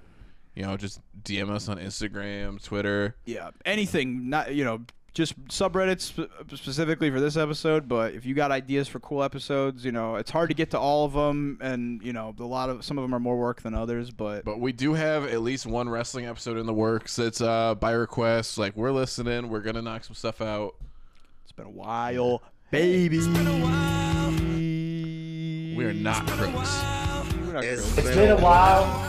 you 0.56 0.64
know, 0.64 0.76
just 0.76 1.00
DM 1.24 1.50
us 1.50 1.70
on 1.70 1.78
Instagram, 1.78 2.62
Twitter. 2.64 3.16
Yeah, 3.26 3.52
anything. 3.66 4.30
Not 4.30 4.54
you 4.54 4.66
know, 4.66 4.82
just 5.14 5.38
subreddits 5.48 6.02
sp- 6.12 6.32
specifically 6.56 7.10
for 7.10 7.20
this 7.22 7.38
episode. 7.38 7.88
But 7.88 8.14
if 8.14 8.26
you 8.26 8.34
got 8.34 8.52
ideas 8.52 8.90
for 8.90 9.00
cool 9.00 9.24
episodes, 9.24 9.86
you 9.86 9.92
know, 9.94 10.16
it's 10.18 10.32
hard 10.32 10.50
to 10.50 10.54
get 10.56 10.72
to 10.72 10.80
all 10.80 11.06
of 11.06 11.14
them, 11.14 11.58
and 11.62 12.02
you 12.04 12.12
know, 12.12 12.36
a 12.38 12.44
lot 12.44 12.70
of 12.70 12.84
some 12.84 12.98
of 12.98 13.04
them 13.04 13.16
are 13.16 13.20
more 13.20 13.38
work 13.38 13.62
than 13.62 13.74
others. 13.74 14.12
But 14.12 14.44
But 14.44 14.60
we 14.60 14.74
do 14.74 14.94
have 14.94 15.24
at 15.26 15.42
least 15.42 15.66
one 15.66 15.88
wrestling 15.88 16.26
episode 16.26 16.58
in 16.58 16.66
the 16.66 16.74
works. 16.74 17.18
It's 17.20 17.40
uh 17.40 17.76
by 17.76 17.92
request. 17.92 18.58
Like 18.58 18.76
we're 18.76 18.92
listening. 18.92 19.48
We're 19.50 19.62
gonna 19.62 19.82
knock 19.82 20.04
some 20.04 20.16
stuff 20.16 20.42
out. 20.42 20.76
It's 21.44 21.52
been 21.52 21.66
a 21.66 21.70
while, 21.70 22.42
baby. 22.72 23.20
We're 25.76 25.94
not 25.94 26.28
crooks. 26.28 26.82
Not 26.84 27.26
crooks. 27.26 27.98
It's 27.98 28.16
been 28.16 28.32
a 28.32 28.38
while. 28.38 29.08